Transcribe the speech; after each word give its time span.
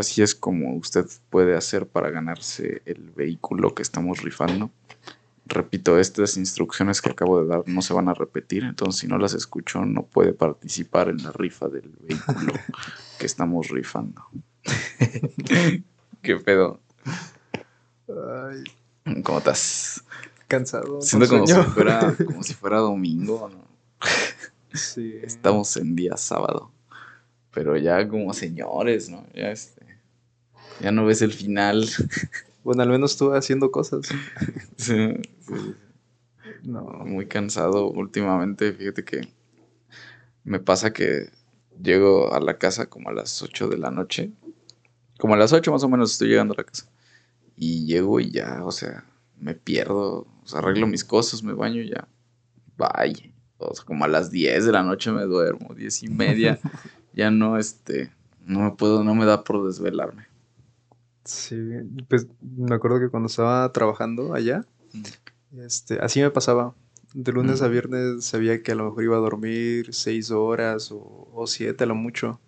así 0.00 0.22
es 0.22 0.34
como 0.34 0.74
usted 0.76 1.06
puede 1.30 1.56
hacer 1.56 1.86
para 1.86 2.10
ganarse 2.10 2.82
el 2.84 3.10
vehículo 3.10 3.74
que 3.74 3.82
estamos 3.82 4.22
rifando. 4.22 4.70
Repito, 5.46 5.98
estas 5.98 6.36
instrucciones 6.36 7.00
que 7.00 7.10
acabo 7.10 7.40
de 7.40 7.48
dar 7.48 7.62
no 7.66 7.82
se 7.82 7.92
van 7.92 8.08
a 8.08 8.14
repetir, 8.14 8.64
entonces 8.64 9.00
si 9.00 9.06
no 9.08 9.18
las 9.18 9.34
escucho 9.34 9.84
no 9.84 10.04
puede 10.04 10.32
participar 10.32 11.08
en 11.08 11.22
la 11.22 11.32
rifa 11.32 11.68
del 11.68 11.90
vehículo 12.00 12.52
que 13.18 13.26
estamos 13.26 13.68
rifando. 13.68 14.22
¿Qué 16.22 16.36
pedo? 16.36 16.80
Ay, 18.08 19.22
¿Cómo 19.22 19.38
estás? 19.38 20.04
cansado. 20.50 21.00
Siento 21.00 21.28
como 21.28 21.46
si, 21.46 21.54
fuera, 21.54 22.14
como 22.26 22.42
si 22.42 22.52
fuera 22.54 22.78
domingo, 22.78 23.48
¿no? 23.48 23.64
Sí. 24.76 25.14
Estamos 25.22 25.76
en 25.76 25.96
día 25.96 26.16
sábado. 26.16 26.70
Pero 27.54 27.76
ya 27.76 28.06
como 28.06 28.34
señores, 28.34 29.08
¿no? 29.08 29.24
Ya 29.32 29.50
este. 29.50 29.79
Ya 30.80 30.92
no 30.92 31.04
ves 31.04 31.22
el 31.22 31.32
final. 31.32 31.86
Bueno, 32.64 32.82
al 32.82 32.88
menos 32.90 33.16
tú 33.16 33.32
haciendo 33.32 33.70
cosas. 33.70 34.06
Sí, 34.76 35.14
sí, 35.40 35.74
No. 36.62 36.82
muy 37.06 37.26
cansado 37.26 37.90
últimamente. 37.90 38.72
Fíjate 38.72 39.04
que 39.04 39.28
me 40.44 40.60
pasa 40.60 40.92
que 40.92 41.30
llego 41.82 42.32
a 42.34 42.40
la 42.40 42.58
casa 42.58 42.86
como 42.86 43.08
a 43.08 43.12
las 43.12 43.42
8 43.42 43.68
de 43.68 43.78
la 43.78 43.90
noche. 43.90 44.32
Como 45.18 45.34
a 45.34 45.36
las 45.36 45.52
8 45.52 45.72
más 45.72 45.82
o 45.84 45.88
menos 45.88 46.12
estoy 46.12 46.28
llegando 46.28 46.54
a 46.54 46.58
la 46.58 46.64
casa. 46.64 46.86
Y 47.56 47.86
llego 47.86 48.20
y 48.20 48.30
ya, 48.30 48.60
o 48.64 48.72
sea, 48.72 49.04
me 49.38 49.54
pierdo. 49.54 50.26
O 50.42 50.46
sea, 50.46 50.60
arreglo 50.60 50.86
mis 50.86 51.04
cosas, 51.04 51.42
me 51.42 51.52
baño 51.52 51.82
y 51.82 51.90
ya. 51.90 52.08
Bye. 52.76 53.32
O 53.58 53.74
sea, 53.74 53.84
como 53.84 54.04
a 54.04 54.08
las 54.08 54.30
10 54.30 54.64
de 54.64 54.72
la 54.72 54.82
noche 54.82 55.10
me 55.12 55.22
duermo, 55.24 55.74
10 55.74 56.02
y 56.04 56.08
media. 56.08 56.58
ya 57.12 57.30
no, 57.30 57.58
este, 57.58 58.10
no 58.44 58.60
me 58.60 58.70
puedo, 58.72 59.04
no 59.04 59.14
me 59.14 59.26
da 59.26 59.44
por 59.44 59.66
desvelarme. 59.66 60.29
Sí, 61.24 61.56
pues 62.08 62.26
me 62.40 62.74
acuerdo 62.74 62.98
que 63.00 63.08
cuando 63.08 63.28
estaba 63.28 63.70
trabajando 63.72 64.34
allá, 64.34 64.64
este, 65.58 65.98
así 66.00 66.20
me 66.20 66.30
pasaba. 66.30 66.74
De 67.12 67.32
lunes 67.32 67.60
a 67.60 67.68
Mm. 67.68 67.72
viernes 67.72 68.24
sabía 68.24 68.62
que 68.62 68.72
a 68.72 68.74
lo 68.76 68.84
mejor 68.84 69.04
iba 69.04 69.16
a 69.16 69.20
dormir 69.20 69.92
seis 69.92 70.30
horas 70.30 70.92
o, 70.92 71.28
o 71.32 71.46
siete 71.46 71.84
a 71.84 71.86
lo 71.86 71.94
mucho. 71.94 72.40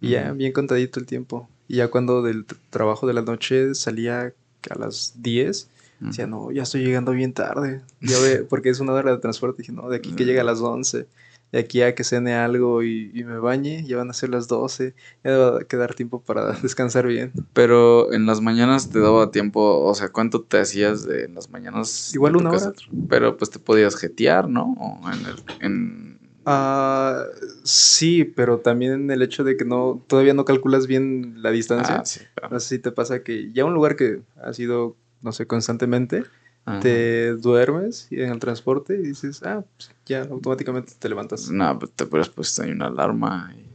Y 0.00 0.10
ya 0.10 0.28
Ujú. 0.28 0.36
bien 0.36 0.52
contadito 0.52 1.00
el 1.00 1.06
tiempo. 1.06 1.48
Y 1.68 1.76
ya 1.76 1.88
cuando 1.88 2.22
del 2.22 2.46
trabajo 2.70 3.06
de 3.06 3.14
la 3.14 3.22
noche 3.22 3.74
salía 3.74 4.32
a 4.70 4.78
las 4.78 5.14
10, 5.22 5.68
decía, 6.00 6.26
no, 6.26 6.52
ya 6.52 6.62
estoy 6.62 6.84
llegando 6.84 7.12
bien 7.12 7.32
tarde. 7.32 7.80
Ya 8.00 8.18
ve, 8.20 8.44
porque 8.48 8.68
es 8.70 8.78
una 8.80 8.92
hora 8.92 9.10
de 9.12 9.18
transporte. 9.18 9.62
Dije, 9.62 9.72
no, 9.72 9.88
de 9.88 9.96
aquí 9.96 10.12
que 10.14 10.24
llegue 10.24 10.40
a 10.40 10.44
las 10.44 10.60
11. 10.60 11.06
De 11.52 11.60
aquí 11.60 11.82
a 11.82 11.94
que 11.94 12.04
cene 12.04 12.34
algo 12.34 12.82
y, 12.82 13.10
y 13.14 13.24
me 13.24 13.38
bañe, 13.38 13.84
ya 13.84 13.96
van 13.96 14.10
a 14.10 14.12
ser 14.12 14.30
las 14.30 14.48
12. 14.48 14.94
Ya 15.24 15.36
va 15.36 15.58
a 15.60 15.64
quedar 15.64 15.94
tiempo 15.94 16.20
para 16.20 16.52
descansar 16.62 17.06
bien. 17.06 17.32
Pero 17.52 18.12
en 18.12 18.26
las 18.26 18.40
mañanas 18.40 18.90
te 18.90 19.00
daba 19.00 19.30
tiempo, 19.30 19.84
o 19.84 19.94
sea, 19.94 20.08
¿cuánto 20.08 20.42
te 20.42 20.58
hacías 20.58 21.06
de 21.06 21.26
en 21.26 21.34
las 21.34 21.50
mañanas? 21.50 22.14
Igual 22.14 22.36
una 22.36 22.50
hora. 22.50 22.72
Pero 23.08 23.36
pues 23.36 23.50
te 23.50 23.58
podías 23.58 23.96
jetear, 23.96 24.48
¿no? 24.48 24.74
O 24.78 25.10
en 25.10 25.26
el, 25.26 25.36
en... 25.60 26.18
Ah, 26.46 27.24
sí, 27.64 28.24
pero 28.24 28.58
también 28.58 29.10
el 29.10 29.22
hecho 29.22 29.42
de 29.42 29.56
que 29.56 29.64
no, 29.64 30.02
todavía 30.06 30.32
no 30.32 30.44
calculas 30.44 30.86
bien 30.86 31.42
la 31.42 31.50
distancia. 31.50 31.96
Ah, 31.96 32.04
sí, 32.04 32.20
claro. 32.34 32.54
No 32.54 32.60
sé 32.60 32.76
si 32.76 32.78
te 32.78 32.92
pasa 32.92 33.22
que 33.22 33.52
ya 33.52 33.64
un 33.64 33.74
lugar 33.74 33.96
que 33.96 34.22
ha 34.40 34.52
sido, 34.52 34.96
no 35.22 35.32
sé, 35.32 35.46
constantemente, 35.46 36.24
Ajá. 36.66 36.80
te 36.80 37.32
duermes 37.36 38.08
en 38.10 38.30
el 38.30 38.38
transporte 38.40 38.94
y 38.94 38.98
dices, 39.02 39.42
ah, 39.44 39.64
pues 39.76 39.90
ya 40.04 40.22
automáticamente 40.22 40.92
te 40.98 41.08
levantas. 41.08 41.48
No, 41.50 41.78
pues 41.78 41.92
te 41.92 42.04
hubieras 42.04 42.28
puesto 42.28 42.62
ahí 42.62 42.70
una 42.72 42.86
alarma. 42.86 43.52
y- 43.56 43.66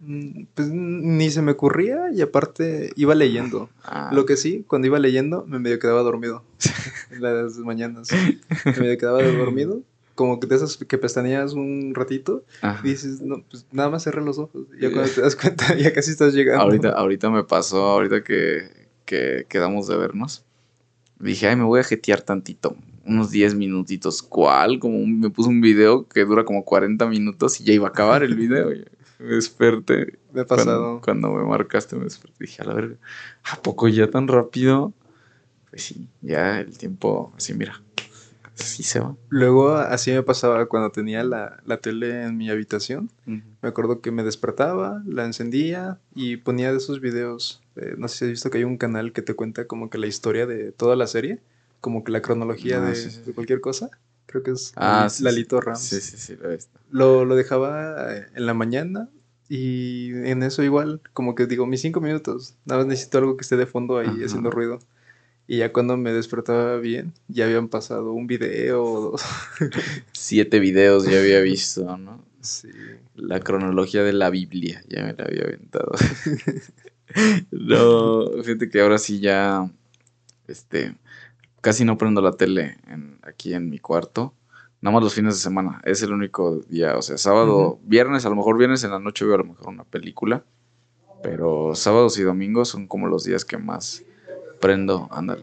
Mm, 0.00 0.46
Pues 0.54 0.68
ni 0.70 1.28
se 1.30 1.42
me 1.42 1.52
ocurría 1.52 2.10
y 2.12 2.20
aparte 2.20 2.92
iba 2.94 3.14
leyendo. 3.16 3.68
Ah, 3.82 4.10
Lo 4.12 4.26
que 4.26 4.36
sí, 4.36 4.64
cuando 4.68 4.86
iba 4.86 4.98
leyendo 5.00 5.44
me 5.48 5.58
medio 5.58 5.78
quedaba 5.80 6.02
dormido 6.02 6.44
en 7.10 7.22
las 7.22 7.56
mañanas. 7.58 8.08
Me 8.64 8.72
medio 8.80 8.96
quedaba 8.98 9.22
dormido, 9.22 9.82
como 10.14 10.38
que 10.38 10.46
de 10.46 10.54
esas 10.54 10.76
que 10.76 10.98
pestañeas 10.98 11.52
un 11.54 11.94
ratito 11.96 12.44
ajá. 12.62 12.80
y 12.86 12.90
dices, 12.90 13.20
no, 13.20 13.42
pues 13.50 13.66
nada 13.72 13.90
más 13.90 14.04
cerré 14.04 14.22
los 14.22 14.38
ojos. 14.38 14.66
Ya 14.80 14.88
cuando 14.92 15.10
te 15.10 15.20
das 15.20 15.34
cuenta, 15.34 15.74
ya 15.76 15.92
casi 15.92 16.12
estás 16.12 16.32
llegando. 16.32 16.62
Ahorita, 16.62 16.90
ahorita 16.90 17.30
me 17.30 17.42
pasó, 17.42 17.82
ahorita 17.86 18.22
que, 18.22 18.68
que 19.04 19.46
quedamos 19.48 19.88
de 19.88 19.96
vernos. 19.96 20.44
Dije, 21.20 21.48
ay, 21.48 21.56
me 21.56 21.64
voy 21.64 21.80
a 21.80 21.84
jetear 21.84 22.22
tantito. 22.22 22.76
Unos 23.04 23.30
10 23.30 23.54
minutitos. 23.54 24.22
¿Cuál? 24.22 24.78
Como 24.78 24.98
un- 24.98 25.18
me 25.20 25.30
puso 25.30 25.48
un 25.48 25.60
video 25.60 26.06
que 26.08 26.24
dura 26.24 26.44
como 26.44 26.64
40 26.64 27.06
minutos 27.06 27.60
y 27.60 27.64
ya 27.64 27.72
iba 27.72 27.86
a 27.86 27.90
acabar 27.90 28.22
el 28.22 28.34
video. 28.34 28.68
me 29.18 29.26
desperté. 29.34 30.18
Me 30.32 30.42
ha 30.42 30.46
pasado. 30.46 31.00
cuando 31.02 31.32
me 31.32 31.42
marcaste, 31.44 31.96
me 31.96 32.04
desperté. 32.04 32.36
Dije, 32.44 32.62
a 32.62 32.66
la 32.66 32.74
verga, 32.74 32.96
¿a 33.50 33.56
poco 33.62 33.88
ya 33.88 34.08
tan 34.10 34.28
rápido? 34.28 34.92
Pues 35.70 35.82
sí, 35.84 36.08
ya 36.22 36.60
el 36.60 36.76
tiempo, 36.78 37.32
así 37.36 37.52
mira, 37.54 37.82
así 38.58 38.82
se 38.82 39.00
va. 39.00 39.16
Luego 39.28 39.74
así 39.74 40.12
me 40.12 40.22
pasaba 40.22 40.64
cuando 40.66 40.90
tenía 40.90 41.22
la, 41.24 41.60
la 41.66 41.76
tele 41.78 42.22
en 42.24 42.36
mi 42.38 42.48
habitación. 42.48 43.10
Me 43.26 43.42
acuerdo 43.68 44.00
que 44.00 44.10
me 44.10 44.22
despertaba, 44.22 45.02
la 45.06 45.24
encendía 45.26 45.98
y 46.14 46.36
ponía 46.38 46.70
de 46.72 46.78
esos 46.78 47.00
videos. 47.00 47.60
Eh, 47.78 47.94
no 47.96 48.08
sé 48.08 48.16
si 48.18 48.24
has 48.26 48.30
visto 48.30 48.50
que 48.50 48.58
hay 48.58 48.64
un 48.64 48.76
canal 48.78 49.12
que 49.12 49.22
te 49.22 49.34
cuenta 49.34 49.66
como 49.66 49.90
que 49.90 49.98
la 49.98 50.06
historia 50.06 50.46
de 50.46 50.72
toda 50.72 50.96
la 50.96 51.06
serie, 51.06 51.40
como 51.80 52.04
que 52.04 52.12
la 52.12 52.22
cronología 52.22 52.78
Ah, 52.82 52.88
de, 52.88 52.94
sí, 52.94 53.10
sí, 53.10 53.18
de 53.18 53.24
sí. 53.26 53.32
cualquier 53.32 53.60
cosa. 53.60 53.90
Creo 54.26 54.42
que 54.42 54.50
es 54.50 54.72
Ah, 54.76 55.08
sí, 55.10 55.22
Lalito. 55.22 55.60
Rams. 55.60 55.80
Sí, 55.80 56.00
sí, 56.00 56.16
sí, 56.18 56.36
lo 56.36 56.50
he 56.50 56.56
visto. 56.56 56.78
Lo, 56.90 57.24
lo 57.24 57.34
dejaba 57.36 58.14
eh, 58.14 58.26
en 58.34 58.46
la 58.46 58.54
mañana 58.54 59.08
y 59.48 60.10
en 60.28 60.42
eso 60.42 60.62
igual, 60.62 61.00
como 61.14 61.34
que 61.34 61.46
digo, 61.46 61.64
mis 61.66 61.80
cinco 61.80 62.00
minutos, 62.02 62.54
nada 62.66 62.80
más 62.80 62.88
necesito 62.88 63.18
algo 63.18 63.36
que 63.36 63.42
esté 63.42 63.56
de 63.56 63.64
fondo 63.66 63.96
ahí 63.98 64.08
Ajá. 64.08 64.26
haciendo 64.26 64.50
ruido. 64.50 64.78
Y 65.46 65.58
ya 65.58 65.72
cuando 65.72 65.96
me 65.96 66.12
despertaba 66.12 66.76
bien, 66.76 67.14
ya 67.28 67.46
habían 67.46 67.68
pasado 67.68 68.12
un 68.12 68.26
video 68.26 68.82
o 68.84 69.10
dos. 69.12 69.22
Siete 70.12 70.58
videos 70.60 71.04
ya 71.04 71.18
había 71.20 71.40
visto, 71.40 71.96
¿no? 71.96 72.22
Sí. 72.42 72.68
La 73.16 73.40
cronología 73.40 74.02
de 74.02 74.12
la 74.12 74.28
Biblia, 74.28 74.84
ya 74.88 75.02
me 75.04 75.14
la 75.14 75.24
había 75.24 75.44
aventado. 75.44 75.92
no, 77.50 78.42
fíjate 78.42 78.68
que 78.68 78.80
ahora 78.80 78.98
sí 78.98 79.20
ya, 79.20 79.70
este, 80.46 80.94
casi 81.60 81.84
no 81.84 81.98
prendo 81.98 82.20
la 82.20 82.32
tele 82.32 82.76
en- 82.86 83.18
aquí 83.22 83.54
en 83.54 83.70
mi 83.70 83.78
cuarto. 83.78 84.34
Nada 84.80 84.94
más 84.94 85.02
los 85.02 85.14
fines 85.14 85.34
de 85.34 85.40
semana. 85.40 85.80
Es 85.84 86.02
el 86.02 86.12
único 86.12 86.56
día. 86.68 86.96
O 86.96 87.02
sea, 87.02 87.18
sábado, 87.18 87.80
viernes, 87.82 88.24
a 88.24 88.28
lo 88.28 88.36
mejor 88.36 88.56
viernes 88.58 88.84
en 88.84 88.92
la 88.92 89.00
noche 89.00 89.24
veo 89.24 89.34
a 89.34 89.38
lo 89.38 89.44
mejor 89.44 89.68
una 89.68 89.84
película. 89.84 90.44
Pero 91.22 91.74
sábados 91.74 92.16
y 92.18 92.22
domingos 92.22 92.68
son 92.68 92.86
como 92.86 93.08
los 93.08 93.24
días 93.24 93.44
que 93.44 93.58
más 93.58 94.04
prendo. 94.60 95.08
Ándale. 95.10 95.42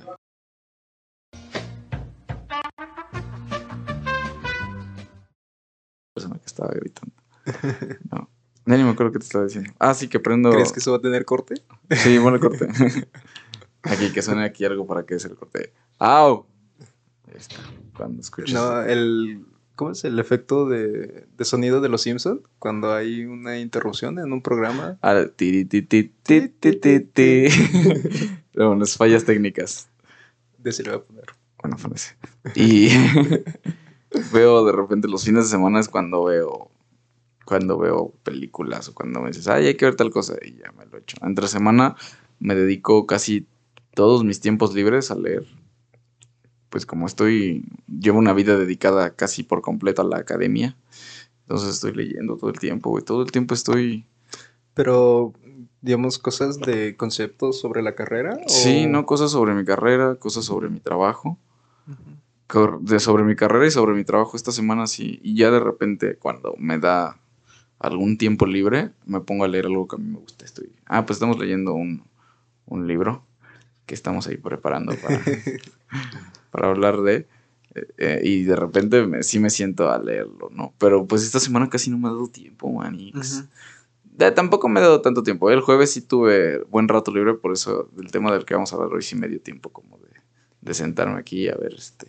persona 6.13 6.37
que 6.39 6.45
estaba 6.45 6.71
gritando. 6.73 7.13
No. 8.11 8.29
Ya 8.65 8.77
ni 8.77 8.83
me 8.83 8.89
acuerdo 8.89 9.11
qué 9.11 9.19
te 9.19 9.25
estaba 9.25 9.43
diciendo. 9.43 9.71
Ah, 9.79 9.93
sí, 9.93 10.07
que 10.07 10.19
prendo. 10.19 10.49
¿Crees 10.49 10.71
que 10.71 10.79
eso 10.79 10.91
va 10.91 10.97
a 10.97 11.01
tener 11.01 11.23
corte? 11.25 11.55
Sí, 11.91 12.17
bueno, 12.17 12.39
corte. 12.39 12.67
aquí, 13.83 14.11
que 14.11 14.21
suene 14.21 14.43
aquí 14.43 14.65
algo 14.65 14.87
para 14.87 15.05
que 15.05 15.19
se 15.19 15.27
el 15.27 15.35
corte. 15.35 15.71
¡Au! 15.99 16.47
Ahí 17.27 17.35
está. 17.37 17.57
Cuando 17.95 18.21
escuches. 18.21 18.53
No, 18.53 18.81
el. 18.81 19.45
¿Cómo 19.75 19.91
es 19.91 20.05
el 20.05 20.17
efecto 20.19 20.67
de, 20.69 21.27
de 21.37 21.45
sonido 21.45 21.81
de 21.81 21.89
los 21.89 22.01
Simpsons? 22.01 22.39
Cuando 22.59 22.93
hay 22.93 23.25
una 23.25 23.59
interrupción 23.59 24.17
en 24.19 24.31
un 24.31 24.41
programa. 24.41 24.97
Ah, 25.01 25.25
ti, 25.35 25.65
ti, 25.65 25.81
ti, 25.81 26.03
ti, 26.23 26.47
ti, 26.47 26.99
ti. 27.01 27.47
Pero 28.53 28.69
bueno, 28.69 28.85
es 28.85 28.95
fallas 28.95 29.25
técnicas. 29.25 29.89
De 30.57 30.69
ese 30.69 30.83
le 30.83 30.91
voy 30.91 30.99
a 30.99 31.03
poner. 31.03 31.25
Bueno, 31.61 31.77
ese. 31.93 32.15
Y 32.55 32.89
veo 34.33 34.65
de 34.65 34.71
repente 34.71 35.09
los 35.09 35.25
fines 35.25 35.43
de 35.43 35.49
semana 35.49 35.81
es 35.81 35.89
cuando 35.89 36.23
veo 36.23 36.71
cuando 37.45 37.77
veo 37.77 38.11
películas 38.23 38.89
o 38.89 38.93
cuando 38.93 39.21
me 39.21 39.27
dices, 39.29 39.47
ay, 39.47 39.67
hay 39.67 39.75
que 39.75 39.85
ver 39.85 39.95
tal 39.95 40.09
cosa 40.11 40.35
y 40.43 40.55
ya 40.57 40.71
me 40.71 40.85
lo 40.85 40.97
echo. 40.97 41.17
Entre 41.21 41.47
semana 41.47 41.95
me 42.39 42.55
dedico 42.55 43.05
casi 43.05 43.47
todos 43.93 44.23
mis 44.23 44.39
tiempos 44.41 44.73
libres 44.73 45.11
a 45.11 45.15
leer. 45.15 45.45
Pues 46.69 46.85
como 46.85 47.05
estoy, 47.05 47.63
llevo 47.87 48.19
una 48.19 48.33
vida 48.33 48.57
dedicada 48.57 49.11
casi 49.15 49.43
por 49.43 49.61
completo 49.61 50.01
a 50.01 50.05
la 50.05 50.17
academia. 50.17 50.75
Entonces 51.41 51.75
estoy 51.75 51.93
leyendo 51.93 52.35
todo 52.37 52.49
el 52.49 52.59
tiempo, 52.59 52.89
güey. 52.89 53.03
Todo 53.03 53.21
el 53.21 53.31
tiempo 53.31 53.53
estoy... 53.53 54.05
Pero, 54.73 55.31
digamos, 55.81 56.17
cosas 56.19 56.59
de 56.59 56.97
conceptos 56.97 57.59
sobre 57.61 57.81
la 57.81 57.95
carrera. 57.95 58.37
o- 58.45 58.49
Sí, 58.49 58.87
no, 58.87 59.05
cosas 59.05 59.31
sobre 59.31 59.53
mi 59.53 59.63
carrera, 59.63 60.15
cosas 60.15 60.43
sobre 60.45 60.69
mi 60.69 60.79
trabajo. 60.79 61.37
De 62.81 62.99
sobre 62.99 63.23
mi 63.23 63.35
carrera 63.35 63.65
y 63.67 63.71
sobre 63.71 63.95
mi 63.95 64.03
trabajo 64.03 64.35
esta 64.35 64.51
semana 64.51 64.87
sí. 64.87 65.19
Y 65.23 65.35
ya 65.35 65.51
de 65.51 65.59
repente, 65.59 66.15
cuando 66.17 66.55
me 66.57 66.77
da 66.77 67.19
algún 67.79 68.17
tiempo 68.17 68.45
libre, 68.45 68.91
me 69.05 69.19
pongo 69.21 69.43
a 69.45 69.47
leer 69.47 69.65
algo 69.65 69.87
que 69.87 69.95
a 69.95 69.99
mí 69.99 70.09
me 70.09 70.19
gusta. 70.19 70.45
Estoy. 70.45 70.69
Ah, 70.85 71.05
pues 71.05 71.17
estamos 71.17 71.37
leyendo 71.39 71.73
un, 71.73 72.03
un 72.65 72.87
libro 72.87 73.23
que 73.85 73.93
estamos 73.95 74.27
ahí 74.27 74.37
preparando 74.37 74.95
para, 74.95 75.19
para 76.51 76.69
hablar 76.69 77.01
de. 77.01 77.27
eh, 77.75 77.87
eh, 77.97 78.21
y 78.23 78.43
de 78.43 78.55
repente 78.55 79.05
me- 79.05 79.23
sí 79.23 79.39
me 79.39 79.49
siento 79.49 79.89
a 79.91 79.99
leerlo, 79.99 80.49
¿no? 80.51 80.73
Pero 80.77 81.05
pues 81.05 81.23
esta 81.23 81.39
semana 81.39 81.69
casi 81.69 81.89
no 81.91 81.97
me 81.97 82.07
ha 82.07 82.11
dado 82.11 82.27
tiempo, 82.27 82.71
manix. 82.71 83.39
Ujú. 83.39 84.33
tampoco 84.33 84.69
me 84.69 84.79
he 84.79 84.83
dado 84.83 85.01
tanto 85.01 85.23
tiempo. 85.23 85.51
El 85.51 85.61
jueves 85.61 85.91
sí 85.91 86.01
tuve 86.01 86.59
buen 86.69 86.87
rato 86.87 87.11
libre, 87.13 87.33
por 87.33 87.51
eso 87.51 87.89
del 87.95 88.11
tema 88.11 88.31
del 88.31 88.45
que 88.45 88.53
vamos 88.53 88.71
a 88.71 88.77
hablar 88.77 88.93
hoy 88.93 89.01
sí 89.01 89.15
me 89.15 89.27
dio 89.27 89.41
tiempo 89.41 89.69
como 89.69 89.97
de, 89.97 90.09
de 90.61 90.73
sentarme 90.73 91.19
aquí 91.19 91.49
a 91.49 91.55
ver 91.55 91.73
este... 91.73 92.07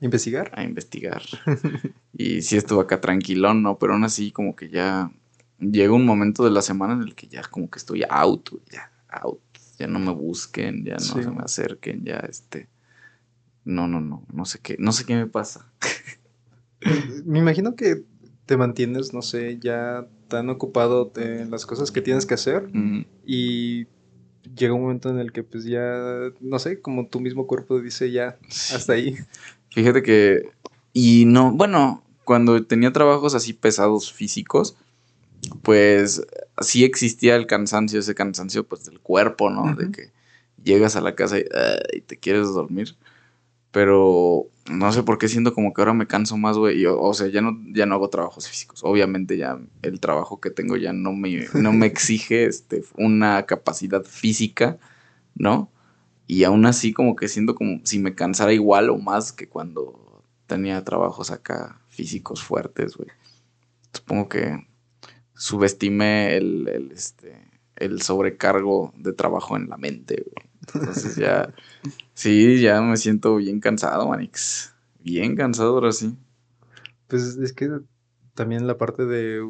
¿Investigar? 0.00 0.50
A 0.54 0.62
investigar. 0.62 1.22
y 2.12 2.42
sí 2.42 2.56
estuve 2.56 2.82
acá 2.82 3.00
tranquilón, 3.00 3.62
¿no? 3.62 3.78
Pero 3.78 3.94
aún 3.94 4.04
así 4.04 4.30
como 4.30 4.54
que 4.54 4.68
ya 4.68 5.10
llega 5.58 5.92
un 5.92 6.06
momento 6.06 6.44
de 6.44 6.50
la 6.50 6.62
semana 6.62 6.94
en 6.94 7.02
el 7.02 7.14
que 7.14 7.26
ya 7.26 7.42
como 7.42 7.68
que 7.68 7.78
estoy 7.78 8.04
out, 8.08 8.50
ya 8.70 8.90
out. 9.08 9.40
Ya 9.78 9.86
no 9.86 9.98
me 9.98 10.12
busquen, 10.12 10.84
ya 10.84 10.94
no 10.94 11.00
se 11.00 11.30
me 11.30 11.42
acerquen, 11.42 12.04
ya 12.04 12.18
este... 12.28 12.68
No, 13.64 13.86
no, 13.86 14.00
no, 14.00 14.24
no 14.32 14.44
sé 14.44 14.60
qué, 14.60 14.76
no 14.78 14.92
sé 14.92 15.04
qué 15.04 15.14
me 15.14 15.26
pasa. 15.26 15.70
me 17.24 17.38
imagino 17.38 17.76
que 17.76 18.04
te 18.46 18.56
mantienes, 18.56 19.12
no 19.12 19.20
sé, 19.20 19.58
ya 19.60 20.08
tan 20.28 20.48
ocupado 20.48 21.12
en 21.16 21.50
las 21.50 21.66
cosas 21.66 21.92
que 21.92 22.00
tienes 22.00 22.24
que 22.24 22.34
hacer 22.34 22.70
y 23.26 23.86
llega 24.56 24.74
un 24.74 24.82
momento 24.82 25.10
en 25.10 25.18
el 25.18 25.32
que 25.32 25.42
pues 25.42 25.64
ya, 25.64 26.30
no 26.40 26.58
sé, 26.58 26.80
como 26.80 27.08
tu 27.08 27.20
mismo 27.20 27.46
cuerpo 27.46 27.80
dice 27.80 28.10
ya, 28.10 28.38
hasta 28.48 28.94
ahí. 28.94 29.16
Fíjate 29.70 30.02
que, 30.02 30.50
y 30.92 31.24
no, 31.26 31.52
bueno, 31.52 32.02
cuando 32.24 32.64
tenía 32.64 32.92
trabajos 32.92 33.34
así 33.34 33.52
pesados 33.52 34.12
físicos, 34.12 34.76
pues 35.62 36.22
sí 36.60 36.84
existía 36.84 37.36
el 37.36 37.46
cansancio, 37.46 38.00
ese 38.00 38.14
cansancio 38.14 38.66
pues 38.66 38.84
del 38.84 39.00
cuerpo, 39.00 39.50
¿no? 39.50 39.74
De 39.74 39.90
que 39.90 40.10
llegas 40.62 40.96
a 40.96 41.00
la 41.00 41.14
casa 41.14 41.38
y, 41.38 41.44
y 41.92 42.00
te 42.00 42.18
quieres 42.18 42.48
dormir. 42.48 42.96
Pero 43.70 44.46
no 44.70 44.92
sé 44.92 45.02
por 45.02 45.18
qué 45.18 45.28
siento 45.28 45.54
como 45.54 45.72
que 45.72 45.80
ahora 45.80 45.94
me 45.94 46.06
canso 46.06 46.36
más, 46.36 46.56
güey. 46.56 46.84
O, 46.86 47.14
sea, 47.14 47.28
ya 47.28 47.40
no, 47.40 47.58
ya 47.72 47.86
no 47.86 47.94
hago 47.94 48.08
trabajos 48.08 48.48
físicos. 48.48 48.80
Obviamente 48.82 49.36
ya 49.36 49.58
el 49.82 50.00
trabajo 50.00 50.40
que 50.40 50.50
tengo 50.50 50.76
ya 50.76 50.92
no 50.92 51.12
me, 51.12 51.46
no 51.54 51.72
me 51.72 51.86
exige 51.86 52.46
este, 52.46 52.84
una 52.96 53.44
capacidad 53.46 54.02
física, 54.04 54.78
¿no? 55.34 55.70
Y 56.28 56.44
aún 56.44 56.66
así 56.66 56.92
como 56.92 57.16
que 57.16 57.26
siento 57.26 57.54
como 57.54 57.80
si 57.84 57.98
me 57.98 58.14
cansara 58.14 58.52
igual 58.52 58.90
o 58.90 58.98
más 58.98 59.32
que 59.32 59.48
cuando 59.48 60.22
tenía 60.46 60.84
trabajos 60.84 61.30
acá 61.30 61.80
físicos 61.88 62.42
fuertes, 62.44 62.96
güey. 62.96 63.08
Supongo 63.94 64.28
que 64.28 64.68
subestimé 65.34 66.36
el, 66.36 66.68
el, 66.68 66.92
este, 66.92 67.48
el 67.76 68.02
sobrecargo 68.02 68.92
de 68.94 69.14
trabajo 69.14 69.56
en 69.56 69.70
la 69.70 69.78
mente, 69.78 70.22
güey. 70.22 70.50
Entonces 70.66 71.16
ya, 71.16 71.54
sí, 72.14 72.60
ya 72.60 72.82
me 72.82 72.98
siento 72.98 73.36
bien 73.36 73.58
cansado, 73.58 74.06
Manix. 74.06 74.74
Bien 75.00 75.34
cansado 75.34 75.70
ahora 75.70 75.92
sí. 75.92 76.14
Pues 77.06 77.38
es 77.38 77.54
que 77.54 77.70
también 78.34 78.66
la 78.66 78.76
parte 78.76 79.06
de, 79.06 79.40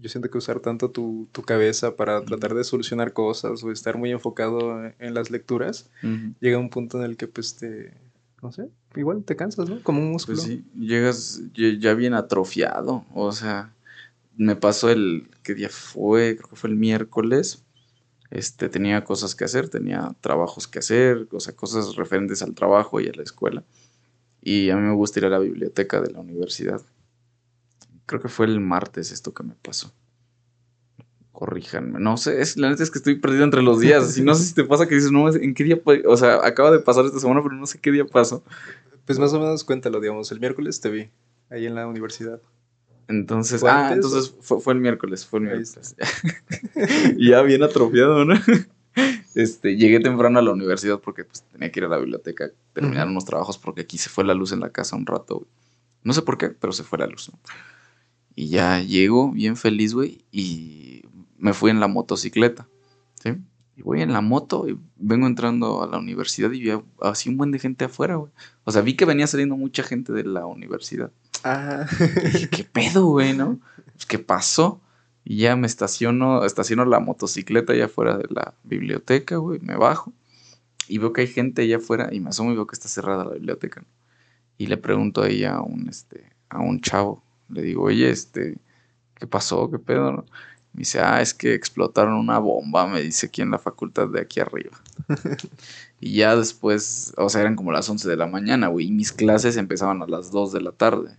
yo 0.00 0.08
siento 0.08 0.30
que 0.30 0.38
usar 0.38 0.60
tanto 0.60 0.90
tu, 0.90 1.28
cabeza 1.46 1.96
para 1.96 2.22
tratar 2.24 2.54
de 2.54 2.64
solucionar 2.64 3.12
cosas 3.12 3.62
o 3.64 3.70
estar 3.70 3.96
muy 3.98 4.10
enfocado 4.10 4.84
en 4.98 5.14
las 5.14 5.30
lecturas, 5.30 5.90
llega 6.40 6.58
un 6.58 6.70
punto 6.70 6.98
en 6.98 7.04
el 7.04 7.16
que 7.16 7.26
pues 7.26 7.56
te, 7.56 7.92
no 8.42 8.52
sé, 8.52 8.68
igual 8.96 9.24
te 9.24 9.36
cansas, 9.36 9.68
¿no? 9.68 9.82
Como 9.82 10.00
un 10.00 10.12
músculo. 10.12 10.36
Pues 10.36 10.46
sí, 10.46 10.64
llegas 10.78 11.42
ya 11.54 11.94
bien 11.94 12.14
atrofiado, 12.14 13.04
o 13.14 13.32
sea, 13.32 13.74
me 14.36 14.56
pasó 14.56 14.90
el, 14.90 15.28
¿qué 15.42 15.54
día 15.54 15.68
fue? 15.68 16.36
Creo 16.36 16.50
que 16.50 16.56
fue 16.56 16.70
el 16.70 16.76
miércoles 16.76 17.64
este, 18.30 18.68
tenía 18.68 19.04
cosas 19.04 19.34
que 19.34 19.44
hacer, 19.44 19.68
tenía 19.68 20.14
trabajos 20.20 20.68
que 20.68 20.78
hacer, 20.78 21.26
o 21.32 21.40
sea, 21.40 21.54
cosas 21.54 21.96
referentes 21.96 22.42
al 22.42 22.54
trabajo 22.54 23.00
y 23.00 23.08
a 23.08 23.12
la 23.12 23.22
escuela. 23.22 23.64
Y 24.40 24.70
a 24.70 24.76
mí 24.76 24.82
me 24.82 24.94
gusta 24.94 25.18
ir 25.18 25.26
a 25.26 25.30
la 25.30 25.40
biblioteca 25.40 26.00
de 26.00 26.12
la 26.12 26.20
universidad. 26.20 26.80
Creo 28.10 28.20
que 28.20 28.28
fue 28.28 28.46
el 28.46 28.58
martes 28.58 29.12
esto 29.12 29.32
que 29.32 29.44
me 29.44 29.54
pasó. 29.62 29.92
Corríjanme. 31.30 32.00
No 32.00 32.16
sé, 32.16 32.40
es, 32.40 32.56
la 32.56 32.68
neta 32.68 32.82
es 32.82 32.90
que 32.90 32.98
estoy 32.98 33.14
perdido 33.20 33.44
entre 33.44 33.62
los 33.62 33.78
días. 33.78 34.18
no 34.18 34.34
sé 34.34 34.46
si 34.46 34.52
te 34.52 34.64
pasa 34.64 34.88
que 34.88 34.96
dices, 34.96 35.12
no, 35.12 35.32
¿en 35.32 35.54
qué 35.54 35.62
día? 35.62 35.80
O 36.08 36.16
sea, 36.16 36.44
acaba 36.44 36.72
de 36.72 36.80
pasar 36.80 37.04
esta 37.04 37.20
semana, 37.20 37.40
pero 37.40 37.54
no 37.54 37.66
sé 37.66 37.78
qué 37.78 37.92
día 37.92 38.04
pasó. 38.04 38.42
Pues 39.04 39.20
más 39.20 39.32
o 39.32 39.38
menos 39.38 39.62
cuéntalo, 39.62 40.00
digamos. 40.00 40.32
El 40.32 40.40
miércoles 40.40 40.80
te 40.80 40.90
vi 40.90 41.08
ahí 41.50 41.66
en 41.66 41.76
la 41.76 41.86
universidad. 41.86 42.42
Entonces, 43.06 43.62
ah, 43.62 43.92
entonces 43.92 44.34
fue, 44.40 44.74
el 44.74 44.80
miércoles, 44.80 45.24
fue 45.24 45.38
el 45.38 45.44
miércoles. 45.44 45.94
ya 47.16 47.42
bien 47.42 47.62
atrofiado, 47.62 48.24
¿no? 48.24 48.34
Este, 49.36 49.76
llegué 49.76 50.00
temprano 50.00 50.40
a 50.40 50.42
la 50.42 50.50
universidad 50.50 50.98
porque 50.98 51.22
pues, 51.24 51.44
tenía 51.44 51.70
que 51.70 51.78
ir 51.78 51.84
a 51.84 51.88
la 51.88 51.98
biblioteca, 51.98 52.50
terminar 52.72 53.06
unos 53.06 53.24
trabajos 53.24 53.56
porque 53.56 53.82
aquí 53.82 53.98
se 53.98 54.10
fue 54.10 54.24
la 54.24 54.34
luz 54.34 54.50
en 54.50 54.58
la 54.58 54.70
casa 54.70 54.96
un 54.96 55.06
rato, 55.06 55.46
No 56.02 56.12
sé 56.12 56.22
por 56.22 56.38
qué, 56.38 56.48
pero 56.48 56.72
se 56.72 56.82
fue 56.82 56.98
la 56.98 57.06
luz, 57.06 57.30
Y 58.40 58.48
ya 58.48 58.80
llego 58.80 59.32
bien 59.32 59.54
feliz, 59.54 59.92
güey, 59.92 60.24
y 60.32 61.02
me 61.36 61.52
fui 61.52 61.70
en 61.70 61.78
la 61.78 61.88
motocicleta, 61.88 62.66
¿sí? 63.22 63.34
Y 63.76 63.82
voy 63.82 64.00
en 64.00 64.14
la 64.14 64.22
moto 64.22 64.66
y 64.66 64.78
vengo 64.96 65.26
entrando 65.26 65.82
a 65.82 65.86
la 65.86 65.98
universidad 65.98 66.50
y 66.50 66.62
vi 66.62 66.72
así 67.02 67.28
un 67.28 67.36
buen 67.36 67.50
de 67.50 67.58
gente 67.58 67.84
afuera, 67.84 68.16
güey. 68.16 68.32
O 68.64 68.72
sea, 68.72 68.80
vi 68.80 68.94
que 68.94 69.04
venía 69.04 69.26
saliendo 69.26 69.58
mucha 69.58 69.82
gente 69.82 70.14
de 70.14 70.24
la 70.24 70.46
universidad. 70.46 71.12
Ah. 71.44 71.86
¿qué 72.50 72.64
pedo, 72.64 73.04
güey, 73.04 73.36
no? 73.36 73.60
Pues, 73.92 74.06
¿Qué 74.06 74.18
pasó? 74.18 74.80
Y 75.22 75.36
ya 75.36 75.54
me 75.54 75.66
estaciono, 75.66 76.46
estaciono 76.46 76.86
la 76.86 76.98
motocicleta 76.98 77.74
allá 77.74 77.84
afuera 77.84 78.16
de 78.16 78.24
la 78.30 78.54
biblioteca, 78.64 79.36
güey, 79.36 79.60
me 79.60 79.76
bajo 79.76 80.14
y 80.88 80.96
veo 80.96 81.12
que 81.12 81.20
hay 81.20 81.26
gente 81.26 81.60
allá 81.60 81.76
afuera 81.76 82.08
y 82.10 82.20
me 82.20 82.30
asomo 82.30 82.52
y 82.52 82.54
veo 82.54 82.66
que 82.66 82.74
está 82.74 82.88
cerrada 82.88 83.26
la 83.26 83.34
biblioteca. 83.34 83.84
Y 84.56 84.68
le 84.68 84.78
pregunto 84.78 85.22
ahí 85.22 85.44
a 85.44 85.60
un, 85.60 85.90
este, 85.90 86.32
a 86.48 86.60
un 86.60 86.80
chavo, 86.80 87.22
le 87.50 87.62
digo, 87.62 87.84
oye, 87.84 88.10
este, 88.10 88.58
¿qué 89.14 89.26
pasó? 89.26 89.70
¿Qué 89.70 89.78
pedo? 89.78 90.12
No? 90.12 90.24
Me 90.72 90.80
dice, 90.80 91.00
ah, 91.00 91.20
es 91.20 91.34
que 91.34 91.54
explotaron 91.54 92.14
una 92.14 92.38
bomba, 92.38 92.86
me 92.86 93.02
dice 93.02 93.26
aquí 93.26 93.42
en 93.42 93.50
la 93.50 93.58
facultad 93.58 94.08
de 94.08 94.20
aquí 94.20 94.40
arriba. 94.40 94.80
y 96.00 96.14
ya 96.14 96.36
después, 96.36 97.12
o 97.16 97.28
sea, 97.28 97.40
eran 97.40 97.56
como 97.56 97.72
las 97.72 97.88
11 97.88 98.08
de 98.08 98.16
la 98.16 98.26
mañana, 98.26 98.68
güey, 98.68 98.86
y 98.86 98.92
mis 98.92 99.12
clases 99.12 99.56
empezaban 99.56 100.00
a 100.02 100.06
las 100.06 100.30
2 100.30 100.52
de 100.52 100.60
la 100.60 100.72
tarde. 100.72 101.16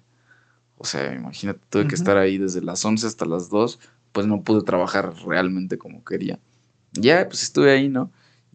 O 0.78 0.86
sea, 0.86 1.14
imagínate, 1.14 1.60
tuve 1.70 1.88
que 1.88 1.96
estar 1.96 2.18
ahí 2.18 2.38
desde 2.38 2.62
las 2.62 2.84
11 2.84 3.06
hasta 3.06 3.26
las 3.26 3.50
2, 3.50 3.80
pues 4.14 4.26
no 4.26 4.42
pude 4.42 4.64
trabajar 4.64 5.14
realmente 5.26 5.78
como 5.78 6.04
quería. 6.04 6.40
Ya, 6.94 7.28
pues 7.28 7.44
estuve 7.44 7.72
ahí, 7.72 7.90
¿no? 7.90 8.10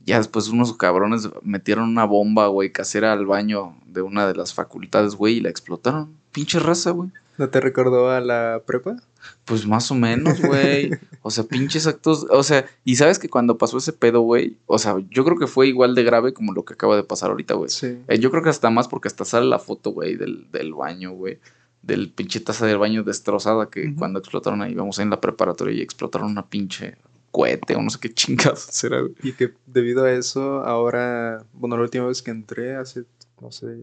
Ya 0.04 0.18
después 0.18 0.48
unos 0.48 0.76
cabrones 0.76 1.28
metieron 1.42 1.88
una 1.88 2.04
bomba, 2.04 2.46
güey, 2.46 2.72
casera 2.72 3.12
al 3.12 3.26
baño 3.26 3.76
de 3.86 4.02
una 4.02 4.26
de 4.26 4.34
las 4.34 4.54
facultades, 4.54 5.14
güey, 5.14 5.36
y 5.36 5.40
la 5.40 5.50
explotaron. 5.50 6.16
Pinche 6.32 6.58
raza, 6.58 6.90
güey. 6.90 7.10
¿No 7.38 7.48
te 7.48 7.60
recordó 7.60 8.10
a 8.10 8.20
la 8.20 8.62
prepa? 8.66 8.96
Pues 9.44 9.66
más 9.66 9.90
o 9.90 9.94
menos, 9.94 10.40
güey. 10.40 10.90
O 11.22 11.30
sea, 11.30 11.44
pinches 11.44 11.86
actos. 11.86 12.26
O 12.30 12.42
sea, 12.42 12.66
y 12.84 12.96
sabes 12.96 13.18
que 13.18 13.28
cuando 13.28 13.58
pasó 13.58 13.78
ese 13.78 13.92
pedo, 13.92 14.20
güey. 14.20 14.56
O 14.66 14.78
sea, 14.78 14.96
yo 15.10 15.24
creo 15.24 15.38
que 15.38 15.46
fue 15.46 15.68
igual 15.68 15.94
de 15.94 16.04
grave 16.04 16.32
como 16.32 16.52
lo 16.52 16.64
que 16.64 16.74
acaba 16.74 16.96
de 16.96 17.02
pasar 17.04 17.30
ahorita, 17.30 17.54
güey. 17.54 17.70
Sí. 17.70 17.98
Eh, 18.08 18.18
yo 18.18 18.30
creo 18.30 18.42
que 18.42 18.50
hasta 18.50 18.70
más 18.70 18.88
porque 18.88 19.08
hasta 19.08 19.24
sale 19.24 19.46
la 19.46 19.58
foto, 19.58 19.90
güey, 19.90 20.16
del, 20.16 20.50
del 20.50 20.74
baño, 20.74 21.12
güey 21.12 21.38
del 21.86 22.10
pinche 22.10 22.40
taza 22.40 22.66
del 22.66 22.78
baño 22.78 23.04
destrozada 23.04 23.70
que 23.70 23.94
cuando 23.94 24.18
explotaron 24.18 24.60
ahí, 24.60 24.74
vamos 24.74 24.98
en 24.98 25.08
la 25.08 25.20
preparatoria 25.20 25.72
y 25.72 25.82
explotaron 25.82 26.32
una 26.32 26.44
pinche 26.44 26.96
cohete 27.30 27.76
o 27.76 27.82
no 27.82 27.90
sé 27.90 27.98
qué 28.00 28.12
chingados 28.12 28.60
será. 28.70 29.02
Y 29.22 29.32
que 29.34 29.52
debido 29.66 30.04
a 30.04 30.12
eso, 30.12 30.64
ahora, 30.64 31.44
bueno, 31.52 31.76
la 31.76 31.82
última 31.82 32.06
vez 32.06 32.22
que 32.22 32.30
entré, 32.30 32.74
hace, 32.74 33.04
no 33.40 33.52
sé, 33.52 33.76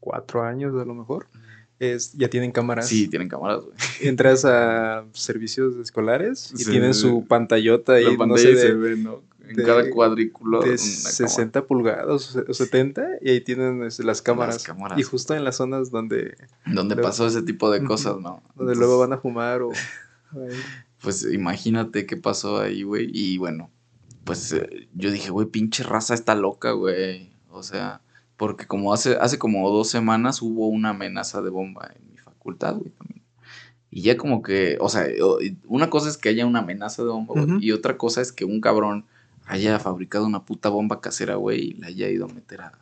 cuatro 0.00 0.42
años 0.42 0.80
a 0.80 0.84
lo 0.84 0.94
mejor, 0.94 1.26
es, 1.78 2.12
ya 2.12 2.28
tienen 2.28 2.52
cámaras. 2.52 2.88
Sí, 2.88 3.08
tienen 3.08 3.28
cámaras, 3.28 3.62
güey. 3.62 3.76
Entras 4.02 4.44
a 4.44 5.04
servicios 5.12 5.76
escolares 5.76 6.52
y 6.56 6.64
tienen 6.64 6.94
su 6.94 7.26
pantallota 7.26 7.94
ahí, 7.94 8.16
no 8.16 8.36
sé, 8.36 8.56
se 8.56 8.74
ve, 8.74 8.96
¿no? 8.96 9.22
en 9.48 9.56
cada 9.64 9.90
cuadrículo. 9.90 10.62
De 10.62 10.78
60 10.78 11.66
pulgadas 11.66 12.36
o 12.36 12.54
70 12.54 13.06
y 13.20 13.30
ahí 13.30 13.40
tienen 13.40 13.82
este, 13.82 14.04
las, 14.04 14.22
cámaras. 14.22 14.64
Y 14.96 15.02
justo 15.02 15.34
en 15.34 15.44
las 15.44 15.56
zonas 15.56 15.90
donde... 15.90 16.36
Donde 16.66 16.96
pasó 16.96 17.26
ese 17.26 17.42
tipo 17.42 17.70
de 17.70 17.84
cosas, 17.84 18.18
¿no? 18.20 18.42
Donde 18.54 18.74
luego 18.74 18.98
van 18.98 19.12
a 19.12 19.18
fumar 19.18 19.62
o... 19.62 19.70
pues 21.02 21.26
imagínate 21.30 22.06
qué 22.06 22.16
pasó 22.16 22.60
ahí, 22.60 22.82
güey. 22.82 23.08
Y 23.12 23.38
bueno, 23.38 23.70
pues 24.24 24.52
eh, 24.52 24.88
yo 24.94 25.10
dije, 25.10 25.30
güey, 25.30 25.46
pinche 25.46 25.82
raza 25.82 26.14
está 26.14 26.34
loca, 26.34 26.72
güey. 26.72 27.30
O 27.50 27.62
sea, 27.62 28.00
porque 28.36 28.66
como 28.66 28.92
hace, 28.92 29.16
hace 29.16 29.38
como 29.38 29.68
dos 29.70 29.88
semanas 29.88 30.42
hubo 30.42 30.68
una 30.68 30.90
amenaza 30.90 31.42
de 31.42 31.50
bomba 31.50 31.92
en 31.96 32.10
mi 32.10 32.16
facultad, 32.18 32.76
güey, 32.76 32.92
Y 33.90 34.02
ya 34.02 34.16
como 34.16 34.42
que, 34.42 34.76
o 34.80 34.88
sea, 34.88 35.06
una 35.66 35.90
cosa 35.90 36.08
es 36.08 36.16
que 36.16 36.28
haya 36.28 36.46
una 36.46 36.60
amenaza 36.60 37.02
de 37.02 37.10
bomba, 37.10 37.34
y 37.60 37.72
otra 37.72 37.96
cosa 37.96 38.20
es 38.20 38.32
que 38.32 38.44
un 38.44 38.60
cabrón 38.60 39.04
haya 39.46 39.78
fabricado 39.78 40.26
una 40.26 40.44
puta 40.44 40.68
bomba 40.68 41.00
casera, 41.00 41.36
güey, 41.36 41.60
y 41.60 41.74
la 41.74 41.88
haya 41.88 42.08
ido 42.08 42.26
a 42.26 42.28
meter 42.28 42.62
a, 42.62 42.72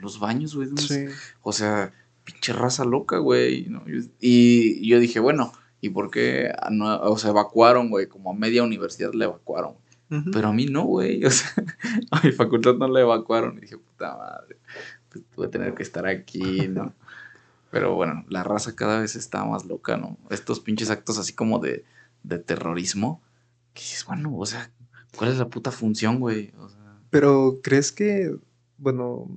los 0.00 0.18
baños, 0.18 0.54
güey. 0.54 0.68
Sí. 0.76 1.06
O 1.42 1.52
sea, 1.52 1.92
pinche 2.24 2.52
raza 2.52 2.84
loca, 2.84 3.18
güey. 3.18 3.68
Y 4.20 4.88
yo 4.88 4.98
dije, 5.00 5.20
bueno, 5.20 5.52
¿y 5.80 5.90
por 5.90 6.10
qué 6.10 6.52
no, 6.70 7.00
o 7.00 7.18
sea, 7.18 7.30
evacuaron, 7.30 7.90
güey? 7.90 8.06
Como 8.06 8.30
a 8.30 8.34
media 8.34 8.62
universidad 8.62 9.12
la 9.12 9.26
evacuaron. 9.26 9.74
Pero 10.30 10.48
a 10.48 10.52
mí 10.52 10.66
no, 10.66 10.84
güey. 10.84 11.24
O 11.24 11.30
sea, 11.30 11.52
a 12.10 12.20
mi 12.22 12.32
facultad 12.32 12.74
no 12.74 12.86
la 12.88 13.00
evacuaron. 13.00 13.56
Y 13.58 13.62
dije, 13.62 13.78
puta 13.78 14.16
madre, 14.16 14.58
tuve 15.20 15.46
que 15.46 15.52
tener 15.52 15.74
que 15.74 15.82
estar 15.82 16.06
aquí, 16.06 16.68
¿no? 16.68 16.94
Pero 17.70 17.94
bueno, 17.94 18.24
la 18.28 18.42
raza 18.44 18.76
cada 18.76 19.00
vez 19.00 19.16
está 19.16 19.44
más 19.44 19.64
loca, 19.64 19.96
¿no? 19.96 20.18
Estos 20.30 20.60
pinches 20.60 20.90
actos 20.90 21.18
así 21.18 21.32
como 21.32 21.58
de, 21.58 21.84
de 22.22 22.38
terrorismo 22.38 23.22
Que 23.74 23.80
dices, 23.80 24.04
bueno, 24.04 24.36
o 24.36 24.46
sea, 24.46 24.70
¿cuál 25.16 25.30
es 25.30 25.38
la 25.38 25.48
puta 25.48 25.70
función, 25.70 26.20
güey? 26.20 26.52
O 26.58 26.68
sea, 26.68 26.98
Pero, 27.10 27.60
¿crees 27.62 27.90
que, 27.92 28.36
bueno, 28.76 29.28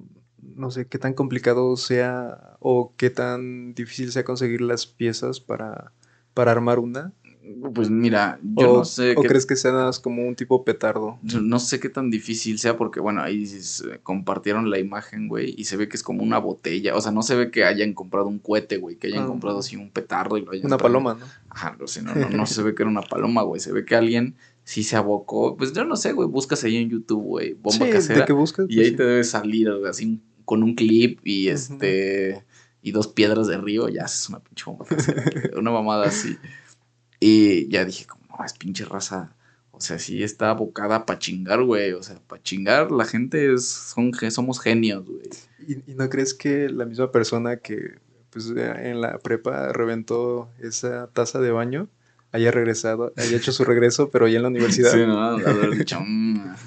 no 0.41 0.71
sé 0.71 0.87
qué 0.87 0.99
tan 0.99 1.13
complicado 1.13 1.75
sea 1.77 2.57
o 2.59 2.93
qué 2.97 3.09
tan 3.09 3.73
difícil 3.73 4.11
sea 4.11 4.25
conseguir 4.25 4.61
las 4.61 4.85
piezas 4.85 5.39
para, 5.39 5.91
para 6.33 6.51
armar 6.51 6.79
una? 6.79 7.13
Pues 7.73 7.89
mira, 7.89 8.39
yo 8.41 8.71
¿O, 8.73 8.77
no 8.77 8.85
sé 8.85 9.13
o 9.15 9.21
qué, 9.21 9.27
crees 9.27 9.45
que 9.45 9.55
sea 9.55 9.71
nada 9.71 9.85
más 9.85 9.99
como 9.99 10.27
un 10.27 10.35
tipo 10.35 10.63
petardo? 10.65 11.19
no 11.21 11.59
sé 11.59 11.79
qué 11.79 11.89
tan 11.89 12.09
difícil 12.09 12.57
sea 12.59 12.75
porque, 12.77 12.99
bueno, 12.99 13.21
ahí 13.21 13.45
se- 13.45 13.99
compartieron 13.99 14.69
la 14.71 14.79
imagen, 14.79 15.27
güey, 15.27 15.53
y 15.57 15.65
se 15.65 15.77
ve 15.77 15.87
que 15.87 15.95
es 15.97 16.03
como 16.03 16.23
una 16.23 16.37
botella. 16.39 16.95
O 16.95 17.01
sea, 17.01 17.11
no 17.11 17.21
se 17.21 17.35
ve 17.35 17.51
que 17.51 17.63
hayan 17.63 17.93
comprado 17.93 18.27
un 18.27 18.39
cohete, 18.39 18.77
güey, 18.77 18.95
que 18.95 19.07
hayan 19.07 19.23
Ah. 19.23 19.27
comprado 19.27 19.59
así 19.59 19.75
un 19.75 19.91
petardo 19.91 20.37
y 20.37 20.41
lo 20.45 20.51
hayan 20.51 20.65
Una 20.65 20.77
traído. 20.77 20.99
paloma, 20.99 21.17
¿no? 21.19 21.25
Ajá, 21.49 21.75
no, 21.79 21.87
sé, 21.87 22.01
no, 22.01 22.15
no, 22.15 22.29
no 22.29 22.45
se 22.45 22.63
ve 22.63 22.73
que 22.73 22.83
era 22.83 22.89
una 22.89 23.01
paloma, 23.03 23.43
güey. 23.43 23.59
Se 23.61 23.71
ve 23.71 23.85
que 23.85 23.95
alguien 23.95 24.35
sí 24.63 24.83
se 24.83 24.95
abocó. 24.95 25.55
Pues 25.57 25.71
yo 25.73 25.85
no 25.85 25.95
sé, 25.95 26.13
güey, 26.13 26.27
buscas 26.27 26.63
ahí 26.63 26.77
en 26.77 26.89
YouTube, 26.89 27.21
güey, 27.23 27.53
bomba 27.53 27.85
sí, 27.85 27.91
casera. 27.91 28.19
de 28.21 28.25
que 28.25 28.33
buscas. 28.33 28.65
Y 28.69 28.75
pues 28.75 28.85
ahí 28.87 28.91
sí. 28.91 28.97
te 28.97 29.03
debe 29.03 29.23
salir 29.23 29.71
güey, 29.71 29.89
así 29.89 30.19
con 30.45 30.63
un 30.63 30.73
clip 30.75 31.19
y 31.23 31.49
este 31.49 32.43
y 32.81 32.91
dos 32.91 33.07
piedras 33.07 33.47
de 33.47 33.57
río, 33.57 33.89
ya 33.89 34.03
haces 34.05 34.29
una 34.29 34.39
pinche 34.39 34.63
bomba 34.65 34.85
casera, 34.85 35.23
una 35.57 35.71
mamada 35.71 36.05
así. 36.05 36.37
Y 37.19 37.67
ya 37.69 37.85
dije, 37.85 38.05
como, 38.05 38.25
no, 38.29 38.45
es 38.45 38.53
pinche 38.53 38.85
raza. 38.85 39.35
O 39.71 39.81
sea, 39.81 39.99
sí 39.99 40.23
está 40.23 40.51
abocada 40.51 41.05
para 41.05 41.19
chingar, 41.19 41.61
güey. 41.63 41.91
O 41.93 42.01
sea, 42.03 42.17
para 42.27 42.41
chingar 42.41 42.91
la 42.91 43.05
gente 43.05 43.53
es, 43.53 43.67
son, 43.67 44.11
somos 44.31 44.59
genios, 44.61 45.05
güey. 45.05 45.29
¿Y, 45.67 45.91
y 45.91 45.95
no 45.95 46.09
crees 46.09 46.33
que 46.33 46.69
la 46.69 46.85
misma 46.85 47.11
persona 47.11 47.57
que 47.57 47.95
pues, 48.29 48.49
en 48.55 49.01
la 49.01 49.17
prepa 49.19 49.71
reventó 49.73 50.49
esa 50.59 51.07
taza 51.07 51.39
de 51.39 51.51
baño 51.51 51.89
haya 52.31 52.51
regresado, 52.51 53.13
haya 53.15 53.37
hecho 53.37 53.51
su 53.53 53.63
regreso, 53.63 54.09
pero 54.11 54.27
ya 54.27 54.37
en 54.37 54.43
la 54.43 54.49
universidad? 54.55 54.91
Sí, 54.91 54.99
no, 54.99 55.21
haber 55.21 55.77
dicho, 55.77 55.99
"Mm, 56.01 56.35
voy 56.41 56.49
a 56.49 56.57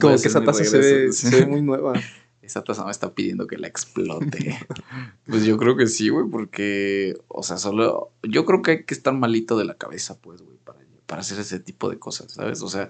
Como 0.00 0.20
que 0.20 0.28
esa 0.28 0.42
taza 0.44 0.64
se 0.64 0.78
ve, 0.78 0.82
regreso". 0.92 1.28
se 1.30 1.40
ve 1.40 1.46
muy 1.46 1.62
nueva. 1.62 1.92
Esa 2.44 2.62
taza 2.64 2.84
me 2.84 2.90
está 2.90 3.14
pidiendo 3.14 3.46
que 3.46 3.58
la 3.58 3.66
explote. 3.68 4.58
pues 5.26 5.44
yo 5.44 5.56
creo 5.56 5.76
que 5.76 5.86
sí, 5.86 6.08
güey, 6.08 6.26
porque, 6.30 7.16
o 7.28 7.42
sea, 7.42 7.56
solo. 7.56 8.10
Yo 8.22 8.44
creo 8.44 8.62
que 8.62 8.70
hay 8.72 8.84
que 8.84 8.94
estar 8.94 9.14
malito 9.14 9.56
de 9.58 9.64
la 9.64 9.74
cabeza, 9.74 10.18
pues, 10.20 10.42
güey, 10.42 10.56
para, 10.64 10.78
para 11.06 11.20
hacer 11.22 11.38
ese 11.38 11.58
tipo 11.60 11.88
de 11.90 11.98
cosas, 11.98 12.32
¿sabes? 12.32 12.62
O 12.62 12.68
sea, 12.68 12.88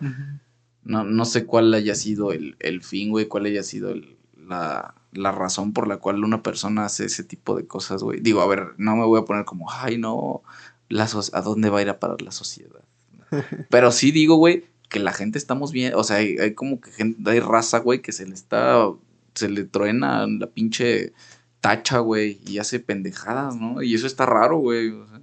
no, 0.83 1.05
no 1.05 1.25
sé 1.25 1.47
cuál 1.47 1.73
haya 1.75 1.95
sido 1.95 2.33
el, 2.33 2.57
el 2.61 2.83
fin, 2.83 3.11
güey, 3.11 3.27
cuál 3.27 3.47
haya 3.47 3.63
sido 3.63 3.91
el- 3.91 4.17
la, 4.47 4.95
la 5.13 5.33
razón 5.33 5.73
por 5.73 5.89
la 5.89 5.97
cual 5.97 6.23
una 6.23 6.43
persona 6.43 6.85
hace 6.85 7.07
ese 7.07 7.25
tipo 7.25 7.57
de 7.57 7.67
cosas, 7.67 8.03
güey. 8.03 8.21
Digo, 8.21 8.43
a 8.43 8.47
ver, 8.47 8.75
no 8.77 8.95
me 8.97 9.05
voy 9.07 9.19
a 9.21 9.25
poner 9.25 9.47
como, 9.47 9.71
ay, 9.71 9.97
no, 9.97 10.43
la 10.91 11.09
so- 11.09 11.23
¿a 11.33 11.41
dónde 11.41 11.71
va 11.71 11.79
a 11.79 11.83
ir 11.83 11.89
a 11.89 11.99
parar 11.99 12.21
la 12.21 12.31
sociedad? 12.31 12.83
Pero 13.71 13.91
sí 13.91 14.11
digo, 14.11 14.37
güey, 14.37 14.67
que 14.91 14.99
la 15.01 15.13
gente 15.15 15.39
estamos 15.39 15.73
bien, 15.73 15.95
o 15.97 16.05
sea, 16.05 16.17
hay, 16.17 16.37
hay 16.39 16.53
como 16.55 16.79
que 16.81 16.93
gente, 16.93 17.29
hay 17.31 17.41
raza, 17.41 17.79
güey, 17.79 18.03
que 18.03 18.13
se 18.13 18.27
le 18.27 18.35
está, 18.35 18.87
se 19.35 19.49
le 19.49 19.64
truena 19.64 20.26
la 20.26 20.47
pinche 20.49 21.12
tacha, 21.61 21.99
güey, 21.99 22.41
y 22.47 22.59
hace 22.59 22.81
pendejadas, 22.81 23.57
¿no? 23.57 23.83
Y 23.83 23.95
eso 23.95 24.07
está 24.07 24.26
raro, 24.26 24.59
güey. 24.59 24.91
o 24.91 25.07
sea, 25.09 25.21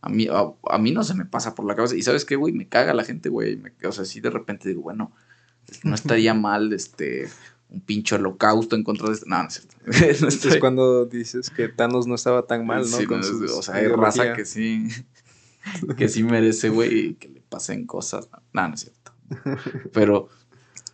a 0.00 0.08
mí, 0.08 0.28
a, 0.30 0.52
a 0.74 0.78
mí 0.78 0.90
no 0.92 1.02
se 1.04 1.14
me 1.14 1.24
pasa 1.24 1.54
por 1.54 1.66
la 1.66 1.74
cabeza. 1.74 1.96
Y 1.96 2.02
sabes 2.02 2.24
qué, 2.24 2.36
güey, 2.36 2.52
me 2.52 2.68
caga 2.68 2.92
la 2.94 3.04
gente, 3.04 3.28
güey. 3.28 3.56
me- 3.56 3.72
O 3.86 3.92
sea, 3.92 4.04
sí 4.04 4.20
de 4.20 4.30
repente 4.30 4.68
digo, 4.68 4.82
bueno, 4.82 5.12
no 5.82 5.94
estaría 5.94 6.34
mal, 6.34 6.72
este, 6.72 7.28
un 7.70 7.80
pinche 7.80 8.14
holocausto 8.16 8.76
en 8.76 8.84
contra 8.84 9.08
de... 9.08 9.14
este- 9.14 9.28
No, 9.28 9.42
no 9.42 9.48
es 9.48 9.54
cierto. 9.54 9.74
No 10.20 10.28
Es 10.28 10.56
cuando 10.60 11.06
dices 11.06 11.48
que 11.50 11.68
Thanos 11.68 12.06
no 12.06 12.14
estaba 12.16 12.46
tan 12.46 12.66
mal, 12.66 12.82
¿no? 12.82 12.96
Sí, 12.98 13.06
Con 13.06 13.20
no, 13.20 13.24
es- 13.24 13.28
sus 13.30 13.50
o 13.52 13.62
sea, 13.62 13.76
hay 13.76 13.88
raza 13.88 14.34
que 14.34 14.44
sí, 14.44 14.88
que 15.96 16.08
sí 16.08 16.22
merece, 16.22 16.68
güey, 16.68 17.14
que 17.14 17.28
le 17.28 17.40
pasen 17.40 17.86
cosas. 17.86 18.28
No, 18.52 18.68
no 18.68 18.74
es 18.74 18.80
cierto. 18.80 19.12
Pero, 19.92 20.28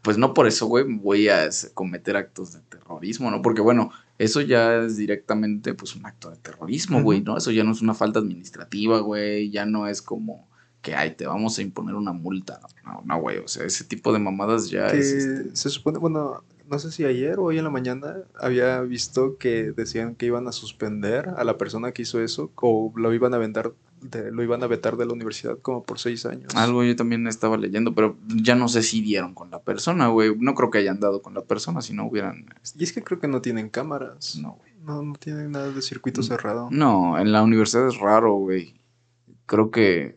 pues 0.03 0.19
no 0.19 0.35
por 0.35 0.47
eso, 0.47 0.67
güey, 0.67 0.85
voy 0.85 1.29
a 1.29 1.49
cometer 1.75 2.17
actos 2.17 2.53
de 2.53 2.61
terrorismo, 2.61 3.31
¿no? 3.31 3.43
Porque, 3.43 3.61
bueno, 3.61 3.91
eso 4.19 4.41
ya 4.41 4.85
es 4.85 4.97
directamente, 4.97 5.75
pues, 5.75 5.95
un 5.95 6.07
acto 6.07 6.31
de 6.31 6.37
terrorismo, 6.37 7.03
güey. 7.03 7.23
¿no? 7.23 7.37
Eso 7.37 7.51
ya 7.51 7.65
no 7.65 7.73
es 7.73 7.83
una 7.83 7.95
falta 7.95 8.19
administrativa, 8.19 9.01
güey, 9.01 9.51
ya 9.51 9.67
no 9.67 9.87
es 9.87 10.01
como 10.03 10.49
que, 10.83 10.95
ay, 10.95 11.15
te 11.15 11.27
vamos 11.27 11.59
a 11.59 11.63
imponer 11.63 11.95
una 11.95 12.13
multa. 12.13 12.61
No, 12.85 13.03
no, 13.05 13.21
güey, 13.21 13.39
o 13.39 13.49
sea, 13.49 13.65
ese 13.65 13.85
tipo 13.85 14.13
de 14.13 14.19
mamadas 14.19 14.71
ya 14.71 14.91
Que 14.91 14.99
es... 14.99 15.13
este, 15.13 15.57
se 15.57 15.69
supone, 15.69 15.99
bueno, 15.99 16.43
no 16.71 16.79
sé 16.79 16.93
si 16.93 17.05
ayer 17.05 17.39
o 17.39 17.45
hoy 17.45 17.59
en 17.59 17.65
la 17.65 17.71
mañana 17.71 18.19
había 18.39 18.81
visto 18.81 19.37
que 19.37 19.73
decían 19.73 20.15
que 20.15 20.27
iban 20.27 20.47
a 20.47 20.53
suspender 20.53 21.29
a 21.37 21.45
la 21.45 21.59
persona 21.59 21.93
que 21.93 22.03
hizo 22.03 22.23
eso 22.23 22.53
o 22.55 22.93
lo 22.95 23.13
iban 23.13 23.35
a 23.35 23.39
vetar 23.39 23.73
de, 24.03 24.31
lo 24.33 24.43
iban 24.43 24.63
a 24.63 24.67
vetar 24.67 24.97
de 24.97 25.07
la 25.07 25.13
universidad 25.13 25.59
como 25.61 25.83
por 25.85 25.99
seis 25.99 26.25
años. 26.27 26.55
Algo 26.55 26.83
yo 26.85 26.97
también 26.97 27.27
estaba 27.27 27.57
leyendo, 27.57 27.95
pero 27.95 28.17
ya 28.29 28.55
no 28.55 28.69
sé 28.69 28.83
si 28.83 29.01
dieron 29.03 29.35
con 29.35 29.51
la 29.51 29.61
persona, 29.63 30.09
güey. 30.09 30.35
No 30.39 30.55
creo 30.55 30.71
que 30.71 30.79
hayan 30.79 31.01
dado 31.01 31.23
con 31.23 31.35
la 31.35 31.43
persona 31.43 31.83
si 31.83 31.93
no 31.93 32.07
hubieran... 32.07 32.47
este, 32.63 32.79
Y 32.81 32.85
es 32.85 32.93
que 32.93 33.03
creo 33.03 33.19
que 33.21 33.29
no 33.29 33.41
tienen 33.43 33.69
cámaras. 33.69 34.37
No, 34.41 34.53
güey. 34.55 34.71
No, 34.83 35.03
no 35.03 35.13
tienen 35.15 35.53
nada 35.53 35.71
de 35.71 35.83
circuito 35.83 36.21
Mm, 36.23 36.25
cerrado. 36.25 36.69
No, 36.71 37.19
en 37.19 37.33
la 37.33 37.43
universidad 37.43 37.87
es 37.89 37.99
raro, 37.99 38.35
güey. 38.35 38.75
Creo 39.47 39.71
que, 39.71 40.17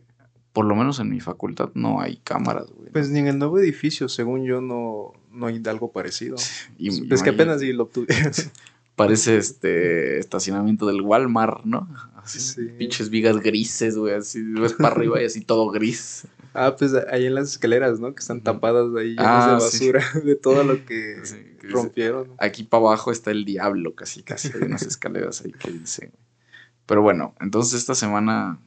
por 0.52 0.64
lo 0.64 0.74
menos 0.74 0.98
en 1.00 1.10
mi 1.10 1.20
facultad, 1.20 1.70
no 1.74 2.00
hay 2.00 2.16
cámaras, 2.24 2.70
güey. 2.70 2.90
Pues 2.92 3.10
ni 3.10 3.18
en 3.18 3.26
el 3.26 3.38
nuevo 3.38 3.58
edificio, 3.58 4.08
según 4.08 4.44
yo, 4.44 4.60
no, 4.62 5.12
no 5.30 5.46
hay 5.46 5.60
algo 5.66 5.92
parecido. 5.92 6.36
Y- 6.78 6.88
es 6.88 7.00
que 7.00 7.06
no 7.06 7.16
hay- 7.24 7.34
apenas 7.34 7.60
si 7.60 7.72
lo 7.72 7.82
obtuvieron. 7.84 8.32
Parece 8.96 9.36
este 9.38 10.18
estacionamiento 10.20 10.86
del 10.86 11.00
Walmart, 11.00 11.64
¿no? 11.64 11.88
Sí. 12.24 12.62
pinches 12.78 13.10
vigas 13.10 13.38
grises, 13.40 13.96
güey. 13.96 14.14
Así 14.14 14.42
ves 14.42 14.72
para 14.74 14.94
arriba 14.94 15.20
y 15.22 15.26
así 15.26 15.40
todo 15.42 15.70
gris. 15.70 16.26
ah, 16.54 16.74
pues 16.78 16.92
ahí 17.10 17.26
en 17.26 17.34
las 17.34 17.50
escaleras, 17.50 18.00
¿no? 18.00 18.14
Que 18.14 18.20
están 18.20 18.40
tapadas 18.42 18.94
ahí 18.96 19.10
llenas 19.10 19.26
Ah, 19.26 19.54
de 19.54 19.60
sí. 19.70 19.92
basura, 19.92 20.04
de 20.24 20.36
todo 20.36 20.64
lo 20.64 20.84
que 20.86 21.22
rompieron. 21.62 22.28
Aquí 22.38 22.62
para 22.64 22.82
abajo 22.86 23.10
está 23.12 23.30
el 23.30 23.44
diablo, 23.44 23.94
casi, 23.94 24.22
casi. 24.22 24.48
Hay 24.54 24.62
unas 24.62 24.82
escaleras 24.86 25.42
ahí 25.44 25.52
que 25.52 25.70
dice. 25.70 26.12
Pero 26.86 27.02
bueno, 27.02 27.34
entonces 27.40 27.74
esta 27.80 27.94
semana, 27.94 28.58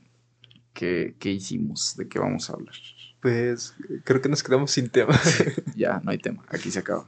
¿qué, 0.74 1.16
qué 1.20 1.32
hicimos? 1.32 1.96
¿De 1.98 2.08
qué 2.08 2.20
vamos 2.20 2.50
a 2.50 2.54
hablar? 2.54 2.74
Pues 3.22 3.74
creo 4.04 4.22
que 4.22 4.30
nos 4.30 4.44
quedamos 4.44 4.72
sin 4.72 4.90
tema. 4.90 5.20
Ya, 5.76 6.00
no 6.04 6.12
hay 6.12 6.18
tema. 6.20 6.44
Aquí 6.50 6.70
se 6.72 6.80
acaba. 6.80 7.06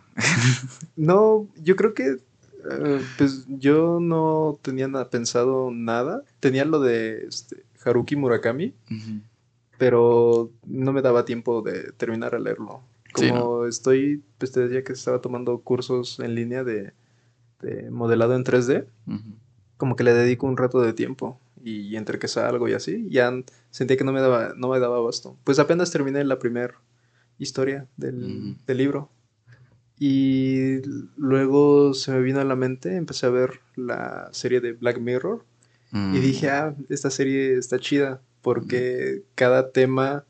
No, 0.96 1.48
yo 1.62 1.76
creo 1.76 1.94
que 1.94 2.18
eh, 2.70 3.02
pues 3.18 3.46
yo 3.48 4.00
no 4.00 4.60
tenía 4.62 4.88
nada 4.88 5.10
pensado 5.10 5.72
nada. 5.72 6.24
Tenía 6.40 6.66
lo 6.66 6.80
de 6.80 7.26
este, 7.28 7.64
Haruki 7.84 8.16
Murakami, 8.16 8.74
pero 9.78 10.52
no 10.66 10.92
me 10.92 11.02
daba 11.02 11.26
tiempo 11.26 11.62
de 11.62 11.92
terminar 11.94 12.36
a 12.36 12.40
leerlo. 12.40 12.82
Sí, 13.16 13.30
Como 13.30 13.66
estoy, 13.66 14.24
pues 14.38 14.52
te 14.52 14.62
decía 14.62 14.84
que 14.84 14.94
estaba 14.94 15.20
tomando 15.22 15.58
cursos 15.60 16.20
en 16.20 16.36
línea 16.36 16.64
de, 16.64 16.94
de 17.62 17.90
modelado 17.90 18.36
en 18.36 18.44
3D, 18.44 18.86
Ujú. 19.08 19.20
como 19.78 19.96
que 19.96 20.04
le 20.04 20.14
dedico 20.14 20.46
un 20.48 20.58
rato 20.58 20.82
de 20.82 20.94
tiempo 20.94 21.40
y 21.64 21.96
entre 21.96 22.20
que 22.20 22.28
salgo 22.28 22.68
y 22.70 22.74
así, 22.74 23.08
ya 23.10 23.34
sentía 23.70 23.98
que 23.98 24.04
no 24.04 24.14
me 24.14 24.22
daba, 24.22 24.54
no 24.56 24.70
me 24.70 24.80
daba 24.80 24.98
abasto. 24.98 25.36
Pues 25.44 25.60
apenas 25.60 25.92
terminé 25.92 26.24
la 26.24 26.40
primera 26.40 26.76
historia 27.38 27.88
del 27.98 28.56
libro. 28.68 29.10
Y 30.00 30.82
luego 31.18 31.94
se 31.94 32.12
me 32.12 32.22
vino 32.22 32.40
a 32.40 32.46
la 32.46 32.56
mente, 32.56 32.96
empecé 32.96 33.26
a 33.26 33.30
ver 33.30 33.60
la 33.76 34.30
serie 34.32 34.62
de 34.62 34.72
Black 34.74 35.00
Mirror 35.00 35.44
y 35.92 35.96
Mm. 35.98 36.22
dije, 36.22 36.50
ah, 36.50 36.76
esta 36.90 37.10
serie 37.10 37.58
está 37.58 37.80
chida 37.80 38.22
porque 38.42 39.24
cada 39.36 39.72
tema 39.72 40.24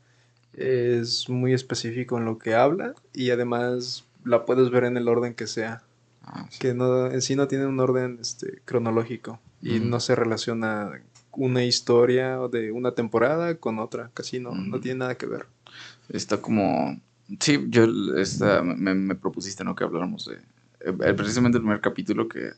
es 0.52 1.28
muy 1.28 1.52
específico 1.54 2.18
en 2.18 2.24
lo 2.24 2.38
que 2.38 2.54
habla 2.54 2.94
y 3.14 3.30
además 3.30 4.04
la 4.24 4.44
puedes 4.44 4.70
ver 4.70 4.84
en 4.84 4.96
el 4.96 5.06
orden 5.08 5.34
que 5.34 5.46
sea, 5.46 5.82
Ah, 6.22 6.46
sí. 6.50 6.58
que 6.58 6.74
no, 6.74 7.06
en 7.10 7.22
sí 7.22 7.36
no 7.36 7.46
tiene 7.46 7.66
un 7.66 7.78
orden 7.80 8.18
este, 8.20 8.60
cronológico 8.64 9.40
y 9.62 9.76
Ujú. 9.76 9.84
no 9.86 10.00
se 10.00 10.14
relaciona 10.16 11.00
una 11.32 11.64
historia 11.64 12.38
de 12.50 12.72
una 12.72 12.92
temporada 12.92 13.54
con 13.56 13.78
otra, 13.78 14.10
casi 14.14 14.40
no, 14.40 14.50
no 14.52 14.80
tiene 14.80 14.98
nada 14.98 15.14
que 15.16 15.26
ver. 15.26 15.46
Está 16.08 16.38
como. 16.42 17.00
Sí, 17.38 17.66
yo 17.68 17.84
esta, 18.16 18.62
me, 18.62 18.94
me 18.94 19.14
propusiste, 19.14 19.62
¿no? 19.64 19.74
Que 19.74 19.84
habláramos 19.84 20.24
de. 20.26 20.36
eh, 20.80 21.14
precisamente 21.14 21.58
el 21.58 21.62
primer 21.62 21.80
capítulo 21.80 22.28
que 22.28 22.50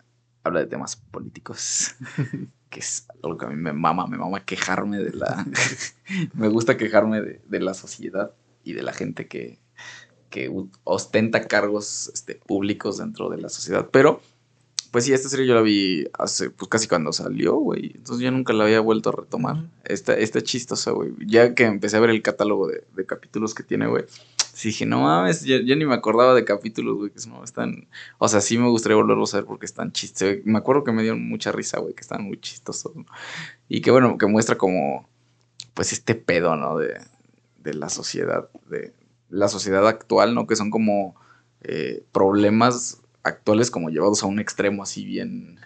habla 0.44 0.60
de 0.60 0.66
temas 0.66 0.96
políticos. 0.96 1.94
que 2.70 2.80
es 2.80 3.06
algo 3.22 3.36
que 3.36 3.44
a 3.44 3.48
mí 3.50 3.56
me 3.56 3.72
mama, 3.72 4.06
me 4.06 4.16
mama 4.16 4.44
quejarme 4.44 4.98
de 4.98 5.12
la. 5.12 5.46
me 6.34 6.48
gusta 6.48 6.76
quejarme 6.76 7.20
de, 7.20 7.42
de 7.46 7.60
la 7.60 7.74
sociedad 7.74 8.32
y 8.64 8.72
de 8.72 8.82
la 8.82 8.92
gente 8.92 9.28
que, 9.28 9.58
que 10.30 10.50
ostenta 10.84 11.46
cargos 11.46 12.10
este, 12.14 12.36
públicos 12.36 12.98
dentro 12.98 13.28
de 13.28 13.40
la 13.40 13.48
sociedad. 13.48 13.88
Pero, 13.92 14.22
pues 14.92 15.06
sí, 15.06 15.14
esta 15.14 15.30
serie 15.30 15.46
yo 15.46 15.54
la 15.54 15.62
vi 15.62 16.06
hace, 16.18 16.50
pues 16.50 16.68
casi 16.68 16.86
cuando 16.86 17.14
salió, 17.14 17.56
güey. 17.56 17.92
Entonces 17.94 18.22
yo 18.22 18.30
nunca 18.30 18.52
la 18.52 18.64
había 18.64 18.80
vuelto 18.80 19.08
a 19.08 19.12
retomar. 19.12 19.64
Está, 19.84 20.12
está 20.12 20.42
chistosa, 20.42 20.90
güey. 20.90 21.12
Ya 21.26 21.54
que 21.54 21.64
empecé 21.64 21.96
a 21.96 22.00
ver 22.00 22.10
el 22.10 22.20
catálogo 22.20 22.66
de, 22.66 22.84
de 22.94 23.06
capítulos 23.06 23.54
que 23.54 23.62
tiene, 23.62 23.86
güey. 23.86 24.04
Sí 24.52 24.68
dije, 24.68 24.84
no 24.84 25.00
mames, 25.00 25.44
ya 25.44 25.60
ni 25.60 25.86
me 25.86 25.94
acordaba 25.94 26.34
de 26.34 26.44
capítulos, 26.44 26.98
güey, 26.98 27.10
que 27.10 27.26
no 27.26 27.42
están... 27.42 27.88
O 28.18 28.28
sea, 28.28 28.42
sí 28.42 28.58
me 28.58 28.68
gustaría 28.68 28.96
volverlos 28.96 29.32
a 29.32 29.38
ver 29.38 29.46
porque 29.46 29.64
están 29.64 29.92
chistes. 29.92 30.44
Me 30.44 30.58
acuerdo 30.58 30.84
que 30.84 30.92
me 30.92 31.00
dieron 31.00 31.26
mucha 31.26 31.52
risa, 31.52 31.80
güey, 31.80 31.94
que 31.94 32.02
están 32.02 32.22
muy 32.24 32.38
chistosos. 32.38 32.94
¿no? 32.94 33.06
Y 33.70 33.80
que 33.80 33.90
bueno, 33.90 34.18
que 34.18 34.26
muestra 34.26 34.58
como, 34.58 35.08
pues 35.72 35.94
este 35.94 36.14
pedo, 36.14 36.54
¿no? 36.56 36.76
De, 36.76 37.00
de 37.60 37.72
la 37.72 37.88
sociedad, 37.88 38.50
de 38.68 38.92
la 39.30 39.48
sociedad 39.48 39.88
actual, 39.88 40.34
¿no? 40.34 40.46
Que 40.46 40.54
son 40.54 40.70
como 40.70 41.16
eh, 41.62 42.04
problemas 42.12 43.01
actuales 43.22 43.70
como 43.70 43.90
llevados 43.90 44.22
a 44.22 44.26
un 44.26 44.38
extremo 44.38 44.82
así 44.82 45.04
bien, 45.04 45.58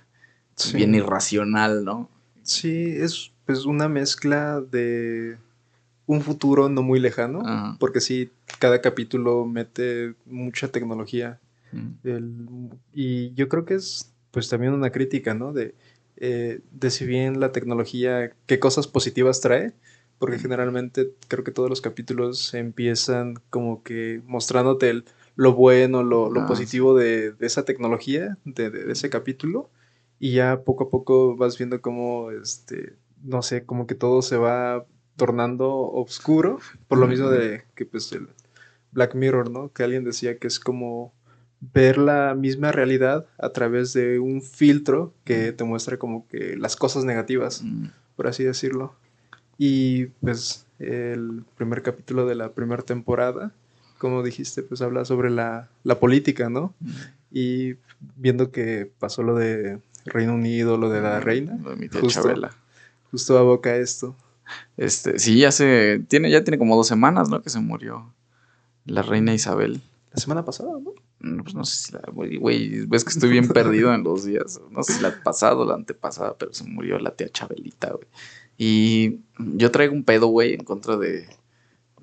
bien 0.74 0.94
irracional, 0.94 1.84
¿no? 1.84 2.08
Sí, 2.42 2.94
es 2.96 3.32
pues 3.44 3.64
una 3.64 3.88
mezcla 3.88 4.60
de 4.60 5.38
un 6.06 6.20
futuro 6.20 6.68
no 6.68 6.82
muy 6.82 7.00
lejano, 7.00 7.76
porque 7.78 8.00
sí, 8.00 8.30
cada 8.58 8.80
capítulo 8.80 9.44
mete 9.44 10.14
mucha 10.24 10.68
tecnología. 10.68 11.40
y 12.94 13.34
yo 13.34 13.48
creo 13.48 13.64
que 13.64 13.74
es 13.74 14.12
pues 14.30 14.48
también 14.48 14.72
una 14.72 14.90
crítica, 14.90 15.34
¿no? 15.34 15.52
De, 15.52 15.74
eh, 16.16 16.60
de 16.70 16.90
si 16.90 17.06
bien 17.06 17.40
la 17.40 17.52
tecnología, 17.52 18.32
qué 18.46 18.58
cosas 18.58 18.86
positivas 18.86 19.40
trae, 19.40 19.72
porque 20.18 20.38
generalmente 20.38 21.12
creo 21.28 21.44
que 21.44 21.52
todos 21.52 21.68
los 21.68 21.80
capítulos 21.80 22.54
empiezan 22.54 23.40
como 23.50 23.82
que 23.82 24.22
mostrándote 24.26 25.02
lo 25.36 25.54
bueno, 25.54 26.02
lo, 26.02 26.32
ah, 26.34 26.46
positivo 26.46 26.96
de, 26.96 27.34
esa 27.40 27.64
tecnología, 27.64 28.38
de, 28.44 28.90
ese 28.90 29.10
capítulo, 29.10 29.70
y 30.18 30.32
ya 30.32 30.62
poco 30.62 30.84
a 30.84 30.90
poco 30.90 31.36
vas 31.36 31.58
viendo 31.58 31.80
cómo, 31.80 32.30
este, 32.30 32.94
no 33.22 33.42
sé, 33.42 33.64
como 33.64 33.86
que 33.86 33.94
todo 33.94 34.22
se 34.22 34.38
va 34.38 34.86
tornando 35.16 35.70
oscuro, 35.92 36.58
por 36.88 36.98
lo 36.98 37.06
mismo 37.06 37.28
de 37.28 37.64
que 37.74 37.86
pues 37.86 38.12
el 38.12 38.28
Black 38.92 39.14
Mirror, 39.14 39.50
¿no? 39.50 39.72
Que 39.72 39.82
alguien 39.82 40.04
decía 40.04 40.38
que 40.38 40.46
es 40.46 40.58
como 40.58 41.12
ver 41.60 41.98
la 41.98 42.34
misma 42.34 42.72
realidad 42.72 43.26
a 43.38 43.50
través 43.50 43.92
de 43.92 44.18
un 44.18 44.42
filtro 44.42 45.12
que 45.24 45.52
te 45.52 45.64
muestra 45.64 45.98
como 45.98 46.26
que 46.28 46.56
las 46.56 46.76
cosas 46.76 47.04
negativas, 47.04 47.64
por 48.14 48.26
así 48.26 48.44
decirlo. 48.44 48.94
Y 49.58 50.06
pues 50.22 50.66
el 50.78 51.44
primer 51.56 51.82
capítulo 51.82 52.26
de 52.26 52.34
la 52.34 52.52
primera 52.52 52.82
temporada, 52.82 53.52
como 54.06 54.22
dijiste, 54.22 54.62
pues 54.62 54.80
habla 54.82 55.04
sobre 55.04 55.30
la, 55.30 55.68
política, 56.00 56.48
¿no? 56.48 56.74
Y 57.30 57.74
viendo 58.16 58.50
que 58.50 58.90
pasó 58.98 59.22
lo 59.22 59.34
de 59.34 59.80
Reino 60.04 60.34
Unido, 60.34 60.76
lo 60.76 60.90
de 60.90 61.00
la 61.00 61.20
reina, 61.20 61.58
justo, 62.00 62.32
justo 63.10 63.38
aboca 63.38 63.76
esto. 63.76 64.14
Este, 64.76 65.18
sí, 65.18 65.38
ya 65.38 65.50
se, 65.50 66.00
tiene, 66.08 66.30
ya 66.30 66.44
tiene 66.44 66.58
como 66.58 66.76
dos 66.76 66.86
semanas, 66.86 67.28
¿no? 67.28 67.42
Que 67.42 67.50
se 67.50 67.58
murió 67.60 68.12
la 68.84 69.02
reina 69.02 69.34
Isabel. 69.34 69.82
La 70.12 70.20
semana 70.20 70.44
pasada, 70.44 70.70
¿no? 70.80 70.92
No, 71.18 71.42
pues 71.42 71.54
no 71.54 71.64
sé 71.64 71.86
si 71.86 71.92
la, 71.92 72.02
güey, 72.12 72.86
ves 72.86 73.04
que 73.04 73.10
estoy 73.10 73.30
bien 73.30 73.48
perdido 73.48 73.92
en 73.92 74.04
los 74.04 74.24
días. 74.24 74.60
No 74.70 74.82
sé 74.82 74.94
si 74.94 75.02
la 75.02 75.22
pasada 75.22 75.56
o 75.56 75.64
la 75.64 75.74
antepasada, 75.74 76.36
pero 76.38 76.52
se 76.52 76.64
murió 76.64 76.98
la 76.98 77.10
tía 77.16 77.28
Chabelita, 77.28 77.90
güey. 77.90 78.06
Y 78.58 79.20
yo 79.36 79.70
traigo 79.70 79.94
un 79.94 80.04
pedo, 80.04 80.28
güey, 80.28 80.54
en 80.54 80.64
contra 80.64 80.96
de, 80.96 81.26
de, 81.26 81.28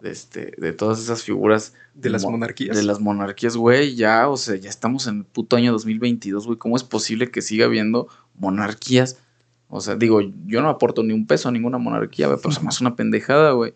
este, 0.03 0.53
de 0.57 0.73
todas 0.73 0.99
esas 0.99 1.23
figuras. 1.23 1.73
De 1.93 2.09
las 2.09 2.23
monarquías. 2.23 2.75
De 2.75 2.83
las 2.83 2.99
monarquías, 2.99 3.55
güey, 3.55 3.95
ya, 3.95 4.29
o 4.29 4.37
sea, 4.37 4.55
ya 4.55 4.69
estamos 4.69 5.07
en 5.07 5.19
el 5.19 5.25
puto 5.25 5.55
año 5.55 5.71
2022, 5.71 6.45
güey. 6.45 6.57
¿Cómo 6.57 6.75
es 6.75 6.83
posible 6.83 7.31
que 7.31 7.41
siga 7.41 7.65
habiendo 7.65 8.07
monarquías? 8.35 9.17
O 9.69 9.81
sea, 9.81 9.95
digo, 9.95 10.21
yo 10.45 10.61
no 10.61 10.69
aporto 10.69 11.03
ni 11.03 11.13
un 11.13 11.25
peso 11.25 11.49
a 11.49 11.51
ninguna 11.51 11.77
monarquía, 11.77 12.27
güey, 12.27 12.39
pero 12.41 12.61
me 12.61 12.69
hace 12.69 12.83
una 12.83 12.95
pendejada, 12.95 13.51
güey. 13.51 13.73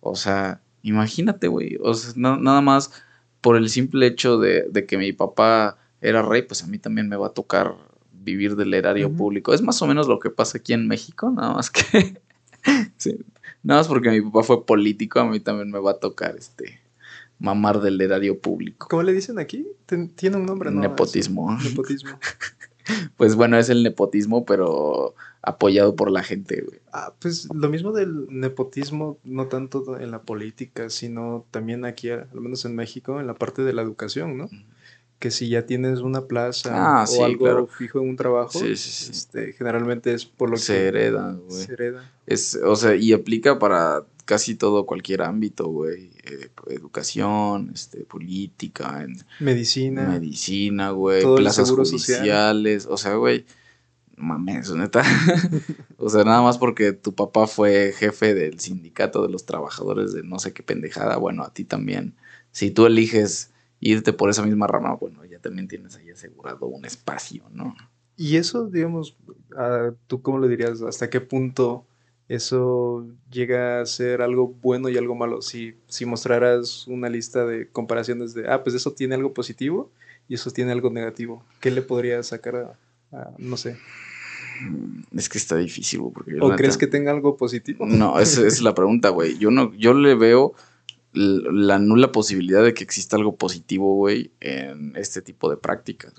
O 0.00 0.14
sea, 0.14 0.60
imagínate, 0.82 1.48
güey. 1.48 1.78
O 1.82 1.94
sea, 1.94 2.12
nada 2.16 2.60
más 2.60 2.92
por 3.40 3.56
el 3.56 3.68
simple 3.68 4.06
hecho 4.06 4.38
de, 4.38 4.66
de 4.70 4.86
que 4.86 4.98
mi 4.98 5.12
papá 5.12 5.78
era 6.00 6.22
rey, 6.22 6.42
pues 6.42 6.62
a 6.62 6.66
mí 6.66 6.78
también 6.78 7.08
me 7.08 7.16
va 7.16 7.28
a 7.28 7.32
tocar 7.32 7.74
vivir 8.12 8.56
del 8.56 8.74
erario 8.74 9.12
público. 9.12 9.52
Es 9.52 9.62
más 9.62 9.80
o 9.82 9.86
menos 9.86 10.06
lo 10.08 10.18
que 10.18 10.30
pasa 10.30 10.58
aquí 10.58 10.72
en 10.72 10.86
México, 10.86 11.30
nada 11.30 11.54
más 11.54 11.70
que... 11.70 12.20
sí, 12.96 13.18
nada 13.62 13.80
más 13.80 13.88
porque 13.88 14.10
mi 14.10 14.20
papá 14.20 14.42
fue 14.42 14.66
político, 14.66 15.20
a 15.20 15.26
mí 15.26 15.40
también 15.40 15.70
me 15.70 15.78
va 15.78 15.92
a 15.92 15.98
tocar 15.98 16.36
este 16.36 16.80
mamar 17.38 17.80
del 17.80 18.00
erario 18.00 18.38
público. 18.38 18.86
¿Cómo 18.88 19.02
le 19.02 19.12
dicen 19.12 19.38
aquí? 19.38 19.66
Tiene 19.86 20.36
un 20.36 20.46
nombre, 20.46 20.70
¿no? 20.70 20.80
Nepotismo. 20.80 21.58
Nepotismo. 21.62 22.10
pues 23.16 23.34
bueno, 23.34 23.58
es 23.58 23.68
el 23.68 23.82
nepotismo, 23.82 24.44
pero 24.44 25.14
apoyado 25.42 25.96
por 25.96 26.10
la 26.10 26.22
gente, 26.22 26.62
güey. 26.62 26.80
Ah, 26.92 27.12
pues 27.18 27.48
lo 27.52 27.68
mismo 27.68 27.92
del 27.92 28.28
nepotismo, 28.30 29.18
no 29.24 29.48
tanto 29.48 29.98
en 29.98 30.12
la 30.12 30.22
política, 30.22 30.88
sino 30.88 31.44
también 31.50 31.84
aquí, 31.84 32.10
al 32.10 32.28
menos 32.32 32.64
en 32.64 32.76
México, 32.76 33.20
en 33.20 33.26
la 33.26 33.34
parte 33.34 33.62
de 33.62 33.72
la 33.72 33.82
educación, 33.82 34.38
¿no? 34.38 34.48
Que 35.22 35.30
si 35.30 35.48
ya 35.48 35.66
tienes 35.66 36.00
una 36.00 36.22
plaza 36.26 36.72
ah, 36.74 37.04
o 37.08 37.24
algo 37.24 37.68
fijo 37.68 38.00
en 38.00 38.08
un 38.08 38.16
trabajo, 38.16 38.58
este, 38.64 39.52
generalmente 39.52 40.12
es 40.12 40.24
por 40.24 40.50
lo 40.50 40.56
se 40.56 40.72
que 40.74 40.86
hereda, 40.88 41.38
güey. 41.46 41.62
Se 41.64 41.72
hereda. 41.74 42.10
Es, 42.26 42.56
o 42.56 42.74
sea, 42.74 42.96
y 42.96 43.12
aplica 43.12 43.60
para 43.60 44.04
casi 44.24 44.56
todo 44.56 44.84
cualquier 44.84 45.22
ámbito, 45.22 45.68
güey. 45.68 46.10
Eh, 46.24 46.50
educación, 46.70 47.70
este, 47.72 47.98
política, 48.00 49.04
en 49.04 49.16
medicina. 49.38 50.08
Medicina, 50.08 50.90
güey. 50.90 51.22
Plazas 51.36 51.70
judiciales. 51.70 52.86
O 52.90 52.96
sea, 52.96 53.14
güey. 53.14 53.46
Mames, 54.16 54.72
neta. 54.72 55.04
o 55.98 56.10
sea, 56.10 56.24
nada 56.24 56.42
más 56.42 56.58
porque 56.58 56.92
tu 56.92 57.14
papá 57.14 57.46
fue 57.46 57.94
jefe 57.96 58.34
del 58.34 58.58
sindicato 58.58 59.22
de 59.22 59.28
los 59.28 59.46
trabajadores 59.46 60.12
de 60.14 60.24
no 60.24 60.40
sé 60.40 60.52
qué 60.52 60.64
pendejada. 60.64 61.16
Bueno, 61.16 61.44
a 61.44 61.54
ti 61.54 61.62
también. 61.62 62.16
Si 62.50 62.72
tú 62.72 62.86
eliges 62.86 63.51
irte 63.82 64.12
por 64.12 64.30
esa 64.30 64.44
misma 64.44 64.68
rama, 64.68 64.94
bueno, 64.94 65.24
ya 65.24 65.38
también 65.40 65.68
tienes 65.68 65.96
ahí 65.96 66.08
asegurado 66.10 66.66
un 66.66 66.84
espacio, 66.84 67.42
¿no? 67.52 67.74
Y 68.16 68.36
eso, 68.36 68.66
digamos, 68.66 69.16
¿tú 70.06 70.22
cómo 70.22 70.38
le 70.38 70.48
dirías? 70.48 70.80
¿Hasta 70.82 71.10
qué 71.10 71.20
punto 71.20 71.84
eso 72.28 73.04
llega 73.30 73.80
a 73.80 73.86
ser 73.86 74.22
algo 74.22 74.54
bueno 74.62 74.88
y 74.88 74.96
algo 74.96 75.16
malo? 75.16 75.42
Si, 75.42 75.74
si 75.88 76.06
mostraras 76.06 76.86
una 76.86 77.08
lista 77.08 77.44
de 77.44 77.68
comparaciones 77.68 78.34
de, 78.34 78.48
ah, 78.48 78.62
pues 78.62 78.76
eso 78.76 78.92
tiene 78.92 79.16
algo 79.16 79.34
positivo 79.34 79.90
y 80.28 80.34
eso 80.34 80.52
tiene 80.52 80.70
algo 80.70 80.90
negativo, 80.90 81.44
¿qué 81.60 81.72
le 81.72 81.82
podrías 81.82 82.28
sacar 82.28 82.76
a, 83.10 83.30
no 83.38 83.56
sé? 83.56 83.76
Mm, 84.60 85.18
es 85.18 85.28
que 85.28 85.38
está 85.38 85.56
difícil, 85.56 86.02
porque 86.14 86.36
¿O 86.40 86.54
crees 86.54 86.76
que 86.76 86.86
tenga 86.86 87.10
algo 87.10 87.36
positivo? 87.36 87.84
No, 87.84 88.20
esa 88.20 88.46
es 88.46 88.62
la 88.62 88.76
pregunta, 88.76 89.08
güey. 89.08 89.36
Yo 89.38 89.50
no, 89.50 89.74
yo 89.74 89.92
le 89.92 90.14
veo 90.14 90.54
la 91.12 91.78
nula 91.78 92.10
posibilidad 92.10 92.64
de 92.64 92.74
que 92.74 92.84
exista 92.84 93.16
algo 93.16 93.36
positivo, 93.36 93.94
güey, 93.94 94.30
en 94.40 94.94
este 94.96 95.20
tipo 95.20 95.50
de 95.50 95.56
prácticas. 95.56 96.14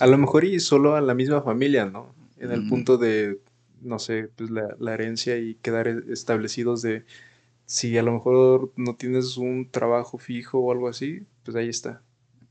a 0.00 0.06
lo 0.06 0.18
mejor 0.18 0.44
y 0.44 0.60
solo 0.60 0.96
a 0.96 1.00
la 1.00 1.14
misma 1.14 1.42
familia, 1.42 1.86
¿no? 1.86 2.14
En 2.38 2.52
el 2.52 2.66
punto 2.68 2.96
de, 2.96 3.38
no 3.82 3.98
sé, 3.98 4.30
pues 4.34 4.50
la, 4.50 4.94
herencia 4.94 5.36
y 5.36 5.56
quedar 5.56 5.88
e, 5.88 6.02
establecidos 6.10 6.80
de 6.80 7.04
si 7.66 7.98
a 7.98 8.02
lo 8.02 8.12
mejor 8.12 8.72
no 8.76 8.96
tienes 8.96 9.36
un 9.36 9.68
trabajo 9.70 10.16
fijo 10.16 10.58
o 10.58 10.72
algo 10.72 10.88
así, 10.88 11.22
pues 11.44 11.54
ahí 11.56 11.68
está. 11.68 12.02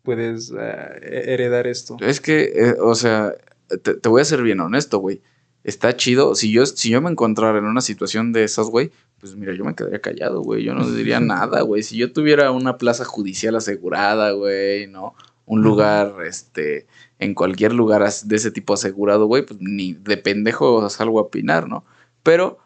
Puedes 0.04 0.52
eh, 0.52 0.99
heredar 1.02 1.65
esto. 1.65 1.97
Es 2.02 2.21
que, 2.21 2.52
eh, 2.56 2.75
o 2.80 2.93
sea, 2.93 3.34
te, 3.82 3.95
te 3.95 4.10
voy 4.10 4.21
a 4.21 4.25
ser 4.25 4.43
bien 4.43 4.60
honesto, 4.60 4.99
güey 4.99 5.21
está 5.63 5.95
chido. 5.95 6.36
Si 6.36 6.52
yo, 6.52 6.65
si 6.65 6.89
yo 6.89 7.02
me 7.02 7.10
encontrara 7.10 7.60
en 7.60 7.65
una 7.65 7.82
situación 7.82 8.32
de 8.32 8.43
esas, 8.43 8.67
güey, 8.67 8.91
pues 9.19 9.36
mira, 9.36 9.53
yo 9.53 9.65
me 9.65 9.75
quedaría 9.75 9.99
callado, 9.99 10.41
güey. 10.41 10.63
Yo 10.63 10.73
no 10.73 10.89
diría 10.89 11.19
nada, 11.19 11.62
güey. 11.62 11.84
Si 11.84 11.97
yo 11.97 12.12
tuviera 12.13 12.51
una 12.51 12.77
plaza 12.77 13.05
judicial 13.05 13.55
asegurada, 13.55 14.32
güey, 14.32 14.88
¿no? 14.88 15.13
Un 15.45 15.62
lugar, 15.62 16.15
este, 16.25 16.88
en 17.19 17.34
cualquier 17.34 17.73
lugar 17.73 18.08
de 18.23 18.36
ese 18.36 18.51
tipo 18.51 18.73
asegurado, 18.73 19.25
güey, 19.25 19.45
pues 19.45 19.60
ni 19.62 19.93
de 19.93 20.17
pendejo 20.17 20.89
salgo 20.89 21.19
a 21.19 21.23
opinar, 21.23 21.67
¿no? 21.67 21.84
Pero, 22.23 22.60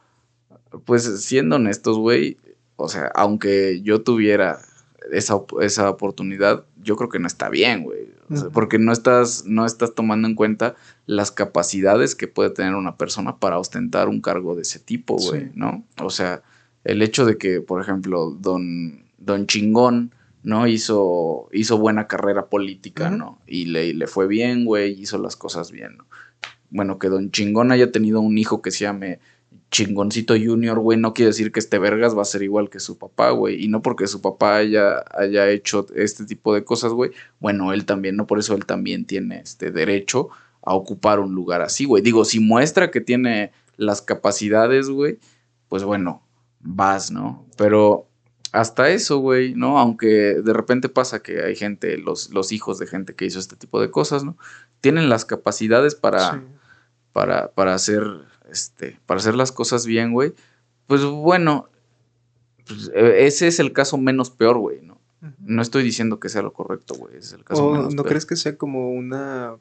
pues 0.86 1.04
siendo 1.24 1.56
honestos, 1.56 1.98
güey, 1.98 2.38
o 2.76 2.90
sea, 2.90 3.12
aunque 3.16 3.82
yo 3.82 4.02
tuviera 4.02 4.60
esa, 5.12 5.42
esa 5.62 5.90
oportunidad, 5.90 6.66
yo 6.82 6.96
creo 6.96 7.10
que 7.10 7.20
no 7.20 7.28
está 7.28 7.50
bien, 7.50 7.84
güey. 7.84 8.13
Porque 8.54 8.80
no 8.80 8.92
estás, 8.92 9.46
no 9.46 9.66
estás 9.66 9.96
tomando 9.96 10.28
en 10.28 10.36
cuenta 10.36 10.76
las 11.06 11.32
capacidades 11.32 12.16
que 12.16 12.28
puede 12.28 12.50
tener 12.50 12.76
una 12.76 12.98
persona 12.98 13.38
para 13.38 13.60
ostentar 13.60 14.10
un 14.10 14.22
cargo 14.22 14.56
de 14.56 14.62
ese 14.62 14.80
tipo, 14.80 15.18
güey, 15.18 15.52
¿no? 15.56 15.84
O 16.02 16.10
sea, 16.10 16.42
el 16.84 17.02
hecho 17.02 17.26
de 17.26 17.38
que, 17.38 17.62
por 17.62 17.82
ejemplo, 17.82 18.32
don, 18.32 19.04
don 19.18 19.48
Chingón, 19.48 20.14
¿no? 20.44 20.68
Hizo, 20.68 21.50
hizo 21.52 21.78
buena 21.78 22.08
carrera 22.08 22.48
política, 22.48 23.10
¿no? 23.10 23.40
Y 23.48 23.66
le, 23.66 23.94
le 23.94 24.08
fue 24.08 24.28
bien, 24.28 24.66
güey, 24.66 25.00
hizo 25.02 25.18
las 25.18 25.36
cosas 25.36 25.72
bien, 25.72 25.98
¿no? 25.98 26.06
Bueno, 26.70 26.98
que 26.98 27.08
don 27.08 27.32
Chingón 27.32 27.72
haya 27.72 27.92
tenido 27.92 28.20
un 28.20 28.38
hijo 28.38 28.62
que 28.62 28.72
se 28.72 28.86
llame 28.86 29.20
chingoncito 29.74 30.36
junior, 30.36 30.80
güey, 30.80 31.00
no 31.00 31.16
quiere 31.16 31.32
decir 31.32 31.52
que 31.52 31.60
este 31.60 31.80
vergas 31.80 32.16
va 32.16 32.22
a 32.22 32.26
ser 32.26 32.44
igual 32.44 32.70
que 32.70 32.80
su 32.80 33.00
papá, 33.00 33.32
güey. 33.32 33.62
Y 33.62 33.68
no 33.68 33.82
porque 33.82 34.06
su 34.06 34.22
papá 34.22 34.58
haya, 34.58 35.04
haya 35.10 35.50
hecho 35.50 35.88
este 35.96 36.26
tipo 36.26 36.54
de 36.54 36.64
cosas, 36.64 36.94
güey. 36.94 37.12
Bueno, 37.40 37.74
él 37.74 37.86
también, 37.86 38.16
no 38.16 38.28
por 38.28 38.38
eso 38.38 38.54
él 38.54 38.68
también 38.68 39.06
tiene 39.06 39.40
este 39.40 39.72
derecho 39.72 40.30
a 40.62 40.76
ocupar 40.76 41.20
un 41.20 41.34
lugar 41.34 41.62
así, 41.64 41.86
güey. 41.86 42.04
Digo, 42.04 42.24
si 42.24 42.40
muestra 42.40 42.92
que 42.92 43.02
tiene 43.02 43.52
las 43.76 44.04
capacidades, 44.04 44.90
güey, 44.90 45.18
pues 45.70 45.84
bueno, 45.84 46.22
vas, 46.60 47.10
¿no? 47.10 47.48
Pero 47.58 48.08
hasta 48.52 48.90
eso, 48.90 49.18
güey, 49.18 49.56
¿no? 49.56 49.80
Aunque 49.80 50.08
de 50.08 50.54
repente 50.54 50.88
pasa 50.88 51.24
que 51.24 51.44
hay 51.44 51.56
gente, 51.56 51.98
los, 51.98 52.30
los 52.30 52.52
hijos 52.52 52.78
de 52.78 52.86
gente 52.86 53.16
que 53.16 53.26
hizo 53.26 53.40
este 53.40 53.56
tipo 53.56 53.82
de 53.82 53.90
cosas, 53.90 54.24
¿no? 54.24 54.38
Tienen 54.82 55.10
las 55.10 55.26
capacidades 55.26 55.96
para, 55.96 56.44
para, 57.12 57.52
para 57.54 57.74
hacer 57.74 58.04
este, 58.54 59.00
para 59.08 59.20
hacer 59.20 59.36
las 59.36 59.52
cosas 59.52 59.86
bien, 59.86 60.14
güey, 60.14 60.34
pues 60.88 61.04
bueno, 61.04 61.70
pues, 62.68 62.92
e, 62.94 63.26
ese 63.26 63.48
es 63.48 63.60
el 63.60 63.74
caso 63.74 63.98
menos 63.98 64.30
peor, 64.30 64.58
güey, 64.60 64.82
¿no? 64.82 65.02
No 65.40 65.62
estoy 65.62 65.84
diciendo 65.84 66.20
que 66.20 66.30
sea 66.30 66.42
lo 66.42 66.54
correcto, 66.54 66.96
güey. 66.96 67.16
Es 67.16 67.34
el 67.34 67.44
caso 67.44 67.66
¿O 67.66 67.90
no 67.90 68.04
crees 68.04 68.26
que 68.26 68.36
sea 68.36 68.58
como 68.58 68.92
una, 68.92 69.56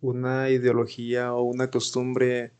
una 0.00 0.48
ideología 0.48 1.34
o 1.34 1.42
una 1.42 1.70
costumbre 1.70 2.52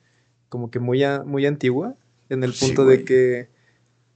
como 0.50 0.70
que 0.70 0.78
muy, 0.78 1.02
muy 1.24 1.46
antigua? 1.46 1.94
En 2.28 2.44
el 2.44 2.52
punto 2.52 2.84
de 2.84 3.04
que, 3.04 3.48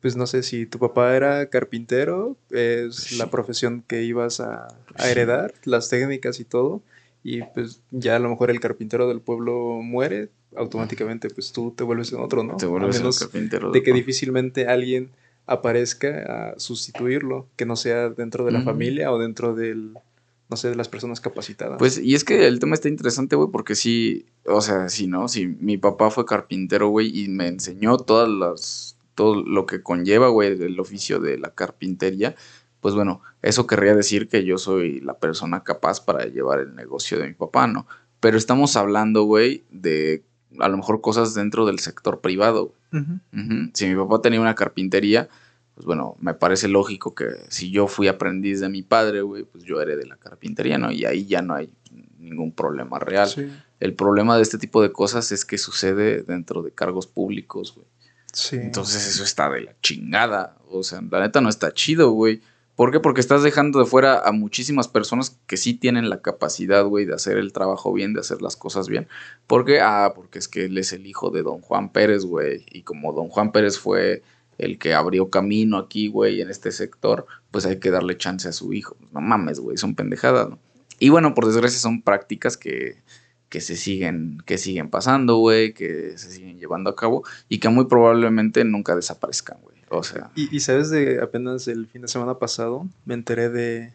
pues 0.00 0.16
no 0.16 0.26
sé, 0.26 0.42
si 0.42 0.66
tu 0.66 0.78
papá 0.78 1.16
era 1.16 1.48
carpintero, 1.48 2.36
es 2.50 3.12
la 3.18 3.30
profesión 3.30 3.82
que 3.86 4.02
ibas 4.02 4.40
a, 4.40 4.68
heredar, 4.98 5.54
las 5.64 5.88
técnicas 5.88 6.38
y 6.38 6.44
todo. 6.44 6.82
Y 7.22 7.42
pues 7.42 7.80
ya 7.90 8.16
a 8.16 8.18
lo 8.18 8.28
mejor 8.28 8.50
el 8.50 8.60
carpintero 8.60 9.08
del 9.08 9.20
pueblo 9.20 9.80
muere, 9.82 10.30
automáticamente 10.56 11.28
pues 11.30 11.52
tú 11.52 11.72
te 11.76 11.84
vuelves 11.84 12.12
en 12.12 12.20
otro, 12.20 12.42
¿no? 12.42 12.56
Te 12.56 12.66
vuelves 12.66 13.00
a 13.00 13.24
carpintero. 13.24 13.70
De 13.70 13.82
que 13.82 13.92
difícilmente 13.92 14.66
alguien 14.66 15.10
aparezca 15.46 16.52
a 16.52 16.58
sustituirlo, 16.58 17.48
que 17.56 17.64
no 17.64 17.74
sea 17.74 18.10
dentro 18.10 18.44
de 18.44 18.52
la 18.52 18.62
familia 18.62 19.10
o 19.10 19.18
dentro 19.18 19.54
del, 19.54 19.94
no 20.50 20.56
sé, 20.56 20.68
de 20.68 20.76
las 20.76 20.88
personas 20.88 21.20
capacitadas. 21.20 21.78
Pues, 21.78 21.98
y 21.98 22.14
es 22.14 22.22
que 22.22 22.46
el 22.46 22.58
tema 22.58 22.74
está 22.74 22.88
interesante, 22.88 23.34
güey, 23.34 23.50
porque 23.50 23.74
sí, 23.74 24.26
o 24.44 24.60
sea, 24.60 24.90
sí, 24.90 25.06
¿no? 25.06 25.26
Si 25.26 25.46
mi 25.46 25.78
papá 25.78 26.10
fue 26.10 26.26
carpintero, 26.26 26.88
güey, 26.88 27.18
y 27.18 27.28
me 27.28 27.46
enseñó 27.46 27.96
todas 27.96 28.28
las, 28.28 28.98
todo 29.14 29.42
lo 29.42 29.64
que 29.64 29.82
conlleva, 29.82 30.28
güey, 30.28 30.50
el 30.62 30.78
oficio 30.78 31.18
de 31.18 31.38
la 31.38 31.50
carpintería, 31.50 32.36
pues 32.80 32.94
bueno, 32.94 33.22
eso 33.42 33.66
querría 33.66 33.94
decir 33.94 34.28
que 34.28 34.44
yo 34.44 34.58
soy 34.58 35.00
la 35.00 35.18
persona 35.18 35.64
capaz 35.64 36.00
para 36.00 36.26
llevar 36.26 36.60
el 36.60 36.74
negocio 36.74 37.18
de 37.18 37.28
mi 37.28 37.34
papá, 37.34 37.66
¿no? 37.66 37.86
Pero 38.20 38.36
estamos 38.36 38.76
hablando, 38.76 39.24
güey, 39.24 39.64
de 39.70 40.24
a 40.58 40.68
lo 40.68 40.76
mejor 40.76 41.00
cosas 41.00 41.34
dentro 41.34 41.66
del 41.66 41.78
sector 41.78 42.20
privado. 42.20 42.74
Si 43.74 43.86
mi 43.86 43.94
papá 43.96 44.22
tenía 44.22 44.40
una 44.40 44.54
carpintería, 44.54 45.28
pues 45.74 45.86
bueno, 45.86 46.16
me 46.20 46.34
parece 46.34 46.66
lógico 46.68 47.14
que 47.14 47.26
si 47.48 47.70
yo 47.70 47.86
fui 47.86 48.08
aprendiz 48.08 48.60
de 48.60 48.68
mi 48.68 48.82
padre, 48.82 49.22
güey, 49.22 49.44
pues 49.44 49.64
yo 49.64 49.78
de 49.78 50.06
la 50.06 50.16
carpintería, 50.16 50.78
¿no? 50.78 50.90
Y 50.90 51.04
ahí 51.04 51.26
ya 51.26 51.42
no 51.42 51.54
hay 51.54 51.70
ningún 52.18 52.52
problema 52.52 52.98
real. 52.98 53.30
El 53.78 53.94
problema 53.94 54.36
de 54.36 54.42
este 54.42 54.58
tipo 54.58 54.82
de 54.82 54.90
cosas 54.90 55.30
es 55.30 55.44
que 55.44 55.58
sucede 55.58 56.22
dentro 56.22 56.62
de 56.62 56.72
cargos 56.72 57.06
públicos, 57.06 57.74
güey. 57.74 57.86
Sí. 58.32 58.56
Entonces 58.56 59.06
eso 59.06 59.22
está 59.22 59.48
de 59.50 59.60
la 59.60 59.76
chingada. 59.80 60.56
O 60.68 60.82
sea, 60.82 61.00
la 61.08 61.20
neta 61.20 61.40
no 61.40 61.48
está 61.48 61.72
chido, 61.72 62.10
güey. 62.10 62.42
¿Por 62.78 62.92
qué? 62.92 63.00
Porque 63.00 63.20
estás 63.20 63.42
dejando 63.42 63.80
de 63.80 63.86
fuera 63.86 64.20
a 64.20 64.30
muchísimas 64.30 64.86
personas 64.86 65.36
que 65.48 65.56
sí 65.56 65.74
tienen 65.74 66.08
la 66.08 66.22
capacidad, 66.22 66.84
güey, 66.84 67.06
de 67.06 67.12
hacer 67.12 67.36
el 67.36 67.52
trabajo 67.52 67.92
bien, 67.92 68.14
de 68.14 68.20
hacer 68.20 68.40
las 68.40 68.54
cosas 68.54 68.88
bien. 68.88 69.08
¿Por 69.48 69.64
qué? 69.64 69.80
Ah, 69.80 70.12
porque 70.14 70.38
es 70.38 70.46
que 70.46 70.66
él 70.66 70.78
es 70.78 70.92
el 70.92 71.04
hijo 71.08 71.30
de 71.30 71.42
don 71.42 71.60
Juan 71.60 71.90
Pérez, 71.90 72.24
güey. 72.24 72.64
Y 72.70 72.82
como 72.82 73.12
don 73.12 73.30
Juan 73.30 73.50
Pérez 73.50 73.80
fue 73.80 74.22
el 74.58 74.78
que 74.78 74.94
abrió 74.94 75.28
camino 75.28 75.76
aquí, 75.76 76.06
güey, 76.06 76.40
en 76.40 76.50
este 76.50 76.70
sector, 76.70 77.26
pues 77.50 77.66
hay 77.66 77.80
que 77.80 77.90
darle 77.90 78.16
chance 78.16 78.48
a 78.48 78.52
su 78.52 78.72
hijo. 78.72 78.96
No 79.10 79.20
mames, 79.20 79.58
güey, 79.58 79.76
son 79.76 79.96
pendejadas, 79.96 80.48
¿no? 80.48 80.60
Y 81.00 81.08
bueno, 81.08 81.34
por 81.34 81.46
desgracia 81.46 81.80
son 81.80 82.02
prácticas 82.02 82.56
que, 82.56 83.02
que 83.48 83.60
se 83.60 83.74
siguen, 83.74 84.38
que 84.46 84.56
siguen 84.56 84.88
pasando, 84.88 85.38
güey, 85.38 85.74
que 85.74 86.16
se 86.16 86.30
siguen 86.30 86.60
llevando 86.60 86.90
a 86.90 86.94
cabo 86.94 87.24
y 87.48 87.58
que 87.58 87.70
muy 87.70 87.86
probablemente 87.86 88.62
nunca 88.62 88.94
desaparezcan, 88.94 89.58
güey. 89.62 89.67
O 89.90 90.02
sea. 90.02 90.30
Y, 90.34 90.60
sabes 90.60 90.90
de 90.90 91.20
apenas 91.20 91.68
el 91.68 91.86
fin 91.86 92.02
de 92.02 92.08
semana 92.08 92.38
pasado 92.38 92.86
me 93.04 93.14
enteré 93.14 93.48
de. 93.48 93.92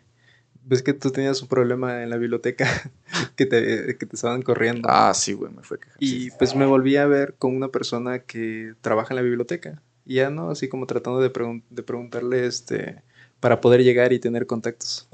Ves 0.65 0.81
que 0.81 0.93
tú 0.93 1.11
tenías 1.11 1.41
un 1.41 1.49
problema 1.49 2.03
en 2.03 2.09
la 2.09 2.17
biblioteca 2.17 2.67
que 3.35 3.45
te, 3.45 3.97
que 3.97 4.05
te 4.05 4.15
estaban 4.15 4.41
corriendo. 4.41 4.87
Ah, 4.89 5.13
sí, 5.13 5.33
güey, 5.33 5.51
me 5.51 5.61
fue 5.61 5.79
quejar. 5.79 5.97
Y 5.99 6.31
pues 6.31 6.55
me 6.55 6.65
volví 6.65 6.95
a 6.95 7.05
ver 7.05 7.35
con 7.37 7.55
una 7.55 7.67
persona 7.67 8.19
que 8.19 8.73
trabaja 8.81 9.13
en 9.13 9.17
la 9.17 9.21
biblioteca. 9.21 9.81
Y 10.05 10.15
ya, 10.15 10.29
¿no? 10.29 10.49
Así 10.49 10.69
como 10.69 10.85
tratando 10.85 11.19
de, 11.19 11.31
de 11.69 11.83
preguntarle 11.83 12.45
este 12.45 13.01
para 13.43 13.59
poder 13.59 13.83
llegar 13.83 14.13
y 14.13 14.19
tener 14.19 14.47
contactos. 14.47 15.09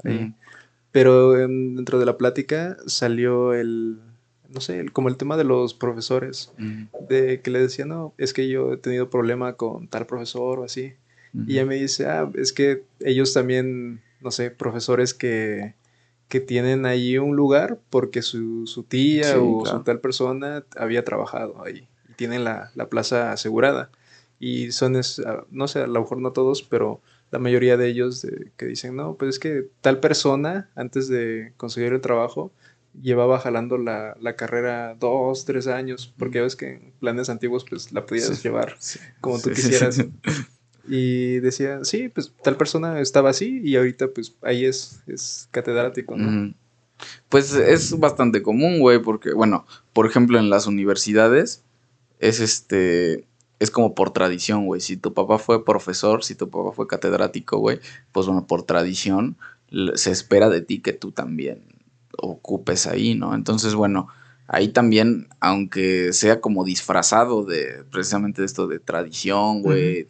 Pero 0.92 1.32
dentro 1.32 1.98
de 1.98 2.06
la 2.06 2.16
plática 2.16 2.76
salió 2.86 3.54
el, 3.54 3.98
no 4.52 4.60
sé, 4.60 4.86
como 4.92 5.08
el 5.08 5.16
tema 5.16 5.36
de 5.36 5.44
los 5.44 5.74
profesores, 5.74 6.52
de 7.08 7.40
que 7.40 7.50
le 7.50 7.60
decía, 7.60 7.84
no, 7.84 8.12
es 8.18 8.32
que 8.32 8.48
yo 8.48 8.72
he 8.72 8.76
tenido 8.76 9.10
problema 9.10 9.54
con 9.54 9.88
tal 9.88 10.06
profesor 10.06 10.58
o 10.58 10.64
así. 10.64 10.94
Y 11.46 11.52
ella 11.52 11.64
me 11.64 11.76
dice, 11.76 12.06
ah, 12.06 12.28
es 12.34 12.52
que 12.52 12.82
ellos 12.98 13.32
también, 13.32 14.00
no 14.20 14.32
sé, 14.32 14.50
profesores 14.50 15.14
que, 15.14 15.74
que 16.28 16.40
tienen 16.40 16.86
ahí 16.86 17.18
un 17.18 17.36
lugar 17.36 17.78
porque 17.88 18.22
su, 18.22 18.66
su 18.66 18.82
tía 18.82 19.40
o 19.40 19.64
su 19.64 19.80
tal 19.84 20.00
persona 20.00 20.64
había 20.76 21.04
trabajado 21.04 21.62
ahí 21.64 21.86
y 22.08 22.14
tienen 22.14 22.42
la, 22.42 22.72
la 22.74 22.88
plaza 22.88 23.30
asegurada. 23.30 23.90
Y 24.40 24.72
son, 24.72 24.96
es, 24.96 25.20
ah, 25.20 25.44
no 25.50 25.68
sé, 25.68 25.80
a 25.80 25.86
lo 25.86 26.00
mejor 26.00 26.18
no 26.18 26.32
todos, 26.32 26.62
pero 26.62 27.00
la 27.30 27.38
mayoría 27.38 27.76
de 27.76 27.86
ellos 27.86 28.26
que 28.56 28.66
dicen, 28.66 28.96
no, 28.96 29.14
pues 29.14 29.28
es 29.30 29.38
que 29.38 29.68
tal 29.82 30.00
persona, 30.00 30.68
antes 30.74 31.06
de 31.08 31.52
conseguir 31.56 31.92
el 31.92 32.00
trabajo, 32.00 32.50
llevaba 32.94 33.38
jalando 33.38 33.78
la, 33.78 34.16
carrera 34.36 34.94
dos, 34.98 35.44
tres 35.44 35.66
años, 35.66 36.12
porque 36.18 36.40
ves 36.40 36.56
que 36.56 36.74
en 36.74 36.92
planes 37.00 37.28
antiguos 37.28 37.64
pues 37.68 37.92
la 37.92 38.06
podías 38.06 38.42
llevar 38.42 38.76
como 39.20 39.40
tú 39.40 39.50
quisieras. 39.50 40.04
Y 40.88 41.38
decía, 41.40 41.84
sí, 41.84 42.08
pues 42.08 42.32
tal 42.42 42.56
persona 42.56 43.00
estaba 43.00 43.30
así 43.30 43.60
y 43.62 43.76
ahorita 43.76 44.08
pues 44.08 44.34
ahí 44.42 44.64
es, 44.64 45.02
es 45.06 45.48
catedrático, 45.52 46.16
¿no? 46.16 46.54
Pues 47.28 47.54
es 47.54 47.98
bastante 47.98 48.42
común, 48.42 48.80
güey, 48.80 49.00
porque, 49.00 49.32
bueno, 49.32 49.66
por 49.92 50.06
ejemplo, 50.06 50.38
en 50.38 50.50
las 50.50 50.66
universidades 50.66 51.62
es 52.18 52.40
este, 52.40 53.26
es 53.58 53.70
como 53.70 53.94
por 53.94 54.12
tradición, 54.12 54.66
güey. 54.66 54.80
Si 54.80 54.96
tu 54.96 55.14
papá 55.14 55.38
fue 55.38 55.64
profesor, 55.64 56.24
si 56.24 56.34
tu 56.34 56.50
papá 56.50 56.72
fue 56.72 56.86
catedrático, 56.86 57.58
güey, 57.58 57.78
pues 58.12 58.26
bueno, 58.26 58.46
por 58.46 58.64
tradición 58.64 59.36
se 59.94 60.10
espera 60.10 60.48
de 60.48 60.60
ti 60.62 60.80
que 60.80 60.92
tú 60.92 61.12
también 61.12 61.62
ocupes 62.18 62.86
ahí, 62.86 63.14
¿no? 63.14 63.34
Entonces, 63.34 63.74
bueno, 63.74 64.08
ahí 64.46 64.68
también, 64.68 65.28
aunque 65.40 66.12
sea 66.12 66.40
como 66.40 66.64
disfrazado 66.64 67.44
de 67.44 67.84
precisamente 67.90 68.44
esto 68.44 68.66
de 68.66 68.78
tradición, 68.78 69.62
güey, 69.62 70.06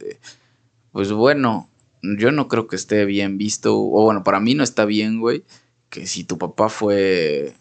pues 0.92 1.12
bueno, 1.12 1.68
yo 2.02 2.32
no 2.32 2.48
creo 2.48 2.66
que 2.66 2.76
esté 2.76 3.04
bien 3.04 3.38
visto, 3.38 3.76
o 3.78 4.04
bueno, 4.04 4.24
para 4.24 4.40
mí 4.40 4.54
no 4.54 4.64
está 4.64 4.84
bien, 4.84 5.20
güey, 5.20 5.44
que 5.90 6.06
si 6.06 6.24
tu 6.24 6.38
papá 6.38 6.68
fue 6.68 7.54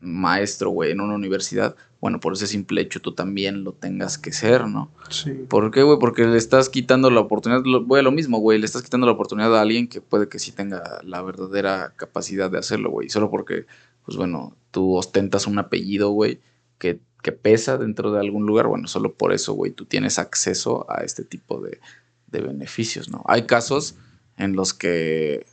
maestro, 0.00 0.70
güey, 0.70 0.92
en 0.92 1.00
una 1.00 1.14
universidad, 1.14 1.76
bueno, 2.00 2.20
por 2.20 2.34
ese 2.34 2.46
simple 2.46 2.80
hecho 2.80 3.00
tú 3.00 3.12
también 3.12 3.64
lo 3.64 3.72
tengas 3.72 4.18
que 4.18 4.32
ser, 4.32 4.68
¿no? 4.68 4.90
Sí. 5.10 5.32
¿Por 5.48 5.70
qué, 5.70 5.82
güey? 5.82 5.98
Porque 5.98 6.24
le 6.26 6.38
estás 6.38 6.68
quitando 6.68 7.10
la 7.10 7.20
oportunidad, 7.20 7.62
güey, 7.86 8.02
lo 8.02 8.12
mismo, 8.12 8.38
güey, 8.38 8.58
le 8.58 8.66
estás 8.66 8.82
quitando 8.82 9.06
la 9.06 9.12
oportunidad 9.12 9.56
a 9.56 9.60
alguien 9.60 9.88
que 9.88 10.00
puede 10.00 10.28
que 10.28 10.38
sí 10.38 10.52
tenga 10.52 11.00
la 11.02 11.22
verdadera 11.22 11.94
capacidad 11.96 12.50
de 12.50 12.58
hacerlo, 12.58 12.90
güey, 12.90 13.08
solo 13.08 13.30
porque, 13.30 13.66
pues 14.04 14.16
bueno, 14.16 14.56
tú 14.70 14.94
ostentas 14.94 15.46
un 15.46 15.58
apellido, 15.58 16.10
güey, 16.10 16.40
que, 16.78 17.00
que 17.22 17.32
pesa 17.32 17.78
dentro 17.78 18.12
de 18.12 18.20
algún 18.20 18.46
lugar, 18.46 18.68
bueno, 18.68 18.86
solo 18.86 19.14
por 19.14 19.32
eso, 19.32 19.54
güey, 19.54 19.72
tú 19.72 19.84
tienes 19.84 20.20
acceso 20.20 20.86
a 20.88 21.02
este 21.02 21.24
tipo 21.24 21.60
de, 21.60 21.80
de 22.28 22.40
beneficios, 22.40 23.08
¿no? 23.08 23.24
Hay 23.26 23.42
casos 23.42 23.96
en 24.36 24.54
los 24.54 24.72
que 24.72 25.46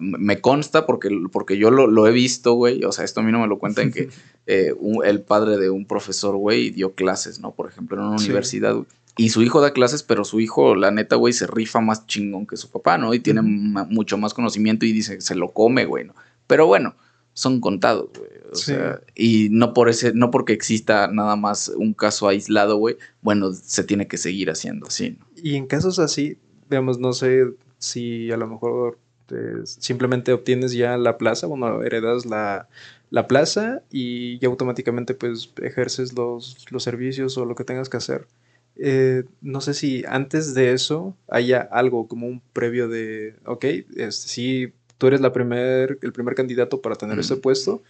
me 0.00 0.40
consta 0.40 0.86
porque, 0.86 1.08
porque 1.32 1.56
yo 1.56 1.70
lo, 1.70 2.06
he 2.06 2.12
visto, 2.12 2.54
güey. 2.54 2.84
O 2.84 2.92
sea, 2.92 3.04
esto 3.04 3.20
a 3.20 3.22
mí 3.22 3.32
no 3.32 3.40
me 3.40 3.46
lo 3.46 3.58
cuentan 3.58 3.90
que 3.90 4.08
eh, 4.46 4.74
el 5.04 5.22
padre 5.22 5.56
de 5.58 5.70
un 5.70 5.86
profesor, 5.86 6.36
güey, 6.36 6.70
dio 6.70 6.94
clases, 6.94 7.40
¿no? 7.40 7.52
Por 7.52 7.68
ejemplo, 7.68 7.96
en 7.96 8.04
una 8.04 8.16
universidad. 8.16 8.76
Y 9.16 9.30
su 9.30 9.42
hijo 9.42 9.60
da 9.60 9.72
clases, 9.72 10.02
pero 10.02 10.24
su 10.24 10.40
hijo, 10.40 10.74
la 10.74 10.90
neta, 10.90 11.16
güey, 11.16 11.32
se 11.32 11.46
rifa 11.46 11.80
más 11.80 12.06
chingón 12.06 12.46
que 12.46 12.56
su 12.56 12.70
papá, 12.70 12.98
¿no? 12.98 13.14
Y 13.14 13.20
tiene 13.20 13.40
mucho 13.42 14.18
más 14.18 14.34
conocimiento 14.34 14.84
y 14.84 14.92
dice, 14.92 15.20
se 15.20 15.34
lo 15.34 15.52
come, 15.52 15.86
güey, 15.86 16.04
¿no? 16.04 16.14
Pero 16.46 16.66
bueno, 16.66 16.94
son 17.32 17.60
contados, 17.60 18.10
güey. 18.16 18.30
O 18.52 18.54
sea, 18.54 19.00
y 19.14 19.48
no 19.50 19.74
por 19.74 19.88
ese, 19.88 20.12
no 20.14 20.30
porque 20.30 20.52
exista 20.52 21.08
nada 21.08 21.36
más 21.36 21.68
un 21.68 21.94
caso 21.94 22.28
aislado, 22.28 22.76
güey, 22.76 22.96
bueno, 23.22 23.52
se 23.52 23.84
tiene 23.84 24.06
que 24.06 24.18
seguir 24.18 24.50
haciendo 24.50 24.86
así, 24.86 25.16
¿no? 25.18 25.26
Y 25.42 25.56
en 25.56 25.66
casos 25.66 25.98
así, 25.98 26.38
digamos, 26.70 26.98
no 26.98 27.12
sé 27.12 27.44
si 27.78 28.30
a 28.30 28.36
lo 28.36 28.46
mejor 28.46 28.98
simplemente 29.64 30.32
obtienes 30.32 30.72
ya 30.72 30.96
la 30.96 31.18
plaza, 31.18 31.46
bueno, 31.46 31.82
heredas 31.82 32.26
la, 32.26 32.68
plaza 33.28 33.82
y 33.90 34.38
ya 34.38 34.48
automáticamente 34.48 35.14
pues 35.14 35.52
ejerces 35.62 36.12
los, 36.14 36.56
servicios 36.78 37.36
o 37.38 37.44
lo 37.44 37.54
que 37.54 37.64
tengas 37.64 37.88
que 37.88 37.96
hacer. 37.96 38.26
Eh, 38.78 39.24
no 39.40 39.62
sé 39.62 39.72
si 39.72 40.04
antes 40.06 40.54
de 40.54 40.72
eso 40.72 41.16
haya 41.28 41.60
algo 41.60 42.08
como 42.08 42.26
un 42.26 42.42
previo 42.52 42.88
de, 42.88 43.34
ok, 43.46 43.64
este, 43.96 44.28
sí, 44.28 44.72
tú 44.98 45.06
eres 45.06 45.20
la 45.20 45.32
primer, 45.32 45.98
el 46.02 46.12
primer 46.12 46.34
candidato 46.34 46.82
para 46.82 46.96
tener 46.96 47.18
ese 47.18 47.36
puesto, 47.36 47.82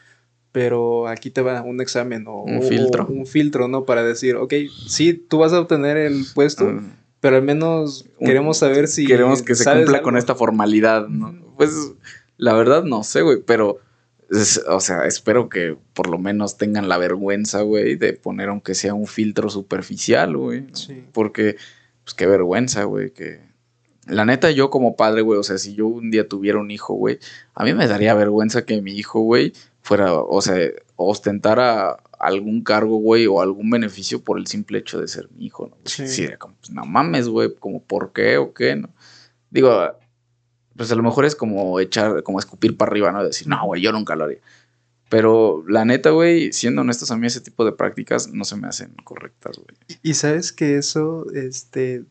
pero 0.52 1.08
aquí 1.08 1.30
te 1.30 1.42
va 1.42 1.62
un 1.62 1.80
examen 1.80 2.26
o 2.28 2.42
un 2.42 2.62
filtro. 2.62 3.06
un 3.08 3.26
filtro, 3.26 3.68
¿no? 3.68 3.84
Para 3.84 4.04
decir, 4.04 4.36
ok, 4.36 4.54
sí, 4.86 5.12
tú 5.12 5.38
vas 5.38 5.52
a 5.52 5.60
obtener 5.60 5.96
el 5.96 6.24
puesto, 6.34 6.68
ah 6.68 6.82
pero 7.26 7.38
al 7.38 7.42
menos 7.42 8.08
queremos 8.20 8.58
saber 8.58 8.86
si. 8.86 9.04
Queremos 9.04 9.42
que 9.42 9.56
se 9.56 9.64
cumpla 9.64 10.00
con 10.00 10.16
esta 10.16 10.36
formalidad, 10.36 11.08
¿no? 11.08 11.34
Pues 11.56 11.72
la 12.36 12.54
verdad 12.54 12.84
no 12.84 13.02
sé, 13.02 13.22
güey, 13.22 13.42
pero. 13.44 13.80
o 14.68 14.80
sea, 14.80 15.06
espero 15.06 15.48
que 15.48 15.76
por 15.92 16.08
lo 16.08 16.18
menos 16.18 16.56
tengan 16.56 16.88
la 16.88 16.98
vergüenza, 16.98 17.62
güey, 17.62 17.96
de 17.96 18.12
poner 18.12 18.48
aunque 18.48 18.76
sea 18.76 18.94
un 18.94 19.08
filtro 19.08 19.50
superficial, 19.50 20.36
güey. 20.36 20.66
Sí. 20.72 21.04
Porque, 21.12 21.56
pues 22.04 22.14
qué 22.14 22.26
vergüenza, 22.26 22.84
güey, 22.84 23.10
que, 23.10 23.40
la 24.06 24.24
neta, 24.24 24.52
yo 24.52 24.70
como 24.70 24.94
padre, 24.94 25.22
güey, 25.22 25.40
o 25.40 25.42
sea, 25.42 25.58
si 25.58 25.74
yo 25.74 25.88
un 25.88 26.12
día 26.12 26.28
tuviera 26.28 26.58
un 26.60 26.70
hijo, 26.70 26.94
güey, 26.94 27.18
a 27.56 27.64
mí 27.64 27.74
me 27.74 27.88
daría 27.88 28.14
vergüenza 28.14 28.64
que 28.64 28.80
mi 28.82 28.92
hijo, 28.92 29.18
güey, 29.18 29.52
fuera, 29.82 30.14
o 30.14 30.40
sea, 30.42 30.56
ostentara 30.94 31.96
algún 32.26 32.62
cargo, 32.62 32.96
güey, 32.96 33.26
o 33.26 33.40
algún 33.40 33.70
beneficio 33.70 34.22
por 34.22 34.38
el 34.38 34.46
simple 34.46 34.78
hecho 34.78 35.00
de 35.00 35.06
ser 35.06 35.28
mi 35.30 35.46
hijo, 35.46 35.68
¿no? 35.68 35.76
Sí. 35.84 36.28
como, 36.38 36.56
pues, 36.56 36.70
no 36.70 36.84
mames, 36.84 37.28
güey, 37.28 37.54
como, 37.54 37.82
¿por 37.82 38.12
qué 38.12 38.36
o 38.36 38.52
qué, 38.52 38.74
no? 38.74 38.90
Digo, 39.50 39.70
pues 40.76 40.90
a 40.90 40.96
lo 40.96 41.02
mejor 41.02 41.24
es 41.24 41.36
como 41.36 41.78
echar, 41.78 42.22
como 42.24 42.38
escupir 42.38 42.76
para 42.76 42.90
arriba, 42.90 43.12
¿no? 43.12 43.22
Decir, 43.22 43.46
no, 43.46 43.64
güey, 43.66 43.80
yo 43.80 43.92
nunca 43.92 44.16
lo 44.16 44.24
haría. 44.24 44.40
Pero 45.08 45.64
la 45.68 45.84
neta, 45.84 46.10
güey, 46.10 46.52
siendo 46.52 46.80
honestos, 46.80 47.12
a 47.12 47.16
mí 47.16 47.26
ese 47.28 47.40
tipo 47.40 47.64
de 47.64 47.72
prácticas 47.72 48.32
no 48.32 48.44
se 48.44 48.56
me 48.56 48.66
hacen 48.66 48.92
correctas, 49.04 49.56
güey. 49.58 49.76
Y 50.02 50.14
sabes 50.14 50.52
que 50.52 50.76
eso, 50.78 51.26
este, 51.32 52.04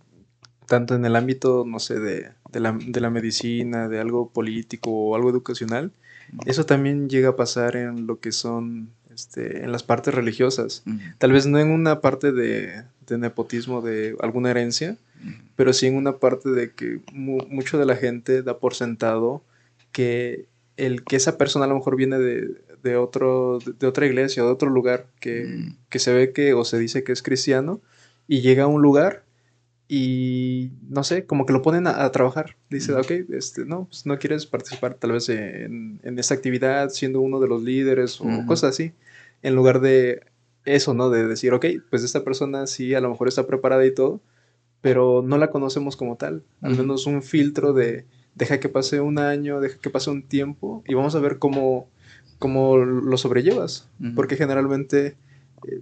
tanto 0.65 0.95
en 0.95 1.03
el 1.03 1.17
ámbito, 1.17 1.65
no 1.67 1.79
sé, 1.79 1.99
de, 1.99 2.29
de, 2.51 2.59
la, 2.61 2.71
de 2.71 3.01
la 3.01 3.09
medicina, 3.09 3.89
de 3.89 3.99
algo 3.99 4.29
político 4.29 4.91
o 4.91 5.15
algo 5.15 5.29
educacional, 5.29 5.91
eso 6.45 6.65
también 6.65 7.09
llega 7.09 7.29
a 7.29 7.35
pasar 7.35 7.75
en 7.75 8.07
lo 8.07 8.19
que 8.19 8.31
son 8.31 8.89
este, 9.15 9.63
en 9.63 9.71
las 9.71 9.83
partes 9.83 10.13
religiosas. 10.13 10.83
Tal 11.17 11.31
vez 11.31 11.47
no 11.47 11.57
en 11.57 11.71
una 11.71 12.01
parte 12.01 12.31
de, 12.31 12.83
nepotismo 13.09 13.81
de 13.81 14.15
alguna 14.19 14.51
herencia, 14.51 14.97
pero 15.55 15.71
sí 15.71 15.87
en 15.87 15.95
una 15.95 16.17
parte 16.17 16.49
de 16.49 16.71
que 16.71 16.99
mucho 17.13 17.79
de 17.79 17.85
la 17.85 17.95
gente 17.95 18.43
da 18.43 18.59
por 18.59 18.75
sentado 18.75 19.41
que 19.91 20.47
el 20.75 21.05
que 21.05 21.15
esa 21.15 21.37
persona 21.37 21.65
a 21.65 21.69
lo 21.69 21.75
mejor 21.75 21.95
viene 21.95 22.19
de, 22.19 22.97
otro, 22.97 23.59
de, 23.59 23.87
otra 23.87 24.05
iglesia 24.05 24.43
o 24.43 24.47
de 24.47 24.51
otro 24.51 24.69
lugar 24.69 25.07
que, 25.21 25.71
que, 25.89 25.99
se 25.99 26.13
ve 26.13 26.33
que 26.33 26.53
o 26.53 26.65
se 26.65 26.77
dice 26.77 27.03
que 27.05 27.13
es 27.13 27.23
cristiano 27.23 27.79
y 28.27 28.41
llega 28.41 28.65
a 28.65 28.67
un 28.67 28.81
lugar 28.81 29.23
y 29.87 30.71
no 30.89 31.03
sé, 31.03 31.25
como 31.25 31.45
que 31.45 31.53
lo 31.53 31.61
ponen 31.61 31.85
a, 31.87 32.11
trabajar. 32.11 32.55
Dice, 32.69 32.93
ok, 32.93 33.11
este, 33.29 33.65
no, 33.65 33.85
pues 33.85 34.05
no 34.05 34.17
quieres 34.17 34.45
participar 34.45 34.95
tal 34.95 35.11
vez 35.11 35.29
en, 35.29 35.99
en 36.03 36.19
esta 36.19 36.33
actividad 36.33 36.89
siendo 36.89 37.21
uno 37.21 37.39
de 37.39 37.47
los 37.47 37.61
líderes 37.61 38.19
o 38.19 38.25
cosas 38.47 38.71
así, 38.71 38.93
en 39.45 39.55
lugar 39.55 39.79
de 39.79 40.21
eso, 40.65 40.93
¿no? 40.93 41.09
De 41.09 41.27
decir, 41.27 41.53
ok, 41.53 41.65
pues 41.89 42.03
esta 42.03 42.23
persona 42.23 42.67
sí, 42.67 42.93
a 42.93 43.01
lo 43.01 43.09
mejor 43.09 43.27
está 43.27 43.45
preparada 43.45 43.85
y 43.85 43.93
todo, 43.93 44.21
pero 44.81 45.23
no 45.25 45.37
la 45.37 45.51
conocemos 45.51 45.95
como 45.95 46.17
tal. 46.17 46.43
Al 46.61 46.75
menos 46.75 47.05
un 47.05 47.21
filtro 47.21 47.73
de 47.73 48.05
deja 48.33 48.59
que 48.59 48.69
pase 48.69 48.99
un 49.01 49.19
año, 49.19 49.61
deja 49.61 49.79
que 49.79 49.89
pase 49.89 50.09
un 50.09 50.23
tiempo 50.23 50.83
y 50.87 50.93
vamos 50.93 51.15
a 51.15 51.19
ver 51.19 51.39
cómo, 51.39 51.89
cómo 52.39 52.77
lo 52.77 53.17
sobrellevas. 53.17 53.89
Porque 54.15 54.35
generalmente 54.35 55.15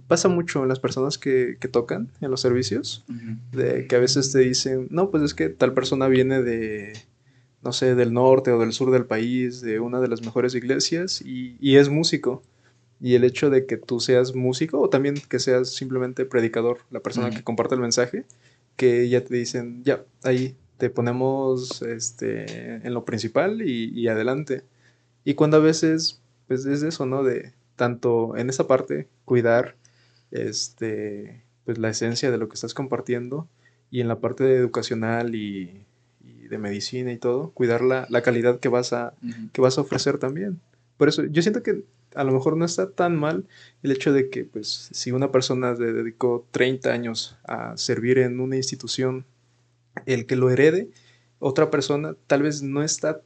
pasa 0.06 0.28
mucho 0.28 0.62
en 0.62 0.68
las 0.68 0.80
personas 0.80 1.18
que, 1.18 1.56
tocan 1.70 2.10
en 2.20 2.30
los 2.30 2.40
servicios, 2.40 3.04
de 3.52 3.86
que 3.86 3.96
a 3.96 3.98
veces 3.98 4.32
te 4.32 4.40
dicen, 4.40 4.88
no, 4.90 5.10
pues 5.10 5.22
es 5.22 5.34
que 5.34 5.48
tal 5.48 5.74
persona 5.74 6.06
viene 6.06 6.42
de, 6.42 6.92
no 7.62 7.72
sé, 7.72 7.94
del 7.94 8.12
norte 8.12 8.52
o 8.52 8.60
del 8.60 8.72
sur 8.72 8.90
del 8.90 9.06
país, 9.06 9.60
de 9.60 9.80
una 9.80 10.00
de 10.00 10.08
las 10.08 10.22
mejores 10.22 10.54
iglesias 10.54 11.22
y, 11.22 11.76
es 11.76 11.88
músico. 11.88 12.42
Y 13.04 13.16
el 13.16 13.24
hecho 13.24 13.50
de 13.50 13.66
que 13.66 13.76
tú 13.76 14.00
seas 14.00 14.34
músico 14.34 14.80
o 14.80 14.88
también 14.88 15.16
que 15.28 15.38
seas 15.38 15.68
simplemente 15.68 16.24
predicador, 16.24 16.78
la 16.90 17.00
persona 17.00 17.28
que 17.28 17.44
comparte 17.44 17.74
el 17.74 17.82
mensaje, 17.82 18.24
que 18.76 19.10
ya 19.10 19.22
te 19.22 19.34
dicen, 19.34 19.84
ya, 19.84 20.02
ahí 20.22 20.56
te 20.78 20.88
ponemos 20.88 21.82
este, 21.82 22.76
en 22.76 22.94
lo 22.94 23.04
principal 23.04 23.60
y, 23.60 23.90
y 23.90 24.08
adelante. 24.08 24.62
Y 25.22 25.34
cuando 25.34 25.58
a 25.58 25.60
veces, 25.60 26.22
pues 26.48 26.64
es 26.64 26.82
eso, 26.82 27.04
¿no? 27.04 27.22
De, 27.22 27.52
tanto 27.76 28.38
en 28.38 28.48
esa 28.48 28.66
parte, 28.66 29.06
cuidar 29.26 29.76
este, 30.30 31.42
pues 31.66 31.76
la 31.76 31.90
esencia 31.90 32.30
de 32.30 32.38
lo 32.38 32.48
que 32.48 32.54
estás 32.54 32.72
compartiendo 32.72 33.46
y 33.90 34.00
en 34.00 34.08
la 34.08 34.18
parte 34.18 34.44
de 34.44 34.56
educacional 34.56 35.34
y, 35.34 35.84
de 36.48 36.56
medicina 36.56 37.12
y 37.12 37.18
todo, 37.18 37.50
cuidar 37.50 37.82
la, 37.82 38.06
calidad 38.22 38.60
que 38.60 38.70
vas, 38.70 38.94
a, 38.94 39.12
que 39.52 39.60
vas 39.60 39.76
a 39.76 39.82
ofrecer 39.82 40.16
también. 40.16 40.58
Por 40.96 41.08
eso 41.08 41.24
yo 41.24 41.42
siento 41.42 41.62
que 41.62 41.84
a 42.14 42.24
lo 42.24 42.32
mejor 42.32 42.56
no 42.56 42.64
está 42.64 42.90
tan 42.90 43.16
mal 43.16 43.44
el 43.82 43.90
hecho 43.90 44.12
de 44.12 44.30
que 44.30 44.44
pues 44.44 44.88
si 44.92 45.12
una 45.12 45.32
persona 45.32 45.74
se 45.76 45.92
dedicó 45.92 46.46
30 46.52 46.92
años 46.92 47.36
a 47.44 47.76
servir 47.76 48.18
en 48.18 48.40
una 48.40 48.56
institución, 48.56 49.24
el 50.06 50.26
que 50.26 50.36
lo 50.36 50.50
herede, 50.50 50.90
otra 51.38 51.70
persona 51.70 52.16
tal 52.26 52.42
vez 52.42 52.62
no 52.62 52.82
está 52.82 53.20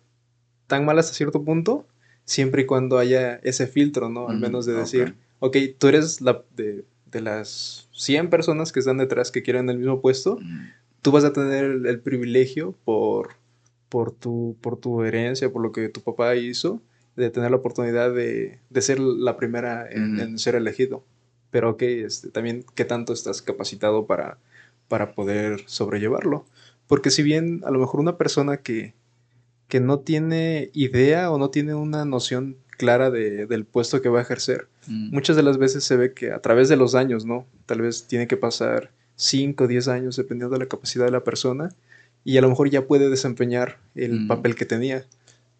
tan 0.67 0.85
mal 0.85 0.99
hasta 0.99 1.15
cierto 1.15 1.45
punto, 1.45 1.87
siempre 2.25 2.63
y 2.63 2.67
cuando 2.67 2.99
haya 2.99 3.37
ese 3.37 3.67
filtro, 3.67 4.09
¿no? 4.09 4.29
Al 4.29 4.39
menos 4.39 4.67
de 4.67 4.75
decir, 4.75 5.15
ok, 5.41 5.57
tú 5.79 5.89
eres 5.89 6.21
la 6.21 6.43
de, 6.57 6.85
las 7.13 7.89
100 7.93 8.29
personas 8.29 8.71
que 8.71 8.81
están 8.81 8.99
detrás 8.99 9.31
que 9.31 9.43
quieren 9.43 9.71
el 9.71 9.79
mismo 9.79 10.01
puesto, 10.01 10.39
tú 11.01 11.11
vas 11.11 11.25
a 11.25 11.33
tener 11.33 11.65
el, 11.65 12.01
privilegio 12.01 12.75
por, 12.85 13.31
por, 13.89 14.13
tu, 14.13 14.57
por 14.61 14.77
tu 14.79 15.03
herencia, 15.05 15.51
por 15.51 15.63
lo 15.63 15.73
que 15.73 15.89
tu 15.89 16.03
papá 16.03 16.37
hizo, 16.37 16.83
de 17.19 17.31
tener 17.31 17.51
la 17.51 17.57
oportunidad 17.57 18.15
de, 18.15 18.59
ser 18.81 19.01
la 19.01 19.37
primera 19.37 19.89
en, 19.91 20.39
ser 20.39 20.55
elegido. 20.55 21.05
Pero 21.51 21.71
ok, 21.71 21.83
este, 21.83 22.31
también 22.31 22.65
qué 22.75 22.85
tanto 22.85 23.13
estás 23.13 23.43
capacitado 23.43 24.07
para, 24.07 24.39
para 24.87 25.13
poder 25.13 25.63
sobrellevarlo. 25.67 26.47
Porque 26.87 27.11
si 27.11 27.23
bien 27.23 27.63
a 27.65 27.71
lo 27.71 27.79
mejor 27.79 28.01
una 28.01 28.17
persona 28.17 28.59
que, 28.59 28.95
que 29.69 29.81
no 29.81 30.01
tiene 30.01 30.71
idea 30.73 31.31
o 31.31 31.39
no 31.39 31.51
tiene 31.51 31.75
una 31.75 32.05
noción 32.05 32.57
clara 32.79 33.11
de, 33.11 33.47
del 33.47 33.65
puesto 33.65 34.01
que 34.01 34.09
va 34.09 34.21
a 34.21 34.23
ejercer. 34.23 34.69
Mm. 34.87 35.11
Muchas 35.13 35.37
de 35.37 35.43
las 35.43 35.59
veces 35.59 35.85
se 35.85 35.97
ve 35.97 36.15
que 36.15 36.33
a 36.33 36.41
través 36.41 36.69
de 36.69 36.77
los 36.77 36.95
años, 36.95 37.27
¿no? 37.27 37.47
Tal 37.67 37.83
vez 37.83 38.07
tiene 38.07 38.27
que 38.29 38.37
pasar 38.37 38.93
5 39.17 39.65
o 39.65 39.67
10 39.67 39.89
años 39.89 40.17
dependiendo 40.17 40.55
de 40.55 40.61
la 40.61 40.69
capacidad 40.69 41.05
de 41.05 41.11
la 41.11 41.25
persona 41.25 41.71
y 42.25 42.39
a 42.39 42.41
lo 42.41 42.49
mejor 42.49 42.71
ya 42.71 42.87
puede 42.87 43.11
desempeñar 43.11 43.79
el 43.95 44.21
mm. 44.21 44.29
papel 44.29 44.55
que 44.55 44.65
tenía. 44.65 45.05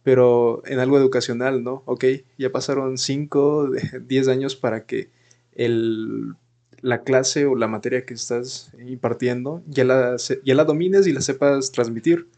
Pero 0.03 0.63
en 0.67 0.79
algo 0.79 0.97
educacional, 0.97 1.63
¿no? 1.63 1.83
Ok, 1.85 2.05
ya 2.39 2.51
pasaron 2.51 2.99
5, 2.99 3.71
10 4.07 4.29
años 4.29 4.57
para 4.57 4.85
que 4.85 5.11
el 5.53 6.35
la 6.81 7.03
clase 7.03 7.47
o 7.47 7.57
la 7.57 7.67
materia 7.67 8.05
que 8.05 8.15
estás 8.15 8.73
impartiendo 8.87 9.63
ya 9.67 9.85
la, 9.85 10.17
ya 10.45 10.55
la 10.55 10.65
domines 10.65 11.07
y 11.07 11.13
la 11.13 11.21
sepas 11.21 11.73
transmitir. 11.73 12.29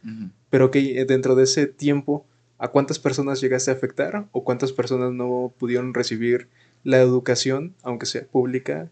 Pero 0.49 0.71
que 0.71 1.05
dentro 1.05 1.35
de 1.35 1.45
ese 1.45 1.67
tiempo, 1.67 2.27
¿a 2.59 2.69
cuántas 2.69 2.99
personas 2.99 3.41
llegaste 3.41 3.71
a 3.71 3.75
afectar 3.75 4.27
o 4.33 4.45
cuántas 4.45 4.73
personas 4.73 5.13
no 5.13 5.53
pudieron 5.59 5.95
recibir 5.95 6.49
la 6.83 6.99
educación, 6.99 7.75
aunque 7.83 8.07
sea 8.07 8.25
pública, 8.25 8.89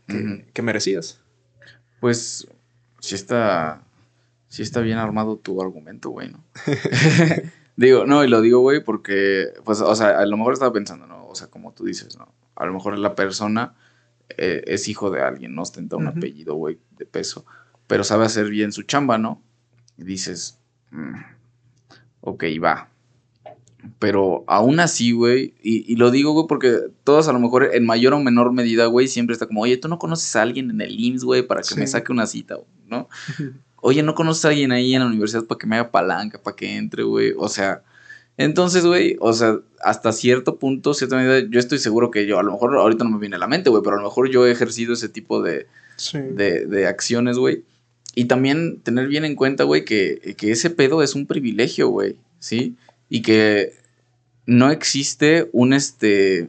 que, 0.52 0.62
merecías? 0.62 1.20
Pues 2.00 2.46
si 3.00 3.14
está, 3.14 3.82
si 4.48 4.62
está 4.62 4.80
bien 4.80 4.98
armado 4.98 5.36
tu 5.36 5.60
argumento, 5.60 6.10
güey, 6.10 6.30
¿no? 6.30 6.44
digo, 7.86 8.06
no, 8.06 8.24
y 8.24 8.28
lo 8.28 8.40
digo, 8.40 8.60
güey, 8.60 8.82
porque, 8.82 9.52
pues, 9.64 9.80
o 9.80 9.94
sea, 9.94 10.18
a 10.18 10.26
lo 10.26 10.36
mejor 10.36 10.52
estaba 10.52 10.72
pensando, 10.72 11.06
¿no? 11.06 11.26
O 11.28 11.34
sea, 11.34 11.46
como 11.46 11.72
tú 11.72 11.84
dices, 11.84 12.18
¿no? 12.18 12.34
A 12.56 12.66
lo 12.66 12.72
mejor 12.72 12.98
la 12.98 13.14
persona 13.14 13.74
eh, 14.36 14.64
es 14.66 14.88
hijo 14.88 15.10
de 15.10 15.22
alguien, 15.22 15.54
no 15.54 15.62
ostenta 15.62 15.96
un 15.96 16.08
apellido, 16.08 16.54
güey, 16.54 16.78
de 16.96 17.06
peso, 17.06 17.46
pero 17.86 18.02
sabe 18.02 18.24
hacer 18.24 18.50
bien 18.50 18.72
su 18.72 18.82
chamba, 18.82 19.16
¿no? 19.16 19.40
Y 19.96 20.02
dices, 20.02 20.58
mm, 20.90 21.14
ok, 22.22 22.44
va. 22.62 22.88
Pero 24.00 24.44
aún 24.48 24.80
así, 24.80 25.12
güey, 25.12 25.54
y, 25.62 25.94
lo 25.94 26.10
digo, 26.10 26.32
güey, 26.32 26.46
porque 26.48 26.80
todos 27.04 27.28
a 27.28 27.32
lo 27.32 27.38
mejor 27.38 27.70
en 27.72 27.86
mayor 27.86 28.12
o 28.12 28.18
menor 28.18 28.52
medida, 28.52 28.86
güey, 28.86 29.06
siempre 29.06 29.34
está 29.34 29.46
como, 29.46 29.62
oye, 29.62 29.76
tú 29.76 29.86
no 29.86 30.00
conoces 30.00 30.34
a 30.34 30.42
alguien 30.42 30.70
en 30.70 30.80
el 30.80 30.98
IMSS, 30.98 31.24
güey, 31.24 31.42
para 31.46 31.62
que 31.62 31.76
me 31.76 31.86
saque 31.86 32.10
una 32.10 32.26
cita, 32.26 32.56
¿no? 32.88 33.08
Oye, 33.80 34.02
no 34.02 34.14
conoces 34.14 34.44
a 34.44 34.48
alguien 34.48 34.72
ahí 34.72 34.94
en 34.94 35.00
la 35.00 35.06
universidad 35.06 35.44
para 35.44 35.58
que 35.58 35.66
me 35.66 35.76
haga 35.76 35.90
palanca, 35.90 36.40
para 36.42 36.56
que 36.56 36.76
entre, 36.76 37.02
güey. 37.04 37.32
O 37.36 37.48
sea, 37.48 37.82
entonces, 38.36 38.86
güey, 38.86 39.16
o 39.20 39.32
sea, 39.32 39.58
hasta 39.82 40.12
cierto 40.12 40.58
punto, 40.58 40.94
cierta 40.94 41.16
medida, 41.16 41.40
yo 41.50 41.58
estoy 41.58 41.78
seguro 41.78 42.10
que 42.10 42.26
yo, 42.26 42.38
a 42.38 42.42
lo 42.42 42.52
mejor 42.52 42.76
ahorita 42.76 43.04
no 43.04 43.10
me 43.10 43.18
viene 43.18 43.36
a 43.36 43.40
la 43.40 43.48
mente, 43.48 43.68
güey, 43.70 43.82
pero 43.82 43.96
a 43.96 43.98
lo 43.98 44.04
mejor 44.04 44.30
yo 44.30 44.46
he 44.46 44.52
ejercido 44.52 44.94
ese 44.94 45.08
tipo 45.08 45.42
de, 45.42 45.66
de, 46.12 46.86
acciones, 46.86 47.36
güey. 47.36 47.64
Y 48.14 48.26
también 48.26 48.80
tener 48.80 49.08
bien 49.08 49.24
en 49.24 49.34
cuenta, 49.34 49.64
güey, 49.64 49.84
que, 49.84 50.36
que 50.36 50.52
ese 50.52 50.70
pedo 50.70 51.02
es 51.02 51.14
un 51.14 51.26
privilegio, 51.26 51.88
güey, 51.88 52.16
¿sí? 52.38 52.76
Y 53.08 53.22
que 53.22 53.74
no 54.46 54.70
existe 54.70 55.48
un, 55.52 55.72
este, 55.72 56.48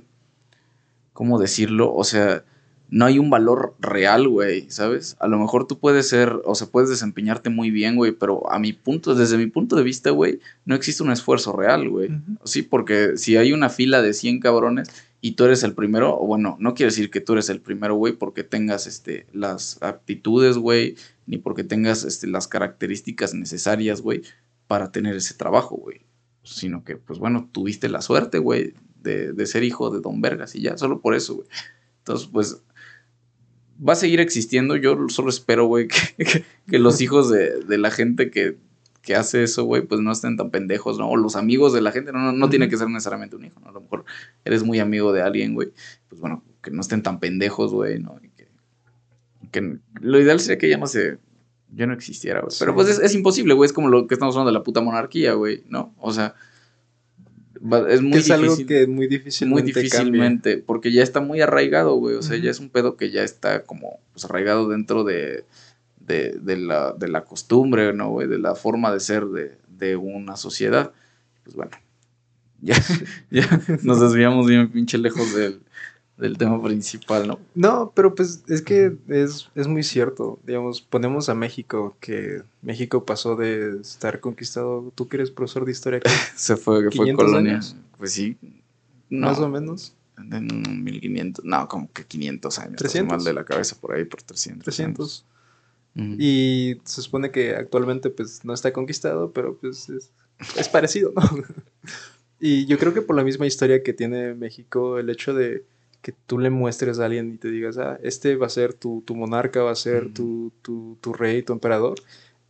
¿cómo 1.14 1.40
decirlo? 1.40 1.94
O 1.94 2.04
sea, 2.04 2.44
no 2.92 3.06
hay 3.06 3.20
un 3.20 3.30
valor 3.30 3.76
real, 3.80 4.28
güey, 4.28 4.70
¿sabes? 4.70 5.16
A 5.20 5.28
lo 5.28 5.38
mejor 5.38 5.68
tú 5.68 5.80
puedes 5.80 6.08
ser, 6.10 6.42
o 6.46 6.56
sea, 6.56 6.68
puedes 6.68 6.90
desempeñarte 6.90 7.50
muy 7.50 7.70
bien, 7.70 7.96
güey, 7.96 8.12
pero 8.14 8.52
a 8.52 8.58
mi 8.58 8.74
punto, 8.74 9.14
desde 9.14 9.38
mi 9.38 9.48
punto 9.48 9.76
de 9.76 9.84
vista, 9.84 10.10
güey, 10.10 10.40
no 10.66 10.76
existe 10.76 11.04
un 11.04 11.12
esfuerzo 11.12 11.54
real, 11.54 11.88
güey. 11.90 12.10
Sí, 12.46 12.64
porque 12.64 13.18
si 13.18 13.38
hay 13.38 13.54
una 13.54 13.70
fila 13.70 14.02
de 14.02 14.14
100 14.14 14.40
cabrones 14.40 14.90
y 15.22 15.34
tú 15.34 15.46
eres 15.46 15.64
el 15.64 15.76
primero, 15.76 16.20
o 16.20 16.26
bueno, 16.26 16.58
no 16.60 16.74
quiere 16.74 16.90
decir 16.90 17.12
que 17.12 17.22
tú 17.22 17.34
eres 17.34 17.50
el 17.50 17.62
primero, 17.62 17.96
güey, 17.96 18.14
porque 18.14 18.44
tengas, 18.44 18.88
este, 18.88 19.28
las 19.34 19.78
aptitudes, 19.82 20.58
güey, 20.58 20.96
ni 21.28 21.38
porque 21.38 21.64
tengas, 21.64 22.04
este, 22.04 22.26
las 22.26 22.48
características 22.48 23.36
necesarias, 23.36 24.02
güey, 24.02 24.24
para 24.68 24.92
tener 24.92 25.16
ese 25.16 25.36
trabajo, 25.36 25.76
güey. 25.76 26.08
Sino 26.44 26.84
que, 26.84 26.96
pues 26.96 27.20
bueno, 27.20 27.50
tuviste 27.52 27.90
la 27.90 28.02
suerte, 28.02 28.40
güey, 28.40 28.74
de, 28.96 29.34
de 29.34 29.46
ser 29.46 29.64
hijo 29.64 29.92
de 29.92 30.02
Don 30.02 30.22
Vergas 30.22 30.56
y 30.56 30.62
ya, 30.62 30.78
solo 30.78 31.02
por 31.02 31.14
eso, 31.14 31.36
güey. 31.36 31.48
Entonces, 32.00 32.30
pues 32.32 32.64
va 33.88 33.94
a 33.94 33.96
seguir 33.96 34.20
existiendo. 34.20 34.76
Yo 34.76 35.10
solo 35.10 35.30
espero, 35.30 35.66
güey, 35.66 35.88
que, 35.88 36.46
los 36.80 37.02
hijos 37.02 37.30
de, 37.30 37.78
la 37.78 37.92
gente 37.92 38.30
que, 38.30 38.58
que 39.02 39.16
hace 39.16 39.44
eso, 39.44 39.64
güey, 39.64 39.84
pues 39.84 40.02
no 40.02 40.12
estén 40.12 40.38
tan 40.38 40.50
pendejos, 40.50 40.98
¿no? 40.98 41.10
O 41.10 41.18
los 41.18 41.36
amigos 41.36 41.74
de 41.74 41.82
la 41.82 41.92
gente, 41.92 42.12
no, 42.12 42.32
no, 42.32 42.50
tiene 42.50 42.70
que 42.70 42.78
ser 42.78 42.90
necesariamente 42.90 43.36
un 43.36 43.46
hijo, 43.46 43.60
¿no? 43.60 43.70
A 43.70 43.74
lo 43.74 43.82
mejor 43.82 44.06
eres 44.46 44.64
muy 44.64 44.80
amigo 44.80 45.14
de 45.14 45.22
alguien, 45.22 45.54
güey, 45.54 45.70
pues 46.10 46.20
bueno, 46.22 46.44
que 46.62 46.72
no 46.72 46.82
estén 46.82 47.04
tan 47.04 47.20
pendejos, 47.20 47.72
güey, 47.74 48.00
¿no? 48.00 48.20
Y 48.22 48.30
que, 48.30 48.48
que, 49.52 49.78
lo 50.02 50.20
ideal 50.20 50.40
sería 50.40 50.58
que 50.58 50.70
ya 50.70 50.78
no 50.78 50.88
se, 50.88 51.18
ya 51.74 51.86
no 51.88 51.94
existiera, 51.94 52.42
güey. 52.42 52.54
Pero 52.60 52.76
pues 52.76 52.90
es, 52.90 53.00
es 53.00 53.16
imposible, 53.16 53.54
güey, 53.54 53.68
es 53.68 53.74
como 53.74 53.88
lo 53.88 54.08
que 54.08 54.16
estamos 54.16 54.36
hablando 54.36 54.52
de 54.52 54.58
la 54.60 54.64
puta 54.64 54.82
monarquía, 54.82 55.34
güey, 55.34 55.64
¿no? 55.68 55.94
O 55.98 56.12
sea, 56.12 56.36
es 57.90 58.02
muy 58.02 58.18
es 58.18 58.32
algo 58.32 58.56
que 58.66 58.88
muy 58.88 59.08
difícilmente. 59.08 59.64
Muy 59.64 59.72
difícilmente, 59.74 60.58
porque 60.58 60.92
ya 60.92 61.04
está 61.04 61.20
muy 61.20 61.42
arraigado, 61.42 61.96
güey. 61.96 62.16
O 62.16 62.22
sea, 62.22 62.38
ya 62.38 62.52
es 62.52 62.60
un 62.60 62.70
pedo 62.70 62.96
que 62.96 63.12
ya 63.12 63.24
está 63.24 63.64
como 63.64 64.00
pues, 64.14 64.26
arraigado 64.26 64.70
dentro 64.70 65.04
de, 65.04 65.46
de, 66.00 66.58
la, 66.58 66.94
de 66.94 67.08
la 67.08 67.24
costumbre, 67.26 67.94
¿no, 67.94 68.10
güey? 68.10 68.28
De 68.28 68.40
la 68.40 68.56
forma 68.56 68.94
de 68.94 69.00
ser 69.00 69.26
de, 69.26 69.58
de 69.68 69.96
una 69.96 70.38
sociedad. 70.38 70.92
Pues 71.44 71.56
bueno, 71.56 71.72
ya, 72.62 72.76
ya 73.32 73.62
nos 73.84 74.00
desviamos 74.00 74.48
bien 74.48 74.70
pinche 74.72 74.98
lejos 74.98 75.34
del, 75.36 75.62
del 76.20 76.38
tema 76.38 76.62
principal, 76.62 77.28
¿no? 77.28 77.40
No, 77.56 77.92
pero 77.96 78.14
pues 78.14 78.44
es 78.48 78.62
que 78.62 78.98
es, 79.08 79.50
es, 79.56 79.68
muy 79.68 79.84
cierto. 79.84 80.38
Digamos, 80.46 80.82
ponemos 80.82 81.30
a 81.30 81.34
México, 81.34 81.96
que 82.02 82.44
México 82.62 83.06
pasó 83.06 83.38
de 83.38 83.80
estar 83.80 84.20
conquistado. 84.20 84.92
¿Tú 84.96 85.08
que 85.08 85.18
eres 85.18 85.32
profesor 85.32 85.66
de 85.66 85.72
historia? 85.72 86.02
Se 86.36 86.58
fue, 86.58 86.90
que 86.90 86.96
fue 86.96 87.14
colonia. 87.14 87.62
Pues 87.98 88.12
sí. 88.12 88.38
Más 89.10 89.40
o 89.40 89.48
menos. 89.48 89.96
En 90.18 90.84
1500, 90.84 91.46
no, 91.46 91.68
como 91.70 91.90
que 91.92 92.04
500 92.04 92.60
años. 92.60 92.76
300. 92.76 93.18
Mal 93.18 93.24
de 93.24 93.34
la 93.34 93.46
cabeza 93.46 93.78
por 93.80 93.94
ahí, 93.94 94.04
por 94.04 94.22
300. 94.22 94.64
300. 94.64 95.26
Y 96.18 96.78
se 96.86 97.02
supone 97.02 97.32
que 97.32 97.56
actualmente 97.56 98.10
pues 98.10 98.46
no 98.46 98.54
está 98.54 98.72
conquistado, 98.72 99.32
pero 99.32 99.58
pues 99.58 99.90
es, 99.90 100.12
es 100.58 100.70
parecido, 100.70 101.12
¿no? 101.14 101.22
y 102.40 102.66
yo 102.68 102.78
creo 102.78 102.94
que 102.94 103.02
por 103.02 103.18
la 103.18 103.24
misma 103.24 103.48
historia 103.48 103.84
que 103.84 103.92
tiene 103.92 104.34
México, 104.34 104.98
el 104.98 105.10
hecho 105.10 105.34
de 105.34 105.66
que 106.02 106.14
tú 106.26 106.40
le 106.40 106.50
muestres 106.50 107.00
a 107.00 107.06
alguien 107.06 107.34
y 107.34 107.38
te 107.38 107.52
digas, 107.52 107.78
ah, 107.78 108.00
este 108.04 108.36
va 108.36 108.48
a 108.48 108.50
ser 108.50 108.74
tu, 108.74 109.04
tu 109.06 109.16
monarca, 109.16 109.64
va 109.64 109.72
a 109.72 109.76
ser 109.76 110.14
tu, 110.14 110.52
tu, 110.62 110.98
tu, 111.02 111.14
rey, 111.14 111.44
tu 111.44 111.54
emperador, 111.54 112.00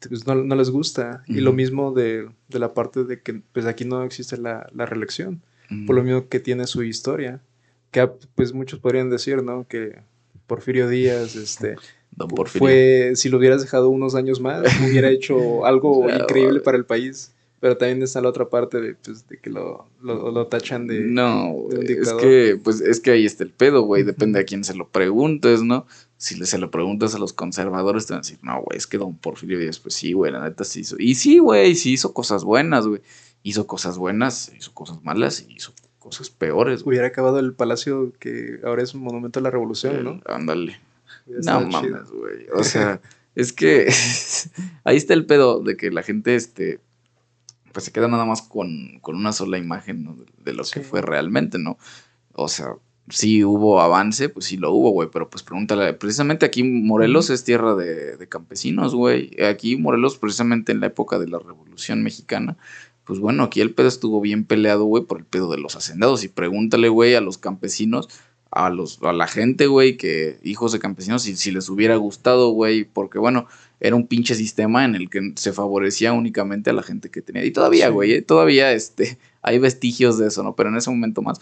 pues 0.07 0.27
no, 0.27 0.35
no 0.35 0.55
les 0.55 0.69
gusta. 0.69 1.23
Y 1.27 1.41
lo 1.41 1.51
mismo 1.51 1.91
de, 1.91 2.29
de, 2.47 2.59
la 2.59 2.73
parte 2.73 3.03
de 3.03 3.21
que 3.21 3.41
pues 3.51 3.65
aquí 3.65 3.85
no 3.85 4.03
existe 4.03 4.38
la, 4.38 4.69
la 4.73 4.85
reelección, 4.85 5.41
por 5.85 5.95
lo 5.95 6.03
mismo 6.03 6.27
que 6.29 6.39
tiene 6.39 6.67
su 6.67 6.83
historia, 6.83 7.41
que 7.91 8.07
pues 8.35 8.53
muchos 8.53 8.79
podrían 8.79 9.09
decir, 9.09 9.43
¿no? 9.43 9.67
Que 9.67 9.99
Porfirio 10.47 10.88
Díaz, 10.88 11.35
este... 11.35 11.75
Fue, 12.47 13.12
si 13.15 13.29
lo 13.29 13.38
hubieras 13.38 13.62
dejado 13.62 13.89
unos 13.89 14.13
años 14.15 14.41
más, 14.41 14.67
hubiera 14.85 15.09
hecho 15.09 15.65
algo 15.65 16.09
increíble 16.09 16.59
para 16.59 16.77
el 16.77 16.85
país. 16.85 17.33
Pero 17.59 17.75
también 17.77 18.01
está 18.01 18.21
la 18.21 18.29
otra 18.29 18.49
parte 18.49 18.79
de, 18.79 18.95
pues, 18.95 19.27
de 19.27 19.37
que 19.37 19.49
lo, 19.49 19.85
lo, 20.01 20.47
tachan 20.47 20.87
de. 20.87 21.01
No, 21.01 21.67
es 21.71 22.13
que, 22.13 22.59
pues, 22.63 22.79
es 22.79 23.01
que 23.01 23.11
ahí 23.11 23.25
está 23.25 23.43
el 23.43 23.51
pedo, 23.51 23.81
güey. 23.81 24.03
Depende 24.03 24.39
a 24.39 24.45
quién 24.45 24.63
se 24.63 24.73
lo 24.73 24.87
preguntes, 24.87 25.61
¿no? 25.61 25.85
Si 26.17 26.35
se 26.45 26.57
lo 26.57 26.71
preguntas 26.71 27.15
a 27.15 27.19
los 27.19 27.33
conservadores, 27.33 28.05
te 28.05 28.13
van 28.13 28.19
a 28.19 28.21
decir, 28.21 28.39
no, 28.41 28.61
güey, 28.61 28.77
es 28.77 28.87
que 28.87 28.97
Don 28.97 29.17
Porfirio 29.17 29.59
Díaz, 29.59 29.79
pues 29.79 29.93
sí, 29.93 30.13
güey, 30.13 30.31
la 30.31 30.41
neta 30.41 30.63
sí 30.63 30.81
hizo. 30.81 30.95
Y 30.99 31.15
sí, 31.15 31.39
güey, 31.39 31.75
sí 31.75 31.93
hizo 31.93 32.13
cosas 32.13 32.45
buenas, 32.45 32.87
güey. 32.87 33.01
Hizo 33.43 33.67
cosas 33.67 33.97
buenas, 33.97 34.51
hizo 34.57 34.73
cosas 34.73 35.03
malas 35.03 35.45
y 35.47 35.53
hizo 35.53 35.73
cosas 35.97 36.29
peores. 36.29 36.83
Güey. 36.83 36.95
Hubiera 36.95 37.07
acabado 37.07 37.39
el 37.39 37.53
palacio 37.53 38.13
que 38.19 38.59
ahora 38.63 38.83
es 38.83 38.93
un 38.93 39.01
monumento 39.01 39.39
a 39.39 39.43
la 39.43 39.51
revolución, 39.51 40.03
¿no? 40.03 40.21
Ándale. 40.25 40.79
No 41.25 41.61
mames, 41.67 42.09
güey. 42.11 42.47
O 42.53 42.63
sea, 42.63 43.01
es 43.35 43.51
que 43.51 43.91
ahí 44.83 44.95
está 44.97 45.13
el 45.13 45.25
pedo 45.25 45.59
de 45.59 45.75
que 45.75 45.91
la 45.91 46.03
gente, 46.03 46.35
este 46.35 46.79
pues 47.71 47.86
se 47.86 47.91
queda 47.91 48.08
nada 48.08 48.25
más 48.25 48.41
con, 48.41 49.01
una 49.03 49.32
sola 49.32 49.58
imagen 49.58 50.25
de, 50.38 50.53
lo 50.53 50.63
que 50.63 50.82
fue 50.82 51.01
realmente, 51.01 51.60
¿no? 51.60 51.77
O 52.34 52.47
sea, 52.47 52.73
sí 53.10 53.43
hubo 53.43 53.82
avance, 53.82 54.29
pues 54.29 54.45
sí 54.45 54.58
lo 54.58 54.71
hubo, 54.71 54.91
güey, 54.91 55.10
pero 55.12 55.29
pues 55.29 55.43
pregúntale, 55.43 55.93
precisamente 55.93 56.45
aquí 56.45 56.63
Morelos 56.63 57.29
es 57.29 57.43
tierra 57.43 57.75
de, 57.75 58.17
de 58.17 58.29
campesinos, 58.29 58.95
güey. 58.95 59.32
Aquí 59.43 59.75
Morelos, 59.77 60.17
precisamente 60.17 60.71
en 60.71 60.79
la 60.79 60.88
época 60.88 61.19
de 61.19 61.27
la 61.27 61.39
Revolución 61.39 62.03
Mexicana, 62.03 62.58
pues 63.10 63.19
bueno, 63.19 63.41
aquí 63.41 63.60
el 63.60 63.73
pedo 63.73 63.88
estuvo 63.88 64.21
bien 64.21 64.45
peleado, 64.45 64.84
güey, 64.84 65.03
por 65.03 65.17
el 65.17 65.25
pedo 65.25 65.49
de 65.49 65.58
los 65.58 65.75
hacendados. 65.75 66.23
Y 66.23 66.27
pregúntale, 66.27 66.89
güey, 66.89 67.15
a 67.15 67.21
los 67.21 67.39
campesinos, 67.39 68.08
a, 68.51 68.69
los, 68.69 69.01
a 69.01 69.13
la 69.13 69.25
gente, 69.25 69.65
güey, 69.65 69.97
que 69.97 70.39
hijos 70.43 70.71
de 70.73 70.77
campesinos, 70.77 71.23
si, 71.23 71.36
si 71.36 71.49
les 71.49 71.69
hubiera 71.69 71.95
gustado, 71.95 72.49
güey, 72.51 72.84
porque 72.84 73.17
bueno, 73.17 73.47
era 73.79 73.95
un 73.95 74.07
pinche 74.07 74.35
sistema 74.35 74.85
en 74.85 74.95
el 74.95 75.09
que 75.09 75.33
se 75.35 75.53
favorecía 75.53 76.13
únicamente 76.13 76.69
a 76.69 76.73
la 76.73 76.83
gente 76.83 77.09
que 77.09 77.21
tenía. 77.21 77.45
Y 77.45 77.51
todavía, 77.51 77.89
güey, 77.89 78.13
¿eh? 78.13 78.21
todavía 78.21 78.71
este, 78.73 79.17
hay 79.41 79.59
vestigios 79.59 80.17
de 80.17 80.27
eso, 80.27 80.43
¿no? 80.43 80.55
Pero 80.55 80.69
en 80.69 80.77
ese 80.77 80.89
momento 80.89 81.21
más 81.21 81.39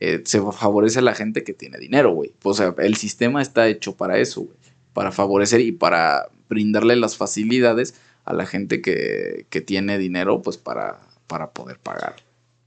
eh, 0.00 0.22
se 0.24 0.40
favorece 0.40 0.98
a 1.00 1.02
la 1.02 1.14
gente 1.14 1.44
que 1.44 1.54
tiene 1.54 1.78
dinero, 1.78 2.12
güey. 2.12 2.32
O 2.42 2.54
sea, 2.54 2.74
el 2.78 2.96
sistema 2.96 3.42
está 3.42 3.68
hecho 3.68 3.96
para 3.96 4.18
eso, 4.18 4.42
güey. 4.42 4.56
Para 4.92 5.12
favorecer 5.12 5.60
y 5.60 5.72
para 5.72 6.28
brindarle 6.48 6.96
las 6.96 7.16
facilidades 7.16 7.94
a 8.24 8.32
la 8.32 8.46
gente 8.46 8.82
que, 8.82 9.46
que 9.48 9.60
tiene 9.60 9.96
dinero, 9.98 10.42
pues 10.42 10.56
para, 10.56 11.00
para 11.26 11.50
poder 11.52 11.78
pagar. 11.78 12.16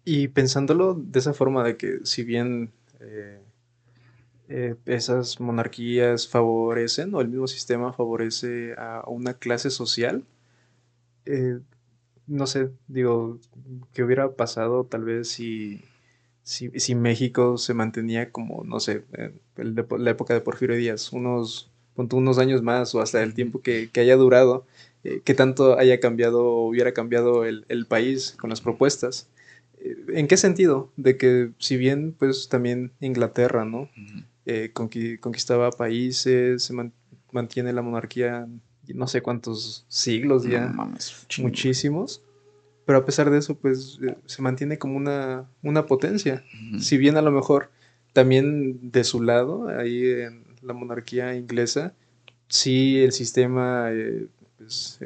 Y 0.06 0.30
pensándolo 0.30 0.96
de 0.96 1.20
esa 1.20 1.34
forma 1.34 1.64
de 1.64 1.78
que 1.78 2.00
si 2.04 2.24
bien 2.24 2.72
eh, 3.00 3.40
eh, 4.54 4.76
esas 4.86 5.40
monarquías 5.40 6.28
favorecen 6.28 7.16
o 7.16 7.22
el 7.22 7.30
mismo 7.30 7.48
sistema 7.48 7.94
favorece 7.94 8.74
a 8.78 9.02
una 9.08 9.36
clase 9.36 9.70
social. 9.70 10.26
Eh, 11.26 11.60
no 12.28 12.48
sé, 12.48 12.70
digo, 12.88 13.40
¿qué 13.94 14.04
hubiera 14.04 14.32
pasado 14.34 14.84
tal 14.84 15.06
vez 15.06 15.30
si, 15.30 15.82
si, 16.44 16.96
México 16.96 17.58
se 17.58 17.74
mantenía 17.74 18.32
como, 18.32 18.66
no 18.66 18.82
sé, 18.82 19.06
la 19.56 20.12
época 20.12 20.34
de 20.34 20.42
Porfirio 20.42 20.76
Díaz, 20.76 21.14
unos, 21.14 21.72
unos 21.96 22.38
años 22.38 22.62
más 22.62 22.94
o 22.94 23.02
hasta 23.02 23.24
el 23.24 23.34
tiempo 23.34 23.62
que, 23.62 23.90
haya 23.96 24.18
durado, 24.18 24.66
eh, 25.06 25.22
que 25.24 25.34
tanto 25.34 25.78
haya 25.80 26.02
cambiado 26.02 26.46
o 26.46 26.68
hubiera 26.68 26.94
cambiado 26.94 27.46
el, 27.46 27.86
país 27.88 28.36
con 28.38 28.50
las 28.50 28.60
propuestas? 28.60 29.30
¿En 30.10 30.28
qué 30.28 30.36
sentido? 30.36 30.92
De 30.98 31.18
que 31.18 31.52
si 31.58 31.78
bien 31.78 32.14
pues 32.20 32.50
también 32.50 32.92
Inglaterra, 33.00 33.64
¿no? 33.66 33.90
Eh, 34.46 34.72
conquistaba 34.74 35.70
países, 35.72 36.64
se 36.64 36.74
mantiene 37.32 37.74
la 37.74 37.82
monarquía 37.82 38.48
no 38.88 39.08
sé 39.08 39.22
cuántos 39.22 39.86
siglos 39.88 40.44
ya, 40.44 40.74
muchísimos. 41.40 42.22
Pero 42.86 42.98
a 42.98 43.06
pesar 43.06 43.30
de 43.30 43.38
eso, 43.38 43.56
pues 43.56 44.00
eh, 44.02 44.16
se 44.26 44.42
mantiene 44.42 44.78
como 44.78 44.98
una, 44.98 45.46
una 45.62 45.86
potencia. 45.86 46.44
Si 46.80 46.98
bien 46.98 47.16
a 47.16 47.22
lo 47.22 47.32
mejor 47.32 47.70
también 48.12 48.92
de 48.92 49.04
su 49.04 49.22
lado, 49.22 49.70
ahí 49.70 50.04
en 50.10 50.44
la 50.62 50.74
monarquía 50.74 51.36
inglesa, 51.36 51.94
sí 52.48 53.00
el 53.00 53.12
sistema 53.12 53.90
eh, 53.92 54.28
pues, 54.58 55.00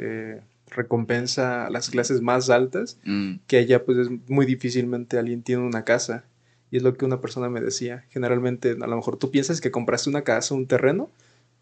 recompensa 0.70 1.66
a 1.66 1.70
las 1.70 1.90
clases 1.90 2.22
más 2.22 2.50
altas, 2.50 2.98
mm. 3.04 3.36
que 3.48 3.58
allá 3.58 3.84
pues 3.84 3.98
es 4.00 4.10
muy 4.28 4.46
difícilmente 4.46 5.18
alguien 5.18 5.44
tiene 5.44 5.64
una 5.64 5.84
casa. 5.84 6.26
Y 6.76 6.80
es 6.80 6.84
lo 6.84 6.94
que 6.94 7.06
una 7.06 7.22
persona 7.22 7.48
me 7.48 7.62
decía. 7.62 8.04
Generalmente, 8.10 8.72
a 8.72 8.88
lo 8.88 8.98
mejor 8.98 9.16
tú 9.16 9.32
piensas 9.32 9.62
que 9.62 9.72
compraste 9.72 10.10
una 10.10 10.24
casa, 10.24 10.56
un 10.56 10.68
terreno, 10.68 11.10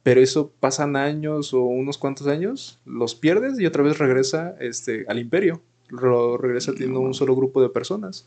pero 0.01 0.21
eso 0.21 0.51
pasan 0.59 0.95
años 0.95 1.53
o 1.53 1.61
unos 1.61 1.99
cuantos 1.99 2.25
años, 2.25 2.79
los 2.83 3.13
pierdes 3.13 3.59
y 3.59 3.67
otra 3.67 3.83
vez 3.83 3.99
regresa 3.99 4.55
este, 4.59 5.05
al 5.07 5.19
imperio. 5.19 5.61
Lo 5.89 6.39
regresa 6.39 6.71
teniendo 6.71 6.99
un 6.99 7.13
solo 7.13 7.35
grupo 7.35 7.61
de 7.61 7.69
personas. 7.69 8.25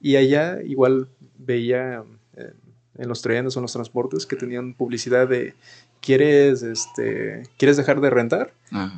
Y 0.00 0.14
allá 0.14 0.62
igual 0.62 1.08
veía 1.38 2.04
eh, 2.36 2.52
en 2.98 3.08
los 3.08 3.20
trenes 3.20 3.56
o 3.56 3.58
en 3.58 3.62
los 3.62 3.72
transportes 3.72 4.24
que 4.24 4.36
tenían 4.36 4.74
publicidad 4.74 5.26
de 5.26 5.54
¿quieres, 6.00 6.62
este, 6.62 7.42
¿quieres 7.56 7.76
dejar 7.76 8.00
de 8.00 8.10
rentar? 8.10 8.52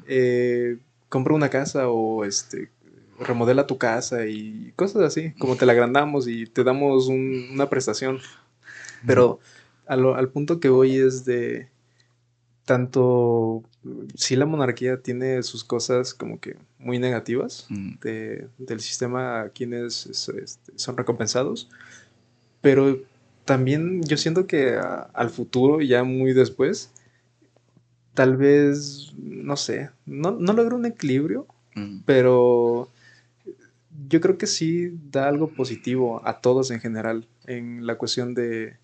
Eh, 0.07 0.77
compra 1.09 1.33
una 1.33 1.49
casa 1.49 1.89
o 1.89 2.27
este, 2.27 2.69
remodela 3.21 3.67
tu 3.67 3.79
casa 3.79 4.27
y 4.27 4.73
cosas 4.77 5.03
así, 5.03 5.33
como 5.39 5.57
te 5.57 5.67
la 5.67 5.73
agrandamos 5.73 6.27
y 6.27 6.47
te 6.47 6.65
damos 6.65 7.09
una 7.09 7.69
prestación. 7.69 8.19
Pero 9.07 9.39
al, 9.87 10.29
punto 10.29 10.61
que 10.61 10.69
voy 10.69 10.97
es 10.97 11.25
de 11.25 11.69
tanto, 12.65 13.63
si 14.15 14.37
la 14.37 14.47
monarquía 14.47 15.01
tiene 15.01 15.43
sus 15.43 15.65
cosas 15.65 16.15
como 16.15 16.41
que 16.41 16.57
muy 16.79 16.99
negativas 16.99 17.67
del 18.01 18.81
sistema 18.81 19.43
a 19.43 19.49
quienes 19.51 20.07
este, 20.07 20.73
son 20.77 20.97
recompensados, 20.97 21.69
pero 22.61 22.99
también 23.45 24.03
yo 24.03 24.17
siento 24.17 24.47
que 24.47 24.79
al 25.13 25.31
futuro, 25.31 25.81
ya 25.81 26.05
muy 26.05 26.33
después, 26.33 26.91
tal 28.15 28.37
vez, 28.37 29.13
no 29.19 29.57
sé, 29.57 29.91
no, 30.07 30.33
no 30.33 30.53
logro 30.53 30.77
un 30.77 30.87
equilibrio, 30.87 31.47
pero 32.05 32.89
yo 34.09 34.21
creo 34.21 34.39
que 34.39 34.47
sí 34.47 34.93
da 35.11 35.29
algo 35.29 35.49
positivo 35.49 36.23
a 36.25 36.41
todos 36.41 36.71
en 36.71 36.81
general 36.81 37.27
en 37.47 37.87
la 37.87 37.97
cuestión 37.97 38.35
de, 38.35 38.77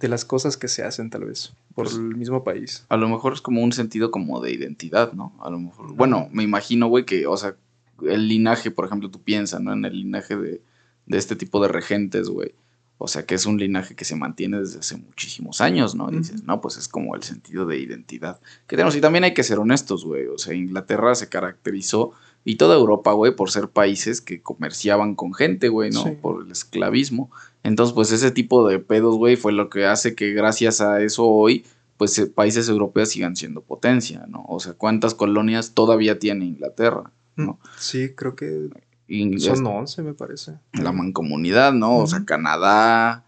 las 0.00 0.24
cosas 0.24 0.56
que 0.56 0.68
se 0.68 0.82
hacen 0.82 1.10
tal 1.10 1.24
vez 1.24 1.52
por 1.74 1.86
pues, 1.86 1.96
el 1.96 2.16
mismo 2.16 2.44
país. 2.44 2.84
A 2.88 2.96
lo 2.96 3.08
mejor 3.08 3.32
es 3.32 3.40
como 3.40 3.62
un 3.62 3.72
sentido 3.72 4.10
como 4.10 4.40
de 4.40 4.52
identidad, 4.52 5.12
¿no? 5.12 5.32
A 5.40 5.50
lo 5.50 5.58
mejor, 5.58 5.94
bueno, 5.94 6.28
me 6.32 6.42
imagino, 6.42 6.88
güey, 6.88 7.04
que, 7.04 7.26
o 7.26 7.36
sea, 7.36 7.56
el 8.02 8.28
linaje, 8.28 8.70
por 8.70 8.84
ejemplo, 8.84 9.10
tú 9.10 9.20
piensas, 9.22 9.60
¿no? 9.60 9.72
En 9.72 9.84
el 9.84 9.98
linaje 9.98 10.36
de, 10.36 10.60
de 11.06 11.18
este 11.18 11.36
tipo 11.36 11.60
de 11.60 11.68
regentes, 11.68 12.28
güey. 12.28 12.54
O 13.00 13.06
sea, 13.06 13.24
que 13.24 13.36
es 13.36 13.46
un 13.46 13.58
linaje 13.58 13.94
que 13.94 14.04
se 14.04 14.16
mantiene 14.16 14.58
desde 14.58 14.80
hace 14.80 14.96
muchísimos 14.96 15.60
años, 15.60 15.94
¿no? 15.94 16.10
Y 16.10 16.18
dices, 16.18 16.42
no, 16.42 16.60
pues 16.60 16.76
es 16.76 16.88
como 16.88 17.14
el 17.14 17.22
sentido 17.22 17.64
de 17.64 17.78
identidad 17.78 18.40
que 18.66 18.74
tenemos. 18.74 18.96
Y 18.96 19.00
también 19.00 19.22
hay 19.22 19.34
que 19.34 19.44
ser 19.44 19.60
honestos, 19.60 20.04
güey. 20.04 20.26
O 20.26 20.36
sea, 20.36 20.52
Inglaterra 20.52 21.14
se 21.14 21.28
caracterizó, 21.28 22.12
y 22.44 22.56
toda 22.56 22.76
Europa, 22.76 23.12
güey, 23.12 23.34
por 23.34 23.50
ser 23.50 23.68
países 23.68 24.20
que 24.20 24.40
comerciaban 24.40 25.14
con 25.14 25.34
gente, 25.34 25.68
güey, 25.68 25.90
¿no? 25.90 26.14
Por 26.14 26.44
el 26.44 26.50
esclavismo. 26.50 27.30
Entonces, 27.62 27.94
pues 27.94 28.10
ese 28.12 28.30
tipo 28.30 28.66
de 28.66 28.78
pedos, 28.78 29.16
güey, 29.16 29.36
fue 29.36 29.52
lo 29.52 29.68
que 29.68 29.86
hace 29.86 30.14
que 30.14 30.32
gracias 30.32 30.80
a 30.80 31.02
eso 31.02 31.26
hoy, 31.26 31.64
pues 31.98 32.18
eh, 32.18 32.26
países 32.26 32.68
europeos 32.68 33.10
sigan 33.10 33.36
siendo 33.36 33.60
potencia, 33.60 34.24
¿no? 34.28 34.44
O 34.48 34.60
sea, 34.60 34.72
¿cuántas 34.72 35.14
colonias 35.14 35.74
todavía 35.74 36.18
tiene 36.18 36.46
Inglaterra? 36.46 37.10
¿no? 37.36 37.52
Mm, 37.52 37.58
sí, 37.78 38.14
creo 38.14 38.34
que 38.34 38.70
son 39.38 39.66
11, 39.66 40.02
me 40.02 40.14
parece. 40.14 40.54
La 40.72 40.92
mancomunidad, 40.92 41.72
¿no? 41.72 41.98
O 41.98 42.06
sea, 42.06 42.24
Canadá, 42.24 43.24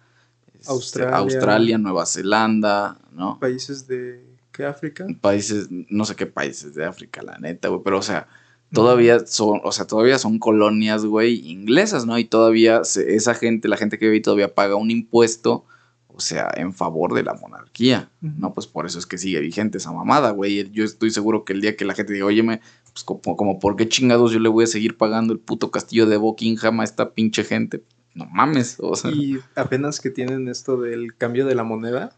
este, 0.54 0.70
Australia. 0.70 1.16
Australia, 1.16 1.78
Nueva 1.78 2.06
Zelanda, 2.06 2.98
¿no? 3.12 3.38
Países 3.38 3.86
de... 3.86 4.28
¿Qué 4.52 4.64
África? 4.64 5.06
Países, 5.20 5.68
no 5.70 6.04
sé 6.04 6.16
qué 6.16 6.26
países 6.26 6.74
de 6.74 6.84
África, 6.84 7.22
la 7.22 7.38
neta, 7.38 7.68
güey, 7.68 7.80
pero 7.84 7.98
o 7.98 8.02
sea, 8.02 8.26
todavía 8.72 9.26
son, 9.26 9.60
o 9.64 9.72
sea, 9.72 9.86
todavía 9.86 10.18
son 10.18 10.38
colonias, 10.38 11.04
güey, 11.04 11.48
inglesas, 11.48 12.06
¿no? 12.06 12.18
Y 12.18 12.24
todavía 12.24 12.82
esa 12.82 13.34
gente, 13.34 13.68
la 13.68 13.76
gente 13.76 13.98
que 13.98 14.06
vive 14.06 14.16
ahí 14.16 14.22
todavía 14.22 14.54
paga 14.54 14.76
un 14.76 14.90
impuesto, 14.90 15.64
o 16.08 16.20
sea, 16.20 16.50
en 16.56 16.74
favor 16.74 17.14
de 17.14 17.22
la 17.22 17.34
monarquía, 17.34 18.10
¿no? 18.20 18.52
Pues 18.52 18.66
por 18.66 18.86
eso 18.86 18.98
es 18.98 19.06
que 19.06 19.18
sigue 19.18 19.40
vigente 19.40 19.78
esa 19.78 19.92
mamada, 19.92 20.30
güey. 20.30 20.70
Yo 20.70 20.84
estoy 20.84 21.10
seguro 21.10 21.44
que 21.44 21.52
el 21.52 21.60
día 21.60 21.76
que 21.76 21.84
la 21.84 21.94
gente 21.94 22.12
diga, 22.12 22.26
oye, 22.26 22.42
pues 22.44 23.04
como, 23.04 23.36
como, 23.36 23.58
¿por 23.58 23.76
qué 23.76 23.88
chingados 23.88 24.32
yo 24.32 24.38
le 24.38 24.48
voy 24.48 24.64
a 24.64 24.66
seguir 24.66 24.96
pagando 24.96 25.32
el 25.32 25.38
puto 25.38 25.70
castillo 25.70 26.06
de 26.06 26.16
Buckingham 26.16 26.80
a 26.80 26.84
esta 26.84 27.12
pinche 27.12 27.44
gente? 27.44 27.82
No 28.14 28.26
mames, 28.26 28.76
o 28.80 28.94
sea. 28.96 29.10
Y 29.12 29.38
apenas 29.54 30.00
que 30.00 30.10
tienen 30.10 30.48
esto 30.48 30.76
del 30.76 31.16
cambio 31.16 31.46
de 31.46 31.54
la 31.54 31.64
moneda, 31.64 32.12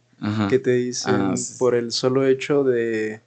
que 0.49 0.59
te 0.59 0.73
dicen 0.73 1.15
ah, 1.15 1.35
por 1.59 1.75
el 1.75 1.91
solo 1.93 2.27
hecho 2.27 2.63
de, 2.65 3.21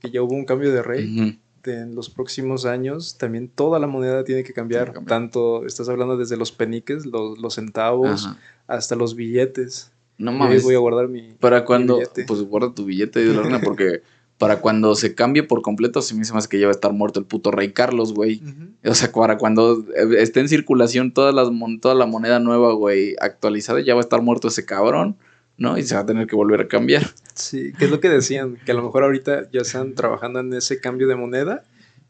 que 0.00 0.10
ya 0.10 0.22
hubo 0.22 0.34
un 0.34 0.44
cambio 0.44 0.72
de 0.72 0.82
rey 0.82 1.38
en 1.64 1.94
los 1.94 2.10
próximos 2.10 2.66
años 2.66 3.16
también 3.18 3.48
toda 3.48 3.78
la 3.78 3.86
moneda 3.86 4.24
tiene 4.24 4.44
que 4.44 4.52
cambiar. 4.52 4.92
Tanto, 5.06 5.66
estás 5.66 5.88
hablando 5.88 6.16
desde 6.16 6.36
los 6.36 6.52
peniques, 6.52 7.06
los, 7.06 7.54
centavos, 7.54 8.28
hasta 8.66 8.96
los 8.96 9.14
billetes. 9.14 9.92
No 10.18 10.32
mames. 10.32 10.62
voy 10.62 10.74
a 10.74 10.78
guardar 10.78 11.08
mi. 11.08 11.34
Para 11.40 11.64
cuando. 11.64 12.00
pues 12.26 12.42
guarda 12.42 12.74
tu 12.74 12.84
billete 12.84 13.24
de 13.24 13.50
la 13.50 13.60
porque. 13.60 14.02
para 14.42 14.60
cuando 14.60 14.96
se 14.96 15.14
cambie 15.14 15.44
por 15.44 15.62
completo, 15.62 16.02
se 16.02 16.16
me 16.16 16.22
hace 16.22 16.32
más 16.32 16.48
que 16.48 16.58
ya 16.58 16.66
va 16.66 16.72
a 16.72 16.74
estar 16.74 16.92
muerto 16.92 17.20
el 17.20 17.26
puto 17.26 17.52
rey 17.52 17.70
Carlos, 17.70 18.12
güey. 18.12 18.42
O 18.84 18.92
sea, 18.92 19.12
para 19.12 19.38
cuando 19.38 19.84
esté 20.18 20.40
en 20.40 20.48
circulación 20.48 21.12
toda, 21.12 21.30
las, 21.30 21.48
toda 21.80 21.94
la 21.94 22.06
moneda 22.06 22.40
nueva, 22.40 22.72
güey, 22.72 23.14
actualizada, 23.20 23.80
ya 23.82 23.94
va 23.94 24.00
a 24.00 24.02
estar 24.02 24.20
muerto 24.20 24.48
ese 24.48 24.64
cabrón. 24.64 25.16
¿No? 25.62 25.78
Y 25.78 25.84
se 25.84 25.94
va 25.94 26.02
a 26.02 26.06
tener 26.06 26.26
que 26.26 26.36
volver 26.36 26.60
a 26.60 26.68
cambiar. 26.68 27.08
Sí, 27.34 27.72
que 27.78 27.86
es 27.86 27.90
lo 27.90 28.00
que 28.00 28.08
decían, 28.10 28.58
que 28.66 28.72
a 28.72 28.74
lo 28.74 28.82
mejor 28.82 29.04
ahorita 29.04 29.50
ya 29.50 29.60
están 29.60 29.94
trabajando 29.94 30.40
en 30.40 30.52
ese 30.52 30.80
cambio 30.80 31.06
de 31.08 31.16
moneda. 31.16 31.64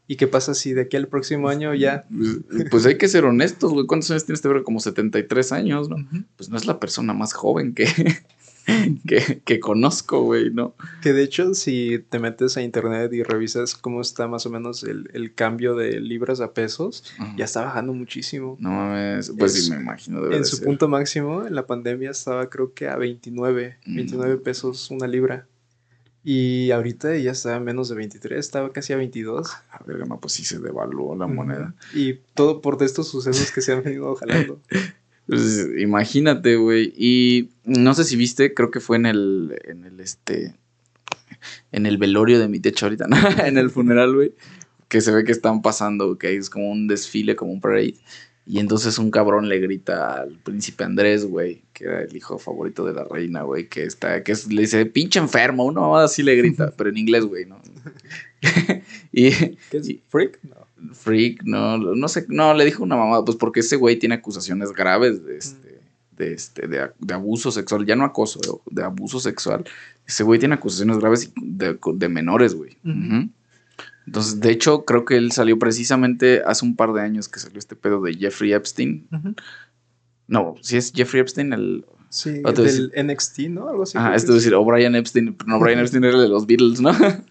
¿Y 0.05 0.17
qué 0.17 0.27
pasa 0.27 0.53
si 0.53 0.73
de 0.73 0.81
aquí 0.81 0.97
al 0.97 1.07
próximo 1.07 1.47
año 1.47 1.73
ya...? 1.73 2.03
Pues, 2.09 2.65
pues 2.69 2.85
hay 2.85 2.97
que 2.97 3.07
ser 3.07 3.23
honestos, 3.23 3.71
güey. 3.71 3.85
¿Cuántos 3.85 4.11
años 4.11 4.25
tienes? 4.25 4.41
Te 4.41 4.49
este 4.49 4.63
como 4.63 4.81
73 4.81 5.51
años, 5.53 5.87
¿no? 5.87 5.95
Pues 6.35 6.49
no 6.49 6.57
es 6.57 6.65
la 6.65 6.79
persona 6.79 7.13
más 7.13 7.31
joven 7.33 7.73
que, 7.73 7.85
que, 9.45 9.59
conozco, 9.59 10.23
güey, 10.23 10.51
¿no? 10.51 10.75
Que 11.01 11.13
de 11.13 11.23
hecho, 11.23 11.53
si 11.53 12.03
te 12.09 12.19
metes 12.19 12.57
a 12.57 12.61
internet 12.61 13.11
y 13.13 13.23
revisas 13.23 13.75
cómo 13.75 14.01
está 14.01 14.27
más 14.27 14.45
o 14.45 14.49
menos 14.49 14.83
el, 14.83 15.33
cambio 15.35 15.75
de 15.75 15.99
libras 15.99 16.41
a 16.41 16.53
pesos, 16.53 17.03
ya 17.35 17.45
está 17.45 17.65
bajando 17.65 17.93
muchísimo. 17.93 18.57
No 18.59 18.71
mames, 18.71 19.33
pues 19.37 19.53
sí 19.53 19.71
me 19.71 19.77
imagino. 19.77 20.31
en 20.31 20.45
su 20.45 20.61
punto 20.61 20.87
máximo, 20.87 21.45
en 21.45 21.55
la 21.55 21.65
pandemia 21.65 22.11
estaba 22.11 22.49
creo 22.49 22.73
que 22.73 22.87
a 22.87 22.95
29, 22.95 23.77
29 23.85 24.35
mm. 24.35 24.43
pesos 24.43 24.91
una 24.91 25.07
libra. 25.07 25.47
Y 26.25 26.71
ahorita 26.71 27.17
ya 27.17 27.31
está 27.31 27.55
a 27.55 27.59
menos 27.59 27.89
de 27.89 27.95
23, 27.95 28.39
estaba 28.39 28.71
casi 28.71 28.93
a 28.93 28.95
22. 28.95 29.51
A 29.71 29.83
ver, 29.83 30.07
no, 30.07 30.21
pues 30.21 30.33
sí 30.33 30.45
se 30.45 30.59
devaluó 30.59 31.17
la 31.17 31.27
moneda. 31.27 31.75
Y 31.93 32.13
todo 32.33 32.61
por 32.61 32.81
estos 32.81 33.09
sucesos 33.09 33.51
que 33.51 33.61
se 33.61 33.73
han 33.73 33.83
venido 33.83 34.15
jalando. 34.15 34.61
Pues 35.27 35.69
imagínate, 35.77 36.55
güey. 36.57 36.93
Y 36.97 37.49
no 37.63 37.93
sé 37.93 38.03
si 38.03 38.15
viste, 38.15 38.53
creo 38.53 38.71
que 38.71 38.79
fue 38.79 38.97
en 38.97 39.05
el, 39.05 39.59
en 39.65 39.85
el 39.85 39.99
este, 39.99 40.55
en 41.71 41.85
el 41.85 41.97
velorio 41.97 42.39
de 42.39 42.47
mi 42.47 42.59
techo 42.59 42.85
ahorita, 42.85 43.07
¿no? 43.09 43.17
en 43.43 43.57
el 43.57 43.69
funeral, 43.69 44.15
güey. 44.15 44.33
Que 44.87 45.01
se 45.01 45.11
ve 45.11 45.23
que 45.23 45.31
están 45.31 45.61
pasando, 45.61 46.17
que 46.17 46.35
es 46.35 46.49
como 46.49 46.69
un 46.69 46.87
desfile, 46.87 47.35
como 47.35 47.51
un 47.51 47.61
parade. 47.61 47.95
Y 48.45 48.59
entonces 48.59 48.99
un 48.99 49.09
cabrón 49.09 49.47
le 49.47 49.59
grita 49.59 50.21
al 50.21 50.37
príncipe 50.37 50.83
Andrés, 50.83 51.25
güey, 51.25 51.63
que 51.71 51.85
era 51.85 52.01
el 52.01 52.13
hijo 52.15 52.37
favorito 52.37 52.85
de 52.85 52.93
la 52.93 53.05
reina, 53.05 53.43
güey, 53.43 53.69
que 53.69 53.83
está, 53.83 54.21
que 54.21 54.35
le 54.49 54.63
dice, 54.63 54.85
pinche 54.85 55.17
enfermo, 55.19 55.63
uno 55.63 55.95
así 55.97 56.23
le 56.23 56.35
grita, 56.35 56.73
pero 56.77 56.89
en 56.89 56.97
inglés, 56.97 57.23
güey, 57.23 57.45
¿no? 57.45 57.61
y, 59.13 59.31
¿Qué 59.31 59.77
es? 59.77 59.89
¿Freak? 60.09 60.39
No 60.43 60.62
freak, 60.91 61.43
no, 61.43 61.77
no 61.77 62.07
sé, 62.07 62.25
no, 62.29 62.53
le 62.53 62.65
dijo 62.65 62.83
una 62.83 62.95
mamada, 62.95 63.23
pues 63.23 63.37
porque 63.37 63.61
ese 63.61 63.75
güey 63.75 63.97
tiene 63.97 64.15
acusaciones 64.15 64.71
graves 64.71 65.23
de 65.23 65.37
este, 65.37 65.81
de 66.17 66.33
este, 66.33 66.67
de, 66.67 67.13
abuso 67.13 67.51
sexual, 67.51 67.85
ya 67.85 67.95
no 67.95 68.05
acoso, 68.05 68.61
de, 68.69 68.83
abuso 68.83 69.19
sexual. 69.19 69.65
Ese 70.05 70.23
güey 70.23 70.39
tiene 70.39 70.55
acusaciones 70.55 70.97
graves 70.97 71.31
de, 71.35 72.09
menores, 72.09 72.55
güey. 72.55 72.77
Entonces, 74.05 74.39
de 74.39 74.51
hecho, 74.51 74.83
creo 74.83 75.05
que 75.05 75.15
él 75.15 75.31
salió 75.31 75.57
precisamente 75.57 76.41
hace 76.45 76.65
un 76.65 76.75
par 76.75 76.93
de 76.93 77.01
años 77.01 77.29
que 77.29 77.39
salió 77.39 77.57
este 77.57 77.75
pedo 77.75 78.01
de 78.01 78.13
Jeffrey 78.15 78.53
Epstein. 78.53 79.07
No, 80.27 80.55
si 80.61 80.77
es 80.77 80.91
Jeffrey 80.93 81.21
Epstein, 81.21 81.53
el. 81.53 81.85
Sí, 82.09 82.43
del 82.43 82.91
NXT, 82.95 83.39
¿no? 83.49 83.69
Algo 83.69 83.83
así. 83.83 83.97
Ah, 83.99 84.13
esto 84.15 84.33
es 84.33 84.43
decir, 84.43 84.53
O'Brien 84.53 84.93
Epstein, 84.93 85.35
no, 85.47 85.59
Brian 85.59 85.79
Epstein 85.79 86.03
era 86.03 86.13
el 86.13 86.21
de 86.21 86.29
los 86.29 86.45
Beatles, 86.45 86.79
¿no? 86.81 86.91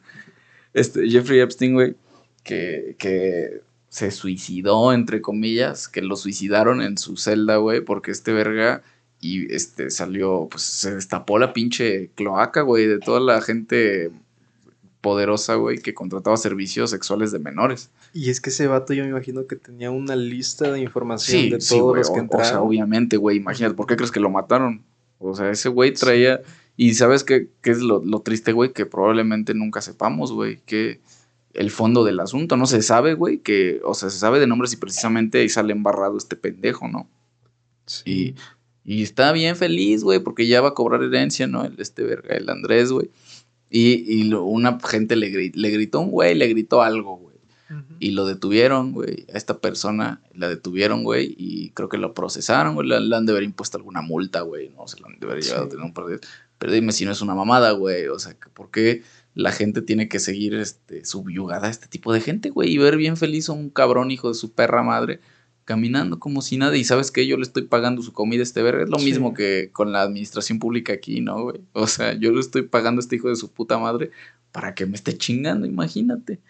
Este, 0.74 1.06
Jeffrey 1.06 1.38
Epstein, 1.38 1.74
güey 1.74 1.94
que, 2.42 3.62
se 3.88 4.10
suicidó, 4.10 4.94
entre 4.94 5.20
comillas, 5.20 5.86
que 5.86 6.00
lo 6.00 6.16
suicidaron 6.16 6.80
en 6.80 6.96
su 6.96 7.18
celda, 7.18 7.56
güey, 7.56 7.82
porque 7.82 8.10
este 8.10 8.32
verga 8.32 8.82
y 9.20 9.54
este 9.54 9.90
salió, 9.90 10.48
pues 10.50 10.62
se 10.62 10.94
destapó 10.94 11.38
la 11.38 11.52
pinche 11.52 12.08
cloaca, 12.14 12.62
güey, 12.62 12.86
de 12.86 12.98
toda 12.98 13.20
la 13.20 13.42
gente 13.42 14.10
poderosa, 15.02 15.56
güey, 15.56 15.76
que 15.76 15.92
contrataba 15.92 16.38
servicios 16.38 16.88
sexuales 16.88 17.32
de 17.32 17.38
menores. 17.40 17.90
Y 18.14 18.30
es 18.30 18.40
que 18.40 18.48
ese 18.48 18.66
vato 18.66 18.94
yo 18.94 19.04
me 19.04 19.10
imagino 19.10 19.46
que 19.46 19.56
tenía 19.56 19.90
una 19.90 20.16
lista 20.16 20.72
de 20.72 20.80
información 20.80 21.50
de 21.50 21.58
todos 21.58 21.94
los 21.94 22.10
que 22.10 22.20
entraron. 22.20 22.46
O 22.46 22.48
sea, 22.48 22.62
obviamente, 22.62 23.18
güey, 23.18 23.36
imagínate, 23.36 23.74
¿por 23.74 23.86
qué 23.86 23.96
crees 23.96 24.10
que 24.10 24.20
lo 24.20 24.30
mataron? 24.30 24.82
O 25.18 25.34
sea, 25.34 25.50
ese 25.50 25.68
güey 25.68 25.92
traía... 25.92 26.40
Y 26.74 26.94
¿sabes 26.94 27.22
qué, 27.24 27.48
qué 27.60 27.72
es 27.72 27.80
lo, 27.80 28.02
lo 28.02 28.20
triste, 28.20 28.52
güey? 28.52 28.72
Que 28.72 28.86
probablemente 28.86 29.52
nunca 29.52 29.82
sepamos, 29.82 30.32
güey, 30.32 30.60
que 30.64 31.00
el 31.54 31.70
fondo 31.70 32.04
del 32.04 32.20
asunto. 32.20 32.56
No 32.56 32.66
se 32.66 32.82
sabe, 32.82 33.14
güey, 33.14 33.38
que, 33.38 33.80
o 33.84 33.94
sea, 33.94 34.10
se 34.10 34.18
sabe 34.18 34.40
de 34.40 34.46
nombres 34.46 34.72
y 34.72 34.76
precisamente 34.76 35.40
ahí 35.40 35.48
sale 35.48 35.72
embarrado 35.72 36.16
este 36.16 36.36
pendejo, 36.36 36.88
¿no? 36.88 37.08
Sí. 37.86 38.34
Y, 38.84 39.02
está 39.02 39.32
bien 39.32 39.56
feliz, 39.56 40.02
güey, 40.02 40.18
porque 40.20 40.46
ya 40.46 40.60
va 40.60 40.70
a 40.70 40.74
cobrar 40.74 41.02
herencia, 41.02 41.46
¿no? 41.46 41.64
El, 41.64 41.74
este 41.78 42.02
verga, 42.02 42.34
el 42.34 42.48
Andrés, 42.48 42.90
güey. 42.90 43.10
Y, 43.70 44.20
y 44.20 44.32
una 44.34 44.78
gente 44.80 45.16
le, 45.16 45.52
le 45.54 45.70
gritó 45.70 46.00
un 46.00 46.10
güey, 46.10 46.34
le 46.34 46.48
gritó 46.48 46.82
algo, 46.82 47.16
güey. 47.16 47.32
Y 47.98 48.10
lo 48.10 48.26
detuvieron, 48.26 48.92
güey. 48.92 49.26
A 49.32 49.38
esta 49.38 49.58
persona 49.58 50.20
la 50.34 50.48
detuvieron, 50.48 51.04
güey. 51.04 51.34
Y 51.38 51.70
creo 51.70 51.88
que 51.88 51.98
lo 51.98 52.14
procesaron, 52.14 52.74
güey. 52.74 52.88
Le, 52.88 53.16
han 53.16 53.26
de 53.26 53.32
haber 53.32 53.44
impuesto 53.44 53.78
alguna 53.78 54.02
multa, 54.02 54.42
güey. 54.42 54.70
No 54.70 54.86
se 54.88 55.00
lo 55.00 55.06
han 55.06 55.18
de 55.18 55.26
haber 55.26 55.42
llevado 55.42 55.64
a 55.64 55.68
tener 55.68 55.84
un 55.84 55.94
par 55.94 56.06
de... 56.06 56.20
Pero 56.58 56.72
dime 56.72 56.92
si 56.92 57.04
no 57.04 57.12
es 57.12 57.22
una 57.22 57.34
mamada, 57.34 57.72
güey. 57.72 58.08
O 58.08 58.18
sea, 58.18 58.36
¿por 58.54 58.70
qué? 58.70 59.02
La 59.34 59.52
gente 59.52 59.82
tiene 59.82 60.08
que 60.08 60.18
seguir 60.18 60.54
este, 60.54 61.04
subyugada 61.04 61.68
a 61.68 61.70
este 61.70 61.86
tipo 61.86 62.12
de 62.12 62.20
gente, 62.20 62.50
güey, 62.50 62.70
y 62.70 62.78
ver 62.78 62.96
bien 62.96 63.16
feliz 63.16 63.48
a 63.48 63.52
un 63.52 63.70
cabrón 63.70 64.10
hijo 64.10 64.28
de 64.28 64.34
su 64.34 64.52
perra 64.52 64.82
madre 64.82 65.20
caminando 65.64 66.18
como 66.18 66.42
si 66.42 66.56
nada 66.58 66.76
y 66.76 66.84
sabes 66.84 67.10
que 67.10 67.26
yo 67.26 67.36
le 67.36 67.44
estoy 67.44 67.62
pagando 67.62 68.02
su 68.02 68.12
comida 68.12 68.40
a 68.40 68.42
este 68.42 68.62
verga, 68.62 68.82
es 68.82 68.90
lo 68.90 68.98
mismo 68.98 69.32
que 69.32 69.70
con 69.72 69.92
la 69.92 70.02
administración 70.02 70.58
pública 70.58 70.92
aquí, 70.92 71.20
¿no, 71.20 71.44
güey? 71.44 71.60
O 71.72 71.86
sea, 71.86 72.14
yo 72.14 72.32
le 72.32 72.40
estoy 72.40 72.62
pagando 72.62 72.98
a 72.98 73.02
este 73.02 73.16
hijo 73.16 73.28
de 73.28 73.36
su 73.36 73.50
puta 73.52 73.78
madre 73.78 74.10
para 74.50 74.74
que 74.74 74.86
me 74.86 74.96
esté 74.96 75.16
chingando, 75.16 75.66
imagínate. 75.66 76.40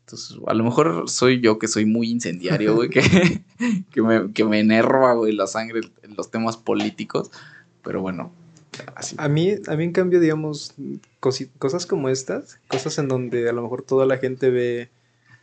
Entonces, 0.00 0.38
a 0.46 0.54
lo 0.54 0.64
mejor 0.64 1.08
soy 1.08 1.40
yo 1.40 1.58
que 1.58 1.68
soy 1.68 1.84
muy 1.84 2.08
incendiario, 2.10 2.74
güey, 2.74 2.88
que, 2.88 3.02
que, 3.90 4.02
me, 4.02 4.32
que 4.32 4.44
me 4.44 4.60
enerva, 4.60 5.12
güey, 5.14 5.32
la 5.32 5.46
sangre 5.46 5.80
en 6.02 6.16
los 6.16 6.30
temas 6.30 6.56
políticos, 6.56 7.30
pero 7.82 8.00
bueno, 8.00 8.32
a 9.16 9.28
mí, 9.28 9.54
a 9.66 9.76
mí, 9.76 9.84
en 9.84 9.92
cambio, 9.92 10.20
digamos, 10.20 10.74
cosas 11.20 11.86
como 11.86 12.08
estas, 12.08 12.58
cosas 12.68 12.98
en 12.98 13.08
donde 13.08 13.48
a 13.48 13.52
lo 13.52 13.62
mejor 13.62 13.82
toda 13.82 14.06
la 14.06 14.18
gente 14.18 14.50
ve 14.50 14.90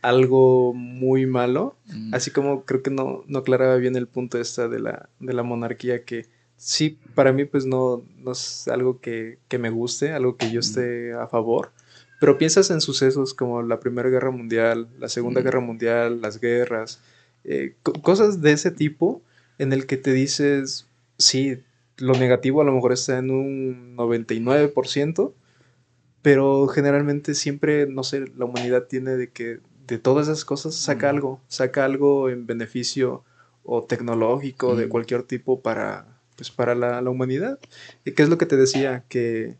algo 0.02 0.74
muy 0.74 1.24
malo, 1.24 1.76
mm. 1.86 2.14
así 2.14 2.30
como 2.30 2.64
creo 2.64 2.82
que 2.82 2.90
no, 2.90 3.24
no 3.26 3.38
aclaraba 3.38 3.76
bien 3.76 3.96
el 3.96 4.06
punto 4.06 4.38
esta 4.38 4.68
de 4.68 4.78
la, 4.78 5.08
de 5.18 5.32
la 5.32 5.42
monarquía, 5.42 6.04
que 6.04 6.26
sí, 6.56 6.98
para 7.14 7.32
mí 7.32 7.46
pues 7.46 7.64
no, 7.64 8.02
no 8.18 8.32
es 8.32 8.68
algo 8.68 9.00
que, 9.00 9.38
me 9.58 9.70
guste, 9.70 10.12
algo 10.12 10.36
que 10.36 10.50
yo 10.50 10.58
mm. 10.58 10.60
esté 10.60 11.12
a 11.14 11.26
favor, 11.26 11.72
Pero 12.20 12.38
piensas 12.38 12.70
en 12.70 12.80
sucesos 12.80 13.32
como 13.34 13.62
la 13.62 13.80
Primera 13.80 14.10
Guerra 14.10 14.30
Mundial, 14.30 14.88
la 14.98 15.08
Segunda 15.08 15.40
Guerra 15.40 15.60
Mundial, 15.60 16.20
las 16.20 16.38
guerras, 16.40 17.00
eh, 17.44 17.74
cosas 18.02 18.42
de 18.42 18.52
ese 18.52 18.70
tipo 18.70 19.22
en 19.58 19.72
el 19.72 19.86
que 19.86 19.96
te 19.96 20.12
dices, 20.12 20.86
sí, 21.18 21.60
lo 21.98 22.14
negativo 22.14 22.60
a 22.60 22.64
lo 22.64 22.72
mejor 22.72 22.92
está 22.92 23.18
en 23.18 23.30
un 23.30 23.96
99%, 23.96 25.32
pero 26.22 26.66
generalmente 26.68 27.34
siempre, 27.34 27.86
no 27.86 28.02
sé, 28.02 28.24
la 28.36 28.44
humanidad 28.46 28.84
tiene 28.84 29.16
de 29.16 29.30
que 29.30 29.60
de 29.86 29.98
todas 29.98 30.28
esas 30.28 30.44
cosas 30.44 30.74
saca 30.74 31.10
algo, 31.10 31.40
saca 31.48 31.84
algo 31.84 32.30
en 32.30 32.46
beneficio 32.46 33.24
o 33.62 33.84
tecnológico 33.84 34.76
de 34.76 34.88
cualquier 34.88 35.22
tipo 35.22 35.60
para, 35.60 36.18
pues, 36.36 36.50
para 36.50 36.74
la, 36.74 37.10
humanidad. 37.10 37.58
¿Y 38.04 38.12
qué 38.12 38.22
es 38.22 38.28
lo 38.28 38.38
que 38.38 38.46
te 38.46 38.56
decía? 38.56 39.04
Que 39.08 39.56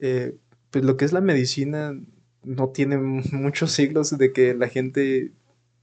eh, 0.00 0.36
pues 0.70 0.84
lo 0.84 0.96
que 0.96 1.04
es 1.04 1.12
la 1.12 1.20
medicina 1.20 1.98
no 2.42 2.68
tiene 2.68 2.96
muchos 3.32 3.72
siglos 3.72 4.16
de 4.16 4.32
que 4.32 4.54
la 4.54 4.68
gente 4.68 5.32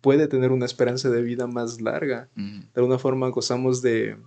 puede 0.02 0.28
tener 0.28 0.52
una 0.52 0.66
esperanza 0.66 1.10
de 1.10 1.22
vida 1.22 1.48
más 1.48 1.82
larga. 1.82 2.30
De 2.36 2.68
alguna 2.76 2.98
forma 2.98 3.30
gozamos 3.30 3.82
de, 3.82 4.18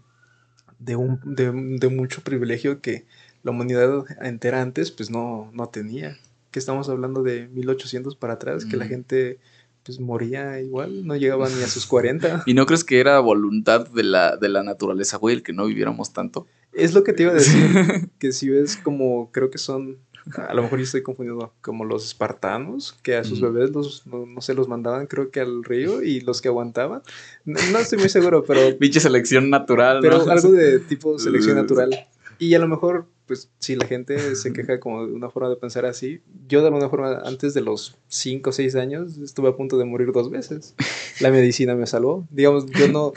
de, 0.85 0.97
un, 0.97 1.20
de, 1.24 1.89
mucho 1.89 2.22
privilegio 2.22 2.80
que 2.80 3.05
la 3.43 3.51
humanidad 3.51 4.05
entera 4.22 4.62
antes 4.62 4.91
pues 4.91 5.11
no, 5.11 5.51
no 5.53 5.68
tenía. 5.68 6.18
Que 6.51 6.59
estamos 6.59 6.89
hablando 6.89 7.22
de 7.22 7.49
1800 7.49 8.14
para 8.16 8.35
atrás, 8.35 8.64
que 8.64 8.76
la 8.76 8.87
gente 8.87 9.39
pues 9.85 10.01
moría 10.01 10.61
igual, 10.61 11.07
no 11.07 11.14
llegaba 11.14 11.49
ni 11.49 11.62
a 11.62 11.66
sus 11.66 11.87
40. 11.87 12.45
¿Y 12.47 12.55
no 12.55 12.64
crees 12.64 12.85
que 12.85 13.01
era 13.01 13.18
voluntad 13.20 13.89
de 13.89 14.03
la, 14.03 14.37
de 14.37 14.49
la 14.49 14.62
naturaleza, 14.62 15.18
güey, 15.18 15.37
el 15.37 15.43
que 15.43 15.53
no 15.53 15.66
viviéramos 15.66 16.12
tanto? 16.12 16.47
Es 16.72 16.95
lo 16.95 17.05
que 17.05 17.12
te 17.12 17.24
iba 17.24 17.32
a 17.32 17.35
decir, 17.35 18.09
que 18.18 18.32
si 18.32 18.49
ves 18.49 18.76
como, 18.76 19.30
creo 19.30 19.51
que 19.51 19.59
son, 19.59 19.99
a 20.49 20.55
lo 20.55 20.62
mejor 20.62 20.79
yo 20.79 20.85
estoy 20.85 21.03
confundiendo, 21.03 21.53
como 21.61 21.85
los 21.85 22.05
espartanos, 22.05 22.97
que 23.03 23.16
a 23.16 23.25
sus 23.25 23.41
bebés 23.41 23.70
los, 23.70 24.07
no, 24.07 24.27
no 24.27 24.41
se 24.41 24.55
los 24.55 24.68
mandaban 24.68 25.07
creo 25.07 25.31
que 25.31 25.41
al 25.41 25.64
río 25.64 26.03
y 26.05 26.20
los 26.20 26.41
que 26.41 26.49
aguantaban, 26.49 27.03
no, 27.45 27.79
estoy 27.79 27.99
muy 27.99 28.09
seguro, 28.09 28.45
pero... 28.45 28.77
Pinche 28.79 29.01
selección 29.01 29.51
natural. 29.51 29.99
Pero 30.01 30.31
algo 30.31 30.53
de 30.53 30.81
tipo 30.81 31.18
selección 31.18 31.57
natural. 31.57 32.07
Y 32.39 32.55
a 32.55 32.59
lo 32.59 32.68
mejor 32.68 33.07
pues 33.27 33.51
si 33.59 33.75
la 33.75 33.87
gente 33.87 34.37
se 34.37 34.53
queja 34.53 34.81
como 34.81 35.07
de 35.07 35.12
una 35.12 35.31
forma 35.31 35.49
de 35.49 35.57
pensar 35.57 35.87
así, 35.87 36.20
yo 36.47 36.61
de 36.61 36.66
alguna 36.66 36.89
forma 36.89 37.22
antes 37.25 37.55
de 37.55 37.62
los 37.62 37.97
5 38.09 38.51
o 38.51 38.53
6 38.53 38.75
años 38.77 39.16
estuve 39.18 39.49
a 39.49 39.57
punto 39.57 39.79
de 39.79 39.85
morir 39.85 40.12
dos 40.12 40.31
veces. 40.31 40.75
La 41.20 41.31
medicina 41.31 41.75
me 41.75 41.87
salvó. 41.87 42.27
Digamos, 42.31 42.66
yo 42.66 42.89
no 42.89 43.12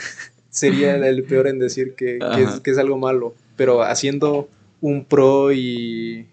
sería 0.50 0.96
el 0.96 1.24
peor 1.24 1.46
en 1.46 1.58
decir 1.58 1.94
que, 1.94 2.18
que, 2.62 2.70
es, 2.70 2.78
algo 2.78 2.96
malo, 2.96 3.34
pero 3.56 3.82
haciendo 3.82 4.48
un 4.80 5.04
pro 5.04 5.52
y 5.52 6.26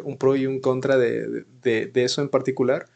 un, 0.00 0.16
pro 0.16 0.36
y 0.36 0.46
un 0.46 0.60
contra 0.60 0.96
de, 0.96 1.44
de, 1.62 1.86
de, 1.86 2.04
eso 2.04 2.22
en 2.22 2.28
particular, 2.28 2.86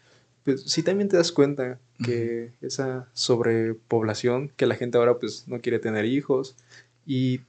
pues 0.45 0.63
sí 0.63 0.83
también 0.83 1.09
te 1.09 1.17
das 1.17 1.33
cuenta 1.33 1.79
que 2.05 2.53
esa 2.61 3.09
sobrepoblación, 3.15 4.51
que 4.57 4.67
la 4.67 4.75
gente 4.75 4.99
ahora 4.99 5.19
pues 5.19 5.49
no 5.49 5.61
quiere 5.61 5.79
tener 5.79 6.05
hijos 6.05 6.57
y 7.07 7.41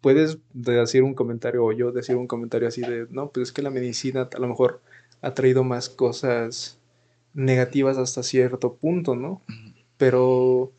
puedes 0.00 0.38
decir 0.52 1.02
un 1.02 1.14
comentario 1.14 1.64
o 1.64 1.72
yo 1.72 1.92
decir 1.92 2.16
un 2.16 2.26
comentario 2.26 2.68
así 2.68 2.80
de, 2.80 3.06
no, 3.10 3.30
pues 3.30 3.48
es 3.48 3.52
que 3.52 3.62
la 3.62 3.70
medicina 3.70 4.28
a 4.32 4.38
lo 4.38 4.48
mejor 4.48 4.80
ha 5.20 5.34
traído 5.34 5.64
más 5.64 5.88
cosas 5.88 6.78
negativas 7.34 7.98
hasta 7.98 8.22
cierto 8.22 8.74
punto, 8.74 9.14
¿no? 9.14 9.42
Pero, 9.96 10.72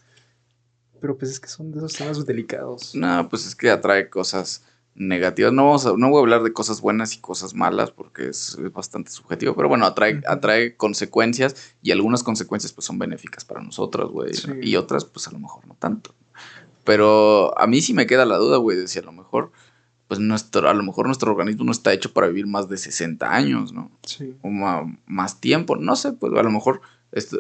pero 1.00 1.18
pues 1.18 1.32
es 1.32 1.40
que 1.40 1.48
son 1.48 1.72
de 1.72 1.78
esos 1.78 1.94
temas 1.94 2.26
delicados. 2.26 2.96
No, 2.96 3.30
pues 3.30 3.46
es 3.46 3.56
que 3.56 3.70
atrae 3.70 4.10
cosas 4.10 4.64
negativas. 4.96 5.54
No, 5.54 5.66
vamos 5.66 5.86
no 5.98 6.10
voy 6.10 6.18
a 6.18 6.22
hablar 6.22 6.44
de 6.44 6.54
cosas 6.54 6.82
buenas 6.82 7.16
y 7.16 7.20
cosas 7.20 7.54
malas 7.54 7.92
porque 7.92 8.28
es, 8.28 8.58
bastante 8.74 9.12
subjetivo, 9.12 9.56
pero 9.56 9.70
bueno, 9.70 9.86
atrae, 9.86 10.22
atrae 10.28 10.76
consecuencias 10.76 11.76
y 11.82 11.92
algunas 11.92 12.24
consecuencias 12.24 12.74
pues 12.74 12.86
son 12.86 13.00
benéficas 13.00 13.46
para 13.46 13.62
nosotros, 13.62 14.12
güey, 14.12 14.32
y 14.62 14.76
otras 14.76 15.06
pues 15.06 15.28
a 15.28 15.32
lo 15.32 15.40
mejor 15.40 15.66
no 15.68 15.76
tanto. 15.76 16.14
Pero 16.84 17.58
a 17.60 17.68
mí 17.68 17.82
sí 17.82 17.94
me 17.94 18.08
queda 18.08 18.26
la 18.26 18.38
duda, 18.38 18.58
güey, 18.58 18.78
de 18.78 18.88
si 18.88 19.00
a 19.00 19.04
lo 19.04 19.12
mejor, 19.12 19.52
pues 20.08 20.20
nuestro, 20.20 20.68
a 20.68 20.74
lo 20.74 20.84
mejor 20.84 21.06
nuestro 21.06 21.32
organismo 21.32 21.64
no 21.64 21.72
está 21.72 21.94
hecho 21.94 22.12
para 22.12 22.28
vivir 22.28 22.48
más 22.48 22.70
de 22.70 22.78
60 22.78 23.34
años, 23.34 23.72
¿no? 23.72 23.92
Sí. 24.04 24.36
O 24.42 24.50
más, 25.06 25.40
tiempo, 25.40 25.76
no 25.76 25.96
sé, 25.96 26.14
pues 26.14 26.34
a 26.34 26.44
lo 26.44 26.52
mejor 26.52 26.82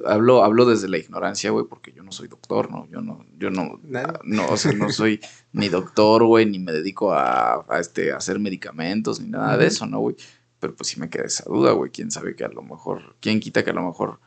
hablo, 0.05 0.43
hablo 0.43 0.65
desde 0.65 0.89
la 0.89 0.97
ignorancia, 0.97 1.51
güey, 1.51 1.65
porque 1.67 1.93
yo 1.93 2.03
no 2.03 2.11
soy 2.11 2.27
doctor, 2.27 2.69
¿no? 2.69 2.87
Yo 2.89 3.01
no, 3.01 3.25
yo 3.37 3.49
no, 3.49 3.79
no 4.23 4.47
o 4.49 4.57
sea, 4.57 4.73
no 4.73 4.89
soy 4.89 5.19
ni 5.53 5.69
doctor, 5.69 6.25
güey, 6.25 6.45
ni 6.45 6.59
me 6.59 6.71
dedico 6.71 7.13
a, 7.13 7.65
este, 7.79 8.11
a 8.11 8.17
hacer 8.17 8.39
medicamentos, 8.39 9.21
ni 9.21 9.29
nada 9.29 9.57
de 9.57 9.67
eso, 9.67 9.85
¿no, 9.85 9.99
güey? 9.99 10.15
Pero 10.59 10.75
pues 10.75 10.89
sí 10.89 10.99
me 10.99 11.09
queda 11.09 11.23
esa 11.23 11.45
duda, 11.45 11.71
güey, 11.71 11.91
quién 11.91 12.11
sabe 12.11 12.35
que 12.35 12.43
a 12.43 12.49
lo 12.49 12.61
mejor, 12.61 13.15
quién 13.19 13.39
quita 13.39 13.63
que 13.63 13.71
a 13.71 13.73
lo 13.73 13.83
mejor 13.83 14.19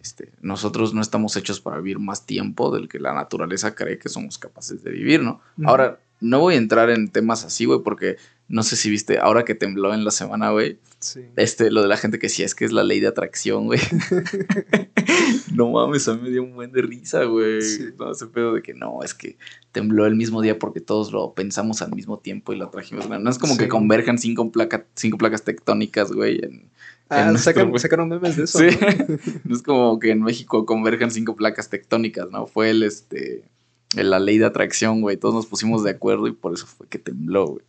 este, 0.00 0.32
nosotros 0.40 0.94
no 0.94 1.02
estamos 1.02 1.36
hechos 1.36 1.60
para 1.60 1.78
vivir 1.78 1.98
más 1.98 2.26
tiempo 2.26 2.70
del 2.70 2.88
que 2.88 2.98
la 2.98 3.12
naturaleza 3.12 3.74
cree 3.74 3.98
que 3.98 4.08
somos 4.08 4.38
capaces 4.38 4.82
de 4.82 4.90
vivir, 4.90 5.22
¿no? 5.22 5.40
Ahora, 5.64 5.98
no 6.20 6.40
voy 6.40 6.54
a 6.54 6.58
entrar 6.58 6.90
en 6.90 7.08
temas 7.08 7.44
así, 7.44 7.64
güey, 7.64 7.80
porque 7.82 8.16
no 8.50 8.64
sé 8.64 8.74
si 8.74 8.90
viste, 8.90 9.18
ahora 9.18 9.44
que 9.44 9.54
tembló 9.54 9.94
en 9.94 10.04
la 10.04 10.10
semana, 10.10 10.50
güey. 10.50 10.78
Sí. 10.98 11.20
Este, 11.36 11.70
lo 11.70 11.82
de 11.82 11.88
la 11.88 11.96
gente 11.96 12.18
que 12.18 12.28
sí 12.28 12.42
es 12.42 12.56
que 12.56 12.64
es 12.64 12.72
la 12.72 12.82
ley 12.82 12.98
de 12.98 13.06
atracción, 13.06 13.66
güey. 13.66 13.78
no 15.54 15.70
mames, 15.70 16.08
a 16.08 16.14
mí 16.14 16.22
me 16.24 16.30
dio 16.30 16.42
un 16.42 16.54
buen 16.54 16.72
de 16.72 16.82
risa, 16.82 17.22
güey. 17.24 17.60
No, 17.96 18.10
ese 18.10 18.26
pedo 18.26 18.52
de 18.52 18.60
que 18.60 18.74
no, 18.74 19.04
es 19.04 19.14
que 19.14 19.38
tembló 19.70 20.04
el 20.04 20.16
mismo 20.16 20.42
día 20.42 20.58
porque 20.58 20.80
todos 20.80 21.12
lo 21.12 21.32
pensamos 21.32 21.80
al 21.80 21.92
mismo 21.92 22.18
tiempo 22.18 22.52
y 22.52 22.56
lo 22.56 22.68
trajimos. 22.70 23.08
No 23.08 23.30
es 23.30 23.38
como 23.38 23.56
que 23.56 23.68
converjan 23.68 24.18
cinco, 24.18 24.50
cinco 24.94 25.16
placas 25.16 25.44
tectónicas, 25.44 26.10
güey, 26.10 26.40
en, 26.42 26.70
Ah, 27.10 27.36
sacaron 27.36 28.08
memes 28.08 28.36
de 28.36 28.44
eso. 28.44 28.58
Sí. 28.58 28.66
¿no? 28.66 29.54
es 29.54 29.62
como 29.62 29.98
que 29.98 30.10
en 30.10 30.22
México 30.22 30.64
convergen 30.64 31.10
cinco 31.10 31.34
placas 31.34 31.68
tectónicas, 31.68 32.30
¿no? 32.30 32.46
Fue 32.46 32.70
el, 32.70 32.84
este, 32.84 33.42
la 33.94 34.20
ley 34.20 34.38
de 34.38 34.46
atracción, 34.46 35.00
güey. 35.00 35.16
Todos 35.16 35.34
nos 35.34 35.46
pusimos 35.46 35.82
de 35.82 35.90
acuerdo 35.90 36.28
y 36.28 36.32
por 36.32 36.54
eso 36.54 36.66
fue 36.66 36.86
que 36.86 37.00
tembló, 37.00 37.46
güey. 37.46 37.64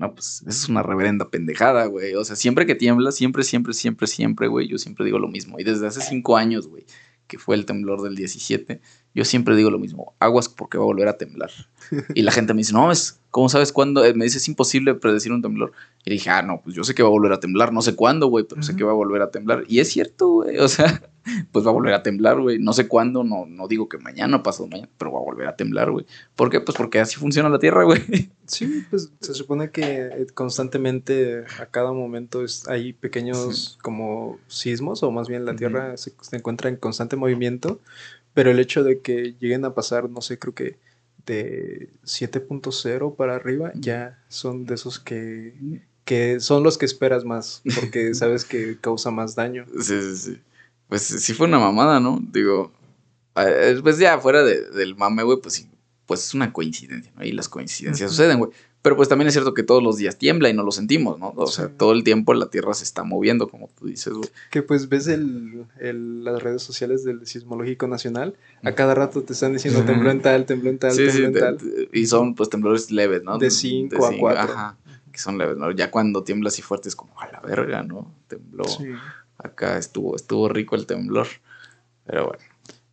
No, 0.00 0.14
pues 0.14 0.42
eso 0.46 0.48
es 0.48 0.68
una 0.70 0.82
reverenda 0.82 1.28
pendejada, 1.28 1.84
güey. 1.84 2.14
O 2.14 2.24
sea, 2.24 2.34
siempre 2.34 2.64
que 2.64 2.74
tiembla, 2.74 3.12
siempre, 3.12 3.44
siempre, 3.44 3.74
siempre, 3.74 4.06
siempre, 4.06 4.48
güey, 4.48 4.66
yo 4.66 4.78
siempre 4.78 5.04
digo 5.04 5.18
lo 5.18 5.28
mismo. 5.28 5.60
Y 5.60 5.64
desde 5.64 5.86
hace 5.86 6.00
cinco 6.00 6.38
años, 6.38 6.68
güey, 6.68 6.86
que 7.26 7.38
fue 7.38 7.54
el 7.54 7.66
temblor 7.66 8.00
del 8.00 8.16
17, 8.16 8.80
yo 9.14 9.24
siempre 9.26 9.54
digo 9.56 9.70
lo 9.70 9.78
mismo, 9.78 10.14
aguas 10.18 10.48
porque 10.48 10.78
va 10.78 10.84
a 10.84 10.86
volver 10.86 11.06
a 11.06 11.18
temblar. 11.18 11.50
Y 12.14 12.22
la 12.22 12.32
gente 12.32 12.54
me 12.54 12.60
dice, 12.60 12.72
no, 12.72 12.90
es, 12.90 13.20
¿cómo 13.30 13.50
sabes 13.50 13.72
cuándo? 13.72 14.02
Eh, 14.02 14.14
me 14.14 14.24
dice, 14.24 14.38
es 14.38 14.48
imposible 14.48 14.94
predecir 14.94 15.32
un 15.32 15.42
temblor. 15.42 15.72
Y 16.06 16.12
dije, 16.12 16.30
ah, 16.30 16.40
no, 16.40 16.62
pues 16.64 16.74
yo 16.74 16.82
sé 16.82 16.94
que 16.94 17.02
va 17.02 17.10
a 17.10 17.12
volver 17.12 17.34
a 17.34 17.40
temblar, 17.40 17.70
no 17.70 17.82
sé 17.82 17.94
cuándo, 17.94 18.28
güey, 18.28 18.46
pero 18.48 18.62
sé 18.62 18.74
que 18.76 18.84
va 18.84 18.92
a 18.92 18.94
volver 18.94 19.20
a 19.20 19.30
temblar. 19.30 19.64
Y 19.68 19.80
es 19.80 19.90
cierto, 19.90 20.28
güey, 20.28 20.56
o 20.60 20.68
sea, 20.68 21.09
pues 21.52 21.66
va 21.66 21.70
a 21.70 21.74
volver 21.74 21.94
a 21.94 22.02
temblar, 22.02 22.40
güey. 22.40 22.58
No 22.58 22.72
sé 22.72 22.88
cuándo, 22.88 23.24
no, 23.24 23.46
no 23.46 23.68
digo 23.68 23.88
que 23.88 23.98
mañana 23.98 24.42
pasado 24.42 24.68
mañana, 24.68 24.90
pero 24.98 25.12
va 25.12 25.20
a 25.20 25.24
volver 25.24 25.48
a 25.48 25.56
temblar, 25.56 25.90
güey. 25.90 26.06
¿Por 26.36 26.50
qué? 26.50 26.60
Pues 26.60 26.76
porque 26.76 27.00
así 27.00 27.16
funciona 27.16 27.48
la 27.48 27.58
Tierra, 27.58 27.84
güey. 27.84 28.00
Sí, 28.50 28.84
pues 28.90 29.12
se 29.20 29.32
supone 29.32 29.70
que 29.70 29.82
eh, 29.84 30.26
constantemente 30.34 31.44
a 31.60 31.66
cada 31.66 31.92
momento 31.92 32.44
hay 32.66 32.92
pequeños 32.92 33.78
como 33.80 34.40
sismos, 34.48 35.04
o 35.04 35.12
más 35.12 35.28
bien 35.28 35.44
la 35.44 35.54
Tierra 35.54 35.96
se, 35.96 36.12
se 36.20 36.36
encuentra 36.36 36.68
en 36.68 36.74
constante 36.74 37.14
movimiento 37.14 37.78
pero 38.34 38.50
el 38.50 38.60
hecho 38.60 38.84
de 38.84 39.00
que 39.00 39.34
lleguen 39.38 39.64
a 39.64 39.74
pasar, 39.74 40.08
no 40.08 40.20
sé, 40.20 40.38
creo 40.38 40.54
que 40.54 40.78
de 41.26 41.90
7.0 42.04 43.16
para 43.16 43.36
arriba, 43.36 43.72
ya 43.74 44.22
son 44.28 44.64
de 44.64 44.74
esos 44.74 44.98
que, 44.98 45.54
que 46.04 46.40
son 46.40 46.62
los 46.62 46.78
que 46.78 46.86
esperas 46.86 47.24
más, 47.24 47.62
porque 47.80 48.14
sabes 48.14 48.44
que 48.44 48.78
causa 48.80 49.10
más 49.10 49.34
daño. 49.34 49.66
Sí, 49.80 50.00
sí, 50.00 50.16
sí. 50.16 50.40
Pues 50.90 51.02
sí 51.02 51.32
fue 51.34 51.46
una 51.46 51.58
mamada, 51.58 52.00
¿no? 52.00 52.20
Digo, 52.20 52.72
pues 53.82 53.98
ya 53.98 54.18
fuera 54.18 54.42
del 54.42 54.96
mame, 54.96 55.22
güey, 55.22 55.38
pues 55.40 55.54
sí, 55.54 55.70
pues 56.04 56.26
es 56.26 56.34
una 56.34 56.52
coincidencia, 56.52 57.12
¿no? 57.16 57.24
Y 57.24 57.30
las 57.30 57.48
coincidencias 57.48 58.10
suceden, 58.10 58.38
güey. 58.38 58.50
Pero 58.82 58.96
pues 58.96 59.08
también 59.08 59.28
es 59.28 59.34
cierto 59.34 59.52
que 59.54 59.62
todos 59.62 59.82
los 59.82 59.98
días 59.98 60.16
tiembla 60.16 60.48
y 60.48 60.54
no 60.54 60.64
lo 60.64 60.72
sentimos, 60.72 61.18
¿no? 61.18 61.32
O 61.36 61.46
sea, 61.46 61.68
todo 61.68 61.92
el 61.92 62.02
tiempo 62.02 62.34
la 62.34 62.50
Tierra 62.50 62.74
se 62.74 62.82
está 62.82 63.04
moviendo, 63.04 63.46
como 63.48 63.68
tú 63.68 63.86
dices, 63.86 64.12
güey. 64.12 64.28
Que 64.50 64.62
pues 64.62 64.88
ves 64.88 65.06
el, 65.06 65.66
las 66.24 66.42
redes 66.42 66.62
sociales 66.62 67.04
del 67.04 67.26
Sismológico 67.26 67.86
Nacional, 67.86 68.34
a 68.64 68.72
cada 68.72 68.94
rato 68.94 69.22
te 69.22 69.34
están 69.34 69.52
diciendo 69.52 69.84
tembló 69.84 70.10
en 70.10 70.22
tal, 70.22 70.44
tembló 70.46 70.70
en 70.70 70.78
tal, 70.78 70.96
tembló 70.96 71.26
en 71.26 71.34
tal. 71.34 71.58
y 71.92 72.06
son 72.06 72.34
pues 72.34 72.48
temblores 72.48 72.90
leves, 72.90 73.22
¿no? 73.22 73.38
De 73.38 73.50
5 73.50 74.04
a 74.04 74.12
4. 74.18 74.40
Ajá, 74.40 74.76
que 75.12 75.20
son 75.20 75.38
leves, 75.38 75.56
¿no? 75.56 75.70
Ya 75.70 75.90
cuando 75.90 76.24
tiembla 76.24 76.48
así 76.48 76.62
fuerte 76.62 76.88
es 76.88 76.96
como, 76.96 77.12
a 77.20 77.30
la 77.30 77.40
verga, 77.40 77.82
¿no? 77.82 78.12
Tembló. 78.26 78.64
Acá 79.42 79.78
estuvo, 79.78 80.16
estuvo 80.16 80.48
rico 80.48 80.76
el 80.76 80.86
temblor. 80.86 81.26
Pero 82.04 82.28
bueno. 82.28 82.44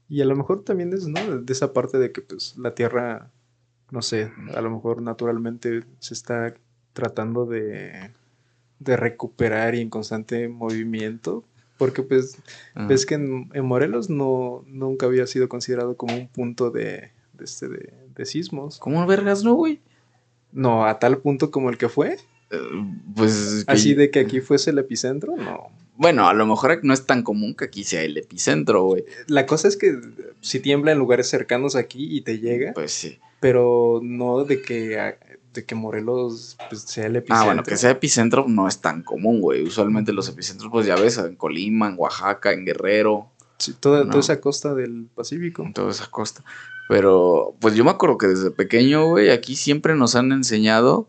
Y 0.09 0.21
a 0.21 0.25
lo 0.25 0.35
mejor 0.35 0.63
también 0.63 0.93
es, 0.93 1.07
¿no? 1.07 1.41
De 1.41 1.53
esa 1.53 1.73
parte 1.73 1.97
de 1.97 2.11
que 2.11 2.21
pues 2.21 2.55
la 2.57 2.73
Tierra 2.73 3.29
no 3.91 4.01
sé, 4.01 4.31
a 4.53 4.61
lo 4.61 4.69
mejor 4.69 5.01
naturalmente 5.01 5.83
se 5.99 6.13
está 6.13 6.53
tratando 6.93 7.45
de, 7.45 8.11
de 8.79 8.97
recuperar 8.97 9.75
y 9.75 9.81
en 9.81 9.89
constante 9.89 10.49
movimiento, 10.49 11.43
porque 11.77 12.01
pues 12.03 12.37
ves 12.87 13.05
que 13.05 13.15
en, 13.15 13.49
Morelos 13.63 14.09
no 14.09 14.63
nunca 14.67 15.05
había 15.05 15.27
sido 15.27 15.47
considerado 15.47 15.95
como 15.95 16.15
un 16.15 16.27
punto 16.27 16.69
de, 16.69 17.11
de, 17.33 17.45
este, 17.45 17.67
de, 17.67 18.25
sismos. 18.25 18.79
¿Cómo 18.79 19.05
vergas 19.05 19.43
no, 19.43 19.53
güey? 19.53 19.79
No, 20.51 20.85
a 20.85 20.99
tal 20.99 21.19
punto 21.19 21.51
como 21.51 21.69
el 21.69 21.77
que 21.77 21.87
fue. 21.87 22.17
Eh, 22.49 22.59
pues... 23.15 23.63
Así 23.67 23.93
de 23.93 24.09
que 24.09 24.19
aquí 24.19 24.41
fuese 24.41 24.71
el 24.71 24.79
epicentro, 24.79 25.35
no. 25.37 25.69
Bueno, 25.97 26.27
a 26.27 26.33
lo 26.33 26.45
mejor 26.45 26.79
no 26.83 26.93
es 26.93 27.05
tan 27.05 27.23
común 27.23 27.55
que 27.55 27.65
aquí 27.65 27.83
sea 27.83 28.03
el 28.03 28.17
epicentro, 28.17 28.83
güey. 28.83 29.03
La 29.27 29.45
cosa 29.45 29.67
es 29.67 29.77
que 29.77 29.99
si 30.41 30.59
tiembla 30.59 30.91
en 30.91 30.99
lugares 30.99 31.27
cercanos 31.27 31.75
aquí 31.75 32.15
y 32.15 32.21
te 32.21 32.39
llega. 32.39 32.73
Pues 32.73 32.91
sí. 32.91 33.19
Pero 33.39 33.99
no 34.03 34.43
de 34.43 34.61
que, 34.61 35.15
de 35.53 35.65
que 35.65 35.75
Morelos 35.75 36.57
pues, 36.69 36.83
sea 36.83 37.07
el 37.07 37.15
epicentro. 37.15 37.41
Ah, 37.41 37.45
bueno, 37.45 37.63
que 37.63 37.77
sea 37.77 37.91
epicentro 37.91 38.45
no 38.47 38.67
es 38.67 38.79
tan 38.79 39.01
común, 39.01 39.41
güey. 39.41 39.63
Usualmente 39.63 40.13
los 40.13 40.29
epicentros, 40.29 40.71
pues 40.71 40.85
ya 40.85 40.95
ves, 40.95 41.17
en 41.17 41.35
Colima, 41.35 41.87
en 41.87 41.95
Oaxaca, 41.97 42.51
en 42.51 42.65
Guerrero. 42.65 43.31
Sí, 43.57 43.73
toda, 43.73 44.05
toda 44.05 44.19
esa 44.19 44.39
costa 44.39 44.75
del 44.75 45.07
Pacífico. 45.15 45.67
Toda 45.73 45.89
esa 45.89 46.05
costa. 46.11 46.43
Pero, 46.87 47.55
pues 47.59 47.75
yo 47.75 47.83
me 47.83 47.91
acuerdo 47.91 48.17
que 48.17 48.27
desde 48.27 48.51
pequeño, 48.51 49.07
güey, 49.07 49.31
aquí 49.31 49.55
siempre 49.55 49.95
nos 49.95 50.15
han 50.15 50.31
enseñado 50.31 51.07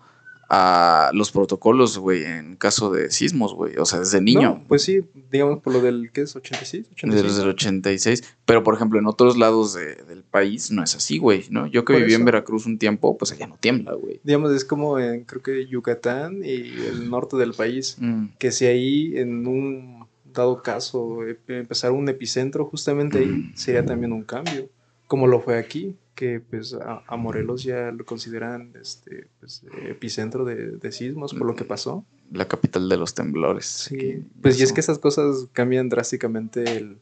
a 0.49 1.11
los 1.13 1.31
protocolos, 1.31 1.99
güey, 1.99 2.25
en 2.25 2.57
caso 2.57 2.91
de 2.91 3.11
sismos, 3.11 3.53
güey. 3.55 3.77
O 3.77 3.85
sea, 3.85 3.99
desde 3.99 4.21
niño. 4.21 4.65
pues 4.67 4.83
sí, 4.83 5.01
digamos 5.31 5.61
por 5.63 5.75
lo 5.75 5.81
del, 5.83 6.11
¿qué 6.13 6.23
es? 6.23 6.35
¿86? 6.35 6.87
Desde 7.03 7.43
el 7.43 7.49
86. 7.49 8.25
Pero, 8.47 8.65
por 8.65 8.75
ejemplo, 8.75 8.99
en 8.99 9.07
otros 9.07 9.37
lados 9.37 9.75
del 9.75 10.25
país 10.25 10.71
no 10.71 10.83
es 10.83 10.95
así, 10.95 11.19
güey, 11.19 11.45
¿no? 11.51 11.67
Yo 11.67 11.85
que 11.85 11.95
viví 11.97 12.15
en 12.15 12.25
Veracruz 12.25 12.65
un 12.65 12.79
tiempo, 12.79 13.19
pues 13.19 13.33
allá 13.33 13.47
no 13.47 13.59
tiembla, 13.61 13.93
güey. 13.93 14.21
Digamos, 14.25 14.53
es 14.53 14.65
como 14.65 14.99
en, 14.99 15.25
creo 15.25 15.43
que 15.43 15.67
Yucatán 15.67 16.43
y 16.43 16.73
el 16.87 17.11
norte 17.11 17.37
del 17.37 17.53
país. 17.53 17.97
Mm. 17.99 18.29
Que 18.39 18.51
si 18.51 18.65
ahí 18.65 19.19
en 19.19 19.47
un 19.47 20.07
dado 20.33 20.63
caso 20.63 21.19
empezar 21.49 21.93
un 21.93 22.09
epicentro 22.09 22.65
justamente 22.65 23.19
ahí, 23.19 23.27
mm. 23.27 23.53
sería 23.55 23.85
también 23.85 24.13
un 24.13 24.23
cambio. 24.23 24.71
Como 25.09 25.27
lo 25.27 25.41
fue 25.41 25.59
aquí 25.59 25.97
que 26.15 26.41
pues 26.41 26.75
a, 26.75 27.17
Morelos 27.17 27.63
ya 27.63 27.93
lo 27.93 28.05
consideran 28.05 28.73
este 28.81 29.29
pues, 29.39 29.63
epicentro 29.89 30.45
de, 30.45 30.91
sismos 30.91 31.33
por 31.33 31.47
lo 31.47 31.55
que 31.55 31.65
pasó. 31.65 32.05
La 32.33 32.49
capital 32.49 32.89
de 32.89 32.97
los 32.97 33.15
temblores. 33.15 33.67
Sí, 33.67 34.25
pues 34.43 34.59
y 34.59 34.65
es 34.65 34.73
que 34.73 34.81
esas 34.81 34.99
cosas 34.99 35.47
cambian 35.53 35.89
drásticamente 35.89 36.65
el, 36.77 36.99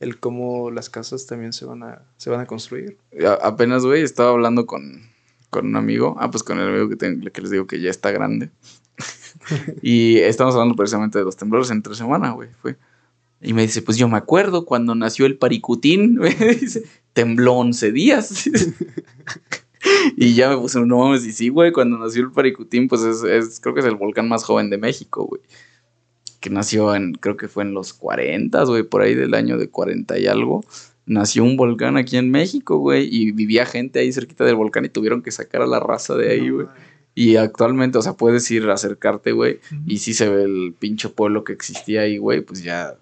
el 0.00 0.20
cómo 0.20 0.70
las 0.70 0.90
casas 0.90 1.26
también 1.26 1.54
se 1.54 1.64
van 1.64 1.82
a, 1.82 2.02
se 2.18 2.28
van 2.28 2.40
a 2.40 2.46
construir. 2.46 2.98
apenas, 3.40 3.86
güey, 3.86 4.02
estaba 4.02 4.30
hablando 4.30 4.66
con, 4.66 5.08
un 5.60 5.76
amigo, 5.76 6.16
ah, 6.20 6.30
pues 6.30 6.42
con 6.42 6.58
el 6.58 6.68
amigo 6.68 6.90
que, 6.90 6.96
que 7.32 7.40
les 7.40 7.50
digo 7.50 7.66
que 7.66 7.80
ya 7.80 7.88
está 7.88 8.10
grande. 8.10 8.50
y 9.82 10.18
estamos 10.18 10.54
hablando 10.54 10.76
precisamente 10.76 11.18
de 11.18 11.24
los 11.24 11.36
temblores 11.36 11.70
entre 11.70 11.94
semana, 11.94 12.32
güey, 12.32 12.50
fue. 12.60 12.76
Y 13.40 13.52
me 13.52 13.62
dice, 13.62 13.82
pues 13.82 13.96
yo 13.96 14.08
me 14.08 14.16
acuerdo 14.16 14.64
cuando 14.64 14.94
nació 14.94 15.26
el 15.26 15.38
Paricutín, 15.38 16.14
me 16.18 16.34
dice, 16.34 16.84
tembló 17.18 17.54
11 17.54 17.90
días. 17.90 18.48
y 20.16 20.34
ya 20.34 20.50
me 20.50 20.56
puse, 20.56 20.78
no 20.78 20.98
mames, 20.98 21.26
y 21.26 21.32
sí, 21.32 21.48
güey, 21.48 21.72
cuando 21.72 21.98
nació 21.98 22.22
el 22.22 22.30
Paricutín, 22.30 22.86
pues 22.86 23.02
es, 23.02 23.58
creo 23.58 23.74
que 23.74 23.80
es 23.80 23.86
el 23.86 23.96
volcán 23.96 24.28
más 24.28 24.44
joven 24.44 24.70
de 24.70 24.78
México, 24.78 25.24
güey. 25.24 25.40
Que 26.38 26.48
nació 26.48 26.94
en, 26.94 27.14
creo 27.14 27.36
que 27.36 27.48
fue 27.48 27.64
en 27.64 27.74
los 27.74 27.92
40, 27.92 28.62
güey, 28.66 28.84
por 28.84 29.02
ahí 29.02 29.16
del 29.16 29.34
año 29.34 29.58
de 29.58 29.68
40 29.68 30.16
y 30.16 30.28
algo. 30.28 30.64
Nació 31.06 31.42
un 31.42 31.56
volcán 31.56 31.96
aquí 31.96 32.16
en 32.16 32.30
México, 32.30 32.78
güey, 32.78 33.08
y 33.12 33.32
vivía 33.32 33.66
gente 33.66 33.98
ahí 33.98 34.12
cerquita 34.12 34.44
del 34.44 34.54
volcán 34.54 34.84
y 34.84 34.88
tuvieron 34.88 35.20
que 35.20 35.32
sacar 35.32 35.62
a 35.62 35.66
la 35.66 35.80
raza 35.80 36.14
de 36.14 36.30
ahí, 36.30 36.50
güey. 36.50 36.68
Y 37.16 37.34
actualmente, 37.34 37.98
o 37.98 38.02
sea, 38.02 38.12
puedes 38.12 38.48
ir 38.52 38.70
a 38.70 38.74
acercarte, 38.74 39.32
güey, 39.32 39.58
y 39.86 39.98
sí 39.98 40.14
se 40.14 40.28
ve 40.28 40.44
el 40.44 40.72
pinche 40.78 41.08
pueblo 41.08 41.42
que 41.42 41.52
existía 41.52 42.02
ahí, 42.02 42.18
güey, 42.18 42.42
pues 42.42 42.62
ya 42.62 42.94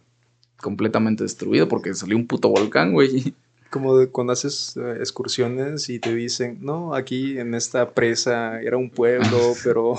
completamente 0.56 1.22
destruido 1.22 1.68
porque 1.68 1.92
salió 1.92 2.16
un 2.16 2.26
puto 2.26 2.48
volcán, 2.48 2.94
güey. 2.94 3.34
Como 3.70 3.96
de 3.98 4.08
cuando 4.08 4.32
haces 4.32 4.76
eh, 4.76 4.96
excursiones 4.98 5.88
y 5.88 5.98
te 5.98 6.14
dicen, 6.14 6.58
no, 6.60 6.94
aquí 6.94 7.38
en 7.38 7.54
esta 7.54 7.90
presa 7.90 8.60
era 8.60 8.76
un 8.76 8.90
pueblo, 8.90 9.54
pero, 9.64 9.94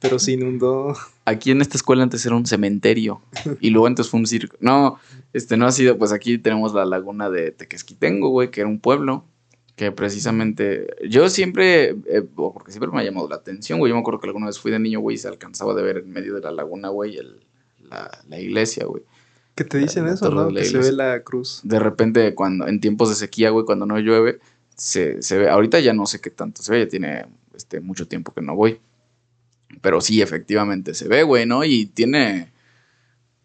pero 0.00 0.18
se 0.18 0.32
inundó. 0.32 0.94
Aquí 1.24 1.50
en 1.50 1.60
esta 1.60 1.76
escuela 1.76 2.02
antes 2.02 2.24
era 2.26 2.36
un 2.36 2.46
cementerio 2.46 3.20
y 3.60 3.70
luego 3.70 3.86
antes 3.86 4.08
fue 4.08 4.20
un 4.20 4.26
circo. 4.26 4.56
No, 4.60 4.98
este 5.32 5.56
no 5.56 5.66
ha 5.66 5.72
sido, 5.72 5.98
pues 5.98 6.12
aquí 6.12 6.38
tenemos 6.38 6.72
la 6.74 6.84
laguna 6.84 7.30
de 7.30 7.50
Tequesquitengo, 7.50 8.28
güey, 8.28 8.50
que 8.50 8.60
era 8.60 8.68
un 8.68 8.80
pueblo 8.80 9.24
que 9.76 9.92
precisamente 9.92 10.86
yo 11.06 11.28
siempre, 11.28 11.90
eh, 12.06 12.22
porque 12.34 12.72
siempre 12.72 12.90
me 12.90 13.00
ha 13.00 13.04
llamado 13.04 13.28
la 13.28 13.36
atención, 13.36 13.78
güey. 13.78 13.90
Yo 13.90 13.94
me 13.94 14.00
acuerdo 14.00 14.20
que 14.20 14.26
alguna 14.26 14.46
vez 14.46 14.58
fui 14.58 14.72
de 14.72 14.78
niño, 14.78 15.00
güey, 15.00 15.16
y 15.16 15.18
se 15.18 15.28
alcanzaba 15.28 15.74
de 15.74 15.82
ver 15.82 15.98
en 15.98 16.10
medio 16.10 16.34
de 16.34 16.40
la 16.40 16.50
laguna, 16.50 16.88
güey, 16.88 17.18
la, 17.82 18.10
la 18.26 18.40
iglesia, 18.40 18.86
güey. 18.86 19.02
Que 19.56 19.64
te 19.64 19.78
dicen 19.78 20.06
eso, 20.06 20.28
¿no? 20.30 20.48
Que 20.48 20.66
se 20.66 20.76
ve 20.76 20.92
la 20.92 21.22
cruz. 21.22 21.60
De 21.64 21.78
repente, 21.78 22.34
cuando 22.34 22.68
en 22.68 22.78
tiempos 22.78 23.08
de 23.08 23.14
sequía, 23.14 23.48
güey, 23.48 23.64
cuando 23.64 23.86
no 23.86 23.98
llueve, 23.98 24.38
se, 24.76 25.18
ve. 25.30 25.48
Ahorita 25.48 25.80
ya 25.80 25.94
no 25.94 26.04
sé 26.04 26.20
qué 26.20 26.28
tanto 26.28 26.62
se 26.62 26.72
ve, 26.72 26.80
ya 26.80 26.88
tiene 26.88 27.24
este, 27.54 27.80
mucho 27.80 28.06
tiempo 28.06 28.34
que 28.34 28.42
no 28.42 28.54
voy. 28.54 28.78
Pero 29.80 30.02
sí, 30.02 30.20
efectivamente 30.20 30.92
se 30.92 31.08
ve, 31.08 31.22
güey, 31.22 31.46
¿no? 31.46 31.64
Y 31.64 31.86
tiene, 31.86 32.52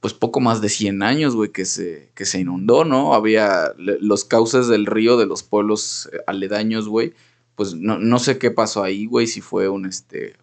pues, 0.01 0.13
poco 0.13 0.41
más 0.41 0.59
de 0.59 0.67
100 0.67 1.01
años, 1.01 1.33
güey, 1.33 1.53
que 1.53 1.63
se, 1.63 2.11
que 2.13 2.25
se 2.25 2.41
inundó, 2.41 2.83
¿no? 2.83 3.13
Había 3.13 3.73
los 3.77 4.25
cauces 4.25 4.67
del 4.67 4.87
río 4.87 5.15
de 5.15 5.27
los 5.27 5.43
pueblos 5.43 6.09
eh, 6.11 6.17
aledaños, 6.27 6.89
güey. 6.89 7.13
Pues 7.55 7.73
no, 7.73 7.99
no 7.99 8.19
sé 8.19 8.37
qué 8.37 8.51
pasó 8.51 8.83
ahí, 8.83 9.05
güey, 9.05 9.27
si 9.27 9.39
fue 9.39 9.69
un, 9.69 9.85
este, 9.85 10.33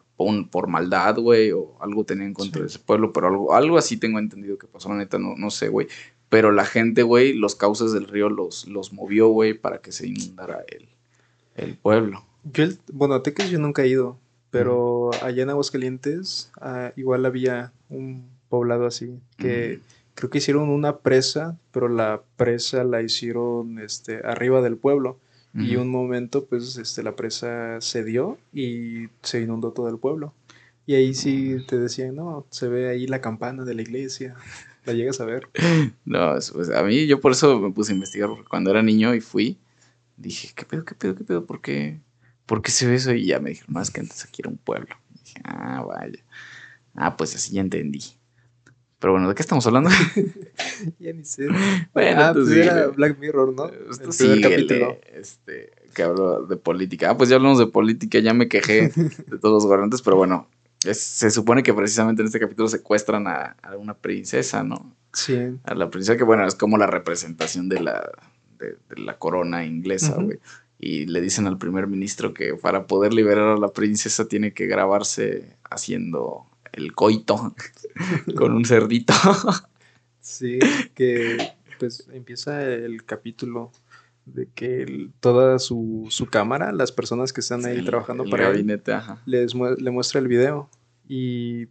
por 0.50 0.66
maldad, 0.66 1.16
güey, 1.18 1.52
o 1.52 1.76
algo 1.80 2.04
tenía 2.04 2.26
en 2.26 2.34
contra 2.34 2.62
de 2.62 2.66
ese 2.66 2.80
pueblo, 2.80 3.12
pero 3.12 3.28
algo, 3.28 3.54
algo 3.54 3.78
así 3.78 3.96
tengo 3.96 4.18
entendido 4.18 4.58
que 4.58 4.66
pasó, 4.66 4.88
la 4.88 4.96
neta, 4.96 5.18
no, 5.18 5.34
no 5.36 5.50
sé, 5.50 5.68
güey. 5.68 5.86
Pero 6.28 6.52
la 6.52 6.64
gente, 6.64 7.02
güey, 7.02 7.32
los 7.32 7.54
cauces 7.54 7.92
del 7.92 8.06
río 8.06 8.28
los, 8.28 8.66
los 8.66 8.92
movió, 8.92 9.28
güey, 9.28 9.54
para 9.54 9.78
que 9.78 9.92
se 9.92 10.06
inundara 10.06 10.64
el, 10.68 10.88
el 11.54 11.76
pueblo. 11.76 12.24
Yo, 12.52 12.66
bueno, 12.92 13.14
a 13.14 13.22
Teques 13.22 13.50
yo 13.50 13.58
nunca 13.58 13.82
he 13.82 13.88
ido, 13.88 14.18
pero 14.50 15.10
allá 15.22 15.42
en 15.42 15.50
Aguascalientes 15.50 16.50
ah, 16.60 16.92
igual 16.96 17.24
había 17.24 17.72
un 17.88 18.28
poblado 18.48 18.86
así, 18.86 19.18
que 19.36 19.80
creo 20.14 20.30
que 20.30 20.38
hicieron 20.38 20.68
una 20.68 20.98
presa, 20.98 21.58
pero 21.70 21.88
la 21.88 22.22
presa 22.36 22.82
la 22.84 23.02
hicieron 23.02 23.78
este, 23.78 24.20
arriba 24.24 24.62
del 24.62 24.76
pueblo. 24.76 25.18
Y 25.58 25.76
un 25.76 25.88
momento, 25.88 26.46
pues, 26.46 26.76
este, 26.76 27.02
la 27.02 27.16
presa 27.16 27.80
cedió 27.80 28.38
y 28.52 29.08
se 29.22 29.40
inundó 29.40 29.72
todo 29.72 29.88
el 29.88 29.98
pueblo. 29.98 30.34
Y 30.86 30.94
ahí 30.94 31.14
sí 31.14 31.58
te 31.66 31.78
decían, 31.78 32.14
no, 32.16 32.46
se 32.50 32.68
ve 32.68 32.88
ahí 32.88 33.06
la 33.06 33.20
campana 33.20 33.64
de 33.64 33.74
la 33.74 33.82
iglesia. 33.82 34.36
La 34.84 34.94
llegas 34.94 35.20
a 35.20 35.26
ver. 35.26 35.48
No, 36.04 36.34
pues 36.54 36.70
a 36.70 36.82
mí 36.82 37.06
yo 37.06 37.20
por 37.20 37.32
eso 37.32 37.58
me 37.60 37.70
puse 37.70 37.92
a 37.92 37.94
investigar, 37.94 38.30
porque 38.30 38.48
cuando 38.48 38.70
era 38.70 38.82
niño 38.82 39.14
y 39.14 39.20
fui, 39.20 39.58
dije, 40.16 40.50
¿qué 40.54 40.64
pedo, 40.64 40.84
qué 40.84 40.94
pedo, 40.94 41.14
qué 41.14 41.24
pedo? 41.24 41.44
¿Por 41.44 41.60
qué, 41.60 42.00
¿Por 42.46 42.62
qué 42.62 42.70
se 42.70 42.86
ve 42.86 42.94
eso? 42.94 43.12
Y 43.12 43.26
ya 43.26 43.40
me 43.40 43.50
dijeron, 43.50 43.74
más 43.74 43.90
que 43.90 44.00
antes 44.00 44.24
aquí 44.24 44.40
era 44.40 44.48
un 44.48 44.56
pueblo. 44.56 44.96
dije, 45.22 45.40
ah, 45.44 45.84
vaya. 45.86 46.24
Ah, 46.94 47.16
pues 47.18 47.34
así 47.34 47.52
ya 47.52 47.60
entendí. 47.60 48.17
Pero 49.00 49.12
bueno, 49.12 49.28
¿de 49.28 49.34
qué 49.34 49.42
estamos 49.42 49.66
hablando? 49.66 49.90
ya 50.98 51.12
ni 51.12 51.24
sé. 51.24 51.46
Bueno, 51.94 52.20
ah, 52.20 52.32
pues 52.34 52.48
era 52.50 52.88
Black 52.88 53.18
Mirror, 53.18 53.54
¿no? 53.54 53.70
Esto 53.90 54.10
sí, 54.10 54.40
capítulo. 54.40 54.98
este, 55.12 55.70
que 55.94 56.02
habló 56.02 56.44
de 56.46 56.56
política. 56.56 57.10
Ah, 57.10 57.16
pues 57.16 57.28
ya 57.28 57.36
hablamos 57.36 57.58
de 57.58 57.66
política, 57.66 58.18
ya 58.18 58.34
me 58.34 58.48
quejé 58.48 58.88
de 59.26 59.38
todos 59.38 59.54
los 59.54 59.66
gobernantes, 59.66 60.02
pero 60.02 60.16
bueno, 60.16 60.48
se 60.80 61.30
supone 61.30 61.62
que 61.62 61.74
precisamente 61.74 62.22
en 62.22 62.26
este 62.26 62.40
capítulo 62.40 62.68
secuestran 62.68 63.28
a, 63.28 63.56
a, 63.62 63.76
una 63.76 63.94
princesa, 63.94 64.64
¿no? 64.64 64.96
Sí. 65.12 65.36
A 65.64 65.74
la 65.74 65.90
princesa 65.90 66.16
que, 66.16 66.24
bueno, 66.24 66.44
es 66.46 66.56
como 66.56 66.76
la 66.76 66.86
representación 66.88 67.68
de 67.68 67.80
la, 67.80 68.10
de, 68.58 68.76
la 68.96 69.16
corona 69.18 69.64
inglesa, 69.64 70.14
güey. 70.14 70.38
Y 70.80 71.06
le 71.06 71.20
dicen 71.20 71.46
al 71.46 71.58
primer 71.58 71.88
ministro 71.88 72.34
que 72.34 72.54
para 72.54 72.86
poder 72.86 73.12
liberar 73.12 73.48
a 73.48 73.56
la 73.56 73.68
princesa 73.68 74.28
tiene 74.28 74.52
que 74.52 74.66
grabarse 74.66 75.56
haciendo 75.68 76.47
el 76.78 76.94
coito 76.94 77.54
con 78.36 78.52
un 78.52 78.64
cerdito. 78.64 79.12
sí, 80.20 80.58
que 80.94 81.36
pues 81.78 82.08
empieza 82.12 82.64
el 82.64 83.04
capítulo 83.04 83.70
de 84.26 84.48
que 84.54 85.10
toda 85.20 85.58
su, 85.58 86.06
su, 86.10 86.26
cámara, 86.26 86.72
las 86.72 86.92
personas 86.92 87.32
que 87.32 87.40
están 87.40 87.64
ahí 87.64 87.82
trabajando 87.84 88.24
para 88.24 88.44
gabinete, 88.44 88.94
Les 89.26 89.54
le 89.54 89.90
muestra 89.90 90.20
el 90.20 90.28
video 90.28 90.68
y 91.08 91.66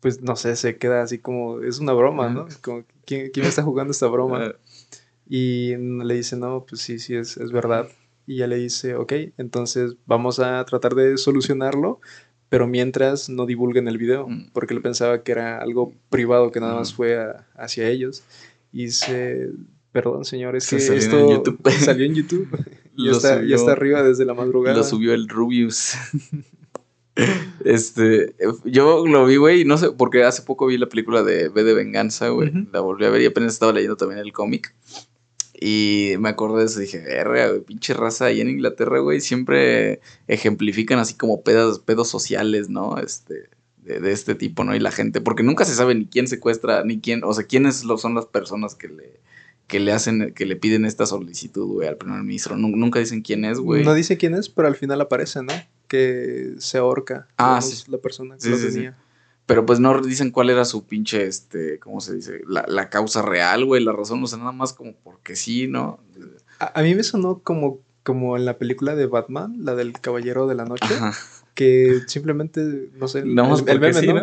pues 0.00 0.20
no 0.20 0.36
sé, 0.36 0.56
se 0.56 0.76
queda 0.76 1.02
así 1.02 1.18
como, 1.18 1.60
es 1.60 1.78
una 1.78 1.92
broma, 1.92 2.28
¿no? 2.28 2.46
Como, 2.60 2.84
¿quién, 3.04 3.30
¿quién, 3.30 3.46
está 3.46 3.62
jugando 3.62 3.92
esta 3.92 4.08
broma? 4.08 4.54
Y 5.28 5.76
le 5.76 6.14
dice, 6.14 6.36
no, 6.36 6.66
pues 6.68 6.80
sí, 6.82 6.98
sí, 6.98 7.14
es, 7.14 7.36
es 7.36 7.52
verdad. 7.52 7.88
Y 8.26 8.38
ya 8.38 8.46
le 8.46 8.56
dice, 8.56 8.96
ok, 8.96 9.12
entonces 9.38 9.96
vamos 10.06 10.40
a 10.40 10.64
tratar 10.64 10.94
de 10.94 11.16
solucionarlo, 11.18 12.00
pero 12.52 12.66
mientras 12.66 13.30
no 13.30 13.46
divulguen 13.46 13.88
el 13.88 13.96
video, 13.96 14.28
mm. 14.28 14.50
porque 14.52 14.74
él 14.74 14.82
pensaba 14.82 15.22
que 15.22 15.32
era 15.32 15.56
algo 15.56 15.94
privado 16.10 16.50
que 16.50 16.60
nada 16.60 16.74
más 16.74 16.92
mm. 16.92 16.96
fue 16.96 17.18
hacia 17.56 17.88
ellos. 17.88 18.24
Y 18.74 18.84
dice, 18.84 19.48
perdón 19.90 20.26
señores, 20.26 20.68
que 20.68 20.78
salió 20.78 21.00
esto 21.00 21.18
en 21.18 21.28
YouTube. 21.30 21.70
salió 21.82 22.04
en 22.04 22.14
YouTube. 22.14 22.48
y 22.94 23.08
está, 23.08 23.42
ya 23.42 23.56
está 23.56 23.72
arriba 23.72 24.02
desde 24.02 24.26
la 24.26 24.34
madrugada. 24.34 24.76
Lo 24.76 24.84
subió 24.84 25.14
el 25.14 25.30
Rubius. 25.30 25.94
este, 27.64 28.34
yo 28.66 29.06
lo 29.06 29.24
vi, 29.24 29.36
güey, 29.36 29.64
no 29.64 29.78
sé, 29.78 29.90
porque 29.92 30.22
hace 30.22 30.42
poco 30.42 30.66
vi 30.66 30.76
la 30.76 30.90
película 30.90 31.22
de 31.22 31.48
B 31.48 31.64
de 31.64 31.72
Venganza, 31.72 32.28
güey. 32.28 32.52
La 32.70 32.80
volví 32.80 33.06
a 33.06 33.08
ver 33.08 33.22
y 33.22 33.24
apenas 33.24 33.54
estaba 33.54 33.72
leyendo 33.72 33.96
también 33.96 34.20
el 34.20 34.30
cómic. 34.34 34.74
Y 35.64 36.14
me 36.18 36.28
acordé 36.28 36.60
de 36.60 36.66
eso, 36.66 36.80
dije, 36.80 36.98
verga, 36.98 37.46
güey, 37.46 37.60
pinche 37.60 37.94
raza 37.94 38.24
ahí 38.24 38.40
en 38.40 38.50
Inglaterra, 38.50 38.98
güey, 38.98 39.20
siempre 39.20 40.00
ejemplifican 40.26 40.98
así 40.98 41.14
como 41.14 41.42
pedos, 41.42 41.78
pedos 41.78 42.08
sociales, 42.08 42.68
¿no? 42.68 42.98
Este, 42.98 43.48
de, 43.76 44.10
este 44.10 44.34
tipo, 44.34 44.64
¿no? 44.64 44.74
Y 44.74 44.80
la 44.80 44.90
gente, 44.90 45.20
porque 45.20 45.44
nunca 45.44 45.64
se 45.64 45.76
sabe 45.76 45.94
ni 45.94 46.06
quién 46.06 46.26
secuestra, 46.26 46.82
ni 46.82 47.00
quién, 47.00 47.22
o 47.22 47.32
sea, 47.32 47.44
quiénes 47.44 47.84
son 47.98 48.16
las 48.16 48.26
personas 48.26 48.74
que 48.74 48.88
le, 48.88 49.20
que 49.68 49.78
le 49.78 49.92
hacen, 49.92 50.34
que 50.34 50.46
le 50.46 50.56
piden 50.56 50.84
esta 50.84 51.06
solicitud, 51.06 51.66
güey, 51.74 51.86
al 51.86 51.96
primer 51.96 52.24
ministro. 52.24 52.56
Nunca 52.56 52.98
dicen 52.98 53.22
quién 53.22 53.44
es, 53.44 53.60
güey. 53.60 53.84
No 53.84 53.94
dice 53.94 54.16
quién 54.16 54.34
es, 54.34 54.48
pero 54.48 54.66
al 54.66 54.74
final 54.74 55.00
aparece, 55.00 55.44
¿no? 55.44 55.52
Que 55.86 56.54
se 56.58 56.78
ahorca. 56.78 57.28
Ah, 57.36 57.60
sí. 57.62 57.84
La 57.88 57.98
persona 57.98 58.36
que 58.36 58.48
lo 58.48 58.58
tenía. 58.58 58.96
Pero 59.46 59.66
pues 59.66 59.80
no 59.80 60.00
dicen 60.00 60.30
cuál 60.30 60.50
era 60.50 60.64
su 60.64 60.86
pinche, 60.86 61.26
este, 61.26 61.78
¿cómo 61.78 62.00
se 62.00 62.14
dice? 62.14 62.42
La, 62.46 62.64
la 62.68 62.88
causa 62.88 63.22
real, 63.22 63.64
güey, 63.64 63.82
la 63.82 63.92
razón, 63.92 64.22
o 64.22 64.26
sea, 64.26 64.38
nada 64.38 64.52
más 64.52 64.72
como 64.72 64.94
porque 65.02 65.36
sí, 65.36 65.66
¿no? 65.66 65.98
A, 66.58 66.78
a 66.78 66.82
mí 66.82 66.94
me 66.94 67.02
sonó 67.02 67.40
como, 67.40 67.80
como 68.02 68.36
en 68.36 68.44
la 68.44 68.58
película 68.58 68.94
de 68.94 69.06
Batman, 69.06 69.56
la 69.58 69.74
del 69.74 69.92
Caballero 69.94 70.46
de 70.46 70.54
la 70.54 70.64
Noche. 70.64 70.94
Ajá 70.94 71.12
que 71.54 72.00
simplemente, 72.06 72.90
no 72.96 73.08
sé, 73.08 73.20
el, 73.20 73.38
el 73.38 73.80
meme, 73.80 74.02
¿no? 74.02 74.22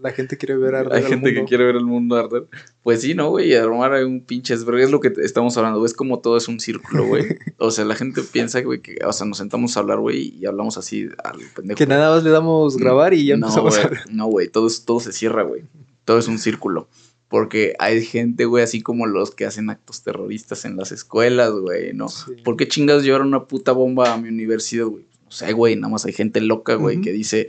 La 0.00 0.12
gente 0.12 0.36
quiere 0.36 0.56
ver 0.56 0.74
arder. 0.74 0.92
Hay 0.92 1.02
gente 1.04 1.34
que 1.34 1.44
quiere 1.44 1.64
ver 1.64 1.76
el 1.76 1.84
mundo 1.84 2.16
arder. 2.16 2.46
Pues 2.82 3.02
sí, 3.02 3.14
¿no, 3.14 3.30
güey? 3.30 3.54
Armar 3.54 4.04
un 4.04 4.24
pinche 4.24 4.54
es 4.54 4.62
lo 4.64 5.00
que 5.00 5.12
estamos 5.22 5.56
hablando, 5.56 5.84
Es 5.84 5.94
como 5.94 6.20
todo 6.20 6.36
es 6.36 6.48
un 6.48 6.60
círculo, 6.60 7.06
güey. 7.06 7.24
O 7.58 7.70
sea, 7.70 7.84
la 7.84 7.96
gente 7.96 8.22
piensa, 8.22 8.60
güey, 8.60 8.80
que, 8.80 8.98
o 9.04 9.12
sea, 9.12 9.26
nos 9.26 9.38
sentamos 9.38 9.76
a 9.76 9.80
hablar, 9.80 9.98
güey, 9.98 10.34
y 10.38 10.46
hablamos 10.46 10.78
así 10.78 11.08
al 11.24 11.38
pendejo. 11.54 11.76
Que 11.76 11.86
nada 11.86 12.14
más 12.14 12.22
le 12.22 12.30
damos 12.30 12.76
grabar 12.76 13.14
y 13.14 13.26
ya 13.26 13.36
no, 13.36 13.46
empezamos 13.46 13.78
a 13.78 13.90
No, 14.10 14.26
güey, 14.26 14.48
todo, 14.48 14.68
todo 14.84 15.00
se 15.00 15.12
cierra, 15.12 15.42
güey. 15.42 15.62
Todo 16.04 16.18
es 16.18 16.28
un 16.28 16.38
círculo. 16.38 16.88
Porque 17.28 17.74
hay 17.78 18.02
gente, 18.04 18.46
güey, 18.46 18.64
así 18.64 18.80
como 18.80 19.06
los 19.06 19.32
que 19.32 19.44
hacen 19.44 19.68
actos 19.70 20.02
terroristas 20.02 20.64
en 20.64 20.76
las 20.76 20.92
escuelas, 20.92 21.52
güey, 21.52 21.92
¿no? 21.92 22.06
¿Por 22.44 22.56
qué 22.56 22.68
chingas 22.68 23.02
llevaron 23.02 23.28
una 23.28 23.44
puta 23.44 23.72
bomba 23.72 24.14
a 24.14 24.18
mi 24.18 24.28
universidad, 24.28 24.86
güey? 24.86 25.04
O 25.26 25.30
sea, 25.30 25.52
güey, 25.52 25.76
nada 25.76 25.92
más 25.92 26.06
hay 26.06 26.14
gente 26.14 26.40
loca, 26.40 26.76
güey, 26.76 27.00
que 27.02 27.12
dice, 27.12 27.48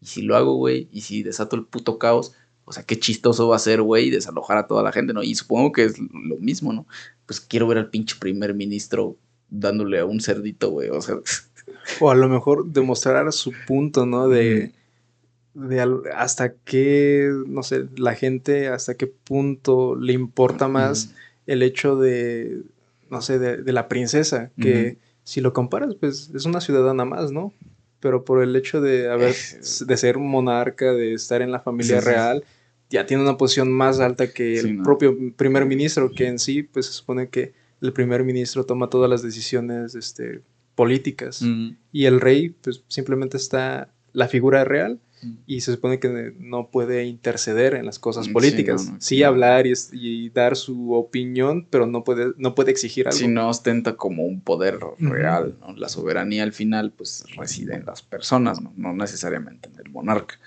¿y 0.00 0.06
si 0.06 0.22
lo 0.22 0.36
hago, 0.36 0.54
güey? 0.54 0.88
¿Y 0.92 1.02
si 1.02 1.22
desato 1.22 1.56
el 1.56 1.64
puto 1.64 1.98
caos? 1.98 2.34
O 2.64 2.72
sea, 2.72 2.82
qué 2.82 2.98
chistoso 2.98 3.48
va 3.48 3.56
a 3.56 3.60
ser, 3.60 3.82
güey, 3.82 4.10
desalojar 4.10 4.58
a 4.58 4.66
toda 4.66 4.82
la 4.82 4.92
gente, 4.92 5.12
¿no? 5.12 5.22
Y 5.22 5.34
supongo 5.34 5.72
que 5.72 5.84
es 5.84 5.98
lo 5.98 6.36
mismo, 6.36 6.72
¿no? 6.72 6.86
Pues 7.26 7.40
quiero 7.40 7.66
ver 7.66 7.78
al 7.78 7.90
pinche 7.90 8.16
primer 8.18 8.54
ministro 8.54 9.16
dándole 9.48 9.98
a 10.00 10.04
un 10.04 10.20
cerdito, 10.20 10.70
güey, 10.70 10.90
o 10.90 11.00
sea. 11.00 11.16
O 12.00 12.10
a 12.10 12.14
lo 12.14 12.28
mejor 12.28 12.66
demostrar 12.66 13.32
su 13.32 13.52
punto, 13.66 14.04
¿no? 14.04 14.28
De, 14.28 14.72
de 15.54 16.02
hasta 16.14 16.52
qué, 16.52 17.30
no 17.46 17.62
sé, 17.62 17.86
la 17.96 18.14
gente, 18.14 18.68
hasta 18.68 18.94
qué 18.94 19.06
punto 19.06 19.96
le 19.96 20.12
importa 20.12 20.68
más 20.68 21.14
el 21.46 21.62
hecho 21.62 21.96
de, 21.96 22.62
no 23.10 23.22
sé, 23.22 23.38
de, 23.38 23.72
la 23.72 23.88
princesa, 23.88 24.50
que 24.60 24.98
si 25.24 25.40
lo 25.40 25.52
comparas, 25.52 25.94
pues 25.94 26.30
es 26.34 26.44
una 26.44 26.60
ciudadana 26.60 27.04
más, 27.04 27.32
¿no? 27.32 27.52
Pero 28.00 28.24
por 28.24 28.42
el 28.42 28.54
hecho 28.54 28.80
de 28.80 29.10
haber, 29.10 29.34
de 29.34 29.96
ser 29.96 30.18
monarca, 30.18 30.92
de 30.92 31.14
estar 31.14 31.42
en 31.42 31.50
la 31.50 31.60
familia 31.60 32.00
real, 32.00 32.44
ya 32.90 33.06
tiene 33.06 33.22
una 33.22 33.36
posición 33.36 33.72
más 33.72 34.00
alta 34.00 34.32
que 34.32 34.58
el 34.58 34.82
propio 34.82 35.16
primer 35.36 35.66
ministro, 35.66 36.10
que 36.10 36.26
en 36.26 36.38
sí, 36.38 36.62
pues 36.62 36.86
se 36.86 36.92
supone 36.92 37.28
que 37.28 37.52
el 37.80 37.92
primer 37.92 38.24
ministro 38.24 38.64
toma 38.64 38.88
todas 38.88 39.10
las 39.10 39.22
decisiones 39.22 39.94
este, 39.94 40.42
políticas. 40.74 41.44
Y 41.92 42.04
el 42.04 42.20
rey, 42.20 42.50
pues 42.50 42.84
simplemente 42.88 43.36
está 43.36 43.92
la 44.12 44.28
figura 44.28 44.64
real 44.64 45.00
y 45.46 45.60
se 45.60 45.72
supone 45.72 45.98
que 45.98 46.34
no 46.38 46.70
puede 46.70 47.04
interceder 47.04 47.74
en 47.74 47.86
las 47.86 47.98
cosas 47.98 48.28
políticas. 48.28 48.92
Sí, 48.98 49.22
hablar 49.22 49.66
y, 49.66 50.30
dar 50.30 50.56
su 50.56 50.92
opinión, 50.92 51.66
pero 51.68 51.86
no 51.86 52.04
puede, 52.04 52.32
no 52.36 52.54
puede 52.54 52.70
exigir 52.70 53.08
algo. 53.08 53.18
Si 53.18 53.28
no 53.28 53.48
ostenta 53.48 53.96
como 53.96 54.24
un 54.24 54.40
poder 54.40 54.78
real, 54.98 55.56
¿no? 55.60 55.74
La 55.76 55.88
soberanía 55.88 56.42
al 56.42 56.52
final, 56.52 56.92
pues 56.92 57.24
reside 57.36 57.74
en 57.74 57.86
las 57.86 58.02
personas, 58.02 58.60
¿no? 58.60 58.72
no 58.76 58.94
necesariamente 58.94 59.68
en 59.68 59.78
el 59.84 59.90
monarca. 59.90 60.38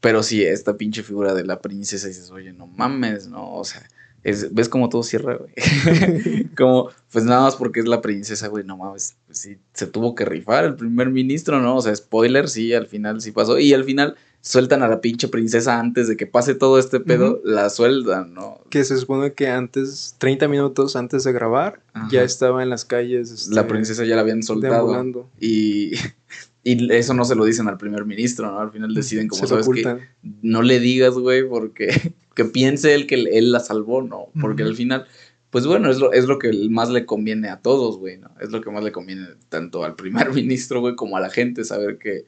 Pero 0.00 0.22
si 0.22 0.44
esta 0.44 0.76
pinche 0.76 1.02
figura 1.02 1.32
de 1.34 1.44
la 1.44 1.60
princesa 1.60 2.08
dices, 2.08 2.30
oye, 2.30 2.52
no 2.52 2.66
mames, 2.66 3.26
¿no? 3.26 3.54
O 3.54 3.64
sea, 3.64 3.82
¿Ves 4.24 4.70
cómo 4.70 4.88
todo 4.88 5.02
cierra, 5.02 5.36
güey? 5.36 5.52
como, 6.56 6.88
pues 7.12 7.24
nada 7.26 7.42
más 7.42 7.56
porque 7.56 7.80
es 7.80 7.86
la 7.86 8.00
princesa, 8.00 8.48
güey, 8.48 8.64
no 8.64 8.78
mames, 8.78 9.16
pues 9.26 9.38
sí, 9.38 9.58
se 9.74 9.86
tuvo 9.86 10.14
que 10.14 10.24
rifar 10.24 10.64
el 10.64 10.76
primer 10.76 11.10
ministro, 11.10 11.60
¿no? 11.60 11.76
O 11.76 11.82
sea, 11.82 11.94
spoiler, 11.94 12.48
sí, 12.48 12.72
al 12.72 12.86
final 12.86 13.20
sí 13.20 13.32
pasó. 13.32 13.58
Y 13.58 13.74
al 13.74 13.84
final 13.84 14.16
sueltan 14.40 14.82
a 14.82 14.88
la 14.88 15.00
pinche 15.02 15.28
princesa 15.28 15.78
antes 15.78 16.08
de 16.08 16.16
que 16.16 16.26
pase 16.26 16.54
todo 16.54 16.78
este 16.78 17.00
pedo, 17.00 17.40
la 17.44 17.68
sueltan, 17.68 18.32
¿no? 18.32 18.60
Que 18.70 18.84
se 18.84 18.96
supone 18.96 19.34
que 19.34 19.48
antes, 19.48 20.16
30 20.18 20.48
minutos 20.48 20.96
antes 20.96 21.24
de 21.24 21.32
grabar, 21.32 21.82
ya 22.10 22.22
estaba 22.22 22.62
en 22.62 22.70
las 22.70 22.86
calles. 22.86 23.48
la 23.48 23.60
este, 23.60 23.72
princesa 23.72 24.04
ya 24.04 24.16
la 24.16 24.22
habían 24.22 24.42
soltado. 24.42 25.28
Y, 25.38 25.92
y 26.62 26.92
eso 26.94 27.12
no 27.12 27.26
se 27.26 27.34
lo 27.34 27.44
dicen 27.44 27.68
al 27.68 27.76
primer 27.76 28.06
ministro, 28.06 28.50
¿no? 28.50 28.60
Al 28.60 28.70
final 28.70 28.94
deciden 28.94 29.28
como, 29.28 29.46
sabes 29.46 29.68
que 29.68 29.98
no 30.40 30.62
le 30.62 30.80
digas, 30.80 31.14
güey, 31.14 31.46
porque 31.46 32.14
que 32.34 32.44
piense 32.44 32.94
él 32.94 33.06
que 33.06 33.14
él 33.14 33.52
la 33.52 33.60
salvó, 33.60 34.02
¿no? 34.02 34.28
Porque 34.40 34.62
al 34.62 34.74
final, 34.74 35.06
pues 35.50 35.66
bueno, 35.66 35.90
es 35.90 35.98
lo, 35.98 36.12
es 36.12 36.26
lo 36.26 36.38
que 36.38 36.52
más 36.70 36.90
le 36.90 37.06
conviene 37.06 37.48
a 37.48 37.60
todos, 37.60 37.98
güey, 37.98 38.18
¿no? 38.18 38.30
Es 38.40 38.50
lo 38.50 38.60
que 38.60 38.70
más 38.70 38.84
le 38.84 38.92
conviene 38.92 39.26
tanto 39.48 39.84
al 39.84 39.94
primer 39.94 40.32
ministro, 40.34 40.80
güey, 40.80 40.96
como 40.96 41.16
a 41.16 41.20
la 41.20 41.30
gente, 41.30 41.64
saber 41.64 41.98
que, 41.98 42.24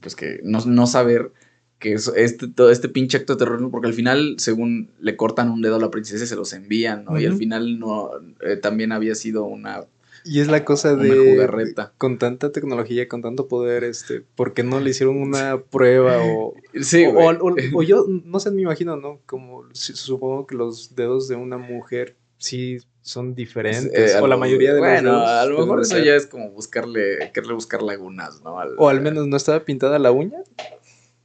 pues 0.00 0.14
que 0.14 0.40
no, 0.44 0.58
no 0.66 0.86
saber 0.86 1.32
que 1.78 1.92
este, 1.94 2.48
todo 2.48 2.70
este 2.70 2.88
pinche 2.88 3.18
acto 3.18 3.34
de 3.34 3.38
terrorismo, 3.38 3.70
porque 3.70 3.88
al 3.88 3.94
final, 3.94 4.36
según 4.38 4.90
le 5.00 5.16
cortan 5.16 5.50
un 5.50 5.60
dedo 5.60 5.76
a 5.76 5.80
la 5.80 5.90
princesa, 5.90 6.26
se 6.26 6.36
los 6.36 6.52
envían, 6.52 7.04
¿no? 7.04 7.20
Y 7.20 7.26
al 7.26 7.34
final 7.34 7.78
no, 7.78 8.10
eh, 8.40 8.56
también 8.56 8.92
había 8.92 9.14
sido 9.14 9.44
una 9.44 9.84
y 10.26 10.40
es 10.40 10.48
la 10.48 10.64
cosa 10.64 10.96
de, 10.96 11.74
con 11.98 12.18
tanta 12.18 12.50
tecnología, 12.50 13.08
con 13.08 13.22
tanto 13.22 13.48
poder, 13.48 13.84
este, 13.84 14.20
¿por 14.20 14.54
qué 14.54 14.62
no 14.64 14.80
le 14.80 14.90
hicieron 14.90 15.16
una 15.16 15.60
prueba 15.62 16.18
o 16.22 16.54
sí, 16.80 17.06
o, 17.06 17.82
yo 17.82 18.06
no 18.08 18.40
sé, 18.40 18.50
me 18.50 18.62
imagino, 18.62 18.96
¿no? 18.96 19.20
Como 19.26 19.64
supongo 19.72 20.46
que 20.46 20.56
los 20.56 20.96
dedos 20.96 21.28
de 21.28 21.36
una 21.36 21.58
mujer 21.58 22.16
sí 22.38 22.78
son 23.02 23.34
diferentes 23.34 24.14
eh, 24.14 24.20
o 24.20 24.26
la 24.26 24.36
mayoría 24.36 24.74
de 24.74 24.80
bueno, 24.80 25.12
los 25.12 25.28
a 25.28 25.46
lo 25.46 25.60
mejor 25.60 25.80
eso 25.82 25.98
ya 25.98 26.16
es 26.16 26.26
como 26.26 26.50
buscarle 26.50 27.30
quererle 27.32 27.54
buscar 27.54 27.82
lagunas, 27.82 28.42
¿no? 28.42 28.56
o 28.56 28.88
al 28.88 29.00
menos 29.00 29.28
no 29.28 29.36
estaba 29.36 29.64
pintada 29.64 29.98
la 29.98 30.10
uña. 30.10 30.38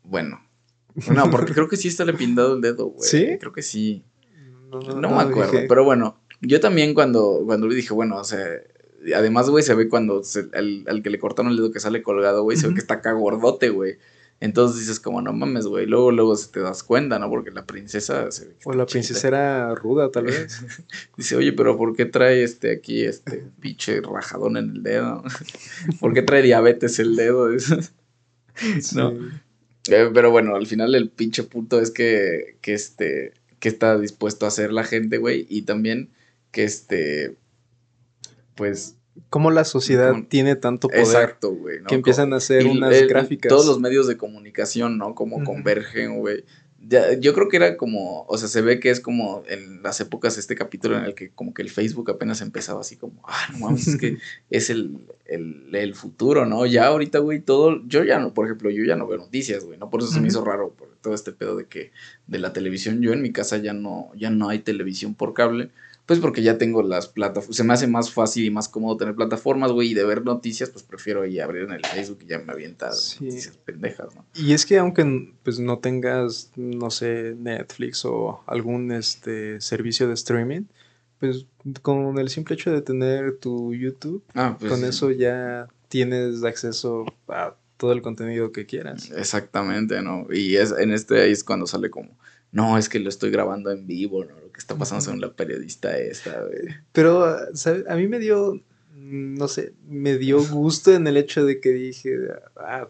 Bueno. 0.03 0.45
No, 1.09 1.31
porque 1.31 1.53
creo 1.53 1.67
que 1.67 1.77
sí 1.77 1.87
está 1.87 2.05
le 2.05 2.13
pintado 2.13 2.55
el 2.55 2.61
dedo, 2.61 2.87
güey. 2.87 3.07
¿Sí? 3.07 3.37
Creo 3.39 3.53
que 3.53 3.61
sí. 3.61 4.03
No, 4.69 5.09
me 5.09 5.21
acuerdo, 5.21 5.59
pero 5.67 5.83
bueno, 5.83 6.17
yo 6.41 6.59
también 6.59 6.93
cuando, 6.93 7.41
cuando 7.45 7.67
le 7.67 7.75
dije, 7.75 7.93
bueno, 7.93 8.17
o 8.17 8.23
sea, 8.23 8.45
Además, 9.15 9.49
güey, 9.49 9.63
se 9.63 9.73
ve 9.73 9.89
cuando 9.89 10.21
al, 10.53 11.01
que 11.03 11.09
le 11.09 11.19
cortaron 11.19 11.51
el 11.51 11.57
dedo 11.57 11.71
que 11.71 11.79
sale 11.79 12.03
colgado, 12.03 12.43
güey, 12.43 12.57
se 12.57 12.67
ve 12.67 12.73
que 12.73 12.79
está 12.79 12.95
acá 12.95 13.13
gordote, 13.13 13.69
güey. 13.69 13.97
Entonces 14.41 14.79
dices 14.79 14.99
como, 14.99 15.21
no 15.21 15.33
mames, 15.33 15.67
güey. 15.67 15.85
Luego, 15.85 16.11
luego 16.11 16.35
se 16.35 16.51
te 16.51 16.59
das 16.61 16.81
cuenta, 16.81 17.19
¿no? 17.19 17.29
Porque 17.29 17.51
la 17.51 17.67
princesa 17.67 18.31
se 18.31 18.45
ve 18.47 18.55
O 18.65 18.73
la 18.73 18.87
princesa 18.87 19.27
era 19.27 19.75
ruda, 19.75 20.09
tal 20.09 20.25
vez. 20.25 20.65
Dice, 21.17 21.35
oye, 21.35 21.53
pero 21.53 21.77
¿por 21.77 21.95
qué 21.95 22.05
trae 22.05 22.43
este 22.43 22.71
aquí, 22.71 23.03
este 23.03 23.43
pinche 23.59 24.01
rajadón 24.01 24.57
en 24.57 24.71
el 24.71 24.83
dedo? 24.83 25.23
¿Por 25.99 26.13
qué 26.13 26.23
trae 26.23 26.41
diabetes 26.41 26.97
el 26.97 27.15
dedo? 27.15 27.49
no. 28.95 29.13
Eh, 29.89 30.09
pero 30.11 30.31
bueno, 30.31 30.55
al 30.55 30.65
final 30.65 30.95
el 30.95 31.09
pinche 31.09 31.43
punto 31.43 31.79
es 31.79 31.91
que, 31.91 32.57
que 32.61 32.73
este, 32.73 33.33
que 33.59 33.69
está 33.69 33.99
dispuesto 33.99 34.45
a 34.45 34.49
hacer 34.49 34.73
la 34.73 34.83
gente, 34.83 35.19
güey. 35.19 35.45
Y 35.49 35.61
también 35.63 36.09
que 36.51 36.63
este, 36.63 37.37
pues... 38.55 38.97
Cómo 39.29 39.51
la 39.51 39.65
sociedad 39.65 40.13
tiene 40.29 40.55
tanto 40.55 40.87
poder. 40.87 41.03
Exacto, 41.03 41.53
güey. 41.53 41.83
Que 41.83 41.95
empiezan 41.95 42.31
a 42.31 42.37
hacer 42.37 42.65
unas 42.65 43.07
gráficas. 43.07 43.49
Todos 43.49 43.65
los 43.65 43.79
medios 43.79 44.07
de 44.07 44.15
comunicación, 44.15 44.97
¿no? 44.97 45.15
Como 45.15 45.43
convergen, 45.43 46.19
güey. 46.19 46.45
yo 47.19 47.33
creo 47.33 47.49
que 47.49 47.57
era 47.57 47.75
como, 47.75 48.23
o 48.23 48.37
sea, 48.37 48.47
se 48.47 48.61
ve 48.61 48.79
que 48.79 48.89
es 48.89 49.01
como 49.01 49.43
en 49.47 49.83
las 49.83 49.99
épocas 49.99 50.37
este 50.37 50.55
capítulo 50.55 50.97
en 50.97 51.03
el 51.03 51.13
que 51.13 51.29
como 51.29 51.53
que 51.53 51.61
el 51.61 51.69
Facebook 51.69 52.09
apenas 52.09 52.39
empezaba 52.39 52.79
así 52.79 52.95
como, 52.95 53.21
ah, 53.27 53.49
no 53.51 53.59
mames, 53.59 53.87
es 53.87 53.97
que 53.97 54.17
es 54.49 54.69
el, 54.69 54.97
el, 55.25 55.93
futuro, 55.93 56.45
¿no? 56.45 56.65
Ya 56.65 56.87
ahorita, 56.87 57.19
güey, 57.19 57.41
todo, 57.41 57.85
yo 57.87 58.05
ya 58.05 58.17
no, 58.17 58.33
por 58.33 58.45
ejemplo, 58.45 58.69
yo 58.69 58.85
ya 58.85 58.95
no 58.95 59.07
veo 59.07 59.17
noticias, 59.17 59.65
güey, 59.65 59.77
¿no? 59.77 59.89
Por 59.89 60.01
eso 60.01 60.11
se 60.11 60.21
me 60.21 60.29
hizo 60.29 60.43
raro, 60.43 60.71
por 60.71 60.87
todo 61.01 61.13
este 61.13 61.33
pedo 61.33 61.57
de 61.57 61.65
que 61.65 61.91
de 62.27 62.39
la 62.39 62.53
televisión, 62.53 63.01
yo 63.01 63.11
en 63.11 63.21
mi 63.21 63.33
casa 63.33 63.57
ya 63.57 63.73
no, 63.73 64.09
ya 64.15 64.29
no 64.29 64.47
hay 64.47 64.59
televisión 64.59 65.15
por 65.15 65.33
cable 65.33 65.69
pues 66.11 66.19
porque 66.19 66.43
ya 66.43 66.57
tengo 66.57 66.83
las 66.83 67.07
plataformas, 67.07 67.55
se 67.55 67.63
me 67.63 67.71
hace 67.71 67.87
más 67.87 68.11
fácil 68.11 68.43
y 68.43 68.49
más 68.51 68.67
cómodo 68.67 68.97
tener 68.97 69.15
plataformas, 69.15 69.71
güey, 69.71 69.91
y 69.91 69.93
de 69.93 70.03
ver 70.03 70.25
noticias, 70.25 70.69
pues 70.69 70.83
prefiero 70.83 71.21
ahí 71.21 71.39
abrir 71.39 71.63
en 71.63 71.71
el 71.71 71.85
Facebook 71.85 72.19
y 72.23 72.25
ya 72.25 72.39
me 72.39 72.51
avientas 72.51 73.17
noticias 73.21 73.55
pendejas, 73.55 74.13
¿no? 74.13 74.25
Y 74.35 74.51
es 74.51 74.65
que 74.65 74.77
aunque 74.77 75.31
pues 75.41 75.59
no 75.59 75.79
tengas, 75.79 76.51
no 76.57 76.89
sé, 76.89 77.33
Netflix 77.39 78.03
o 78.03 78.43
algún 78.45 78.91
este 78.91 79.61
servicio 79.61 80.09
de 80.09 80.15
streaming, 80.15 80.63
pues 81.17 81.45
con 81.81 82.19
el 82.19 82.27
simple 82.27 82.55
hecho 82.55 82.73
de 82.73 82.81
tener 82.81 83.37
tu 83.37 83.73
YouTube, 83.73 84.21
ah, 84.33 84.57
pues 84.59 84.69
con 84.69 84.83
eso 84.83 85.11
ya 85.11 85.69
tienes 85.87 86.43
acceso 86.43 87.05
a 87.29 87.55
todo 87.77 87.93
el 87.93 88.01
contenido 88.01 88.51
que 88.51 88.65
quieras. 88.65 89.09
Exactamente, 89.11 90.01
¿no? 90.01 90.27
Y 90.29 90.57
es 90.57 90.73
en 90.77 90.91
este 90.91 91.21
ahí 91.21 91.31
es 91.31 91.45
cuando 91.45 91.67
sale 91.67 91.89
como 91.89 92.17
no, 92.51 92.77
es 92.77 92.89
que 92.89 92.99
lo 92.99 93.07
estoy 93.07 93.31
grabando 93.31 93.71
en 93.71 93.87
vivo, 93.87 94.25
¿no? 94.25 94.40
Está 94.61 94.77
pasando 94.77 95.01
según 95.01 95.21
la 95.21 95.33
periodista 95.33 95.97
esta, 95.97 96.39
güey. 96.39 96.75
Pero, 96.91 97.35
¿sabes? 97.55 97.83
A 97.89 97.95
mí 97.95 98.07
me 98.07 98.19
dio, 98.19 98.61
no 98.93 99.47
sé, 99.47 99.73
me 99.89 100.19
dio 100.19 100.43
gusto 100.45 100.93
en 100.93 101.07
el 101.07 101.17
hecho 101.17 101.43
de 101.43 101.59
que 101.59 101.71
dije, 101.71 102.15
ah, 102.57 102.87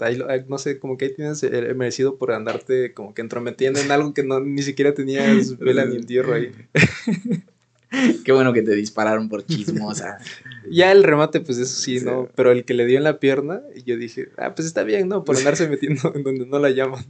no 0.50 0.58
sé, 0.58 0.80
como 0.80 0.98
que 0.98 1.06
ahí 1.06 1.16
tienes 1.16 1.42
el 1.44 1.74
merecido 1.76 2.18
por 2.18 2.34
andarte 2.34 2.94
como 2.94 3.14
que 3.14 3.22
entrometiendo 3.22 3.80
en 3.80 3.90
algo 3.90 4.14
que 4.14 4.24
no, 4.24 4.42
ni 4.42 4.62
siquiera 4.64 4.94
tenías 4.94 5.58
vela 5.60 5.86
ni 5.86 5.96
entierro 5.96 6.34
ahí. 6.34 6.52
Qué 8.26 8.32
bueno 8.34 8.52
que 8.52 8.62
te 8.62 8.76
dispararon 8.76 9.30
por 9.30 9.46
chismosa. 9.46 10.18
ya 10.70 10.92
el 10.92 11.04
remate, 11.04 11.40
pues 11.40 11.58
eso 11.58 11.76
sí, 11.76 12.02
¿no? 12.02 12.30
Pero 12.36 12.52
el 12.52 12.66
que 12.66 12.74
le 12.74 12.86
dio 12.86 12.98
en 12.98 13.06
la 13.06 13.20
pierna, 13.20 13.62
y 13.76 13.84
yo 13.84 13.96
dije, 13.98 14.30
ah, 14.38 14.54
pues 14.56 14.68
está 14.68 14.84
bien, 14.84 15.08
¿no? 15.08 15.24
Por 15.24 15.36
andarse 15.38 15.70
metiendo 15.70 16.14
en 16.14 16.24
donde 16.24 16.46
no 16.46 16.60
la 16.60 16.70
llaman. 16.70 17.06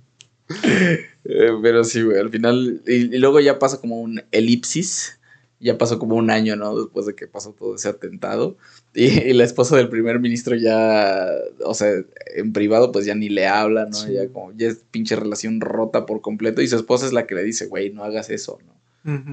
Eh, 1.23 1.51
pero 1.61 1.83
sí, 1.83 2.01
güey, 2.01 2.17
al 2.17 2.31
final, 2.31 2.81
y, 2.87 3.17
luego 3.19 3.39
ya 3.39 3.59
pasa 3.59 3.79
como 3.79 4.01
un 4.01 4.23
elipsis, 4.31 5.19
ya 5.59 5.77
pasó 5.77 5.99
como 5.99 6.15
un 6.15 6.31
año, 6.31 6.55
¿no? 6.55 6.75
Después 6.75 7.05
de 7.05 7.13
que 7.13 7.27
pasó 7.27 7.53
todo 7.53 7.75
ese 7.75 7.89
atentado. 7.89 8.57
Y, 8.95 9.33
la 9.33 9.43
esposa 9.43 9.77
del 9.77 9.89
primer 9.89 10.19
ministro 10.19 10.55
ya, 10.55 11.27
o 11.63 11.75
sea, 11.75 11.91
en 12.35 12.53
privado 12.53 12.91
pues 12.91 13.05
ya 13.05 13.13
ni 13.13 13.29
le 13.29 13.47
habla, 13.47 13.85
¿no? 13.85 14.11
Ya 14.11 14.27
como, 14.29 14.51
ya 14.53 14.69
es 14.69 14.83
pinche 14.89 15.15
relación 15.15 15.61
rota 15.61 16.05
por 16.07 16.21
completo. 16.21 16.61
Y 16.61 16.67
su 16.67 16.75
esposa 16.75 17.05
es 17.05 17.13
la 17.13 17.27
que 17.27 17.35
le 17.35 17.43
dice, 17.43 17.67
güey, 17.67 17.91
no 17.91 18.03
hagas 18.03 18.29
eso, 18.31 18.57
¿no? 18.65 18.71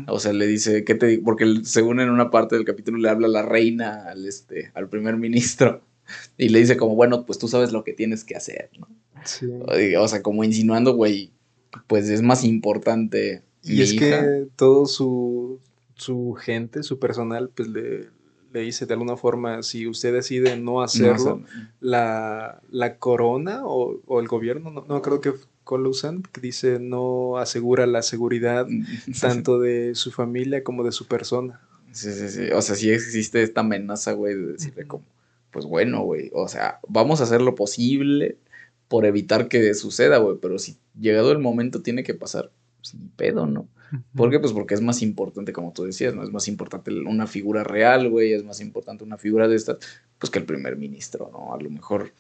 O 0.07 0.19
sea, 0.19 0.33
le 0.33 0.47
dice, 0.47 0.85
¿qué 0.85 0.95
te 0.95 1.19
Porque 1.19 1.61
según 1.65 2.01
en 2.01 2.09
una 2.09 2.31
parte 2.31 2.57
del 2.57 2.65
capítulo 2.65 2.99
le 2.99 3.11
habla 3.11 3.29
la 3.29 3.43
reina 3.43 4.05
al, 4.09 4.27
este, 4.27 4.71
al 4.75 4.89
primer 4.89 5.17
ministro. 5.17 5.83
Y 6.39 6.49
le 6.49 6.61
dice 6.61 6.77
como, 6.77 6.95
bueno, 6.95 7.25
pues 7.27 7.39
tú 7.39 7.49
sabes 7.49 7.73
lo 7.73 7.85
que 7.85 7.93
tienes 7.93 8.25
que 8.25 8.37
hacer, 8.37 8.71
¿no? 8.79 8.89
Sí. 9.25 9.47
O 9.97 10.09
sea, 10.09 10.23
como 10.23 10.45
insinuando, 10.45 10.95
güey, 10.95 11.33
pues 11.87 12.09
es 12.09 12.23
más 12.23 12.45
importante. 12.45 13.43
Y 13.63 13.83
es 13.83 13.95
que 13.95 14.47
todo 14.57 14.87
su, 14.87 15.61
su 15.95 16.35
gente, 16.35 16.83
su 16.83 16.99
personal, 16.99 17.51
pues 17.55 17.69
le, 17.69 18.09
le 18.53 18.61
dice 18.61 18.87
de 18.87 18.95
alguna 18.95 19.17
forma, 19.17 19.63
si 19.63 19.87
usted 19.87 20.13
decide 20.13 20.57
no 20.57 20.81
hacerlo, 20.83 21.43
la, 21.81 22.61
la, 22.71 22.97
corona 22.99 23.67
o, 23.67 24.01
o, 24.07 24.21
el 24.21 24.29
gobierno, 24.29 24.71
no, 24.71 24.85
no 24.89 25.03
creo 25.03 25.21
que 25.21 25.33
Colusan, 25.65 26.23
que 26.23 26.41
dice 26.41 26.79
no 26.79 27.37
asegura 27.37 27.87
la 27.87 28.01
seguridad 28.01 28.67
tanto 29.21 29.61
de 29.61 29.95
su 29.95 30.11
familia 30.11 30.65
como 30.65 30.83
de 30.83 30.93
su 30.93 31.07
persona. 31.07 31.61
Sí, 31.93 32.11
sí, 32.13 32.29
sí. 32.31 32.51
O 32.53 32.63
sea, 32.63 32.75
sí 32.75 32.91
existe 32.91 33.43
esta 33.43 33.61
amenaza, 33.61 34.13
güey, 34.13 34.35
de 34.35 34.53
decirle 34.53 34.87
como, 34.87 35.05
pues 35.59 35.67
bueno, 35.69 36.03
güey, 36.03 36.31
o 36.35 36.47
sea, 36.47 36.79
vamos 36.87 37.21
a 37.21 37.25
hacer 37.25 37.43
lo 37.43 37.57
posible 37.57 38.37
por 38.87 39.05
evitar 39.07 39.49
que 39.49 39.75
suceda, 39.75 40.19
güey, 40.19 40.37
pero 40.41 40.57
si 40.61 40.79
llegado 40.97 41.33
el 41.33 41.41
momento 41.41 41.83
tiene 41.83 42.05
que 42.05 42.15
pasar, 42.15 42.53
sin 42.81 43.01
pues, 43.01 43.11
pedo, 43.17 43.47
¿no? 43.47 43.67
¿Por 44.15 44.31
qué? 44.31 44.39
Pues 44.39 44.53
porque 44.53 44.75
es 44.75 44.81
más 44.81 45.03
importante, 45.03 45.53
como 45.53 45.73
tú 45.73 45.83
decías, 45.83 46.15
¿no? 46.15 46.23
Es 46.23 46.31
más 46.31 46.47
importante 46.47 46.93
una 46.93 47.27
figura 47.27 47.65
real, 47.65 48.09
güey, 48.09 48.35
es 48.35 48.45
más 48.45 48.61
importante 48.61 49.03
una 49.03 49.19
figura 49.19 49.49
de 49.49 49.57
estas, 49.57 49.79
pues 50.21 50.31
que 50.31 50.39
el 50.39 50.45
primer 50.45 50.77
ministro, 50.77 51.29
¿no? 51.33 51.53
A 51.53 51.61
lo 51.61 51.71
mejor, 51.71 52.13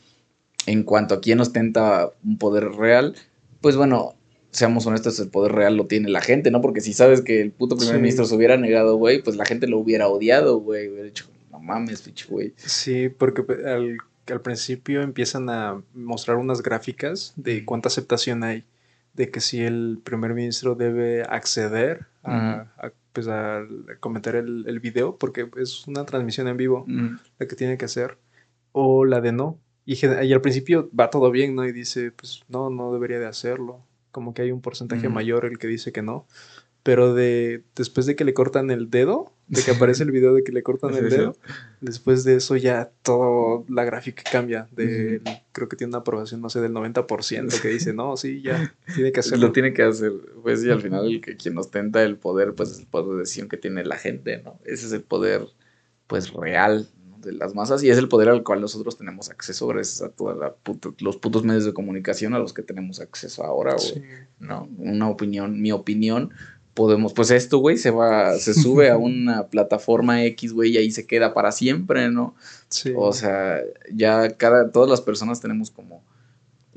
en 0.66 0.82
cuanto 0.82 1.14
a 1.14 1.20
quién 1.20 1.39
ostenta 1.39 2.11
un 2.24 2.39
poder 2.39 2.72
real, 2.72 3.14
pues 3.61 3.76
bueno, 3.76 4.16
seamos 4.51 4.84
honestos, 4.86 5.20
el 5.20 5.28
poder 5.28 5.53
real 5.53 5.76
lo 5.76 5.86
tiene 5.86 6.09
la 6.09 6.22
gente, 6.22 6.51
¿no? 6.51 6.61
Porque 6.61 6.80
si 6.80 6.93
sabes 6.93 7.20
que 7.20 7.41
el 7.41 7.53
puto 7.53 7.76
primer 7.76 8.01
ministro 8.01 8.24
se 8.24 8.34
hubiera 8.34 8.57
negado, 8.57 8.97
güey, 8.97 9.22
pues 9.22 9.36
la 9.36 9.45
gente 9.45 9.68
lo 9.68 9.78
hubiera 9.78 10.09
odiado, 10.09 10.59
güey, 10.59 10.89
hubiera 10.89 11.05
dicho, 11.05 11.26
no 11.59 11.65
mames, 11.65 12.03
pinche 12.03 12.27
güey. 12.29 12.55
Sí, 12.57 13.09
porque 13.09 13.45
al, 13.67 13.99
al 14.33 14.41
principio 14.41 15.03
empiezan 15.03 15.49
a 15.51 15.83
mostrar 15.95 16.37
unas 16.37 16.63
gráficas 16.63 17.33
de 17.37 17.65
cuánta 17.65 17.89
aceptación 17.89 18.45
hay 18.45 18.65
de 19.15 19.31
que 19.31 19.41
si 19.41 19.61
el 19.63 20.01
primer 20.03 20.33
ministro 20.33 20.77
debe 20.77 21.23
acceder 21.23 22.07
a, 22.23 22.67
pues 23.13 23.27
a 23.27 23.63
comentar 23.99 24.37
el, 24.37 24.65
el, 24.69 24.79
video, 24.79 25.17
porque 25.17 25.51
es 25.57 25.89
una 25.89 26.05
transmisión 26.05 26.47
en 26.47 26.57
vivo 26.57 26.87
la 27.39 27.47
que 27.49 27.57
tiene 27.57 27.77
que 27.77 27.87
hacer, 27.87 28.17
o 28.71 29.05
la 29.05 29.21
de 29.21 29.33
no. 29.33 29.59
Y, 29.85 29.99
y, 30.07 30.33
al 30.33 30.41
principio 30.41 30.89
va 30.99 31.11
todo 31.11 31.33
bien, 31.33 31.57
¿no? 31.57 31.65
Y 31.65 31.73
dice, 31.73 32.13
pues 32.13 32.45
no, 32.49 32.71
no 32.71 32.93
debería 32.93 33.19
de 33.19 33.27
hacerlo. 33.27 33.83
Como 34.13 34.35
que 34.35 34.43
hay 34.43 34.53
un 34.53 34.61
porcentaje 34.61 35.09
mayor 35.09 35.47
el 35.47 35.59
que 35.59 35.67
dice 35.67 35.91
que 35.91 36.03
no 36.03 36.27
pero 36.89 37.12
de 37.12 37.64
después 37.76 38.07
de 38.07 38.16
que 38.16 38.24
le 38.24 38.32
cortan 38.32 38.70
el 38.70 38.89
dedo, 38.89 39.34
de 39.49 39.62
que 39.62 39.72
aparece 39.72 40.05
el 40.05 40.11
video 40.11 40.32
de 40.32 40.43
que 40.43 40.53
le 40.53 40.62
cortan 40.62 40.95
el 40.97 41.11
dedo, 41.11 41.36
después 41.82 42.24
de 42.24 42.36
eso 42.36 42.57
ya 42.57 42.91
toda 43.03 43.62
la 43.68 43.84
gráfica 43.84 44.22
cambia. 44.22 44.68
De, 44.72 45.20
Creo 45.53 45.68
que 45.68 45.76
tiene 45.76 45.91
una 45.91 45.99
aprobación, 45.99 46.41
no 46.41 46.49
sé, 46.49 46.62
del 46.62 46.72
90% 46.72 47.61
que 47.61 47.68
dice, 47.68 47.93
no, 47.93 48.16
sí, 48.16 48.41
ya, 48.41 48.74
tiene 48.95 49.12
que 49.12 49.20
hacerlo. 49.20 49.49
Lo 49.49 49.53
tiene 49.53 49.74
que 49.74 49.82
hacer. 49.82 50.12
Pues 50.43 50.64
y 50.64 50.70
al 50.70 50.80
final 50.80 51.05
el 51.05 51.20
que 51.20 51.36
quien 51.36 51.59
ostenta 51.59 52.03
el 52.03 52.16
poder, 52.16 52.55
pues 52.55 52.70
es 52.70 52.78
el 52.78 52.86
poder 52.86 53.16
de 53.16 53.18
decisión 53.18 53.51
que 53.51 53.59
tiene 53.59 53.84
la 53.84 53.97
gente, 53.99 54.41
¿no? 54.43 54.59
Ese 54.64 54.86
es 54.86 54.93
el 54.93 55.03
poder, 55.03 55.47
pues, 56.07 56.32
real 56.32 56.89
de 57.20 57.32
las 57.32 57.55
masas 57.55 57.82
y 57.82 57.91
es 57.91 57.99
el 57.99 58.09
poder 58.09 58.30
al 58.30 58.45
cual 58.45 58.62
nosotros 58.62 58.97
tenemos 58.97 59.28
acceso 59.28 59.66
gracias 59.66 60.01
a 60.01 60.09
todos 60.09 60.55
los 61.01 61.16
putos 61.18 61.45
medios 61.45 61.66
de 61.66 61.74
comunicación 61.74 62.32
a 62.32 62.39
los 62.39 62.55
que 62.55 62.62
tenemos 62.62 63.01
acceso 63.01 63.45
ahora, 63.45 63.76
¿no? 64.39 64.70
Una 64.78 65.11
opinión, 65.11 65.61
mi 65.61 65.72
opinión 65.72 66.30
podemos, 66.79 67.12
pues 67.12 67.33
esto, 67.33 67.59
güey, 67.59 67.76
se 67.76 67.91
va, 67.91 68.37
se 68.37 68.55
sube 68.55 68.89
a 68.89 68.97
una 68.99 69.49
plataforma 69.49 70.24
X, 70.26 70.53
güey, 70.53 70.74
y 70.74 70.76
ahí 70.76 70.93
se 70.93 71.09
queda 71.09 71.35
para 71.35 71.51
siempre, 71.51 72.09
¿no? 72.09 72.37
Sí. 72.68 72.93
O 72.97 73.12
sea, 73.12 73.61
ya 73.93 74.37
cada, 74.37 74.70
todas 74.70 74.89
las 74.89 75.01
personas 75.01 75.41
tenemos 75.41 75.72
como, 75.72 76.05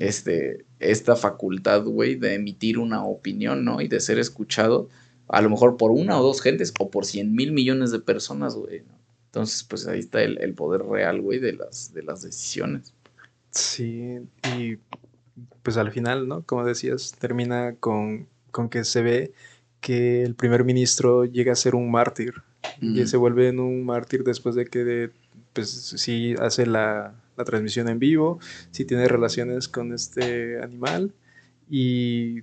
este, 0.00 0.64
esta 0.80 1.14
facultad, 1.14 1.84
güey, 1.84 2.16
de 2.16 2.34
emitir 2.34 2.78
una 2.78 3.04
opinión, 3.04 3.64
¿no? 3.64 3.80
Y 3.80 3.86
de 3.86 4.00
ser 4.00 4.18
escuchado, 4.18 4.88
a 5.28 5.40
lo 5.40 5.50
mejor 5.50 5.76
por 5.76 5.92
una 5.92 6.18
o 6.18 6.22
dos 6.24 6.42
gentes, 6.42 6.74
o 6.80 6.90
por 6.90 7.06
cien 7.06 7.36
mil 7.36 7.52
millones 7.52 7.92
de 7.92 8.00
personas, 8.00 8.56
güey, 8.56 8.80
¿no? 8.80 8.98
Entonces, 9.26 9.62
pues 9.62 9.86
ahí 9.86 10.00
está 10.00 10.20
el, 10.20 10.36
el 10.38 10.54
poder 10.54 10.82
real, 10.82 11.20
güey, 11.20 11.38
de 11.38 11.52
las, 11.52 11.94
de 11.94 12.02
las 12.02 12.22
decisiones. 12.22 12.92
Sí, 13.50 14.18
y 14.58 14.78
pues 15.62 15.76
al 15.76 15.92
final, 15.92 16.26
¿no? 16.26 16.42
Como 16.42 16.64
decías, 16.64 17.14
termina 17.20 17.76
con, 17.78 18.26
con 18.50 18.68
que 18.68 18.82
se 18.82 19.00
ve 19.02 19.32
que 19.82 20.22
el 20.22 20.36
primer 20.36 20.64
ministro 20.64 21.24
llega 21.24 21.52
a 21.52 21.56
ser 21.56 21.74
un 21.74 21.90
mártir 21.90 22.34
y 22.80 23.04
se 23.06 23.16
vuelve 23.16 23.48
en 23.48 23.58
un 23.58 23.84
mártir 23.84 24.22
después 24.22 24.54
de 24.54 24.66
que 24.66 25.10
pues 25.52 25.68
sí 25.68 26.34
hace 26.38 26.64
la, 26.64 27.14
transmisión 27.44 27.88
en 27.88 27.98
vivo, 27.98 28.38
sí 28.70 28.84
tiene 28.84 29.08
relaciones 29.08 29.66
con 29.66 29.92
este 29.92 30.62
animal 30.62 31.12
y 31.68 32.42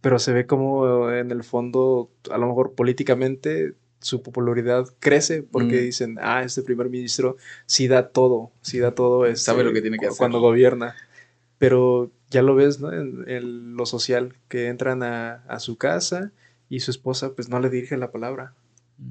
pero 0.00 0.18
se 0.18 0.32
ve 0.32 0.46
como 0.46 1.10
en 1.10 1.30
el 1.30 1.44
fondo 1.44 2.10
a 2.30 2.38
lo 2.38 2.46
mejor 2.46 2.72
políticamente 2.72 3.74
su 4.00 4.22
popularidad 4.22 4.86
crece 5.00 5.42
porque 5.42 5.82
dicen, 5.82 6.16
ah, 6.22 6.42
este 6.42 6.62
primer 6.62 6.88
ministro 6.88 7.36
sí 7.66 7.88
da 7.88 8.08
todo, 8.08 8.50
sí 8.62 8.78
da 8.78 8.94
todo, 8.94 9.26
este, 9.26 9.44
sabe 9.44 9.64
lo 9.64 9.74
que 9.74 9.82
tiene 9.82 9.98
que 9.98 10.06
hacer 10.06 10.16
cuando 10.16 10.40
gobierna, 10.40 10.96
pero 11.58 12.10
ya 12.30 12.40
lo 12.40 12.54
ves, 12.54 12.80
¿no? 12.80 12.90
En, 12.90 13.76
lo 13.76 13.84
social, 13.84 14.34
que 14.48 14.68
entran 14.68 15.02
a, 15.02 15.44
a 15.46 15.60
su 15.60 15.76
casa 15.76 16.32
y 16.72 16.80
su 16.80 16.90
esposa 16.90 17.34
pues 17.34 17.50
no 17.50 17.60
le 17.60 17.68
dirige 17.68 17.98
la 17.98 18.10
palabra, 18.10 18.54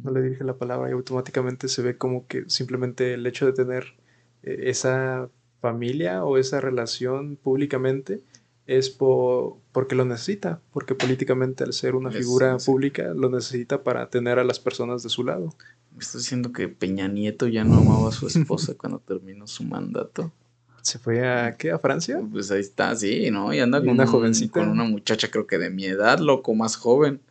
no 0.03 0.09
le 0.09 0.23
dirige 0.23 0.43
la 0.43 0.55
palabra 0.55 0.89
y 0.89 0.93
automáticamente 0.93 1.67
se 1.67 1.83
ve 1.83 1.95
como 1.95 2.25
que 2.25 2.45
simplemente 2.47 3.13
el 3.13 3.27
hecho 3.27 3.45
de 3.45 3.53
tener 3.53 3.93
eh, 4.41 4.63
esa 4.63 5.29
familia 5.59 6.25
o 6.25 6.39
esa 6.39 6.59
relación 6.59 7.35
públicamente 7.35 8.23
es 8.65 8.89
por, 8.89 9.57
porque 9.73 9.93
lo 9.93 10.05
necesita, 10.05 10.59
porque 10.73 10.95
políticamente 10.95 11.63
al 11.63 11.73
ser 11.73 11.93
una 11.93 12.09
figura 12.09 12.57
pública 12.57 13.13
lo 13.13 13.29
necesita 13.29 13.83
para 13.83 14.09
tener 14.09 14.39
a 14.39 14.43
las 14.43 14.59
personas 14.59 15.03
de 15.03 15.09
su 15.09 15.23
lado. 15.23 15.53
¿Me 15.91 15.99
estás 15.99 16.23
diciendo 16.23 16.51
que 16.51 16.67
Peña 16.67 17.07
Nieto 17.09 17.47
ya 17.47 17.63
no 17.63 17.77
amaba 17.77 18.09
a 18.09 18.11
su 18.11 18.25
esposa 18.25 18.73
cuando 18.77 18.97
terminó 18.97 19.45
su 19.45 19.63
mandato? 19.65 20.31
¿Se 20.81 20.97
fue 20.97 21.27
a 21.27 21.53
qué? 21.57 21.69
¿A 21.69 21.77
Francia? 21.77 22.19
Pues 22.31 22.49
ahí 22.49 22.61
está, 22.61 22.95
sí, 22.95 23.29
¿no? 23.29 23.53
Y 23.53 23.59
anda 23.59 23.81
con 23.81 23.89
una 23.89 24.07
jovencita. 24.07 24.61
Con 24.61 24.69
una 24.69 24.83
muchacha 24.83 25.29
creo 25.29 25.45
que 25.45 25.59
de 25.59 25.69
mi 25.69 25.85
edad, 25.85 26.17
loco, 26.17 26.55
más 26.55 26.75
joven. 26.75 27.21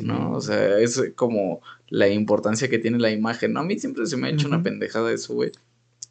¿No? 0.00 0.32
O 0.32 0.40
sea, 0.40 0.78
es 0.78 1.02
como 1.14 1.60
la 1.88 2.08
importancia 2.08 2.68
que 2.68 2.78
tiene 2.78 2.98
la 2.98 3.10
imagen, 3.10 3.52
¿no? 3.52 3.60
A 3.60 3.64
mí 3.64 3.78
siempre 3.78 4.06
se 4.06 4.16
me 4.16 4.28
ha 4.28 4.30
hecho 4.30 4.48
una 4.48 4.62
pendejada 4.62 5.12
eso, 5.12 5.34
güey. 5.34 5.52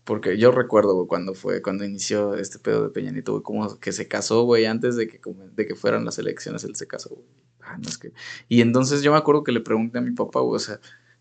Porque 0.04 0.38
yo 0.38 0.52
recuerdo, 0.52 0.96
güey, 0.96 1.08
cuando 1.08 1.36
fue, 1.36 1.62
cuando 1.62 1.86
inició 1.86 2.36
este 2.36 2.58
pedo 2.58 2.84
de 2.84 2.90
Peñanito, 2.90 3.34
güey, 3.34 3.44
como 3.44 3.80
que 3.80 3.92
se 3.92 4.08
casó, 4.08 4.44
güey, 4.44 4.66
antes 4.66 4.96
de 4.96 5.08
que, 5.08 5.22
de 5.56 5.68
que 5.68 5.76
fueran 5.76 6.04
las 6.04 6.18
elecciones, 6.18 6.64
él 6.64 6.76
se 6.76 6.88
casó, 6.88 7.10
güey. 7.10 7.28
Ah, 7.62 7.78
no 7.78 7.88
es 7.88 7.98
que... 7.98 8.12
Y 8.48 8.62
entonces 8.62 9.04
yo 9.04 9.12
me 9.12 9.20
acuerdo 9.20 9.44
que 9.44 9.52
le 9.52 9.60
pregunté 9.60 10.00
a 10.00 10.02
mi 10.02 10.12
papá, 10.12 10.40
güey, 10.40 10.56
o 10.56 10.60
sea, 10.60 10.80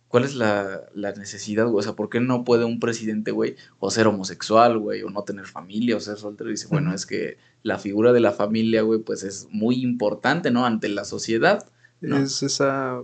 ¿cuál 0.09 0.25
es 0.25 0.35
la, 0.35 0.89
la 0.95 1.13
necesidad, 1.13 1.67
güey? 1.67 1.81
O 1.81 1.83
sea, 1.83 1.95
¿por 1.95 2.09
qué 2.09 2.21
no 2.21 2.45
puede 2.45 2.65
un 2.65 2.81
presidente, 2.81 3.31
güey, 3.31 3.57
o 3.79 3.91
ser 3.91 4.07
homosexual, 4.07 4.79
güey, 4.79 5.03
o 5.03 5.11
no 5.11 5.23
tener 5.23 5.45
familia, 5.45 5.97
o 5.97 6.01
ser 6.01 6.17
soltero? 6.17 6.49
Y 6.49 6.55
dice, 6.55 6.69
bueno, 6.69 6.95
es 6.95 7.05
que 7.05 7.37
la 7.63 7.79
figura 7.79 8.15
de 8.15 8.21
la 8.21 8.33
familia, 8.33 8.83
güey, 8.83 9.01
pues 9.01 9.23
es 9.23 9.49
muy 9.51 9.83
importante, 9.83 10.51
¿no? 10.51 10.65
Ante 10.65 10.89
la 10.89 11.05
sociedad. 11.05 11.71
Es 12.01 12.43
esa 12.43 13.03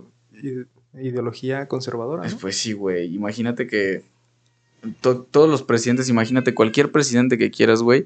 ideología 0.93 1.67
conservadora. 1.67 2.29
Pues 2.39 2.57
sí, 2.57 2.73
güey. 2.73 3.13
Imagínate 3.13 3.67
que 3.67 4.03
todos 5.01 5.49
los 5.49 5.63
presidentes, 5.63 6.09
imagínate 6.09 6.53
cualquier 6.53 6.91
presidente 6.91 7.37
que 7.37 7.51
quieras, 7.51 7.81
güey. 7.81 8.05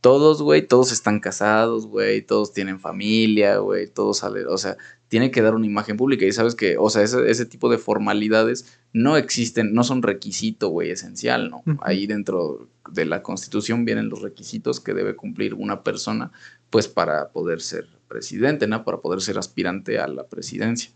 Todos, 0.00 0.40
güey, 0.40 0.66
todos 0.66 0.92
están 0.92 1.20
casados, 1.20 1.86
güey, 1.86 2.22
todos 2.22 2.54
tienen 2.54 2.80
familia, 2.80 3.58
güey, 3.58 3.86
todos 3.86 4.18
salen, 4.18 4.46
o 4.48 4.56
sea, 4.56 4.78
tiene 5.08 5.30
que 5.30 5.42
dar 5.42 5.54
una 5.54 5.66
imagen 5.66 5.98
pública. 5.98 6.24
Y 6.24 6.32
sabes 6.32 6.54
que, 6.54 6.78
o 6.78 6.88
sea, 6.88 7.02
ese, 7.02 7.30
ese 7.30 7.44
tipo 7.44 7.68
de 7.68 7.76
formalidades 7.76 8.78
no 8.94 9.18
existen, 9.18 9.74
no 9.74 9.84
son 9.84 10.02
requisito, 10.02 10.68
güey, 10.68 10.90
esencial, 10.90 11.50
¿no? 11.50 11.62
Ahí 11.82 12.06
dentro 12.06 12.66
de 12.90 13.04
la 13.04 13.22
constitución 13.22 13.84
vienen 13.84 14.08
los 14.08 14.22
requisitos 14.22 14.80
que 14.80 14.94
debe 14.94 15.16
cumplir 15.16 15.52
una 15.52 15.82
persona, 15.82 16.32
pues 16.70 16.88
para 16.88 17.28
poder 17.28 17.60
ser 17.60 17.99
presidente, 18.10 18.66
¿no? 18.66 18.84
Para 18.84 18.98
poder 18.98 19.22
ser 19.22 19.38
aspirante 19.38 19.98
a 19.98 20.08
la 20.08 20.26
presidencia. 20.26 20.90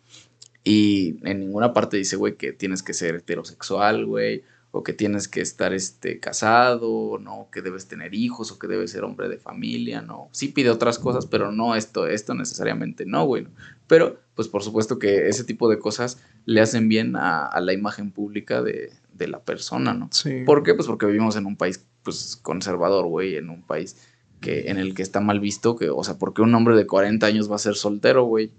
Y 0.64 1.16
en 1.22 1.40
ninguna 1.40 1.72
parte 1.72 1.96
dice, 1.96 2.16
güey, 2.16 2.36
que 2.36 2.52
tienes 2.52 2.82
que 2.82 2.94
ser 2.94 3.14
heterosexual, 3.14 4.04
güey, 4.04 4.42
o 4.72 4.82
que 4.82 4.92
tienes 4.92 5.28
que 5.28 5.40
estar 5.40 5.72
este, 5.72 6.18
casado, 6.18 7.18
¿no? 7.20 7.48
Que 7.52 7.62
debes 7.62 7.86
tener 7.86 8.12
hijos 8.14 8.50
o 8.50 8.58
que 8.58 8.66
debes 8.66 8.90
ser 8.90 9.04
hombre 9.04 9.28
de 9.28 9.38
familia, 9.38 10.02
¿no? 10.02 10.28
Sí 10.32 10.48
pide 10.48 10.70
otras 10.70 10.98
cosas, 10.98 11.26
pero 11.26 11.52
no 11.52 11.76
esto, 11.76 12.08
esto 12.08 12.34
necesariamente 12.34 13.06
no, 13.06 13.24
güey. 13.24 13.46
Pero, 13.86 14.18
pues 14.34 14.48
por 14.48 14.64
supuesto 14.64 14.98
que 14.98 15.28
ese 15.28 15.44
tipo 15.44 15.68
de 15.68 15.78
cosas 15.78 16.18
le 16.44 16.60
hacen 16.60 16.88
bien 16.88 17.14
a, 17.14 17.56
la 17.60 17.72
imagen 17.72 18.10
pública 18.10 18.62
de, 18.62 18.90
la 19.18 19.44
persona, 19.44 19.94
¿no? 19.94 20.08
Sí. 20.10 20.42
¿Por 20.44 20.64
qué? 20.64 20.74
Pues 20.74 20.88
porque 20.88 21.06
vivimos 21.06 21.36
en 21.36 21.46
un 21.46 21.56
país, 21.56 21.86
pues, 22.02 22.36
conservador, 22.42 23.06
güey, 23.06 23.36
en 23.36 23.50
un 23.50 23.62
país 23.62 23.96
que, 24.44 24.70
en 24.70 24.76
el 24.76 24.94
que 24.94 25.02
está 25.02 25.20
mal 25.20 25.40
visto, 25.40 25.74
que, 25.74 25.88
o 25.88 26.04
sea, 26.04 26.18
porque 26.18 26.42
un 26.42 26.54
hombre 26.54 26.76
de 26.76 26.86
40 26.86 27.26
años 27.26 27.50
va 27.50 27.56
a 27.56 27.58
ser 27.58 27.76
soltero, 27.76 28.24
güey? 28.24 28.52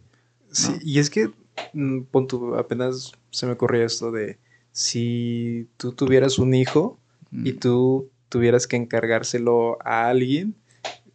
Sí, 0.52 0.74
y 0.82 1.00
es 1.00 1.12
que, 1.12 1.30
mm, 1.74 2.02
punto, 2.12 2.56
apenas 2.58 3.12
se 3.30 3.46
me 3.46 3.54
ocurrió 3.54 3.86
esto 3.86 4.12
de 4.12 4.40
si 4.72 5.68
tú 5.78 5.92
tuvieras 5.92 6.40
un 6.40 6.54
hijo 6.56 6.98
y 7.32 7.54
mm. 7.54 7.60
tú 7.60 8.10
tuvieras 8.30 8.66
que 8.68 8.78
encargárselo 8.78 9.78
a 9.86 10.08
alguien, 10.08 10.56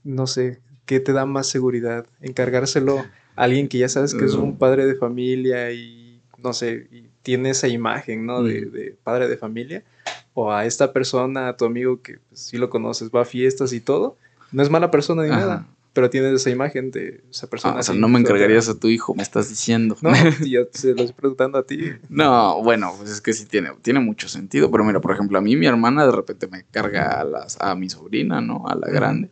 no 0.05 0.27
sé, 0.27 0.61
¿qué 0.87 1.01
te 1.01 1.13
da 1.13 1.27
más 1.27 1.49
seguridad? 1.49 2.07
Encargárselo 2.21 2.99
a 3.01 3.09
alguien 3.35 3.69
que 3.69 3.79
ya 3.79 3.89
sabes 3.89 4.15
que 4.15 4.25
es 4.25 4.35
un 4.35 4.51
mm. 4.51 4.59
padre 4.59 4.87
de 4.87 4.95
familia 4.95 5.73
y, 5.73 6.21
no 6.39 6.53
sé, 6.53 6.87
y 6.93 7.11
tiene 7.23 7.51
esa 7.51 7.69
imagen, 7.69 8.25
¿no? 8.25 8.43
De, 8.43 8.67
mm. 8.67 8.71
de, 8.71 8.97
padre 9.03 9.29
de 9.29 9.37
familia. 9.37 9.85
O 10.33 10.53
a 10.53 10.65
esta 10.65 10.93
persona, 10.93 11.49
a 11.49 11.57
tu 11.57 11.65
amigo 11.65 12.01
que 12.03 12.19
pues, 12.29 12.41
sí 12.41 12.57
lo 12.57 12.71
conoces, 12.71 13.11
va 13.11 13.23
a 13.23 13.25
fiestas 13.25 13.73
y 13.73 13.81
todo. 13.81 14.17
No 14.53 14.63
es 14.63 14.71
mala 14.71 14.91
persona 14.91 15.23
ni 15.23 15.31
nada 15.31 15.67
pero 15.93 16.09
tienes 16.09 16.33
esa 16.33 16.51
imagen 16.51 16.91
de 16.91 17.25
esa 17.31 17.49
persona. 17.49 17.75
Ah, 17.75 17.81
o 17.81 17.83
sea, 17.83 17.95
no 17.95 18.09
me 18.09 18.21
encargarías 18.21 18.69
a 18.69 18.79
tu 18.79 18.89
hijo, 18.89 19.15
me 19.15 19.23
estás 19.23 19.49
diciendo. 19.49 19.97
No, 20.03 20.13
yo 20.47 20.63
se 20.73 20.95
lo 20.95 21.03
estoy 21.03 21.13
preguntando 21.15 21.59
a 21.59 21.65
ti. 21.65 21.91
No, 22.09 22.63
bueno, 22.63 22.95
pues 22.97 23.11
es 23.11 23.21
que 23.21 23.33
sí 23.33 23.47
tiene, 23.47 23.71
tiene 23.83 23.99
mucho 23.99 24.29
sentido. 24.29 24.71
Pero 24.71 24.85
mira, 24.85 25.01
por 25.01 25.13
ejemplo, 25.13 25.39
a 25.39 25.41
mí 25.41 25.57
mi 25.57 25.67
hermana 25.67 26.07
de 26.07 26.13
repente 26.13 26.47
me 26.47 26.65
carga 26.65 27.21
a, 27.21 27.25
las, 27.25 27.61
a 27.61 27.75
mi 27.75 27.91
sobrina, 27.91 28.41
¿no? 28.41 28.69
A 28.69 28.77
la 28.77 28.89
grande. 28.89 29.31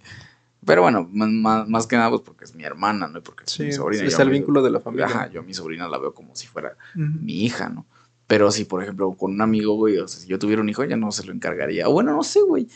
Pero 0.66 0.82
bueno, 0.82 1.08
más, 1.10 1.86
que 1.86 1.96
nada, 1.96 2.10
pues 2.10 2.22
porque 2.22 2.44
es 2.44 2.54
mi 2.54 2.64
hermana, 2.64 3.06
¿no? 3.06 3.22
Porque 3.22 3.44
es 3.46 3.60
mi 3.60 3.72
sobrina. 3.72 4.04
Es 4.04 4.18
el 4.18 4.30
vínculo 4.30 4.62
de 4.62 4.70
la 4.70 4.80
familia. 4.80 5.06
Ajá, 5.06 5.30
yo 5.30 5.40
a 5.40 5.44
mi 5.44 5.54
sobrina 5.54 5.88
la 5.88 5.98
veo 5.98 6.12
como 6.12 6.34
si 6.34 6.48
fuera 6.48 6.76
mi 6.94 7.44
hija, 7.44 7.68
¿no? 7.68 7.86
Pero 8.26 8.50
si, 8.50 8.66
por 8.66 8.82
ejemplo, 8.82 9.10
con 9.12 9.32
un 9.32 9.40
amigo, 9.40 9.74
güey, 9.76 9.96
o 9.96 10.06
sea, 10.06 10.20
si 10.20 10.28
yo 10.28 10.38
tuviera 10.38 10.60
un 10.60 10.68
hijo, 10.68 10.84
ya 10.84 10.96
no 10.96 11.10
se 11.12 11.24
lo 11.24 11.32
encargaría. 11.32 11.86
Bueno, 11.88 12.12
no 12.12 12.22
sé, 12.22 12.40
güey. 12.42 12.68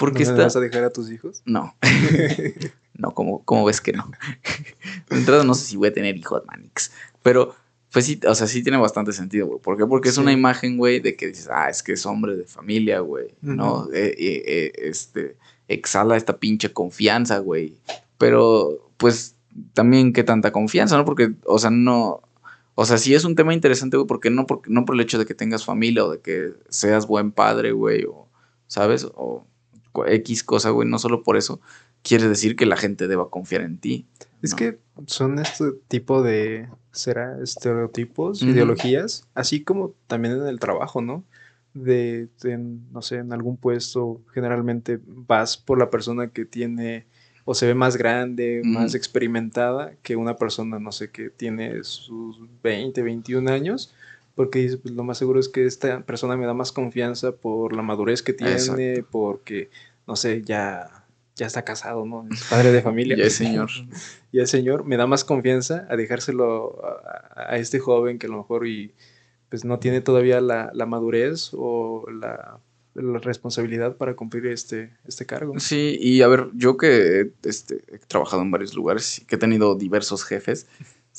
Porque 0.00 0.24
¿No 0.24 0.30
está... 0.30 0.44
vas 0.44 0.56
a 0.56 0.60
dejar 0.60 0.82
a 0.82 0.90
tus 0.90 1.10
hijos? 1.10 1.42
No. 1.44 1.76
no, 2.96 3.10
como, 3.10 3.64
ves 3.66 3.82
que 3.82 3.92
no. 3.92 4.10
de 5.10 5.16
entrada 5.18 5.44
no 5.44 5.52
sé 5.52 5.66
si 5.66 5.76
voy 5.76 5.88
a 5.88 5.92
tener 5.92 6.16
hijos, 6.16 6.42
Manix. 6.46 6.90
Pero, 7.22 7.54
pues 7.92 8.06
sí, 8.06 8.18
o 8.26 8.34
sea, 8.34 8.46
sí 8.46 8.62
tiene 8.62 8.78
bastante 8.78 9.12
sentido, 9.12 9.46
güey. 9.46 9.60
¿Por 9.60 9.76
qué? 9.76 9.84
Porque 9.84 10.08
es 10.08 10.16
una 10.16 10.32
imagen, 10.32 10.78
güey, 10.78 11.00
de 11.00 11.16
que 11.16 11.26
dices, 11.26 11.50
ah, 11.52 11.68
es 11.68 11.82
que 11.82 11.92
es 11.92 12.06
hombre 12.06 12.34
de 12.34 12.44
familia, 12.44 13.00
güey. 13.00 13.26
¿No? 13.42 13.92
Eh, 13.92 14.14
eh, 14.18 14.42
eh, 14.46 14.72
este, 14.78 15.36
exhala 15.68 16.16
esta 16.16 16.38
pinche 16.38 16.72
confianza, 16.72 17.36
güey. 17.40 17.76
Pero, 18.16 18.90
pues, 18.96 19.34
también 19.74 20.14
qué 20.14 20.24
tanta 20.24 20.50
confianza, 20.50 20.96
¿no? 20.96 21.04
Porque, 21.04 21.34
o 21.44 21.58
sea, 21.58 21.68
no... 21.68 22.22
O 22.74 22.86
sea, 22.86 22.96
sí 22.96 23.14
es 23.14 23.24
un 23.26 23.34
tema 23.34 23.52
interesante, 23.52 23.98
güey, 23.98 24.06
porque 24.06 24.30
no, 24.30 24.46
porque 24.46 24.70
no 24.70 24.86
por 24.86 24.94
el 24.94 25.02
hecho 25.02 25.18
de 25.18 25.26
que 25.26 25.34
tengas 25.34 25.66
familia 25.66 26.06
o 26.06 26.12
de 26.12 26.20
que 26.20 26.54
seas 26.70 27.06
buen 27.06 27.32
padre, 27.32 27.72
güey, 27.72 28.04
o, 28.04 28.26
¿sabes? 28.66 29.06
O 29.14 29.44
X 30.06 30.44
cosa, 30.44 30.70
güey, 30.70 30.88
no 30.88 30.98
solo 30.98 31.22
por 31.22 31.36
eso 31.36 31.60
quiere 32.02 32.28
decir 32.28 32.56
que 32.56 32.66
la 32.66 32.76
gente 32.76 33.08
deba 33.08 33.30
confiar 33.30 33.62
en 33.62 33.78
ti. 33.78 34.06
Es 34.42 34.54
que 34.54 34.78
son 35.06 35.38
este 35.38 35.72
tipo 35.88 36.22
de, 36.22 36.68
será, 36.92 37.38
estereotipos, 37.42 38.42
ideologías, 38.42 39.26
así 39.34 39.62
como 39.62 39.94
también 40.06 40.34
en 40.34 40.46
el 40.46 40.58
trabajo, 40.58 41.02
¿no? 41.02 41.24
De, 41.74 42.28
no 42.90 43.02
sé, 43.02 43.16
en 43.16 43.32
algún 43.32 43.56
puesto, 43.56 44.22
generalmente 44.32 44.98
vas 45.06 45.56
por 45.56 45.78
la 45.78 45.90
persona 45.90 46.28
que 46.28 46.44
tiene 46.44 47.06
o 47.44 47.54
se 47.54 47.66
ve 47.66 47.74
más 47.74 47.96
grande, 47.96 48.62
más 48.64 48.94
experimentada 48.94 49.94
que 50.02 50.16
una 50.16 50.36
persona, 50.36 50.78
no 50.78 50.92
sé, 50.92 51.10
que 51.10 51.30
tiene 51.30 51.82
sus 51.82 52.38
20, 52.62 53.02
21 53.02 53.50
años, 53.50 53.92
porque 54.40 54.74
pues 54.82 54.94
lo 54.94 55.04
más 55.04 55.18
seguro 55.18 55.38
es 55.38 55.50
que 55.50 55.66
esta 55.66 56.00
persona 56.00 56.34
me 56.34 56.46
da 56.46 56.54
más 56.54 56.72
confianza 56.72 57.32
por 57.32 57.76
la 57.76 57.82
madurez 57.82 58.22
que 58.22 58.32
tiene, 58.32 59.04
porque, 59.10 59.68
no 60.06 60.16
sé, 60.16 60.40
ya, 60.40 61.04
ya 61.36 61.46
está 61.46 61.62
casado, 61.62 62.06
¿no? 62.06 62.26
Es 62.32 62.44
padre 62.44 62.72
de 62.72 62.80
familia. 62.80 63.18
ya 63.18 63.24
es 63.24 63.34
señor. 63.34 63.68
y 64.32 64.38
el 64.38 64.46
señor 64.46 64.86
me 64.86 64.96
da 64.96 65.06
más 65.06 65.26
confianza 65.26 65.86
a 65.90 65.96
dejárselo 65.96 66.80
a, 67.36 67.58
este 67.58 67.80
joven 67.80 68.18
que 68.18 68.28
a 68.28 68.30
lo 68.30 68.38
mejor 68.38 68.66
y 68.66 68.94
pues 69.50 69.66
no 69.66 69.78
tiene 69.78 70.00
todavía 70.00 70.40
la, 70.40 70.72
madurez 70.86 71.50
o 71.52 72.06
la, 72.10 72.60
responsabilidad 72.94 73.98
para 73.98 74.14
cumplir 74.16 74.46
este, 74.46 74.96
este 75.06 75.26
cargo. 75.26 75.60
Sí, 75.60 75.98
y 76.00 76.22
a 76.22 76.28
ver, 76.28 76.48
yo 76.54 76.78
que 76.78 77.32
este, 77.42 77.82
he 77.88 77.98
trabajado 77.98 78.40
en 78.40 78.50
varios 78.50 78.72
lugares 78.72 79.18
y 79.18 79.26
que 79.26 79.34
he 79.34 79.38
tenido 79.38 79.74
diversos 79.74 80.24
jefes, 80.24 80.66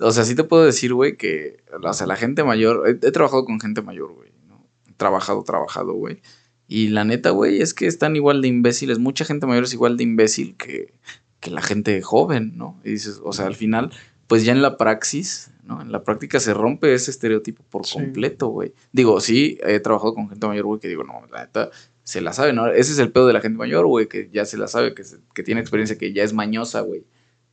o 0.02 0.12
sea, 0.12 0.26
sí 0.26 0.36
te 0.36 0.43
puedo 0.43 0.66
decir, 0.66 0.93
güey, 0.93 1.16
que, 1.16 1.64
o 1.82 1.93
sea, 1.93 2.08
la 2.08 2.16
gente 2.16 2.43
mayor, 2.43 2.88
he, 2.88 3.12
trabajado 3.12 3.45
con 3.45 3.60
gente 3.60 3.82
mayor, 3.82 4.14
güey, 4.14 4.32
¿no? 4.47 4.68
He 4.89 4.93
trabajado, 4.93 5.43
trabajado, 5.43 5.93
güey. 5.93 6.22
Y 6.68 6.88
la 6.88 7.04
neta, 7.04 7.30
güey, 7.30 7.62
es 7.62 7.74
que 7.74 7.86
están 7.86 8.16
igual 8.16 8.41
de 8.41 8.47
imbéciles. 8.47 8.97
Mucha 8.97 9.26
gente 9.26 9.45
mayor 9.45 9.66
es 9.66 9.74
igual 9.74 9.97
de 9.97 10.04
imbécil 10.04 10.56
que, 10.58 10.93
que 11.39 11.52
la 11.52 11.62
gente 11.62 12.02
joven, 12.02 12.54
¿no? 12.56 12.80
Y 12.84 12.91
dices, 12.91 13.22
o 13.24 13.34
sea, 13.34 13.45
al 13.45 13.56
final, 13.56 13.91
pues 14.28 14.43
ya 14.43 14.54
en 14.54 14.62
la 14.62 14.78
praxis, 14.78 15.52
¿no? 15.64 15.82
En 15.82 15.91
la 15.91 16.04
práctica 16.04 16.39
se 16.39 16.54
rompe 16.54 16.93
ese 16.93 17.12
estereotipo 17.12 17.64
por 17.70 17.88
completo, 17.88 18.47
güey. 18.47 18.74
Digo, 18.91 19.20
sí, 19.20 19.60
he 19.64 19.80
trabajado 19.80 20.16
con 20.16 20.30
gente 20.30 20.47
mayor, 20.47 20.66
güey, 20.66 20.80
que 20.80 20.88
digo, 20.88 21.04
no, 21.04 21.22
la 21.32 21.41
neta, 21.41 21.70
se 22.04 22.22
la 22.22 22.34
sabe, 22.34 22.54
¿no? 22.54 22.68
Ese 22.68 22.93
es 22.93 22.99
el 22.99 23.12
pedo 23.12 23.28
de 23.28 23.34
la 23.34 23.41
gente 23.41 23.58
mayor, 23.58 23.86
güey, 23.86 24.08
que 24.08 24.30
ya 24.32 24.45
se 24.45 24.58
la 24.58 24.68
sabe, 24.68 24.95
que, 24.95 25.04
que 25.34 25.43
tiene 25.43 25.62
experiencia, 25.62 25.97
que 25.97 26.14
ya 26.14 26.24
es 26.24 26.34
mañosa, 26.34 26.82
güey, 26.82 27.06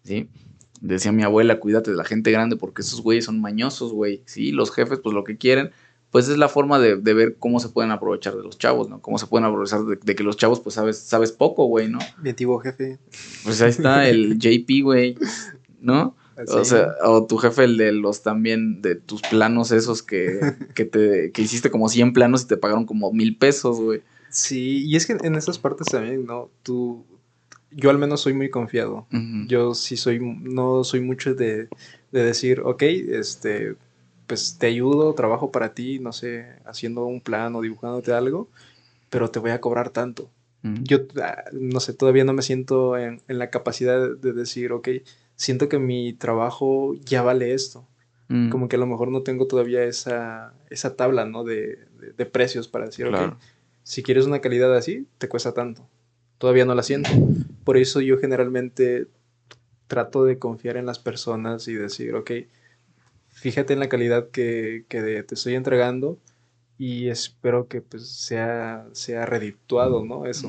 ¿sí? 0.04 0.30
Decía 0.80 1.12
mi 1.12 1.22
abuela, 1.22 1.60
cuídate 1.60 1.90
de 1.90 1.96
la 1.96 2.04
gente 2.04 2.30
grande 2.30 2.56
porque 2.56 2.82
esos 2.82 3.02
güeyes 3.02 3.24
son 3.24 3.40
mañosos, 3.40 3.92
güey. 3.92 4.22
Sí, 4.26 4.52
los 4.52 4.70
jefes, 4.70 5.00
pues 5.02 5.14
lo 5.14 5.24
que 5.24 5.36
quieren, 5.36 5.70
pues 6.10 6.28
es 6.28 6.38
la 6.38 6.48
forma 6.48 6.78
de, 6.78 6.94
ver 6.96 7.36
cómo 7.38 7.60
se 7.60 7.68
pueden 7.68 7.90
aprovechar 7.90 8.34
de 8.36 8.42
los 8.42 8.58
chavos, 8.58 8.88
¿no? 8.88 9.00
Cómo 9.00 9.18
se 9.18 9.26
pueden 9.26 9.44
aprovechar 9.44 9.84
de, 9.84 10.14
que 10.14 10.22
los 10.22 10.36
chavos, 10.36 10.60
pues 10.60 10.74
sabes, 10.74 10.98
sabes 10.98 11.32
poco, 11.32 11.66
güey, 11.66 11.88
¿no? 11.88 11.98
Mi 12.22 12.30
antiguo 12.30 12.58
jefe. 12.58 12.98
Pues 13.44 13.60
ahí 13.60 13.70
está 13.70 14.08
el 14.08 14.38
JP, 14.38 14.82
güey, 14.82 15.16
¿no? 15.80 16.16
O 16.46 16.64
sea, 16.64 16.94
o 17.04 17.26
tu 17.26 17.36
jefe, 17.36 17.64
el 17.64 17.76
de 17.76 17.92
los 17.92 18.22
también, 18.22 18.80
de 18.80 18.94
tus 18.94 19.22
planos 19.22 19.72
esos 19.72 20.02
que, 20.02 20.38
que, 20.74 20.84
te, 20.84 21.32
que 21.32 21.42
hiciste 21.42 21.70
como 21.70 21.88
100 21.88 22.12
planos 22.12 22.42
y 22.42 22.46
te 22.46 22.56
pagaron 22.56 22.86
como 22.86 23.12
mil 23.12 23.36
pesos, 23.36 23.80
güey. 23.80 24.02
Sí, 24.30 24.84
y 24.86 24.96
es 24.96 25.06
que 25.06 25.16
en 25.20 25.34
esas 25.34 25.58
partes 25.58 25.88
también, 25.88 26.26
¿no? 26.26 26.50
Tú, 26.62 27.04
yo 27.70 27.90
al 27.90 27.98
menos 27.98 28.20
soy 28.22 28.32
muy 28.32 28.50
confiado. 28.50 29.06
Yo 29.46 29.74
sí 29.74 29.96
soy, 29.96 30.20
no 30.20 30.84
soy 30.84 31.00
mucho 31.00 31.34
de, 31.34 31.68
de, 32.12 32.24
decir, 32.24 32.60
ok, 32.60 32.82
este, 32.82 33.74
pues 34.26 34.56
te 34.58 34.66
ayudo, 34.66 35.14
trabajo 35.14 35.50
para 35.50 35.74
ti, 35.74 35.98
no 35.98 36.12
sé, 36.12 36.46
haciendo 36.64 37.04
un 37.06 37.20
plan 37.20 37.54
o 37.54 37.60
dibujándote 37.60 38.12
algo, 38.12 38.48
pero 39.10 39.30
te 39.30 39.38
voy 39.38 39.50
a 39.50 39.60
cobrar 39.60 39.90
tanto. 39.90 40.30
Yo, 40.82 40.98
ah, 41.22 41.44
no 41.52 41.78
sé, 41.80 41.94
todavía 41.94 42.24
no 42.24 42.32
me 42.32 42.42
siento 42.42 42.98
en, 42.98 43.22
en, 43.28 43.38
la 43.38 43.48
capacidad 43.48 44.10
de 44.10 44.32
decir, 44.32 44.72
ok, 44.72 44.88
siento 45.36 45.68
que 45.68 45.78
mi 45.78 46.12
trabajo 46.12 46.94
ya 47.04 47.22
vale 47.22 47.54
esto. 47.54 47.86
Como 48.50 48.68
que 48.68 48.76
a 48.76 48.78
lo 48.78 48.86
mejor 48.86 49.10
no 49.10 49.22
tengo 49.22 49.46
todavía 49.46 49.84
esa, 49.84 50.52
esa 50.68 50.96
tabla, 50.96 51.24
¿no? 51.24 51.44
De, 51.44 51.78
de, 52.14 52.26
precios 52.26 52.68
para 52.68 52.84
decir, 52.84 53.06
ok, 53.06 53.38
si 53.84 54.02
quieres 54.02 54.26
una 54.26 54.40
calidad 54.40 54.76
así, 54.76 55.06
te 55.16 55.30
cuesta 55.30 55.54
tanto 55.54 55.88
todavía 56.38 56.64
no 56.64 56.74
la 56.74 56.82
siento. 56.82 57.10
Por 57.64 57.76
eso 57.76 58.00
yo 58.00 58.18
generalmente 58.18 59.06
trato 59.86 60.24
de 60.24 60.38
confiar 60.38 60.76
en 60.76 60.86
las 60.86 60.98
personas 60.98 61.68
y 61.68 61.74
decir, 61.74 62.14
ok, 62.14 62.30
fíjate 63.28 63.72
en 63.72 63.80
la 63.80 63.88
calidad 63.88 64.30
que, 64.30 64.84
te 64.88 65.34
estoy 65.34 65.54
entregando 65.54 66.18
y 66.78 67.08
espero 67.08 67.66
que 67.66 67.80
pues 67.80 68.08
sea, 68.08 68.86
sea 68.92 69.26
redituado, 69.26 70.04
¿no? 70.04 70.26
Eso. 70.26 70.48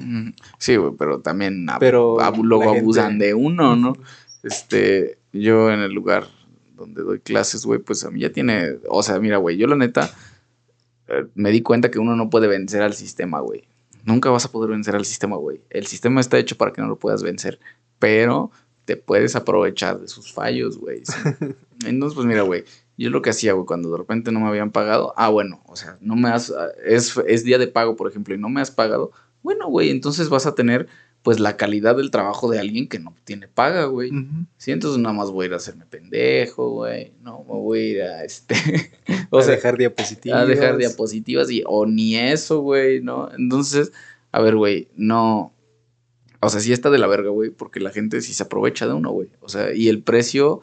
Sí, 0.60 0.76
güey, 0.76 0.94
pero 0.98 1.22
también 1.22 1.66
pero 1.80 2.18
luego 2.44 2.70
abusan 2.70 3.18
de 3.18 3.34
uno, 3.34 3.76
¿no? 3.76 3.94
Este, 4.44 5.18
yo 5.34 5.72
en 5.72 5.80
el 5.80 5.92
lugar 5.92 6.28
donde 6.76 7.02
doy 7.02 7.20
clases, 7.20 7.66
güey, 7.66 7.80
pues 7.80 8.04
a 8.06 8.12
mí 8.12 8.22
ya 8.22 8.32
tiene, 8.32 8.78
o 8.88 9.04
sea, 9.04 9.20
mira, 9.20 9.38
güey, 9.38 9.58
yo 9.58 9.68
la 9.68 9.76
neta 9.76 10.10
eh, 11.08 11.26
me 11.36 11.52
di 11.52 11.62
cuenta 11.62 11.92
que 11.92 12.00
uno 12.00 12.16
no 12.16 12.30
puede 12.30 12.48
vencer 12.48 12.82
al 12.82 12.94
sistema, 12.94 13.40
güey. 13.40 13.64
Nunca 14.04 14.30
vas 14.30 14.46
a 14.46 14.52
poder 14.52 14.72
vencer 14.72 14.96
al 14.96 15.06
sistema, 15.06 15.36
güey. 15.36 15.62
El 15.70 15.88
sistema 15.88 16.22
está 16.22 16.38
hecho 16.38 16.58
para 16.58 16.72
que 16.72 16.82
no 16.82 16.88
lo 16.88 16.98
puedas 16.98 17.24
vencer. 17.24 17.60
Pero 18.00 18.52
te 18.86 18.98
puedes 18.98 19.36
aprovechar 19.36 20.00
de 20.00 20.08
sus 20.08 20.34
fallos, 20.34 20.78
güey. 20.78 21.04
Entonces, 21.86 22.16
pues 22.16 22.26
mira, 22.26 22.42
güey, 22.42 22.64
yo 22.98 23.10
lo 23.10 23.22
que 23.22 23.30
hacía, 23.30 23.54
güey, 23.54 23.66
cuando 23.66 23.92
de 23.92 23.98
repente 23.98 24.32
no 24.32 24.40
me 24.40 24.48
habían 24.48 24.72
pagado, 24.72 25.14
ah, 25.16 25.30
bueno, 25.30 25.62
o 25.68 25.76
sea, 25.76 25.98
no 26.02 26.16
me 26.16 26.30
has, 26.30 26.52
es, 26.84 27.16
es 27.28 27.44
día 27.44 27.58
de 27.58 27.68
pago, 27.68 27.96
por 27.96 28.10
ejemplo, 28.10 28.34
y 28.34 28.38
no 28.38 28.50
me 28.50 28.62
has 28.62 28.72
pagado, 28.72 29.12
bueno, 29.44 29.68
güey, 29.68 29.90
entonces 29.90 30.30
vas 30.30 30.46
a 30.46 30.56
tener 30.56 30.88
pues 31.24 31.40
la 31.40 31.58
calidad 31.58 31.98
del 31.98 32.12
trabajo 32.12 32.50
de 32.50 32.60
alguien 32.60 32.88
que 32.88 33.00
no 33.00 33.14
tiene 33.24 33.48
paga, 33.48 33.86
güey. 33.86 34.12
Sí, 34.58 34.72
entonces 34.72 35.02
nada 35.02 35.14
más 35.14 35.32
voy 35.32 35.44
a 35.44 35.48
ir 35.48 35.54
a 35.54 35.58
hacerme 35.58 35.86
pendejo, 35.86 36.70
güey. 36.72 37.12
No, 37.22 37.44
me 37.44 37.54
voy 37.54 37.80
a 37.80 37.88
ir 37.88 38.02
a 38.04 38.24
este. 38.24 38.56
o 39.30 39.40
a 39.40 39.46
dejar 39.46 39.78
diapositivas. 39.78 40.42
A 40.42 40.46
dejar 40.46 40.78
diapositivas 40.78 41.52
y, 41.52 41.64
o 41.66 41.86
ni 41.86 42.16
eso, 42.16 42.62
güey, 42.62 43.02
¿no? 43.02 43.30
Entonces, 43.38 43.92
a 44.32 44.42
ver, 44.42 44.56
güey, 44.56 44.88
no. 44.96 45.54
O 46.42 46.48
sea, 46.48 46.62
sí 46.62 46.72
está 46.72 46.90
de 46.90 47.00
la 47.00 47.08
verga, 47.08 47.30
güey, 47.30 47.50
porque 47.50 47.82
la 47.82 47.90
gente 47.90 48.22
sí 48.22 48.34
se 48.34 48.44
aprovecha 48.44 48.88
de 48.88 48.94
uno, 48.94 49.12
güey. 49.12 49.30
O 49.42 49.50
sea, 49.50 49.74
y 49.74 49.90
el 49.90 50.02
precio 50.02 50.62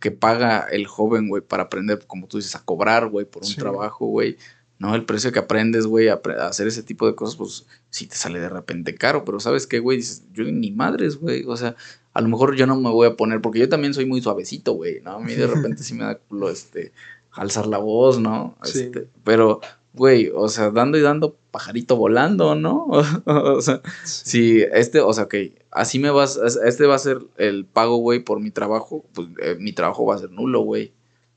que 0.00 0.10
paga 0.10 0.66
el 0.70 0.86
joven, 0.86 1.28
güey, 1.28 1.42
para 1.42 1.64
aprender, 1.64 2.00
como 2.06 2.28
tú 2.28 2.38
dices, 2.38 2.54
a 2.54 2.64
cobrar, 2.64 3.08
güey, 3.08 3.26
por 3.26 3.44
un 3.44 3.54
trabajo, 3.54 4.06
güey 4.06 4.38
¿no? 4.78 4.94
El 4.94 5.04
precio 5.04 5.32
que 5.32 5.40
aprendes, 5.40 5.86
güey, 5.86 6.08
a, 6.08 6.20
hacer 6.40 6.68
ese 6.68 6.82
tipo 6.82 7.06
de 7.06 7.14
cosas, 7.14 7.36
pues 7.36 7.66
sí 7.90 8.06
te 8.06 8.16
sale 8.16 8.38
de 8.38 8.48
repente 8.48 8.94
caro, 8.94 9.24
pero 9.24 9.40
¿sabes 9.40 9.66
qué, 9.66 9.80
güey? 9.80 9.98
Dices, 9.98 10.24
yo 10.32 10.44
ni 10.44 10.70
madres, 10.70 11.16
güey, 11.16 11.44
o 11.46 11.56
sea, 11.56 11.74
a 12.12 12.20
lo 12.20 12.28
mejor 12.28 12.54
yo 12.56 12.66
no 12.66 12.76
me 12.76 12.90
voy 12.90 13.06
a 13.06 13.16
poner, 13.16 13.40
porque 13.40 13.58
yo 13.58 13.68
también 13.68 13.94
soy 13.94 14.06
muy 14.06 14.20
suavecito, 14.20 14.72
güey, 14.72 15.00
¿no? 15.00 15.12
A 15.12 15.20
mí 15.20 15.34
de 15.34 15.46
repente 15.46 15.82
sí 15.82 15.94
me 15.94 16.04
da 16.04 16.16
culo, 16.16 16.50
este, 16.50 16.92
alzar 17.32 17.66
la 17.66 17.78
voz, 17.78 18.20
¿no? 18.20 18.56
Sí. 18.62 18.82
Este, 18.82 19.08
pero, 19.24 19.60
güey, 19.94 20.30
o 20.34 20.48
sea, 20.48 20.70
dando 20.70 20.96
y 20.96 21.00
dando, 21.00 21.36
pajarito 21.50 21.96
volando, 21.96 22.54
¿no? 22.54 22.86
o 23.24 23.60
sea, 23.60 23.82
si 24.04 24.60
este, 24.60 25.00
o 25.00 25.12
sea, 25.12 25.24
ok, 25.24 25.34
así 25.72 25.98
me 25.98 26.10
vas, 26.10 26.36
este 26.36 26.86
va 26.86 26.94
a 26.94 26.98
ser 26.98 27.18
el 27.36 27.64
pago, 27.64 27.96
güey, 27.96 28.20
por 28.20 28.40
mi 28.40 28.50
trabajo, 28.50 29.04
pues 29.12 29.28
eh, 29.42 29.56
mi 29.58 29.72
trabajo 29.72 30.06
va 30.06 30.14
a 30.14 30.18
ser 30.18 30.30
nulo, 30.30 30.60
güey, 30.60 30.92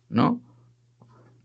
¿no? 0.10 0.42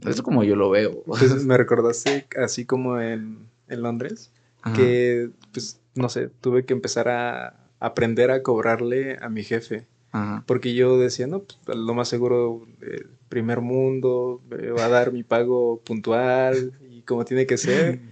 Es 0.05 0.23
como 0.23 0.45
yo 0.45 0.57
lo 0.57 0.71
veo. 0.71 1.03
Pues 1.07 1.45
me 1.45 1.57
recordaste 1.57 2.27
así 2.43 2.65
como 2.65 3.01
en, 3.01 3.47
Londres, 3.69 4.33
que, 4.75 5.31
pues, 5.53 5.81
no 5.95 6.09
sé, 6.09 6.29
tuve 6.41 6.65
que 6.65 6.73
empezar 6.73 7.09
a 7.09 7.57
aprender 7.79 8.31
a 8.31 8.43
cobrarle 8.43 9.19
a 9.21 9.29
mi 9.29 9.43
jefe. 9.43 9.87
Porque 10.47 10.75
yo 10.75 10.99
decía, 10.99 11.27
no, 11.27 11.43
pues, 11.65 11.77
lo 11.77 11.93
más 11.93 12.09
seguro, 12.09 12.67
el 12.81 13.07
primer 13.29 13.61
mundo, 13.61 14.41
me 14.49 14.71
va 14.71 14.87
a 14.87 14.89
dar 14.89 15.13
mi 15.13 15.23
pago 15.23 15.83
puntual 15.85 16.73
y 16.91 17.03
como 17.03 17.25
tiene 17.25 17.47
que 17.47 17.57
ser. 17.57 18.01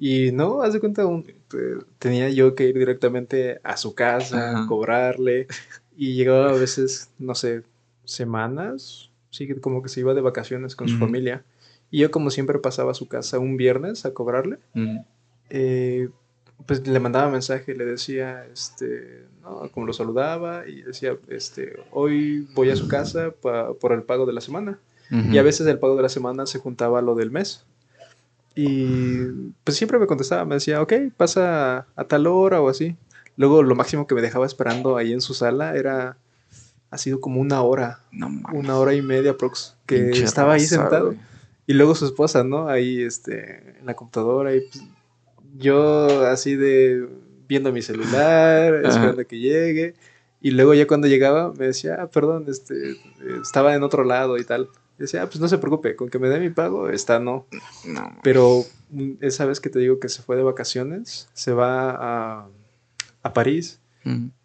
Y 0.00 0.32
no, 0.32 0.62
haz 0.62 0.72
de 0.72 0.80
cuenta, 0.80 1.04
tenía 1.98 2.30
yo 2.30 2.54
que 2.54 2.70
ir 2.70 2.78
directamente 2.78 3.60
a 3.64 3.76
su 3.76 3.94
casa, 3.94 4.64
cobrarle. 4.66 5.46
Y 5.94 6.14
llegaba 6.14 6.48
a 6.48 6.54
veces, 6.54 7.10
no 7.18 7.34
sé, 7.34 7.62
semanas 8.04 9.11
sí, 9.32 9.52
como 9.60 9.82
que 9.82 9.88
se 9.88 10.00
iba 10.00 10.14
de 10.14 10.20
vacaciones 10.20 10.76
con 10.76 10.88
su 10.88 10.98
familia. 10.98 11.42
Y 11.90 11.98
yo 11.98 12.10
como 12.10 12.30
siempre 12.30 12.58
pasaba 12.58 12.92
a 12.92 12.94
su 12.94 13.08
casa 13.08 13.38
un 13.38 13.56
viernes 13.56 14.04
a 14.06 14.14
cobrarle, 14.14 14.58
eh, 15.50 16.08
pues 16.66 16.86
le 16.86 17.00
mandaba 17.00 17.30
mensaje, 17.30 17.74
le 17.74 17.84
decía, 17.84 18.46
este, 18.52 19.26
¿no? 19.42 19.68
como 19.70 19.86
lo 19.86 19.92
saludaba 19.92 20.68
y 20.68 20.82
decía, 20.82 21.16
este, 21.28 21.76
hoy 21.90 22.46
voy 22.54 22.70
a 22.70 22.76
su 22.76 22.86
casa 22.88 23.32
por 23.32 23.92
el 23.92 24.02
pago 24.04 24.26
de 24.26 24.32
la 24.32 24.40
semana. 24.40 24.78
Y 25.10 25.36
a 25.36 25.42
veces 25.42 25.66
el 25.66 25.78
pago 25.78 25.96
de 25.96 26.02
la 26.02 26.08
semana 26.08 26.46
se 26.46 26.58
juntaba 26.58 27.00
a 27.00 27.02
lo 27.02 27.14
del 27.14 27.30
mes. 27.30 27.66
Y 28.54 29.26
pues 29.64 29.76
siempre 29.76 29.98
me 29.98 30.06
contestaba, 30.06 30.44
me 30.46 30.54
decía, 30.54 30.80
ok, 30.80 30.92
pasa 31.16 31.86
a 31.96 32.04
tal 32.04 32.26
hora 32.26 32.62
o 32.62 32.68
así. 32.68 32.96
Luego 33.36 33.62
lo 33.62 33.74
máximo 33.74 34.06
que 34.06 34.14
me 34.14 34.22
dejaba 34.22 34.46
esperando 34.46 34.96
ahí 34.96 35.12
en 35.12 35.20
su 35.20 35.34
sala 35.34 35.76
era 35.76 36.16
ha 36.92 36.98
sido 36.98 37.22
como 37.22 37.40
una 37.40 37.62
hora, 37.62 38.00
una 38.52 38.76
hora 38.76 38.92
y 38.94 39.00
media 39.00 39.34
prox, 39.38 39.74
que 39.86 40.10
estaba 40.10 40.52
ahí 40.52 40.60
sentado. 40.60 41.14
Y 41.66 41.72
luego 41.72 41.94
su 41.94 42.04
esposa, 42.04 42.44
¿no? 42.44 42.68
Ahí, 42.68 43.00
este, 43.00 43.78
en 43.78 43.86
la 43.86 43.94
computadora 43.94 44.54
y 44.54 44.60
pues, 44.60 44.84
yo 45.56 46.26
así 46.26 46.54
de 46.54 47.08
viendo 47.48 47.72
mi 47.72 47.80
celular, 47.80 48.74
esperando 48.84 49.26
que 49.26 49.38
llegue. 49.38 49.94
Y 50.42 50.50
luego 50.50 50.74
ya 50.74 50.86
cuando 50.86 51.06
llegaba 51.06 51.54
me 51.54 51.68
decía, 51.68 51.96
ah, 51.98 52.10
perdón, 52.10 52.44
este, 52.48 52.96
estaba 53.40 53.74
en 53.74 53.82
otro 53.84 54.04
lado 54.04 54.36
y 54.36 54.44
tal. 54.44 54.68
Y 54.98 55.02
decía, 55.02 55.22
ah, 55.22 55.26
pues 55.26 55.40
no 55.40 55.48
se 55.48 55.56
preocupe, 55.56 55.96
con 55.96 56.10
que 56.10 56.18
me 56.18 56.28
dé 56.28 56.40
mi 56.40 56.50
pago, 56.50 56.90
está 56.90 57.20
no. 57.20 57.46
no. 57.86 58.18
Pero 58.22 58.66
mm, 58.90 59.12
esa 59.20 59.46
vez 59.46 59.60
que 59.60 59.70
te 59.70 59.78
digo 59.78 59.98
que 59.98 60.10
se 60.10 60.20
fue 60.20 60.36
de 60.36 60.42
vacaciones, 60.42 61.30
se 61.32 61.54
va 61.54 61.90
a, 61.90 62.48
a 63.22 63.32
París 63.32 63.80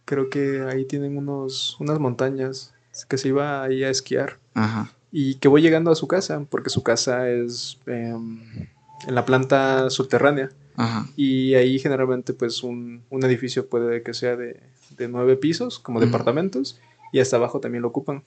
creo 0.08 0.30
que 0.30 0.62
ahí 0.62 0.86
tienen 0.86 1.18
unos, 1.18 1.78
unas 1.82 2.00
montañas 2.00 2.74
que 3.10 3.18
se 3.18 3.28
iba 3.28 3.62
ahí 3.62 3.84
a 3.84 3.90
esquiar. 3.90 4.40
Ajá. 4.54 4.92
Y 5.12 5.36
que 5.36 5.50
voy 5.50 5.62
llegando 5.62 5.92
a 5.92 5.96
su 5.96 6.08
casa, 6.08 6.46
porque 6.50 6.70
su 6.70 6.82
casa 6.82 7.30
es 7.30 7.78
em, 7.86 8.40
en 9.06 9.16
la 9.16 9.26
planta 9.26 9.90
subterránea. 9.90 10.50
Ajá. 10.78 11.08
Y 11.18 11.56
ahí 11.56 11.78
generalmente 11.78 12.34
pues 12.34 12.64
un, 12.64 13.04
un, 13.10 13.24
edificio 13.26 13.68
puede 13.68 14.02
que 14.02 14.14
sea 14.14 14.38
de, 14.38 14.62
de 14.98 15.08
nueve 15.10 15.36
pisos, 15.36 15.78
como 15.78 16.00
departamentos, 16.00 16.80
y 17.12 17.20
hasta 17.20 17.36
abajo 17.36 17.60
también 17.60 17.82
lo 17.82 17.90
ocupan. 17.90 18.24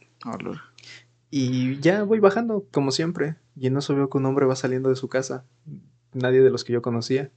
y 1.30 1.80
ya 1.80 2.02
voy 2.02 2.20
bajando, 2.20 2.66
como 2.70 2.90
siempre, 2.90 3.36
y 3.56 3.68
en 3.68 3.76
eso 3.78 3.94
veo 3.94 4.10
que 4.10 4.18
un 4.18 4.26
hombre 4.26 4.46
va 4.46 4.56
saliendo 4.56 4.90
de 4.90 4.96
su 4.96 5.08
casa, 5.08 5.44
nadie 6.12 6.42
de 6.42 6.50
los 6.50 6.64
que 6.64 6.72
yo 6.72 6.82
conocía. 6.82 7.30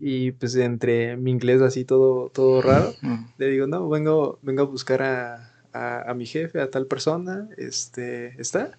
Y 0.00 0.32
pues 0.32 0.54
entre 0.56 1.16
mi 1.16 1.30
inglés 1.30 1.60
así 1.60 1.84
todo, 1.84 2.30
todo 2.30 2.62
raro, 2.62 2.94
le 3.36 3.46
digo, 3.48 3.66
no, 3.66 3.88
vengo, 3.88 4.38
vengo 4.42 4.62
a 4.62 4.66
buscar 4.66 5.02
a, 5.02 5.52
a, 5.72 6.14
mi 6.14 6.24
jefe, 6.26 6.60
a 6.60 6.70
tal 6.70 6.86
persona, 6.86 7.48
este, 7.58 8.40
¿está? 8.40 8.78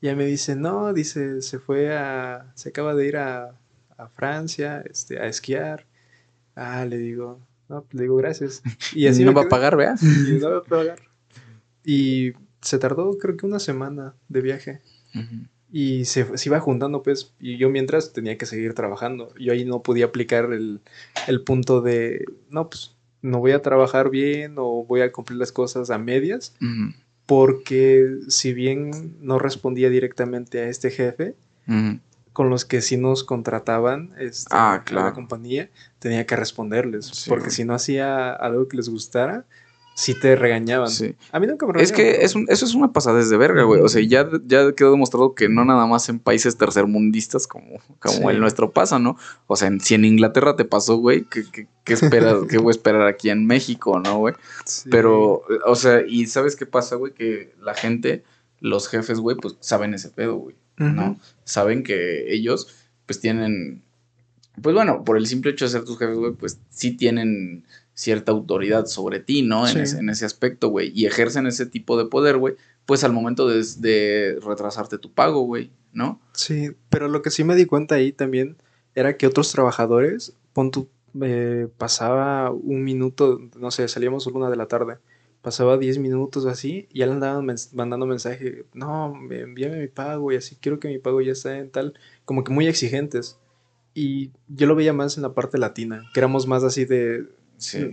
Y 0.00 0.08
ella 0.08 0.16
me 0.16 0.24
dice, 0.24 0.56
no, 0.56 0.92
dice, 0.92 1.42
se 1.42 1.58
fue 1.58 1.94
a, 1.94 2.50
se 2.54 2.70
acaba 2.70 2.94
de 2.94 3.06
ir 3.06 3.16
a, 3.18 3.58
a 3.96 4.08
Francia, 4.08 4.82
este, 4.90 5.18
a 5.20 5.26
esquiar. 5.26 5.86
Ah, 6.56 6.84
le 6.84 6.98
digo, 6.98 7.40
no, 7.68 7.82
pues, 7.82 7.94
le 7.94 8.02
digo 8.02 8.16
gracias. 8.16 8.62
Y 8.94 9.06
así 9.06 9.24
no 9.24 9.32
va 9.32 9.42
a 9.42 9.48
pagar, 9.48 9.76
¿vea? 9.76 9.94
Y 10.02 10.32
no 10.40 10.50
va 10.50 10.58
a 10.58 10.62
pagar. 10.62 10.98
Y 11.84 12.32
se 12.60 12.78
tardó 12.78 13.18
creo 13.18 13.36
que 13.36 13.46
una 13.46 13.58
semana 13.58 14.14
de 14.28 14.40
viaje. 14.40 14.80
Y 15.76 16.04
se, 16.04 16.24
iba 16.44 16.60
juntando, 16.60 17.02
pues, 17.02 17.32
y 17.40 17.56
yo 17.56 17.68
mientras 17.68 18.12
tenía 18.12 18.38
que 18.38 18.46
seguir 18.46 18.74
trabajando. 18.74 19.34
Yo 19.40 19.52
ahí 19.52 19.64
no 19.64 19.82
podía 19.82 20.04
aplicar 20.04 20.52
el, 20.52 20.80
punto 21.44 21.80
de, 21.80 22.26
no, 22.48 22.70
pues, 22.70 22.94
no 23.22 23.40
voy 23.40 23.50
a 23.50 23.60
trabajar 23.60 24.08
bien 24.08 24.54
o 24.56 24.84
voy 24.84 25.00
a 25.00 25.10
cumplir 25.10 25.40
las 25.40 25.50
cosas 25.50 25.90
a 25.90 25.98
medias, 25.98 26.54
porque 27.26 28.08
si 28.28 28.54
bien 28.54 29.16
no 29.20 29.40
respondía 29.40 29.90
directamente 29.90 30.60
a 30.60 30.68
este 30.68 30.92
jefe, 30.92 31.34
con 32.32 32.50
los 32.50 32.64
que 32.64 32.80
sí 32.80 32.96
nos 32.96 33.24
contrataban 33.24 34.12
este, 34.16 34.50
ah, 34.52 34.84
la 34.92 35.12
compañía, 35.12 35.70
tenía 35.98 36.24
que 36.24 36.36
responderles, 36.36 37.24
porque 37.28 37.50
si 37.50 37.64
no 37.64 37.74
hacía 37.74 38.32
algo 38.32 38.68
que 38.68 38.76
les 38.76 38.88
gustara, 38.88 39.44
si 39.94 40.18
te 40.18 40.34
regañaban. 40.34 40.90
Sí. 40.90 41.14
A 41.30 41.38
mí 41.38 41.46
nunca 41.46 41.66
me 41.66 41.72
regañaban. 41.72 41.84
Es 41.84 41.92
que 41.92 42.24
es 42.24 42.34
eso 42.48 42.64
es 42.64 42.74
una 42.74 42.92
pasada 42.92 43.24
de 43.24 43.36
verga, 43.36 43.62
güey. 43.62 43.80
O 43.80 43.88
sea, 43.88 44.02
ya, 44.02 44.28
ya 44.44 44.72
quedó 44.72 44.90
demostrado 44.90 45.34
que 45.34 45.48
no 45.48 45.64
nada 45.64 45.86
más 45.86 46.08
en 46.08 46.18
países 46.18 46.56
tercermundistas 46.58 47.46
como, 47.46 47.78
como 48.00 48.30
el 48.30 48.40
nuestro 48.40 48.72
pasa, 48.72 48.98
¿no? 48.98 49.16
O 49.46 49.54
sea, 49.54 49.70
si 49.80 49.94
en 49.94 50.04
Inglaterra 50.04 50.56
te 50.56 50.64
pasó, 50.64 50.96
güey, 50.96 51.24
¿qué, 51.24 51.44
qué, 51.84 51.92
esperas? 51.92 52.38
¿Qué 52.50 52.58
voy 52.58 52.68
a 52.68 52.70
esperar 52.72 53.06
aquí 53.06 53.30
en 53.30 53.46
México, 53.46 54.00
no, 54.00 54.18
güey? 54.18 54.34
Pero, 54.90 55.44
o 55.64 55.74
sea, 55.76 56.02
y 56.06 56.26
¿sabes 56.26 56.56
qué 56.56 56.66
pasa, 56.66 56.96
güey? 56.96 57.12
Que 57.14 57.54
la 57.62 57.74
gente, 57.74 58.24
los 58.58 58.88
jefes, 58.88 59.20
güey, 59.20 59.36
pues 59.36 59.56
saben 59.60 59.94
ese 59.94 60.10
pedo, 60.10 60.34
güey, 60.36 60.56
¿no? 60.76 61.18
Saben 61.44 61.84
que 61.84 62.32
ellos, 62.32 62.88
pues 63.06 63.20
tienen... 63.20 63.82
Pues 64.60 64.72
bueno, 64.72 65.02
por 65.02 65.16
el 65.16 65.26
simple 65.26 65.50
hecho 65.50 65.64
de 65.64 65.70
ser 65.72 65.84
tus 65.84 65.98
jefes, 65.98 66.16
güey, 66.16 66.32
pues 66.32 66.60
sí 66.70 66.92
tienen 66.96 67.64
cierta 67.94 68.32
autoridad 68.32 68.86
sobre 68.86 69.20
ti, 69.20 69.42
¿no? 69.42 69.66
En, 69.68 69.78
ese, 69.78 69.98
en 69.98 70.10
ese 70.10 70.26
aspecto, 70.26 70.68
güey. 70.68 70.92
Y 70.94 71.06
ejercen 71.06 71.46
ese 71.46 71.64
tipo 71.64 71.96
de 71.96 72.06
poder, 72.06 72.36
güey, 72.36 72.56
pues 72.86 73.04
al 73.04 73.12
momento 73.12 73.48
de, 73.48 74.38
retrasarte 74.44 74.98
tu 74.98 75.12
pago, 75.12 75.42
güey, 75.42 75.70
¿no? 75.92 76.20
Sí, 76.32 76.72
pero 76.90 77.08
lo 77.08 77.22
que 77.22 77.30
sí 77.30 77.44
me 77.44 77.54
di 77.54 77.66
cuenta 77.66 77.94
ahí 77.94 78.12
también 78.12 78.56
era 78.94 79.16
que 79.16 79.26
otros 79.26 79.50
trabajadores, 79.52 80.34
pon 80.52 80.70
tu, 80.70 80.88
eh, 81.22 81.68
pasaba 81.78 82.50
un 82.50 82.84
minuto, 82.84 83.40
no 83.58 83.70
sé, 83.70 83.88
salíamos 83.88 84.26
a 84.26 84.30
una 84.30 84.50
de 84.50 84.56
la 84.56 84.66
tarde, 84.66 84.98
pasaba 85.40 85.78
10 85.78 85.98
minutos 85.98 86.46
así, 86.46 86.88
y 86.92 87.00
ya 87.00 87.06
le 87.06 87.12
andaban 87.12 87.46
mandando 87.72 88.06
mensaje, 88.06 88.64
no, 88.72 89.14
envíame 89.30 89.78
mi 89.78 89.88
pago 89.88 90.32
y 90.32 90.36
así, 90.36 90.56
quiero 90.60 90.80
que 90.80 90.88
mi 90.88 90.98
pago 90.98 91.20
ya 91.20 91.32
esté 91.32 91.58
en 91.58 91.70
tal, 91.70 91.94
como 92.24 92.44
que 92.44 92.52
muy 92.52 92.66
exigentes. 92.66 93.38
Y 93.96 94.32
yo 94.48 94.66
lo 94.66 94.74
veía 94.74 94.92
más 94.92 95.16
en 95.16 95.22
la 95.22 95.34
parte 95.34 95.56
latina, 95.56 96.02
que 96.12 96.18
éramos 96.18 96.48
más 96.48 96.64
así 96.64 96.84
de, 96.84 97.28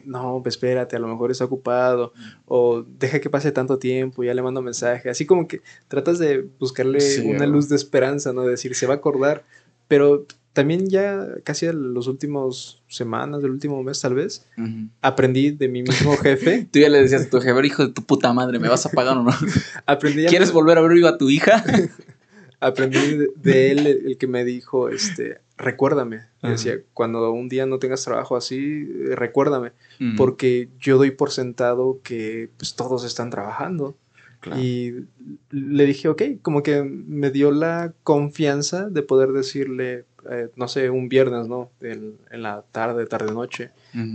no, 0.05 0.39
pues 0.43 0.55
espérate, 0.55 0.95
a 0.95 0.99
lo 0.99 1.07
mejor 1.07 1.31
está 1.31 1.45
ocupado, 1.45 2.13
o 2.45 2.83
deja 2.83 3.19
que 3.19 3.29
pase 3.29 3.51
tanto 3.51 3.77
tiempo, 3.77 4.23
ya 4.23 4.33
le 4.33 4.41
mando 4.41 4.61
mensaje, 4.61 5.09
así 5.09 5.25
como 5.25 5.47
que 5.47 5.61
tratas 5.87 6.19
de 6.19 6.47
buscarle 6.59 6.99
una 7.23 7.45
luz 7.45 7.69
de 7.69 7.75
esperanza, 7.75 8.33
¿no? 8.33 8.43
De 8.43 8.51
decir, 8.51 8.75
se 8.75 8.87
va 8.87 8.95
a 8.95 8.97
acordar, 8.97 9.43
pero 9.87 10.25
también 10.53 10.89
ya 10.89 11.27
casi 11.43 11.65
en 11.65 11.93
los 11.93 12.07
últimos 12.07 12.81
semanas, 12.87 13.41
del 13.41 13.51
último 13.51 13.81
mes 13.83 14.01
tal 14.01 14.15
vez, 14.15 14.45
aprendí 15.01 15.51
de 15.51 15.67
mi 15.69 15.81
mismo 15.81 16.17
jefe. 16.17 16.67
Tú 16.71 16.79
ya 16.79 16.89
le 16.89 17.01
decías 17.01 17.23
a 17.23 17.29
tu 17.29 17.39
jefe, 17.39 17.65
hijo 17.65 17.87
de 17.87 17.93
tu 17.93 18.03
puta 18.03 18.33
madre, 18.33 18.59
¿me 18.59 18.67
vas 18.67 18.85
a 18.85 18.89
pagar 18.89 19.17
o 19.17 19.23
no? 19.23 19.31
aprendí 19.85 20.25
¿Quieres 20.25 20.51
volver 20.53 20.77
a 20.77 20.81
ver 20.81 20.93
viva 20.93 21.09
a 21.09 21.17
tu 21.17 21.29
hija? 21.29 21.63
aprendí 22.59 23.27
de, 23.35 23.71
él 23.71 23.87
el, 23.87 24.17
que 24.17 24.27
me 24.27 24.45
dijo, 24.45 24.89
este, 24.89 25.39
recuérdame. 25.61 26.21
Decía, 26.41 26.79
cuando 26.93 27.31
un 27.31 27.47
día 27.47 27.65
no 27.65 27.79
tengas 27.79 28.03
trabajo 28.03 28.35
así, 28.35 28.85
recuérdame. 29.15 29.71
Porque 30.17 30.69
yo 30.79 30.97
doy 30.97 31.11
por 31.11 31.31
sentado 31.31 31.99
que 32.03 32.49
pues, 32.57 32.75
todos 32.75 33.05
están 33.05 33.29
trabajando. 33.29 33.95
Y 34.57 34.93
le 35.51 35.85
dije, 35.85 36.07
ok, 36.07 36.23
como 36.41 36.63
que 36.63 36.81
me 36.83 37.29
dio 37.29 37.51
la 37.51 37.93
confianza 38.03 38.89
de 38.89 39.03
poder 39.03 39.33
decirle, 39.33 40.05
eh, 40.31 40.49
no 40.55 40.67
sé, 40.67 40.89
un 40.89 41.09
viernes, 41.09 41.47
¿no? 41.47 41.69
en 41.79 42.17
la 42.31 42.63
tarde, 42.71 43.05
tarde-noche, 43.05 43.69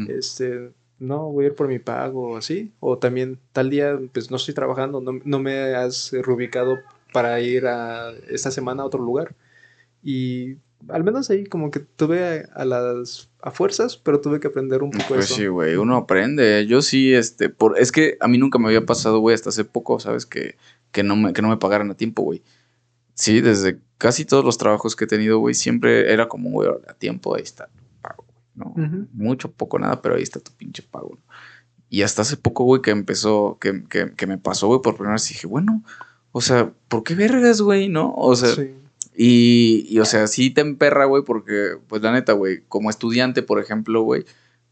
este, 0.09 0.73
no, 0.99 1.31
voy 1.31 1.45
a 1.45 1.49
ir 1.49 1.55
por 1.55 1.69
mi 1.69 1.79
pago, 1.79 2.37
así. 2.37 2.73
O 2.81 2.99
también, 2.99 3.39
tal 3.53 3.71
día, 3.71 3.99
pues 4.13 4.31
no 4.31 4.37
estoy 4.37 4.55
trabajando, 4.55 5.01
no, 5.01 5.21
no 5.25 5.39
me 5.39 5.77
has 5.77 6.11
reubicado 6.13 6.79
para 7.13 7.41
ir 7.41 7.67
a 7.67 8.11
esta 8.29 8.51
semana 8.51 8.83
a 8.83 8.87
otro 8.87 9.03
lugar. 9.03 9.35
Y 10.03 10.57
al 10.89 11.05
menos 11.05 11.31
ahí 11.31 11.45
como 11.45 11.71
que 11.71 11.81
tuve 11.81 12.49
a, 12.55 12.65
las 12.65 13.29
a 13.43 13.51
fuerzas, 13.51 13.97
pero 13.97 14.21
tuve 14.21 14.41
que 14.41 14.49
aprender 14.49 14.83
un 14.83 14.91
poco 14.91 15.15
pues 15.15 15.27
sí, 15.27 15.47
güey, 15.47 15.77
uno 15.77 15.97
aprende. 15.97 16.67
Yo 16.67 16.83
sí, 16.83 17.13
este, 17.13 17.49
por, 17.49 17.79
es 17.79 17.93
que 17.93 18.17
a 18.21 18.29
mí 18.29 18.39
nunca 18.39 18.59
me 18.59 18.69
había 18.69 18.87
pasado, 18.87 19.19
güey, 19.19 19.35
hasta 19.35 19.51
hace 19.51 19.65
poco, 19.65 19.99
¿sabes? 20.01 20.27
Que, 20.27 20.57
que, 20.93 21.03
no, 21.03 21.17
me, 21.17 21.33
que 21.33 21.43
no 21.43 21.49
me 21.49 21.57
pagaran 21.57 21.91
a 21.91 21.97
tiempo, 21.97 22.23
güey. 22.23 22.43
Sí, 23.15 23.41
desde 23.41 23.81
casi 23.99 24.25
todos 24.25 24.45
los 24.45 24.59
trabajos 24.59 24.95
que 24.95 25.05
he 25.05 25.09
tenido, 25.09 25.39
güey, 25.39 25.55
siempre 25.55 26.13
era 26.13 26.29
como, 26.29 26.51
güey, 26.51 26.69
a 26.87 26.95
tiempo, 26.95 27.35
ahí 27.35 27.43
está 27.43 27.67
tu 27.67 27.85
pago, 28.01 28.25
¿no? 28.55 28.75
Mucho, 29.13 29.51
poco, 29.51 29.79
nada, 29.79 30.03
pero 30.03 30.17
ahí 30.17 30.23
está 30.23 30.39
tu 30.39 30.53
pinche 30.53 30.83
pago. 30.83 31.19
Y 31.89 32.03
hasta 32.03 32.23
hace 32.23 32.37
poco, 32.37 32.65
güey, 32.65 32.83
que 32.83 32.91
empezó, 32.91 33.59
que, 33.61 33.85
que, 33.85 34.13
que 34.13 34.27
me 34.27 34.39
pasó, 34.39 34.67
güey, 34.67 34.81
por 34.83 34.95
primera 34.95 35.15
vez, 35.15 35.29
dije, 35.29 35.47
bueno, 35.47 35.83
o 36.33 36.41
sea, 36.41 36.73
¿por 36.89 37.03
qué 37.03 37.15
vergas, 37.15 37.63
güey, 37.63 37.89
no? 37.89 38.13
O 38.15 38.37
sea, 38.37 38.55
sí 38.55 38.75
y, 39.19 39.99
o 39.99 40.05
sea, 40.05 40.27
sí 40.27 40.51
te 40.51 40.61
emperra, 40.61 41.07
güey, 41.07 41.23
porque, 41.25 41.79
pues 41.89 42.03
la 42.03 42.13
neta, 42.13 42.35
güey, 42.35 42.63
como 42.69 42.91
estudiante, 42.91 43.43
por 43.43 43.59
ejemplo, 43.59 44.03
güey, 44.03 44.25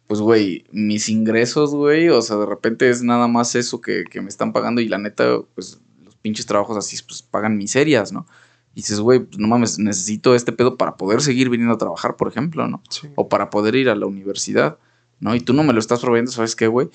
pues, 0.06 0.20
güey, 0.20 0.64
mis 0.70 1.08
ingresos, 1.08 1.74
güey, 1.74 2.10
o 2.10 2.20
sea, 2.20 2.36
de 2.36 2.44
repente 2.44 2.90
es 2.90 3.02
nada 3.02 3.26
más 3.26 3.54
eso 3.54 3.80
que, 3.80 4.04
me 4.14 4.28
están 4.28 4.52
pagando 4.52 4.82
y 4.82 4.88
la 4.88 4.98
neta, 4.98 5.38
pues 5.54 5.80
los 6.04 6.14
pinches 6.16 6.44
trabajos 6.44 6.76
así, 6.76 6.98
pues 7.06 7.22
pagan 7.22 7.56
miserias, 7.56 8.12
¿no? 8.12 8.26
Y 8.74 8.82
dices, 8.82 9.00
güey, 9.00 9.20
pues 9.20 9.38
no 9.38 9.48
mames, 9.48 9.78
necesito 9.78 10.34
este 10.34 10.52
pedo 10.52 10.76
para 10.76 10.96
poder 10.96 11.22
seguir 11.22 11.48
viniendo 11.48 11.74
a 11.74 11.78
trabajar, 11.78 12.16
por 12.16 12.28
ejemplo, 12.28 12.68
¿no? 12.68 12.82
O 13.14 13.30
para 13.30 13.48
poder 13.48 13.76
ir 13.76 13.88
a 13.88 13.94
la 13.94 14.04
universidad, 14.04 14.78
¿no? 15.20 15.34
Y 15.34 15.40
tú 15.40 15.54
no 15.54 15.62
me 15.62 15.72
lo 15.72 15.80
estás 15.80 16.00
proveyendo, 16.00 16.32
¿sabes 16.32 16.54
qué, 16.54 16.66
güey? 16.66 16.90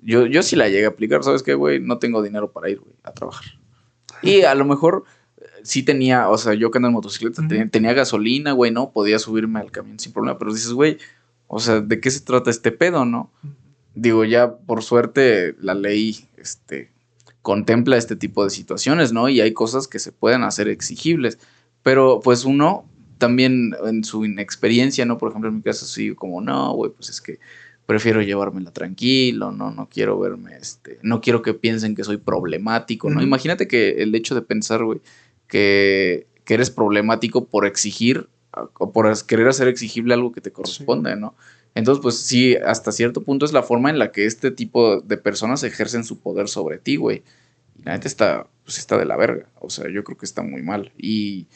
Yo, 0.00 0.24
yo 0.26 0.42
sí 0.42 0.56
la 0.56 0.68
llegué 0.68 0.86
a 0.86 0.88
aplicar, 0.88 1.22
¿sabes 1.22 1.42
qué, 1.42 1.52
güey? 1.52 1.80
No 1.80 1.98
tengo 1.98 2.22
dinero 2.22 2.52
para 2.52 2.70
ir, 2.70 2.80
güey, 2.80 2.94
a 3.02 3.12
trabajar. 3.12 3.44
Y 4.22 4.42
a 4.42 4.54
lo 4.54 4.64
mejor 4.64 5.04
sí 5.64 5.82
tenía, 5.82 6.28
o 6.28 6.38
sea, 6.38 6.54
yo 6.54 6.70
que 6.70 6.78
ando 6.78 6.88
en 6.88 6.94
motocicleta, 6.94 7.42
tenía, 7.70 7.92
gasolina, 7.94 8.52
güey, 8.52 8.70
¿no? 8.70 8.92
Podía 8.92 9.18
subirme 9.18 9.58
al 9.58 9.72
camión 9.72 9.98
sin 9.98 10.12
problema, 10.12 10.38
pero 10.38 10.52
dices, 10.52 10.72
güey, 10.72 10.98
o 11.48 11.58
sea, 11.58 11.80
¿de 11.80 12.00
qué 12.00 12.10
se 12.10 12.20
trata 12.20 12.50
este 12.50 12.70
pedo, 12.70 13.04
no? 13.04 13.30
Digo, 13.94 14.24
ya 14.24 14.56
por 14.56 14.82
suerte 14.82 15.56
la 15.60 15.74
ley, 15.74 16.28
este, 16.36 16.92
contempla 17.42 17.96
este 17.96 18.14
tipo 18.14 18.44
de 18.44 18.50
situaciones, 18.50 19.12
¿no? 19.12 19.28
Y 19.28 19.40
hay 19.40 19.52
cosas 19.52 19.88
que 19.88 19.98
se 19.98 20.12
pueden 20.12 20.42
hacer 20.42 20.68
exigibles, 20.68 21.38
pero 21.82 22.20
pues 22.22 22.44
uno 22.44 22.84
también 23.18 23.74
en 23.86 24.04
su 24.04 24.24
inexperiencia, 24.24 25.04
¿no? 25.06 25.18
Por 25.18 25.30
ejemplo, 25.30 25.48
en 25.48 25.56
mi 25.56 25.62
caso, 25.62 25.86
sí, 25.86 26.14
como, 26.14 26.40
no, 26.40 26.72
güey, 26.74 26.90
pues 26.92 27.08
es 27.08 27.20
que 27.20 27.38
prefiero 27.86 28.22
llevármela 28.22 28.70
tranquilo, 28.70 29.52
no, 29.52 29.70
no 29.70 29.88
quiero 29.88 30.18
verme, 30.18 30.56
este, 30.56 30.98
no 31.02 31.20
quiero 31.20 31.42
que 31.42 31.54
piensen 31.54 31.94
que 31.94 32.04
soy 32.04 32.16
problemático, 32.16 33.10
¿no? 33.10 33.22
Imagínate 33.22 33.68
que 33.68 34.02
el 34.02 34.14
hecho 34.14 34.34
de 34.34 34.42
pensar, 34.42 34.84
güey, 34.84 35.00
que, 35.54 36.26
eres 36.48 36.70
problemático 36.70 37.46
por 37.46 37.64
exigir 37.64 38.28
o 38.50 38.92
por 38.92 39.06
querer 39.24 39.46
hacer 39.46 39.68
exigible 39.68 40.14
algo 40.14 40.32
que 40.32 40.40
te 40.40 40.50
corresponde, 40.50 41.14
¿no? 41.14 41.36
Entonces, 41.76 42.02
pues 42.02 42.18
sí, 42.18 42.56
hasta 42.56 42.90
cierto 42.90 43.22
punto 43.22 43.44
es 43.44 43.52
la 43.52 43.62
forma 43.62 43.90
en 43.90 44.00
la 44.00 44.10
que 44.10 44.26
este 44.26 44.50
tipo 44.50 45.00
de 45.00 45.16
personas 45.16 45.62
ejercen 45.62 46.02
su 46.02 46.18
poder 46.18 46.48
sobre 46.48 46.78
ti, 46.78 46.96
güey. 46.96 47.22
Y 47.76 47.84
la 47.84 47.92
gente 47.92 48.08
está, 48.08 48.48
pues 48.64 48.78
está 48.78 48.98
de 48.98 49.04
la 49.04 49.16
verga. 49.16 49.48
O 49.60 49.70
sea, 49.70 49.88
yo 49.90 50.02
creo 50.02 50.18
que 50.18 50.26
está 50.26 50.42
muy 50.42 50.62
mal. 50.62 50.92
Y 50.98 51.46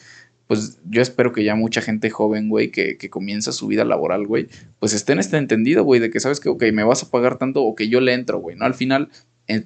pues 0.47 0.79
yo 0.85 1.01
espero 1.01 1.31
que 1.33 1.43
ya 1.43 1.55
mucha 1.55 1.81
gente 1.81 2.09
joven, 2.09 2.49
güey, 2.49 2.71
que, 2.71 2.97
que 2.97 3.09
comienza 3.09 3.51
su 3.51 3.67
vida 3.67 3.85
laboral, 3.85 4.25
güey, 4.25 4.47
pues 4.79 4.93
esté 4.93 5.13
en 5.13 5.19
este 5.19 5.37
entendido, 5.37 5.83
güey, 5.83 5.99
de 5.99 6.09
que 6.09 6.19
sabes 6.19 6.39
que, 6.39 6.49
ok, 6.49 6.63
me 6.73 6.83
vas 6.83 7.03
a 7.03 7.11
pagar 7.11 7.37
tanto 7.37 7.63
o 7.63 7.75
que 7.75 7.87
yo 7.89 8.01
le 8.01 8.13
entro, 8.13 8.39
güey, 8.39 8.55
¿no? 8.55 8.65
Al 8.65 8.73
final, 8.73 9.09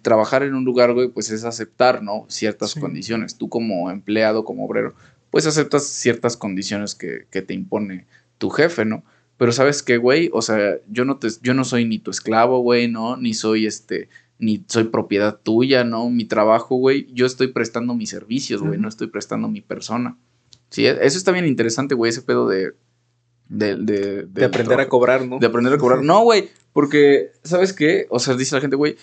trabajar 0.01 0.43
en 0.43 0.55
un 0.55 0.64
lugar, 0.64 0.93
güey, 0.93 1.10
pues 1.10 1.30
es 1.30 1.43
aceptar, 1.43 2.01
¿no? 2.01 2.26
Ciertas 2.30 2.76
condiciones. 2.76 3.38
Tú 3.38 3.49
como 3.49 3.91
empleado, 3.91 4.45
como 4.45 4.65
obrero, 4.65 4.95
pues 5.30 5.45
aceptas 5.45 5.85
ciertas 5.85 6.38
condiciones 6.38 6.95
que, 6.95 7.26
te 7.30 7.53
impone 7.53 8.05
tu 8.38 8.49
jefe, 8.49 8.85
¿no? 8.85 9.03
Pero 9.38 9.51
sabes 9.51 9.84
qué, 9.84 9.97
güey, 9.97 10.30
o 10.31 10.41
sea, 10.41 10.77
yo 10.89 11.05
no, 11.05 11.18
te, 11.18 11.27
yo 11.41 11.53
no 11.53 11.65
soy 11.65 11.85
ni 11.85 11.99
tu 11.99 12.11
esclavo, 12.11 12.60
güey, 12.60 12.88
¿no? 12.88 13.18
Ni 13.18 13.34
soy 13.34 13.65
este, 13.65 14.07
ni 14.39 14.64
soy 14.68 14.85
propiedad 14.85 15.39
tuya, 15.41 15.84
¿no? 15.84 16.10
Mi 16.10 16.26
trabajo, 16.26 16.76
güey, 16.76 17.07
yo 17.14 17.26
estoy 17.26 17.47
prestando 17.47 17.93
mis 17.93 18.10
servicios, 18.10 18.61
güey, 18.61 18.80
no 18.80 18.88
estoy 18.88 19.07
prestando 19.07 19.47
mi 19.47 19.61
persona. 19.61 20.18
Sí, 20.69 20.85
e, 20.85 20.91
eso 21.05 21.18
está 21.18 21.31
bien 21.31 21.47
interesante, 21.47 21.95
güey, 21.95 22.10
ese 22.10 22.22
pedo 22.22 22.47
de... 22.47 22.73
De, 23.49 23.76
de, 23.76 24.26
de 24.26 24.45
aprender 24.45 24.80
a 24.80 24.88
cobrar, 24.88 25.27
¿no? 25.27 25.38
De 25.38 25.45
aprender 25.45 25.73
a 25.73 25.77
cobrar. 25.77 26.01
No, 26.01 26.23
güey, 26.23 26.49
porque, 26.72 27.31
¿sabes 27.43 27.73
qué? 27.73 28.07
O 28.10 28.19
sea, 28.19 28.35
dice 28.35 28.55
la 28.55 28.61
gente, 28.61 28.76
güey, 28.76 28.95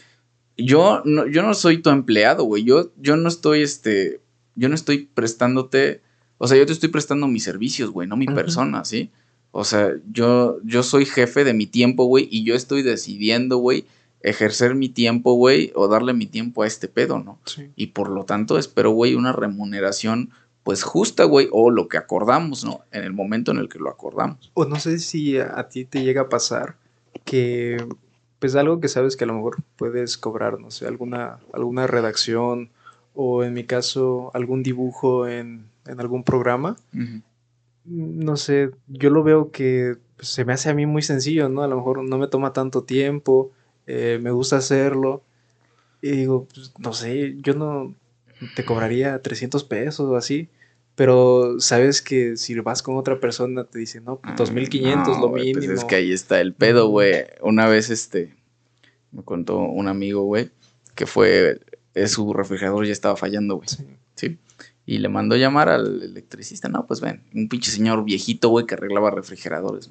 yo 0.64 1.02
no, 1.04 1.26
yo 1.26 1.42
no 1.42 1.54
soy 1.54 1.78
tu 1.78 1.90
empleado, 1.90 2.44
güey. 2.44 2.64
Yo, 2.64 2.90
yo 2.96 3.16
no 3.16 3.28
estoy, 3.28 3.62
este, 3.62 4.20
yo 4.54 4.68
no 4.68 4.74
estoy 4.74 5.08
prestándote, 5.12 6.02
o 6.38 6.48
sea, 6.48 6.58
yo 6.58 6.66
te 6.66 6.72
estoy 6.72 6.88
prestando 6.88 7.26
mis 7.26 7.44
servicios, 7.44 7.90
güey, 7.90 8.08
no 8.08 8.16
mi 8.16 8.26
persona, 8.26 8.84
¿sí? 8.84 9.10
O 9.52 9.64
sea, 9.64 9.92
yo, 10.12 10.58
yo 10.64 10.82
soy 10.82 11.06
jefe 11.06 11.44
de 11.44 11.54
mi 11.54 11.66
tiempo, 11.66 12.04
güey, 12.04 12.28
y 12.30 12.44
yo 12.44 12.54
estoy 12.54 12.82
decidiendo, 12.82 13.58
güey, 13.58 13.84
ejercer 14.22 14.74
mi 14.74 14.88
tiempo, 14.88 15.34
güey, 15.34 15.72
o 15.74 15.88
darle 15.88 16.12
mi 16.12 16.26
tiempo 16.26 16.62
a 16.62 16.66
este 16.66 16.88
pedo, 16.88 17.18
¿no? 17.18 17.38
Sí. 17.46 17.70
Y 17.74 17.88
por 17.88 18.10
lo 18.10 18.24
tanto 18.24 18.58
espero, 18.58 18.90
güey, 18.90 19.14
una 19.14 19.32
remuneración, 19.32 20.30
pues 20.62 20.82
justa, 20.82 21.24
güey, 21.24 21.48
o 21.50 21.70
lo 21.70 21.88
que 21.88 21.96
acordamos, 21.96 22.64
¿no? 22.64 22.84
En 22.92 23.02
el 23.02 23.12
momento 23.12 23.50
en 23.50 23.58
el 23.58 23.68
que 23.68 23.78
lo 23.78 23.90
acordamos. 23.90 24.50
O 24.54 24.66
no 24.66 24.78
sé 24.78 24.98
si 24.98 25.38
a 25.38 25.68
ti 25.68 25.84
te 25.84 26.04
llega 26.04 26.22
a 26.22 26.28
pasar 26.28 26.76
que 27.24 27.84
pues 28.40 28.56
algo 28.56 28.80
que 28.80 28.88
sabes 28.88 29.16
que 29.16 29.24
a 29.24 29.26
lo 29.26 29.34
mejor 29.34 29.58
puedes 29.76 30.16
cobrar, 30.18 30.58
no 30.58 30.70
sé, 30.70 30.86
alguna, 30.86 31.38
alguna 31.52 31.86
redacción 31.86 32.70
o 33.14 33.44
en 33.44 33.52
mi 33.52 33.64
caso 33.64 34.30
algún 34.34 34.62
dibujo 34.62 35.28
en, 35.28 35.66
algún 35.98 36.24
programa. 36.24 36.76
No 37.84 38.36
sé, 38.36 38.70
yo 38.88 39.10
lo 39.10 39.22
veo 39.22 39.50
que 39.50 39.96
pues, 40.16 40.28
se 40.28 40.44
me 40.44 40.54
hace 40.54 40.70
a 40.70 40.74
mí 40.74 40.86
muy 40.86 41.02
sencillo, 41.02 41.48
¿no? 41.48 41.62
A 41.62 41.68
lo 41.68 41.76
mejor 41.76 42.02
no 42.02 42.18
me 42.18 42.28
toma 42.28 42.52
tanto 42.52 42.82
tiempo, 42.84 43.50
eh, 43.86 44.18
me 44.22 44.30
gusta 44.30 44.56
hacerlo. 44.56 45.22
Y 46.00 46.12
digo, 46.12 46.46
pues, 46.52 46.72
no 46.78 46.94
sé, 46.94 47.36
yo 47.42 47.54
no 47.54 47.94
te 48.54 48.64
cobraría 48.64 49.20
300 49.20 49.64
pesos 49.64 50.08
o 50.08 50.16
así. 50.16 50.48
Pero 51.00 51.58
sabes 51.60 52.02
que 52.02 52.36
si 52.36 52.54
vas 52.60 52.82
con 52.82 52.98
otra 52.98 53.18
persona 53.20 53.64
te 53.64 53.78
dice, 53.78 54.02
no, 54.02 54.20
2500 54.36 55.08
pues, 55.08 55.18
lo 55.18 55.30
mínimo. 55.30 55.64
Pues 55.64 55.78
es 55.78 55.84
que 55.86 55.94
ahí 55.94 56.12
está 56.12 56.42
el 56.42 56.52
pedo, 56.52 56.88
güey. 56.88 57.24
Una 57.40 57.66
vez, 57.66 57.88
este, 57.88 58.36
me 59.10 59.22
contó 59.22 59.60
un 59.60 59.88
amigo, 59.88 60.24
güey, 60.24 60.50
que 60.94 61.06
fue, 61.06 61.58
es 61.94 62.10
su 62.10 62.30
refrigerador 62.34 62.84
ya 62.84 62.92
estaba 62.92 63.16
fallando, 63.16 63.56
güey. 63.56 63.68
Sí. 64.14 64.38
Y 64.84 64.98
le 64.98 65.08
mandó 65.08 65.36
llamar 65.36 65.70
al 65.70 66.02
electricista. 66.02 66.68
No, 66.68 66.86
pues 66.86 67.00
ven, 67.00 67.22
un 67.34 67.48
pinche 67.48 67.70
señor 67.70 68.04
viejito, 68.04 68.50
güey, 68.50 68.66
que 68.66 68.74
arreglaba 68.74 69.10
refrigeradores. 69.10 69.90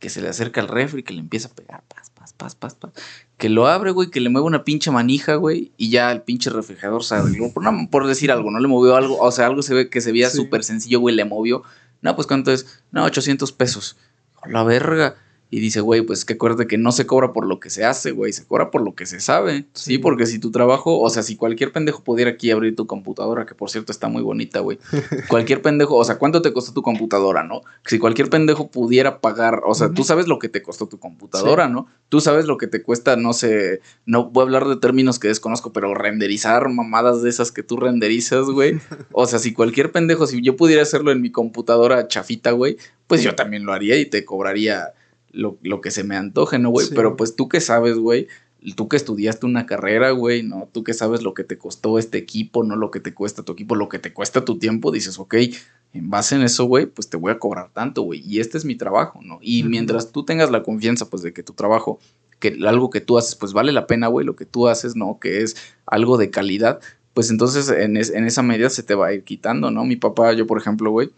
Que 0.00 0.08
se 0.08 0.20
le 0.20 0.30
acerca 0.30 0.60
al 0.60 0.66
refri, 0.66 1.04
que 1.04 1.14
le 1.14 1.20
empieza 1.20 1.46
a 1.46 1.54
pegar, 1.54 1.84
paz, 1.86 2.10
paz, 2.40 2.54
paz, 2.54 2.74
paz. 2.74 2.92
Que 3.36 3.50
lo 3.50 3.68
abre, 3.68 3.90
güey, 3.90 4.10
que 4.10 4.20
le 4.20 4.30
mueve 4.30 4.46
una 4.46 4.64
pinche 4.64 4.90
manija, 4.90 5.34
güey, 5.34 5.72
y 5.76 5.90
ya 5.90 6.10
el 6.10 6.22
pinche 6.22 6.48
refrigerador 6.48 7.04
se 7.04 7.14
arregló. 7.14 7.52
Por, 7.52 7.64
por 7.90 8.06
decir 8.06 8.32
algo, 8.32 8.50
¿no? 8.50 8.58
Le 8.58 8.66
movió 8.66 8.96
algo, 8.96 9.18
o 9.18 9.30
sea, 9.30 9.46
algo 9.46 9.62
se 9.62 9.74
ve 9.74 9.90
que 9.90 10.00
se 10.00 10.10
veía 10.10 10.30
súper 10.30 10.64
sencillo, 10.64 11.00
güey, 11.00 11.14
le 11.14 11.26
movió. 11.26 11.62
No, 12.00 12.16
pues 12.16 12.26
¿cuánto 12.26 12.50
es? 12.50 12.80
No, 12.90 13.04
800 13.04 13.52
pesos. 13.52 13.98
La 14.46 14.64
verga. 14.64 15.16
Y 15.52 15.58
dice, 15.58 15.80
güey, 15.80 16.02
pues 16.02 16.24
que 16.24 16.34
acuérdate 16.34 16.68
que 16.68 16.78
no 16.78 16.92
se 16.92 17.06
cobra 17.06 17.32
por 17.32 17.44
lo 17.44 17.58
que 17.58 17.70
se 17.70 17.84
hace, 17.84 18.12
güey, 18.12 18.32
se 18.32 18.46
cobra 18.46 18.70
por 18.70 18.82
lo 18.82 18.94
que 18.94 19.04
se 19.04 19.18
sabe. 19.18 19.66
Sí. 19.74 19.98
porque 19.98 20.26
si 20.26 20.38
tu 20.38 20.52
trabajo, 20.52 21.00
o 21.00 21.10
sea, 21.10 21.24
si 21.24 21.34
cualquier 21.34 21.72
pendejo 21.72 22.04
pudiera 22.04 22.30
aquí 22.30 22.52
abrir 22.52 22.76
tu 22.76 22.86
computadora, 22.86 23.46
que 23.46 23.56
por 23.56 23.68
cierto 23.68 23.90
está 23.90 24.08
muy 24.08 24.22
bonita, 24.22 24.60
güey. 24.60 24.78
cualquier 25.28 25.60
pendejo, 25.60 25.96
o 25.96 26.04
sea, 26.04 26.18
¿cuánto 26.18 26.40
te 26.40 26.52
costó 26.52 26.72
tu 26.72 26.82
computadora, 26.82 27.42
no? 27.42 27.62
Si 27.84 27.98
cualquier 27.98 28.30
pendejo 28.30 28.70
pudiera 28.70 29.20
pagar, 29.20 29.62
o 29.66 29.74
sea, 29.74 29.90
tú 29.90 30.04
sabes 30.04 30.28
lo 30.28 30.38
que 30.38 30.48
te 30.48 30.62
costó 30.62 30.86
tu 30.86 31.00
computadora, 31.00 31.68
¿no? 31.68 31.88
Tú 32.08 32.20
sabes 32.20 32.46
lo 32.46 32.56
que 32.56 32.68
te 32.68 32.82
cuesta, 32.82 33.16
no 33.16 33.32
sé, 33.32 33.80
no 34.06 34.30
voy 34.30 34.42
a 34.42 34.44
hablar 34.44 34.68
de 34.68 34.76
términos 34.76 35.18
que 35.18 35.28
desconozco, 35.28 35.72
pero 35.72 35.94
renderizar 35.94 36.68
mamadas 36.68 37.22
de 37.22 37.30
esas 37.30 37.50
que 37.50 37.64
tú 37.64 37.76
renderizas, 37.76 38.46
güey. 38.46 38.78
o 39.12 39.26
sea, 39.26 39.40
si 39.40 39.52
cualquier 39.52 39.90
pendejo, 39.90 40.28
si 40.28 40.40
yo 40.42 40.54
pudiera 40.54 40.82
hacerlo 40.82 41.10
en 41.10 41.20
mi 41.20 41.32
computadora 41.32 42.06
chafita, 42.06 42.52
güey, 42.52 42.76
pues 43.08 43.24
yo 43.24 43.34
también 43.34 43.64
lo 43.64 43.72
haría 43.72 43.96
y 43.96 44.06
te 44.06 44.24
cobraría 44.24 44.92
lo, 45.32 45.80
que 45.80 45.90
se 45.90 46.04
me 46.04 46.16
antoje, 46.16 46.58
¿no, 46.58 46.70
güey? 46.70 46.88
Pero 46.94 47.16
pues 47.16 47.36
tú 47.36 47.48
que 47.48 47.60
sabes, 47.60 47.96
güey, 47.96 48.28
tú 48.74 48.88
que 48.88 48.96
estudiaste 48.96 49.46
una 49.46 49.66
carrera, 49.66 50.10
güey, 50.10 50.42
¿no? 50.42 50.68
Tú 50.72 50.84
que 50.84 50.94
sabes 50.94 51.22
lo 51.22 51.34
que 51.34 51.44
te 51.44 51.58
costó 51.58 51.98
este 51.98 52.18
equipo, 52.18 52.62
no 52.62 52.76
lo 52.76 52.90
que 52.90 53.00
te 53.00 53.14
cuesta 53.14 53.42
tu 53.42 53.52
equipo, 53.52 53.74
lo 53.74 53.88
que 53.88 53.98
te 53.98 54.12
cuesta 54.12 54.44
tu 54.44 54.58
tiempo, 54.58 54.92
dices, 54.92 55.18
ok, 55.18 55.34
en 55.92 56.10
base 56.10 56.36
en 56.36 56.42
eso, 56.42 56.64
güey, 56.64 56.86
pues 56.86 57.08
te 57.08 57.16
voy 57.16 57.32
a 57.32 57.38
cobrar 57.38 57.70
tanto, 57.72 58.02
güey, 58.02 58.20
y 58.20 58.40
este 58.40 58.58
es 58.58 58.64
mi 58.64 58.74
trabajo, 58.76 59.20
¿no? 59.22 59.38
Y 59.40 59.64
mientras 59.64 60.12
tú 60.12 60.24
tengas 60.24 60.50
la 60.50 60.62
confianza, 60.62 61.08
pues, 61.08 61.22
de 61.22 61.32
que 61.32 61.42
tu 61.42 61.54
trabajo, 61.54 61.98
que 62.38 62.58
algo 62.66 62.90
que 62.90 63.00
tú 63.00 63.18
haces, 63.18 63.34
pues 63.34 63.52
vale 63.52 63.72
la 63.72 63.86
pena, 63.86 64.08
güey, 64.08 64.26
lo 64.26 64.36
que 64.36 64.46
tú 64.46 64.68
haces, 64.68 64.96
¿no? 64.96 65.18
Que 65.20 65.42
es 65.42 65.56
algo 65.86 66.16
de 66.16 66.30
calidad, 66.30 66.80
pues 67.14 67.30
entonces 67.30 67.68
en, 67.70 67.96
en 67.96 68.26
esa 68.26 68.42
medida 68.42 68.70
se 68.70 68.82
te 68.82 68.94
va 68.94 69.08
a 69.08 69.12
ir 69.12 69.24
quitando, 69.24 69.70
¿no? 69.70 69.84
Mi 69.84 69.96
papá, 69.96 70.32
yo, 70.32 70.46
por 70.46 70.58
ejemplo, 70.58 70.90
güey, 70.90 71.10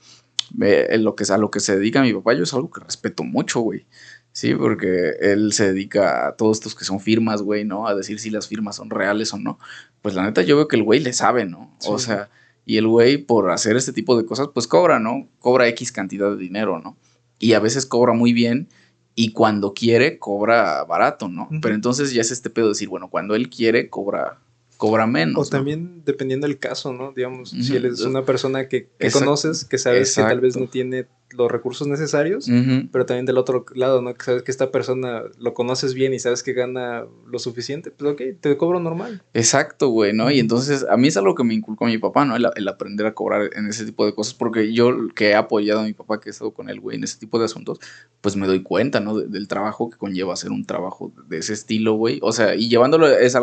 lo 0.56 1.14
que, 1.14 1.24
a 1.32 1.38
lo 1.38 1.50
que 1.50 1.60
se 1.60 1.76
dedica 1.76 2.02
mi 2.02 2.12
papá, 2.12 2.34
yo 2.34 2.42
es 2.44 2.54
algo 2.54 2.70
que 2.70 2.80
respeto 2.80 3.24
mucho, 3.24 3.60
güey. 3.60 3.86
Sí, 4.32 4.54
porque 4.54 5.10
él 5.20 5.52
se 5.52 5.72
dedica 5.72 6.28
a 6.28 6.36
todos 6.36 6.56
estos 6.56 6.74
que 6.74 6.86
son 6.86 7.00
firmas, 7.00 7.42
güey, 7.42 7.64
¿no? 7.64 7.86
A 7.86 7.94
decir 7.94 8.18
si 8.18 8.30
las 8.30 8.48
firmas 8.48 8.76
son 8.76 8.88
reales 8.88 9.32
o 9.34 9.38
no. 9.38 9.58
Pues 10.00 10.14
la 10.14 10.24
neta, 10.24 10.40
yo 10.42 10.56
veo 10.56 10.68
que 10.68 10.76
el 10.76 10.82
güey 10.82 11.00
le 11.00 11.12
sabe, 11.12 11.44
¿no? 11.44 11.76
O 11.86 11.98
sea, 11.98 12.30
y 12.64 12.78
el 12.78 12.86
güey, 12.86 13.18
por 13.18 13.50
hacer 13.50 13.76
este 13.76 13.92
tipo 13.92 14.16
de 14.16 14.24
cosas, 14.24 14.48
pues 14.54 14.66
cobra, 14.66 14.98
¿no? 14.98 15.28
Cobra 15.38 15.68
X 15.68 15.92
cantidad 15.92 16.30
de 16.30 16.38
dinero, 16.38 16.80
¿no? 16.80 16.96
Y 17.38 17.52
a 17.52 17.60
veces 17.60 17.84
cobra 17.84 18.14
muy 18.14 18.32
bien 18.32 18.68
y 19.14 19.32
cuando 19.32 19.74
quiere, 19.74 20.18
cobra 20.18 20.84
barato, 20.84 21.28
¿no? 21.28 21.48
Pero 21.60 21.74
entonces 21.74 22.14
ya 22.14 22.22
es 22.22 22.30
este 22.30 22.48
pedo 22.48 22.66
de 22.66 22.70
decir, 22.70 22.88
bueno, 22.88 23.10
cuando 23.10 23.34
él 23.34 23.50
quiere, 23.50 23.90
cobra 23.90 24.38
cobra 24.82 25.06
menos. 25.06 25.46
O 25.46 25.48
también 25.48 26.02
dependiendo 26.04 26.48
del 26.48 26.58
caso, 26.58 26.92
¿no? 26.92 27.12
Digamos, 27.12 27.50
si 27.50 27.76
él 27.76 27.84
es 27.84 28.00
una 28.00 28.24
persona 28.24 28.66
que, 28.66 28.88
conoces, 29.12 29.64
que 29.64 29.78
sabes 29.78 30.12
que 30.12 30.22
tal 30.22 30.40
vez 30.40 30.56
no 30.56 30.66
tiene 30.66 31.06
los 31.34 31.50
recursos 31.50 31.86
necesarios, 31.86 32.48
pero 32.90 33.06
también 33.06 33.26
del 33.26 33.38
otro 33.38 33.64
lado, 33.74 34.02
¿no? 34.02 34.14
Que 34.14 34.24
sabes 34.24 34.42
que 34.42 34.50
esta 34.50 34.70
persona 34.70 35.22
lo 35.38 35.54
conoces 35.54 35.94
bien 35.94 36.12
y 36.14 36.18
sabes 36.18 36.42
que 36.42 36.52
gana 36.52 37.04
lo 37.26 37.38
suficiente, 37.38 37.90
pues 37.90 38.12
ok, 38.12 38.22
te 38.40 38.56
cobro 38.56 38.80
normal. 38.80 39.22
Exacto, 39.34 39.88
güey, 39.88 40.12
¿no? 40.12 40.30
Y 40.30 40.38
entonces 40.38 40.86
a 40.88 40.96
mí 40.96 41.08
es 41.08 41.16
algo 41.16 41.34
que 41.34 41.44
me 41.44 41.54
inculcó 41.54 41.86
mi 41.86 41.98
papá, 41.98 42.24
¿no? 42.24 42.36
El, 42.36 42.68
aprender 42.68 43.06
a 43.06 43.14
cobrar 43.14 43.50
en 43.54 43.66
ese 43.66 43.84
tipo 43.84 44.06
de 44.06 44.14
cosas, 44.14 44.34
porque 44.34 44.72
yo 44.72 45.08
que 45.14 45.30
he 45.30 45.34
apoyado 45.34 45.80
a 45.80 45.84
mi 45.84 45.92
papá, 45.92 46.20
que 46.20 46.28
he 46.28 46.32
estado 46.32 46.52
con 46.52 46.68
él, 46.68 46.80
güey, 46.80 46.96
en 46.96 47.04
ese 47.04 47.18
tipo 47.18 47.38
de 47.38 47.46
asuntos, 47.46 47.80
pues 48.20 48.36
me 48.36 48.46
doy 48.46 48.62
cuenta, 48.62 49.00
¿no? 49.00 49.18
del 49.18 49.48
trabajo 49.48 49.90
que 49.90 49.98
conlleva 49.98 50.32
hacer 50.32 50.50
un 50.50 50.64
trabajo 50.64 51.12
de 51.28 51.38
ese 51.38 51.52
estilo, 51.52 51.94
güey. 51.94 52.18
O 52.22 52.32
sea, 52.32 52.54
y 52.54 52.68
llevándolo, 52.68 53.08
es, 53.08 53.36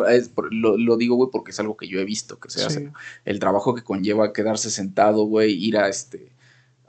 lo, 0.52 0.98
digo, 0.98 1.16
güey, 1.16 1.30
porque 1.32 1.52
es 1.52 1.60
algo 1.60 1.78
que 1.78 1.88
yo 1.88 2.00
he 2.00 2.06
visto 2.06 2.40
que 2.40 2.50
se 2.50 2.64
hace. 2.64 2.92
El 3.26 3.40
trabajo 3.40 3.76
que 3.76 3.84
conlleva 3.84 4.34
quedarse 4.34 4.70
sentado, 4.72 5.24
güey, 5.24 5.54
ir 5.54 5.78
a 5.78 5.90
este 5.90 6.32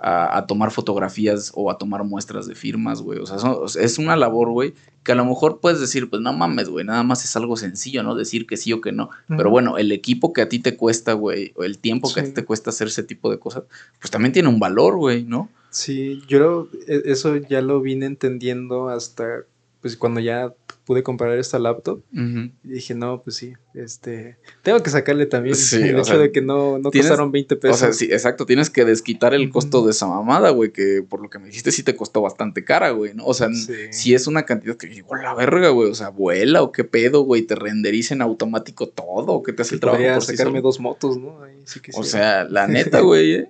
a, 0.02 0.46
tomar 0.46 0.70
fotografías 0.70 1.52
o 1.54 1.70
a 1.70 1.76
tomar 1.76 2.04
muestras 2.04 2.46
de 2.46 2.54
firmas, 2.54 3.02
güey. 3.02 3.18
O 3.18 3.26
sea, 3.26 3.36
es 3.80 3.98
una 3.98 4.16
labor, 4.16 4.50
güey, 4.50 4.74
que 5.02 5.12
a 5.12 5.14
lo 5.14 5.24
mejor 5.24 5.60
puedes 5.60 5.78
decir, 5.78 6.08
pues 6.08 6.22
no 6.22 6.32
mames, 6.32 6.68
güey, 6.68 6.86
nada 6.86 7.02
más 7.02 7.24
es 7.24 7.36
algo 7.36 7.56
sencillo, 7.56 8.02
¿no? 8.02 8.14
Decir 8.14 8.46
que 8.46 8.56
sí 8.56 8.72
o 8.72 8.80
que 8.80 8.92
no. 8.92 9.10
Pero 9.28 9.50
bueno, 9.50 9.76
el 9.76 9.92
equipo 9.92 10.32
que 10.32 10.40
a 10.40 10.48
ti 10.48 10.58
te 10.58 10.76
cuesta, 10.76 11.12
güey, 11.12 11.52
o 11.56 11.64
el 11.64 11.78
tiempo 11.78 12.12
que 12.12 12.20
a 12.20 12.24
ti 12.24 12.32
te 12.32 12.44
cuesta 12.44 12.70
hacer 12.70 12.88
ese 12.88 13.02
tipo 13.02 13.30
de 13.30 13.38
cosas, 13.38 13.64
pues 13.98 14.10
también 14.10 14.32
tiene 14.32 14.48
un 14.48 14.58
valor, 14.58 14.96
güey, 14.96 15.24
¿no? 15.24 15.50
Sí, 15.70 16.22
yo 16.26 16.68
e, 16.86 17.02
eso 17.04 17.36
ya 17.36 17.60
lo 17.60 17.80
vine 17.80 18.06
entendiendo 18.06 18.88
hasta, 18.88 19.44
pues 19.82 19.96
cuando 19.96 20.20
ya 20.20 20.54
pude 20.90 21.04
comprar 21.04 21.38
esta 21.38 21.60
laptop. 21.60 22.02
Y 22.12 22.50
dije, 22.64 22.96
no, 22.96 23.22
pues 23.22 23.36
sí, 23.36 23.52
este, 23.74 24.38
tengo 24.64 24.82
que 24.82 24.90
sacarle 24.90 25.26
también 25.26 25.54
el 25.72 26.00
hecho 26.00 26.18
de 26.18 26.32
que 26.32 26.42
no, 26.42 26.80
no 26.80 26.90
costaron 26.90 27.30
20 27.30 27.54
pesos. 27.54 27.76
O 27.76 27.78
sea, 27.78 27.92
sí, 27.92 28.06
exacto, 28.06 28.44
tienes 28.44 28.70
que 28.70 28.84
desquitar 28.84 29.32
el 29.32 29.50
costo 29.50 29.84
de 29.84 29.92
esa 29.92 30.08
mamada, 30.08 30.50
güey, 30.50 30.72
que 30.72 31.04
por 31.08 31.22
lo 31.22 31.30
que 31.30 31.38
me 31.38 31.46
dijiste 31.46 31.70
sí 31.70 31.84
te 31.84 31.94
costó 31.94 32.22
bastante 32.22 32.64
cara, 32.64 32.90
güey, 32.90 33.14
¿no? 33.14 33.24
O 33.24 33.34
sea, 33.34 33.50
si 33.92 34.14
es 34.14 34.26
una 34.26 34.42
cantidad 34.42 34.76
que 34.76 34.88
digo, 34.88 35.14
la 35.14 35.32
verga, 35.32 35.68
güey, 35.68 35.88
o 35.88 35.94
sea, 35.94 36.08
vuela 36.08 36.60
o 36.60 36.72
qué 36.72 36.82
pedo, 36.82 37.20
güey, 37.20 37.42
te 37.42 37.54
renderiza 37.54 38.14
en 38.14 38.22
automático 38.22 38.88
todo, 38.88 39.34
o 39.34 39.42
que 39.44 39.52
te 39.52 39.62
hace 39.62 39.76
el 39.76 39.80
trabajo. 39.80 40.02
Podría 40.02 40.20
sacarme 40.20 40.60
dos 40.60 40.80
motos, 40.80 41.18
¿no? 41.18 41.40
Ahí 41.44 41.54
sí 41.66 41.78
que 41.78 41.92
O 41.94 42.02
sea, 42.02 42.42
la 42.42 42.66
neta, 42.66 42.98
güey, 42.98 43.34
¿eh? 43.34 43.48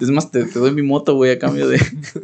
Es 0.00 0.10
más, 0.10 0.30
te, 0.30 0.44
doy 0.44 0.72
mi 0.72 0.82
moto, 0.82 1.14
güey, 1.14 1.32
a 1.32 1.38
cambio 1.38 1.68
de 1.68 1.80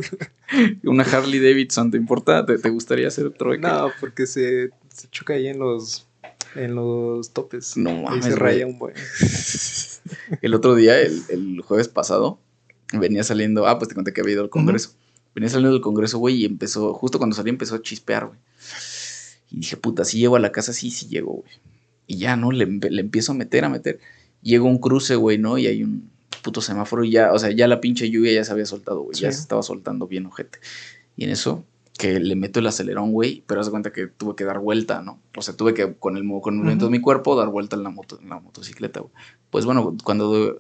una 0.85 1.03
Harley 1.03 1.41
Davidson. 1.41 1.91
¿Te 1.91 1.97
importa? 1.97 2.47
¿Te, 2.47 2.71
gustaría 2.71 3.09
hacer 3.09 3.27
otro? 3.27 3.57
No, 3.57 3.91
porque 4.01 4.27
se, 4.27 4.71
se, 4.93 5.09
choca 5.11 5.35
ahí 5.35 5.49
en 5.49 5.59
los, 5.59 6.07
en 6.55 6.75
los 6.75 7.33
topes. 7.33 7.77
No 7.77 8.03
mames. 8.03 8.25
se 8.25 8.37
raya 8.37 8.67
un 8.67 8.79
buen. 8.79 8.95
el 10.43 10.55
otro 10.55 10.75
día, 10.75 11.01
el, 11.01 11.23
el, 11.29 11.61
jueves 11.63 11.89
pasado, 11.89 12.39
venía 12.93 13.25
saliendo. 13.25 13.67
Ah, 13.67 13.79
pues 13.79 13.89
te 13.89 13.95
conté 13.95 14.13
que 14.13 14.21
había 14.21 14.35
ido 14.35 14.43
al 14.43 14.51
congreso. 14.51 14.93
Venía 15.35 15.51
saliendo 15.51 15.73
del 15.73 15.83
congreso, 15.83 16.19
güey, 16.19 16.37
y 16.37 16.45
empezó, 16.45 16.95
justo 16.95 17.19
cuando 17.19 17.35
salí, 17.35 17.51
empezó 17.51 17.75
a 17.75 17.83
chispear, 17.83 18.27
güey. 18.27 18.39
Y 19.51 19.59
dije, 19.59 19.77
puta, 19.77 20.05
si 20.05 20.19
llego 20.19 20.37
a 20.37 20.41
la 20.41 20.53
casa, 20.53 20.73
sí, 20.73 20.91
sí 20.91 21.09
llego, 21.09 21.33
güey. 21.33 21.53
Y 22.07 22.19
ya, 22.19 22.37
¿no? 22.37 22.53
Le, 22.53 22.67
le 22.67 23.01
empiezo 23.01 23.33
a 23.33 23.35
meter, 23.35 23.65
a 23.65 23.69
meter. 23.69 23.99
Llego 24.43 24.69
a 24.69 24.71
un 24.71 24.79
cruce, 24.79 25.17
güey, 25.17 25.39
¿no? 25.39 25.59
Y 25.59 25.67
hay 25.67 25.83
un, 25.83 26.11
puto 26.45 26.61
semáforo 26.61 27.03
y 27.03 27.11
ya, 27.11 27.33
o 27.33 27.39
sea, 27.39 27.51
ya 27.51 27.67
la 27.67 27.81
pinche 27.81 28.11
lluvia 28.11 28.33
ya 28.33 28.45
se 28.45 28.53
había 28.53 28.67
soltado, 28.67 29.01
güey. 29.01 29.19
Ya 29.19 29.33
se 29.33 29.41
estaba 29.41 29.63
soltando 29.63 30.07
bien, 30.07 30.27
ojete. 30.27 30.61
Y 31.17 31.25
en 31.25 31.31
eso, 31.31 31.65
que 31.99 32.21
le 32.21 32.37
meto 32.37 32.61
el 32.61 32.67
acelerón, 32.67 33.13
güey, 33.13 33.43
pero 33.47 33.63
haz 33.63 33.71
cuenta 33.71 33.93
que 33.93 34.07
tuve 34.07 34.37
que 34.37 34.45
dar 34.45 34.59
vuelta, 34.59 35.01
¿no? 35.01 35.21
O 35.37 35.43
sea, 35.43 35.57
tuve 35.57 35.73
que 35.73 35.95
con 35.95 36.17
el, 36.17 36.29
con 36.43 36.55
el 36.55 36.61
movimiento 36.61 36.85
de 36.85 36.91
mi 36.91 37.01
cuerpo 37.01 37.35
dar 37.35 37.49
vuelta 37.49 37.77
en 37.77 37.83
la, 37.83 37.91
moto, 37.91 38.21
en 38.21 38.29
la 38.29 38.39
motocicleta, 38.39 39.01
güey. 39.01 39.13
Pues 39.51 39.65
bueno, 39.65 39.97
cuando 40.05 40.57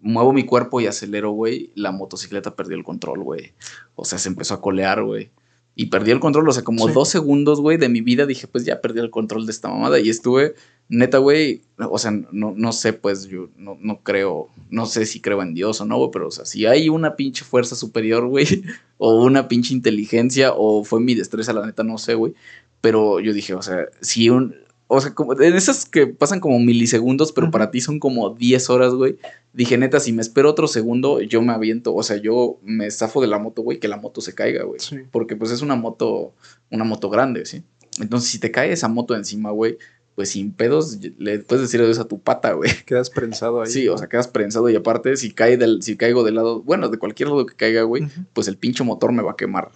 muevo 0.00 0.32
mi 0.32 0.44
cuerpo 0.44 0.80
y 0.80 0.86
acelero, 0.86 1.30
güey, 1.30 1.70
la 1.76 1.92
motocicleta 1.92 2.56
perdió 2.56 2.76
el 2.76 2.84
control, 2.84 3.22
güey. 3.22 3.52
O 3.94 4.04
sea, 4.04 4.18
se 4.18 4.28
empezó 4.28 4.54
a 4.54 4.60
colear, 4.60 5.04
güey. 5.04 5.30
Y 5.74 5.86
perdí 5.86 6.10
el 6.10 6.20
control, 6.20 6.48
o 6.48 6.52
sea, 6.52 6.64
como 6.64 6.86
dos 6.88 7.08
segundos, 7.08 7.60
güey, 7.60 7.78
de 7.78 7.88
mi 7.88 8.02
vida 8.02 8.26
dije, 8.26 8.46
pues 8.46 8.64
ya 8.66 8.80
perdí 8.80 9.00
el 9.00 9.10
control 9.10 9.46
de 9.46 9.52
esta 9.52 9.68
mamada. 9.68 9.98
Y 10.00 10.10
estuve 10.10 10.54
neta, 10.88 11.18
güey, 11.18 11.62
o 11.78 11.98
sea, 11.98 12.10
no, 12.10 12.52
no 12.54 12.72
sé, 12.72 12.92
pues 12.92 13.26
yo 13.26 13.48
no, 13.56 13.78
no, 13.80 14.00
creo, 14.02 14.48
no 14.68 14.84
sé 14.84 15.06
si 15.06 15.20
creo 15.20 15.40
en 15.42 15.54
Dios 15.54 15.80
o 15.80 15.86
no, 15.86 15.96
güey, 15.96 16.10
pero 16.12 16.28
o 16.28 16.30
sea, 16.30 16.44
si 16.44 16.66
hay 16.66 16.90
una 16.90 17.16
pinche 17.16 17.44
fuerza 17.44 17.74
superior, 17.74 18.26
güey, 18.26 18.46
o 18.98 19.24
una 19.24 19.48
pinche 19.48 19.72
inteligencia, 19.72 20.52
o 20.54 20.84
fue 20.84 21.00
mi 21.00 21.14
destreza, 21.14 21.54
la 21.54 21.64
neta, 21.64 21.82
no 21.82 21.96
sé, 21.96 22.14
güey, 22.14 22.34
pero 22.82 23.20
yo 23.20 23.32
dije, 23.32 23.54
o 23.54 23.62
sea, 23.62 23.86
si 24.00 24.28
un, 24.28 24.54
o 24.94 25.00
sea, 25.00 25.14
como, 25.14 25.32
en 25.40 25.54
esas 25.54 25.86
que 25.86 26.06
pasan 26.06 26.38
como 26.38 26.58
milisegundos, 26.58 27.32
pero 27.32 27.50
para 27.50 27.70
ti 27.70 27.80
son 27.80 27.98
como 27.98 28.34
10 28.34 28.68
horas, 28.68 28.92
güey, 28.92 29.16
dije, 29.54 29.78
neta, 29.78 30.00
si 30.00 30.12
me 30.12 30.20
espero 30.20 30.50
otro 30.50 30.68
segundo, 30.68 31.22
yo 31.22 31.40
me 31.40 31.54
aviento, 31.54 31.94
o 31.94 32.02
sea, 32.02 32.18
yo 32.18 32.58
me 32.62 32.90
zafo 32.90 33.22
de 33.22 33.26
la 33.26 33.38
moto, 33.38 33.62
güey, 33.62 33.78
que 33.78 33.88
la 33.88 33.96
moto 33.96 34.20
se 34.20 34.34
caiga, 34.34 34.64
güey, 34.64 34.78
porque 35.10 35.34
pues 35.34 35.50
es 35.50 35.62
una 35.62 35.76
moto, 35.76 36.34
una 36.70 36.84
moto 36.84 37.08
grande, 37.08 37.46
¿sí? 37.46 37.62
Entonces, 38.00 38.30
si 38.30 38.38
te 38.38 38.50
cae 38.50 38.70
esa 38.70 38.88
moto 38.88 39.16
encima, 39.16 39.50
güey, 39.50 39.78
pues 40.14 40.28
sin 40.28 40.52
pedos 40.52 40.98
le 41.16 41.38
puedes 41.38 41.62
decir 41.62 41.80
adiós 41.80 41.98
a 41.98 42.06
tu 42.06 42.20
pata, 42.20 42.52
güey. 42.52 42.70
Quedas 42.84 43.08
prensado 43.08 43.62
ahí. 43.62 43.70
Sí, 43.70 43.88
o 43.88 43.96
sea, 43.96 44.10
quedas 44.10 44.28
prensado 44.28 44.68
y 44.68 44.76
aparte 44.76 45.16
si 45.16 45.32
cae 45.32 45.56
del, 45.56 45.82
si 45.82 45.96
caigo 45.96 46.22
del 46.22 46.34
lado, 46.34 46.60
bueno, 46.60 46.90
de 46.90 46.98
cualquier 46.98 47.30
lado 47.30 47.46
que 47.46 47.56
caiga, 47.56 47.84
güey, 47.84 48.08
pues 48.34 48.46
el 48.46 48.58
pincho 48.58 48.84
motor 48.84 49.10
me 49.12 49.22
va 49.22 49.32
a 49.32 49.36
quemar 49.36 49.70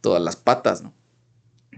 todas 0.00 0.22
las 0.22 0.36
patas, 0.36 0.82
¿no? 0.84 0.94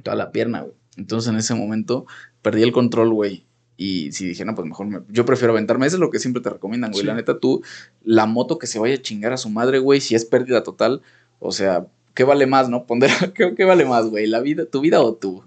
Toda 0.03 0.17
la 0.17 0.33
pierna, 0.33 0.61
güey. 0.61 0.75
Entonces 0.99 1.31
en 1.31 1.39
ese 1.39 1.55
momento 1.55 2.05
perdí 2.45 2.63
el 2.63 2.73
control, 2.73 3.13
güey. 3.13 3.47
Y 3.77 4.13
si 4.13 4.27
dije, 4.27 4.45
no, 4.45 4.55
pues 4.55 4.69
mejor 4.69 4.87
me, 4.87 5.01
yo 5.09 5.25
prefiero 5.25 5.53
aventarme. 5.53 5.87
Eso 5.87 5.97
es 5.97 6.01
lo 6.01 6.11
que 6.11 6.21
siempre 6.21 6.43
te 6.43 6.51
recomiendan, 6.51 6.93
güey. 6.93 7.05
La 7.05 7.15
neta, 7.15 7.41
tú, 7.41 7.63
la 8.03 8.27
moto 8.27 8.59
que 8.59 8.69
se 8.69 8.79
vaya 8.79 8.95
a 8.95 9.03
chingar 9.03 9.33
a 9.33 9.39
su 9.39 9.49
madre, 9.49 9.79
güey, 9.81 10.01
si 10.01 10.15
es 10.15 10.25
pérdida 10.25 10.63
total, 10.63 11.03
o 11.41 11.51
sea, 11.51 11.87
¿qué 12.15 12.23
vale 12.23 12.47
más, 12.47 12.69
no? 12.69 12.87
Pondera, 12.87 13.15
¿qué, 13.35 13.55
qué 13.57 13.65
vale 13.65 13.87
más, 13.87 14.07
güey? 14.07 14.27
¿La 14.27 14.41
vida, 14.41 14.67
tu 14.67 14.81
vida 14.81 15.01
o 15.01 15.15
tú? 15.15 15.43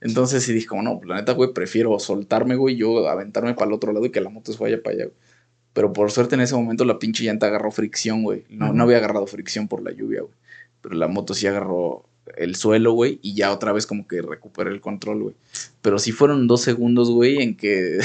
Entonces 0.00 0.42
sí 0.42 0.52
dije, 0.52 0.66
como, 0.66 0.82
no, 0.82 1.00
la 1.06 1.16
neta, 1.16 1.32
güey, 1.32 1.54
prefiero 1.54 1.98
soltarme, 1.98 2.56
güey, 2.56 2.76
yo 2.76 3.08
aventarme 3.08 3.54
para 3.54 3.68
el 3.68 3.72
otro 3.74 3.92
lado 3.92 4.04
y 4.04 4.10
que 4.10 4.20
la 4.20 4.30
moto 4.30 4.52
se 4.52 4.58
vaya 4.58 4.82
para 4.82 4.96
allá, 4.96 5.04
güey. 5.04 5.16
Pero 5.72 5.92
por 5.92 6.10
suerte 6.10 6.34
en 6.34 6.40
ese 6.40 6.56
momento 6.56 6.84
la 6.84 6.98
pinche 6.98 7.22
llanta 7.22 7.46
agarró 7.46 7.70
fricción, 7.70 8.24
güey. 8.24 8.44
No, 8.48 8.72
no 8.72 8.82
había 8.82 8.96
agarrado 8.96 9.26
fricción 9.28 9.68
por 9.68 9.82
la 9.82 9.92
lluvia, 9.92 10.22
güey. 10.22 10.34
Pero 10.80 10.96
la 10.96 11.06
moto 11.06 11.32
sí 11.32 11.46
agarró 11.46 12.09
el 12.36 12.56
suelo, 12.56 12.92
güey, 12.92 13.18
y 13.22 13.34
ya 13.34 13.52
otra 13.52 13.72
vez 13.72 13.86
como 13.86 14.06
que 14.06 14.22
recuperé 14.22 14.70
el 14.70 14.80
control, 14.80 15.22
güey. 15.22 15.34
Pero 15.82 15.98
sí 15.98 16.12
fueron 16.12 16.46
dos 16.46 16.62
segundos, 16.62 17.10
güey, 17.10 17.42
en 17.42 17.56
que 17.56 17.98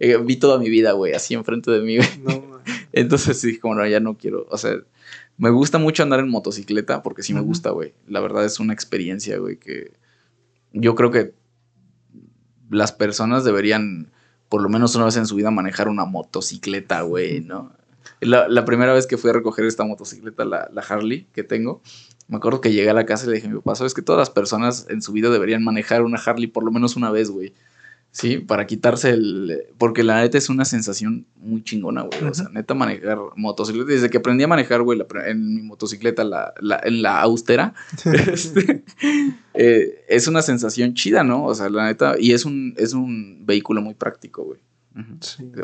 vi 0.24 0.36
toda 0.36 0.58
mi 0.58 0.70
vida, 0.70 0.92
güey, 0.92 1.12
así 1.12 1.34
enfrente 1.34 1.70
de 1.70 1.80
mí, 1.80 1.96
güey. 1.96 2.08
No, 2.24 2.60
Entonces 2.92 3.40
sí 3.40 3.48
dije, 3.48 3.60
como, 3.60 3.74
no, 3.74 3.86
ya 3.86 4.00
no 4.00 4.16
quiero, 4.16 4.46
o 4.50 4.58
sea, 4.58 4.76
Me 5.36 5.50
gusta 5.50 5.78
mucho 5.78 6.02
andar 6.02 6.20
en 6.20 6.28
motocicleta 6.28 7.02
porque 7.02 7.22
sí 7.22 7.34
me 7.34 7.40
gusta, 7.40 7.70
güey. 7.70 7.94
La 8.06 8.20
verdad 8.20 8.44
es 8.44 8.60
una 8.60 8.72
experiencia, 8.72 9.38
güey, 9.38 9.58
que 9.58 9.92
yo 10.72 10.94
creo 10.94 11.10
que 11.10 11.34
las 12.70 12.92
personas 12.92 13.44
deberían 13.44 14.10
por 14.48 14.62
lo 14.62 14.68
menos 14.68 14.94
una 14.94 15.06
vez 15.06 15.16
en 15.16 15.26
su 15.26 15.34
vida 15.34 15.50
manejar 15.50 15.88
una 15.88 16.04
motocicleta, 16.04 17.00
güey, 17.02 17.40
¿no? 17.40 17.72
La, 18.20 18.64
primera 18.64 18.92
vez 18.92 19.06
que 19.06 19.16
fui 19.16 19.30
a 19.30 19.32
recoger 19.32 19.64
esta 19.64 19.84
motocicleta, 19.84 20.44
la, 20.44 20.68
la, 20.72 20.82
Harley 20.82 21.26
que 21.32 21.42
tengo, 21.42 21.82
me 22.28 22.36
acuerdo 22.36 22.60
que 22.60 22.72
llegué 22.72 22.90
a 22.90 22.94
la 22.94 23.06
casa 23.06 23.26
y 23.26 23.28
le 23.28 23.34
dije 23.36 23.46
a 23.46 23.50
mi 23.50 23.56
papá, 23.56 23.74
sabes 23.74 23.94
que 23.94 24.02
todas 24.02 24.18
las 24.18 24.30
personas 24.30 24.86
en 24.88 25.02
su 25.02 25.12
vida 25.12 25.30
deberían 25.30 25.62
manejar 25.64 26.02
una 26.02 26.18
Harley 26.18 26.46
por 26.46 26.64
lo 26.64 26.70
menos 26.70 26.96
una 26.96 27.10
vez, 27.10 27.30
güey. 27.30 27.52
Sí, 28.12 28.36
para 28.36 28.66
quitarse 28.66 29.08
el... 29.08 29.64
Porque 29.78 30.02
la 30.02 30.20
neta 30.20 30.36
es 30.36 30.50
una 30.50 30.66
sensación 30.66 31.26
muy 31.36 31.64
chingona, 31.64 32.02
güey. 32.02 32.22
O 32.24 32.34
sea, 32.34 32.50
neta 32.50 32.74
manejar 32.74 33.18
motocicleta. 33.36 33.90
Desde 33.90 34.10
que 34.10 34.18
aprendí 34.18 34.44
a 34.44 34.48
manejar, 34.48 34.82
güey, 34.82 35.00
en 35.26 35.54
mi 35.54 35.62
motocicleta, 35.62 36.22
la, 36.22 36.52
en 36.84 37.00
la 37.00 37.22
austera, 37.22 37.72
este, 38.04 38.84
eh, 39.54 40.04
es 40.08 40.28
una 40.28 40.42
sensación 40.42 40.92
chida, 40.92 41.24
¿no? 41.24 41.46
O 41.46 41.54
sea, 41.54 41.70
la 41.70 41.86
neta... 41.86 42.16
Y 42.18 42.32
es 42.32 42.44
un, 42.44 42.74
es 42.76 42.92
un 42.92 43.46
vehículo 43.46 43.80
muy 43.80 43.94
práctico, 43.94 44.44
güey. 44.44 44.60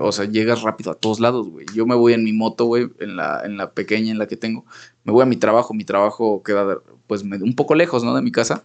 O 0.00 0.12
sea, 0.12 0.24
llegas 0.24 0.62
rápido 0.62 0.90
a 0.90 0.94
todos 0.94 1.20
lados, 1.20 1.48
güey. 1.48 1.66
Yo 1.74 1.86
me 1.86 1.94
voy 1.94 2.12
en 2.12 2.24
mi 2.24 2.32
moto, 2.32 2.64
güey, 2.64 2.88
en 3.00 3.16
la, 3.16 3.42
en 3.44 3.56
la 3.56 3.72
pequeña 3.72 4.10
en 4.10 4.18
la 4.18 4.26
que 4.26 4.36
tengo. 4.36 4.64
Me 5.04 5.12
voy 5.12 5.22
a 5.22 5.26
mi 5.26 5.36
trabajo. 5.36 5.74
Mi 5.74 5.84
trabajo 5.84 6.42
queda, 6.42 6.78
pues, 7.06 7.22
un 7.22 7.54
poco 7.54 7.74
lejos, 7.74 8.04
¿no? 8.04 8.14
De 8.14 8.22
mi 8.22 8.32
casa. 8.32 8.64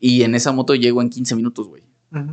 Y 0.00 0.22
en 0.22 0.34
esa 0.34 0.52
moto 0.52 0.74
llego 0.74 1.00
en 1.00 1.10
15 1.10 1.36
minutos, 1.36 1.68
güey. 1.68 1.82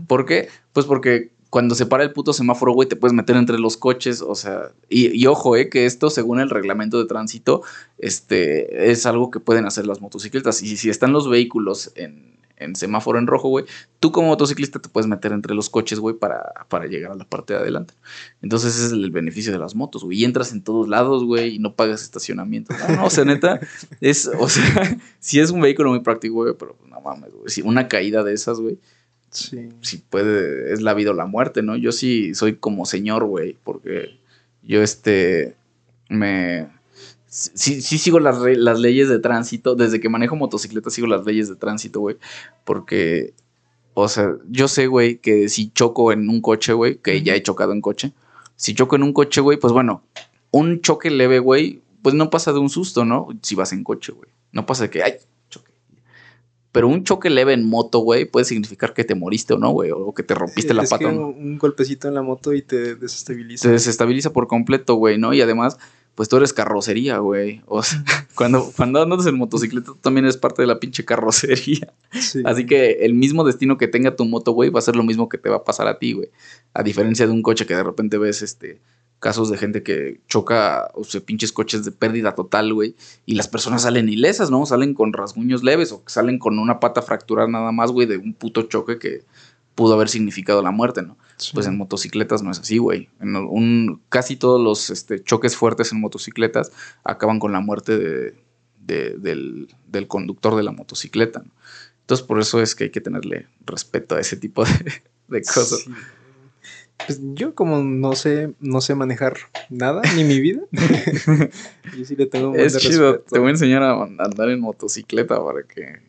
¿Por 0.07 0.25
qué? 0.25 0.49
Pues 0.73 0.85
porque 0.85 1.31
cuando 1.49 1.73
se 1.73 1.85
para 1.85 2.03
el 2.03 2.11
puto 2.11 2.33
semáforo, 2.33 2.73
güey, 2.73 2.87
te 2.87 2.95
puedes 2.95 3.13
meter 3.13 3.35
entre 3.35 3.57
los 3.57 3.77
coches, 3.77 4.21
o 4.21 4.35
sea, 4.35 4.71
y, 4.89 5.25
ojo, 5.25 5.55
eh, 5.55 5.69
que 5.69 5.85
esto, 5.85 6.09
según 6.09 6.39
el 6.39 6.49
reglamento 6.49 6.99
de 6.99 7.05
tránsito, 7.05 7.63
este, 7.97 8.91
es 8.91 9.05
algo 9.05 9.31
que 9.31 9.39
pueden 9.39 9.65
hacer 9.65 9.87
las 9.87 10.01
motocicletas. 10.01 10.61
Y 10.61 10.77
si 10.77 10.89
están 10.89 11.11
los 11.11 11.29
vehículos 11.29 11.91
en, 12.59 12.75
semáforo 12.75 13.17
en 13.19 13.27
rojo, 13.27 13.49
güey, 13.49 13.65
tú 13.99 14.11
como 14.11 14.27
motociclista 14.27 14.79
te 14.79 14.89
puedes 14.89 15.07
meter 15.07 15.31
entre 15.31 15.55
los 15.55 15.69
coches, 15.69 15.99
güey, 15.99 16.15
para, 16.15 16.53
para 16.67 16.85
llegar 16.85 17.11
a 17.11 17.15
la 17.15 17.25
parte 17.25 17.53
de 17.53 17.59
adelante. 17.59 17.93
Entonces 18.41 18.75
ese 18.75 18.87
es 18.87 18.91
el 18.91 19.09
beneficio 19.11 19.51
de 19.51 19.59
las 19.59 19.75
motos, 19.75 20.03
güey. 20.03 20.19
Y 20.19 20.25
entras 20.25 20.51
en 20.51 20.63
todos 20.63 20.87
lados, 20.87 21.23
güey, 21.23 21.55
y 21.55 21.59
no 21.59 21.75
pagas 21.75 22.03
estacionamiento. 22.03 22.73
No, 22.87 22.95
no, 22.95 23.05
o 23.05 23.09
sea, 23.09 23.25
neta, 23.25 23.59
es, 24.01 24.29
o 24.39 24.47
sea, 24.47 24.97
sí 25.19 25.39
es 25.39 25.51
un 25.51 25.61
vehículo 25.61 25.89
muy 25.89 26.01
práctico, 26.01 26.35
güey, 26.35 26.53
pero 26.57 26.77
no 26.87 27.01
mames, 27.01 27.31
güey. 27.31 27.49
Si 27.49 27.61
una 27.61 27.87
caída 27.87 28.23
de 28.23 28.33
esas, 28.33 28.59
güey, 28.59 28.77
Sí. 29.31 29.69
Si 29.81 29.97
puede, 29.97 30.73
es 30.73 30.81
la 30.81 30.93
vida 30.93 31.11
o 31.11 31.13
la 31.13 31.25
muerte, 31.25 31.61
¿no? 31.61 31.75
Yo 31.75 31.91
sí 31.91 32.33
soy 32.33 32.55
como 32.55 32.85
señor, 32.85 33.25
güey, 33.25 33.57
porque 33.63 34.17
yo 34.63 34.81
este, 34.81 35.55
me... 36.09 36.67
Sí, 37.29 37.81
sí 37.81 37.99
sigo 37.99 38.19
las, 38.19 38.39
las 38.39 38.79
leyes 38.79 39.07
de 39.07 39.19
tránsito, 39.19 39.75
desde 39.75 39.99
que 39.99 40.09
manejo 40.09 40.35
motocicleta 40.35 40.89
sigo 40.89 41.05
las 41.05 41.25
leyes 41.25 41.47
de 41.47 41.55
tránsito, 41.55 41.99
güey, 41.99 42.17
porque, 42.65 43.33
o 43.93 44.07
sea, 44.07 44.33
yo 44.49 44.67
sé, 44.67 44.87
güey, 44.87 45.19
que 45.19 45.47
si 45.47 45.69
choco 45.69 46.11
en 46.11 46.27
un 46.27 46.41
coche, 46.41 46.73
güey, 46.73 46.97
que 46.97 47.21
ya 47.21 47.35
he 47.35 47.43
chocado 47.43 47.71
en 47.71 47.81
coche, 47.81 48.13
si 48.55 48.73
choco 48.73 48.95
en 48.95 49.03
un 49.03 49.13
coche, 49.13 49.41
güey, 49.41 49.59
pues 49.59 49.71
bueno, 49.71 50.03
un 50.49 50.81
choque 50.81 51.11
leve, 51.11 51.37
güey, 51.37 51.81
pues 52.01 52.15
no 52.15 52.31
pasa 52.31 52.51
de 52.51 52.59
un 52.59 52.69
susto, 52.69 53.05
¿no? 53.05 53.27
Si 53.43 53.53
vas 53.53 53.73
en 53.73 53.83
coche, 53.83 54.11
güey. 54.11 54.29
No 54.51 54.65
pasa 54.65 54.83
de 54.85 54.89
que, 54.89 55.03
ay, 55.03 55.13
pero 56.71 56.87
un 56.87 57.03
choque 57.03 57.29
leve 57.29 57.53
en 57.53 57.67
moto, 57.67 57.99
güey, 57.99 58.25
puede 58.25 58.45
significar 58.45 58.93
que 58.93 59.03
te 59.03 59.15
moriste 59.15 59.53
o 59.53 59.57
no, 59.57 59.71
güey, 59.71 59.91
o 59.91 60.13
que 60.13 60.21
te 60.21 60.35
rompiste 60.35 60.73
la 60.73 60.83
pata. 60.83 61.07
un 61.07 61.57
golpecito 61.57 62.07
en 62.07 62.13
la 62.13 62.21
moto 62.21 62.53
y 62.53 62.61
te 62.61 62.95
desestabiliza. 62.95 63.67
Te 63.67 63.71
desestabiliza 63.71 64.33
por 64.33 64.47
completo, 64.47 64.95
güey, 64.95 65.17
¿no? 65.17 65.33
Y 65.33 65.41
además, 65.41 65.79
pues 66.19 66.27
tú 66.27 66.35
eres 66.35 66.51
carrocería, 66.51 67.19
güey. 67.19 67.61
O 67.65 67.81
sea, 67.81 68.03
cuando, 68.35 68.73
cuando 68.75 69.01
andas 69.01 69.25
en 69.25 69.37
motocicleta, 69.37 69.93
tú 69.93 69.95
también 70.01 70.25
eres 70.25 70.35
parte 70.35 70.61
de 70.61 70.67
la 70.67 70.77
pinche 70.77 71.05
carrocería. 71.05 71.93
Así 72.43 72.65
que 72.65 73.05
el 73.05 73.13
mismo 73.13 73.45
destino 73.45 73.77
que 73.77 73.87
tenga 73.87 74.17
tu 74.17 74.25
moto, 74.25 74.51
güey, 74.51 74.69
va 74.69 74.79
a 74.79 74.81
ser 74.81 74.97
lo 74.97 75.03
mismo 75.03 75.29
que 75.29 75.37
te 75.37 75.47
va 75.47 75.55
a 75.55 75.63
pasar 75.63 75.87
a 75.87 75.97
ti, 75.97 76.11
güey. 76.11 76.27
A 76.73 76.83
diferencia 76.83 77.25
de 77.25 77.31
un 77.31 77.41
coche 77.41 77.65
que 77.65 77.73
de 77.73 77.83
repente 77.83 78.17
ves, 78.17 78.41
este 78.41 78.81
casos 79.19 79.49
de 79.49 79.57
gente 79.57 79.81
que 79.81 80.19
choca, 80.27 80.91
o 80.93 81.05
sea, 81.05 81.21
pinches 81.21 81.53
coches 81.53 81.85
de 81.85 81.93
pérdida 81.93 82.35
total, 82.35 82.73
güey, 82.73 82.97
y 83.25 83.35
las 83.35 83.47
personas 83.47 83.83
salen 83.83 84.09
ilesas, 84.09 84.51
¿no? 84.51 84.65
Salen 84.65 84.95
con 84.95 85.13
rasguños 85.13 85.63
leves 85.63 85.93
o 85.93 86.03
salen 86.05 86.37
con 86.37 86.59
una 86.59 86.81
pata 86.81 87.01
fracturada 87.01 87.47
nada 87.47 87.71
más, 87.71 87.91
güey, 87.93 88.07
de 88.07 88.17
un 88.17 88.33
puto 88.33 88.63
choque 88.63 88.99
que 88.99 89.23
pudo 89.73 89.93
haber 89.93 90.09
significado 90.09 90.61
la 90.61 90.71
muerte, 90.71 91.01
¿no? 91.01 91.15
Pues 91.53 91.67
en 91.67 91.77
motocicletas 91.77 92.43
no 92.43 92.51
es 92.51 92.59
así, 92.59 92.77
güey. 92.77 93.09
En 93.19 93.35
un, 93.35 94.01
casi 94.09 94.35
todos 94.35 94.61
los 94.61 94.89
este, 94.89 95.23
choques 95.23 95.55
fuertes 95.55 95.91
en 95.91 96.01
motocicletas 96.01 96.71
acaban 97.03 97.39
con 97.39 97.51
la 97.51 97.61
muerte 97.61 97.97
de, 97.97 98.35
del, 99.17 100.07
conductor 100.07 100.55
de 100.55 100.63
la 100.63 100.71
motocicleta, 100.71 101.39
¿no? 101.39 101.51
Entonces 102.01 102.25
por 102.25 102.39
eso 102.39 102.61
es 102.61 102.75
que 102.75 102.85
hay 102.85 102.89
que 102.89 103.01
tenerle 103.01 103.47
respeto 103.65 104.15
a 104.15 104.19
ese 104.19 104.35
tipo 104.35 104.63
de, 105.27 105.41
cosas. 105.53 105.85
Pues 107.05 107.21
yo 107.33 107.55
como 107.55 107.83
no 107.83 108.13
sé, 108.15 108.53
no 108.59 108.81
sé 108.81 108.95
manejar 108.95 109.37
nada, 109.69 110.01
ni 110.15 110.23
mi 110.23 110.41
vida. 110.41 110.61
yo 111.97 112.05
sí 112.05 112.15
le 112.15 112.25
tengo 112.25 112.49
un 112.49 112.59
Es 112.59 112.77
chido, 112.77 113.19
te 113.19 113.39
voy 113.39 113.49
a 113.49 113.51
enseñar 113.51 113.83
a 113.83 114.03
andar 114.03 114.49
en 114.49 114.59
motocicleta 114.59 115.41
para 115.43 115.63
que... 115.63 116.08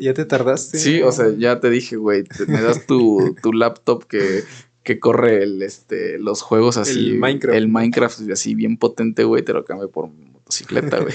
¿Ya 0.00 0.14
te, 0.14 0.24
tardaste? 0.24 0.78
Sí, 0.78 1.00
o 1.02 1.10
sea, 1.10 1.26
ya 1.38 1.60
te 1.60 1.70
dije, 1.70 1.96
güey, 1.96 2.24
me 2.46 2.60
das 2.60 2.86
tu, 2.86 3.34
tu 3.42 3.52
laptop 3.52 4.04
que, 4.06 4.44
que 4.82 5.00
corre 5.00 5.42
el, 5.42 5.62
este, 5.62 6.18
los 6.18 6.42
juegos 6.42 6.76
así. 6.76 7.10
El 7.10 7.18
Minecraft. 7.18 7.56
El 7.56 7.68
Minecraft 7.68 8.30
así 8.30 8.54
bien 8.54 8.76
potente, 8.76 9.24
güey, 9.24 9.42
te 9.42 9.54
lo 9.54 9.64
cambio 9.64 9.90
por 9.90 10.08
motocicleta, 10.08 11.00
güey. 11.00 11.14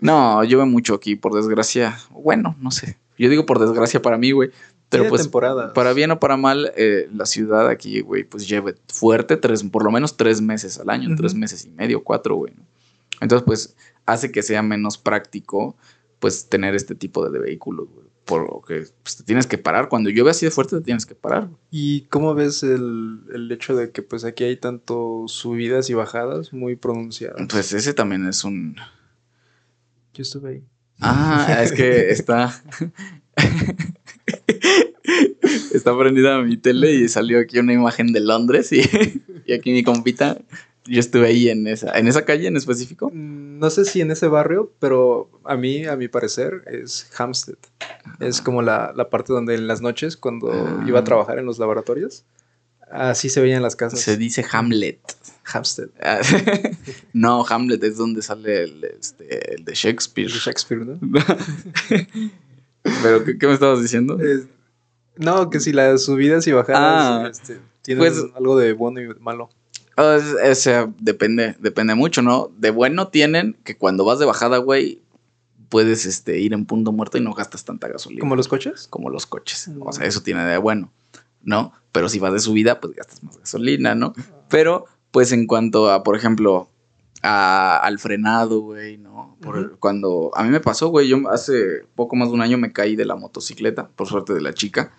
no, 0.00 0.44
llueve 0.44 0.66
mucho 0.66 0.94
aquí, 0.94 1.16
por 1.16 1.34
desgracia. 1.34 1.98
Bueno, 2.10 2.56
no 2.60 2.70
sé. 2.70 2.98
Yo 3.18 3.30
digo 3.30 3.46
por 3.46 3.58
desgracia 3.58 4.02
para 4.02 4.18
mí, 4.18 4.32
güey. 4.32 4.50
Pero 4.92 5.08
pues, 5.08 5.26
para 5.28 5.92
bien 5.94 6.10
o 6.10 6.20
para 6.20 6.36
mal, 6.36 6.70
eh, 6.76 7.08
la 7.14 7.24
ciudad 7.24 7.66
aquí, 7.68 8.02
güey, 8.02 8.24
pues 8.24 8.46
lleva 8.46 8.72
fuerte 8.88 9.38
tres, 9.38 9.62
por 9.62 9.84
lo 9.84 9.90
menos 9.90 10.18
tres 10.18 10.42
meses 10.42 10.78
al 10.78 10.90
año, 10.90 11.16
tres 11.16 11.34
meses 11.34 11.64
y 11.64 11.70
medio, 11.70 12.04
cuatro, 12.04 12.34
güey. 12.34 12.52
Entonces, 13.22 13.42
pues, 13.46 13.74
hace 14.04 14.30
que 14.30 14.42
sea 14.42 14.62
menos 14.62 14.98
práctico, 14.98 15.76
pues, 16.22 16.48
tener 16.48 16.76
este 16.76 16.94
tipo 16.94 17.28
de, 17.28 17.40
vehículos, 17.40 17.88
güey. 17.92 18.06
Por 18.24 18.42
lo 18.42 18.62
que 18.62 18.86
pues, 19.02 19.16
te 19.16 19.24
tienes 19.24 19.48
que 19.48 19.58
parar. 19.58 19.88
Cuando 19.88 20.08
llueve 20.08 20.30
así 20.30 20.46
de 20.46 20.52
fuerte, 20.52 20.76
te 20.76 20.82
tienes 20.82 21.04
que 21.04 21.16
parar. 21.16 21.48
¿Y 21.72 22.02
cómo 22.02 22.32
ves 22.36 22.62
el, 22.62 23.22
el 23.34 23.50
hecho 23.50 23.74
de 23.74 23.90
que, 23.90 24.02
pues, 24.02 24.24
aquí 24.24 24.44
hay 24.44 24.56
tanto 24.56 25.24
subidas 25.26 25.90
y 25.90 25.94
bajadas 25.94 26.52
muy 26.52 26.76
pronunciadas? 26.76 27.44
Pues 27.50 27.72
ese 27.72 27.92
también 27.92 28.28
es 28.28 28.44
un... 28.44 28.76
Yo 30.14 30.22
estuve 30.22 30.50
ahí. 30.50 30.62
Ah, 31.00 31.58
es 31.64 31.72
que 31.72 32.10
está. 32.10 32.62
Está 35.74 35.98
prendida 35.98 36.40
mi 36.42 36.56
tele 36.56 36.94
y 36.94 37.08
salió 37.08 37.40
aquí 37.40 37.58
una 37.58 37.72
imagen 37.72 38.12
de 38.12 38.20
Londres 38.20 38.72
y, 38.72 38.82
aquí 39.52 39.72
mi 39.72 39.82
compita. 39.82 40.38
Yo 40.84 40.98
estuve 40.98 41.28
ahí 41.28 41.48
en 41.48 41.66
esa, 41.66 41.96
en 41.96 42.08
esa 42.08 42.24
calle 42.24 42.48
en 42.48 42.56
específico. 42.56 43.10
Mm, 43.12 43.58
no 43.58 43.70
sé 43.70 43.84
si 43.84 44.00
en 44.00 44.10
ese 44.10 44.26
barrio, 44.26 44.72
pero 44.80 45.30
a 45.44 45.56
mí, 45.56 45.86
a 45.86 45.96
mi 45.96 46.08
parecer, 46.08 46.64
es 46.66 47.08
Hampstead. 47.16 47.58
Es 48.18 48.40
como 48.40 48.62
la, 48.62 48.92
parte 49.10 49.32
donde 49.32 49.54
en 49.54 49.68
las 49.68 49.80
noches, 49.80 50.16
cuando 50.16 50.52
ah. 50.52 50.84
iba 50.86 51.00
a 51.00 51.04
trabajar 51.04 51.38
en 51.38 51.46
los 51.46 51.58
laboratorios, 51.58 52.24
así 52.90 53.28
se 53.28 53.40
veían 53.40 53.62
las 53.62 53.76
casas. 53.76 54.00
Se 54.00 54.16
dice 54.16 54.44
Hamlet. 54.50 54.98
Hampstead. 55.52 55.88
no, 57.12 57.44
Hamlet 57.48 57.82
es 57.84 57.96
donde 57.96 58.22
sale 58.22 58.64
el, 58.64 58.84
este, 58.84 59.54
el 59.54 59.64
de 59.64 59.74
Shakespeare. 59.74 60.28
El 60.28 60.34
de 60.34 60.38
Shakespeare, 60.38 60.84
¿no? 60.84 60.98
¿Pero 63.02 63.24
qué, 63.24 63.46
me 63.46 63.54
estabas 63.54 63.80
diciendo? 63.80 64.18
no, 65.16 65.50
que 65.50 65.60
si 65.60 65.72
las 65.72 66.02
subidas 66.02 66.46
y 66.46 66.52
bajadas 66.52 66.82
ah, 66.82 67.28
este, 67.30 67.60
tienen 67.82 68.04
pues, 68.04 68.24
algo 68.34 68.58
de 68.58 68.72
bueno 68.72 69.00
y 69.00 69.08
malo. 69.20 69.50
O 69.96 70.54
sea, 70.54 70.90
depende, 70.98 71.56
depende 71.58 71.94
mucho, 71.94 72.22
¿no? 72.22 72.50
De 72.58 72.70
bueno 72.70 73.08
tienen 73.08 73.56
que 73.64 73.76
cuando 73.76 74.04
vas 74.04 74.18
de 74.18 74.26
bajada, 74.26 74.58
güey, 74.58 75.02
puedes 75.68 76.06
este, 76.06 76.38
ir 76.38 76.52
en 76.52 76.66
punto 76.66 76.92
muerto 76.92 77.18
y 77.18 77.22
no 77.22 77.32
gastas 77.32 77.64
tanta 77.64 77.88
gasolina. 77.88 78.20
¿Como 78.20 78.36
los 78.36 78.48
coches? 78.48 78.86
Como 78.88 79.10
los 79.10 79.26
coches. 79.26 79.70
O 79.80 79.92
sea, 79.92 80.06
eso 80.06 80.22
tiene 80.22 80.44
de 80.44 80.58
bueno, 80.58 80.92
¿no? 81.42 81.72
Pero 81.92 82.08
si 82.08 82.18
vas 82.18 82.32
de 82.32 82.40
subida, 82.40 82.80
pues 82.80 82.94
gastas 82.94 83.22
más 83.22 83.38
gasolina, 83.38 83.94
¿no? 83.94 84.12
Pero, 84.48 84.86
pues 85.10 85.32
en 85.32 85.46
cuanto 85.46 85.90
a, 85.90 86.02
por 86.02 86.16
ejemplo, 86.16 86.68
al 87.22 87.98
frenado, 87.98 88.60
güey, 88.60 88.98
¿no? 88.98 89.36
Por 89.40 89.78
Cuando 89.78 90.30
a 90.34 90.42
mí 90.42 90.50
me 90.50 90.60
pasó, 90.60 90.88
güey, 90.88 91.08
yo 91.08 91.18
hace 91.30 91.86
poco 91.94 92.16
más 92.16 92.28
de 92.28 92.34
un 92.34 92.42
año 92.42 92.58
me 92.58 92.72
caí 92.72 92.96
de 92.96 93.04
la 93.04 93.16
motocicleta, 93.16 93.88
por 93.88 94.08
suerte 94.08 94.34
de 94.34 94.40
la 94.40 94.52
chica, 94.52 94.92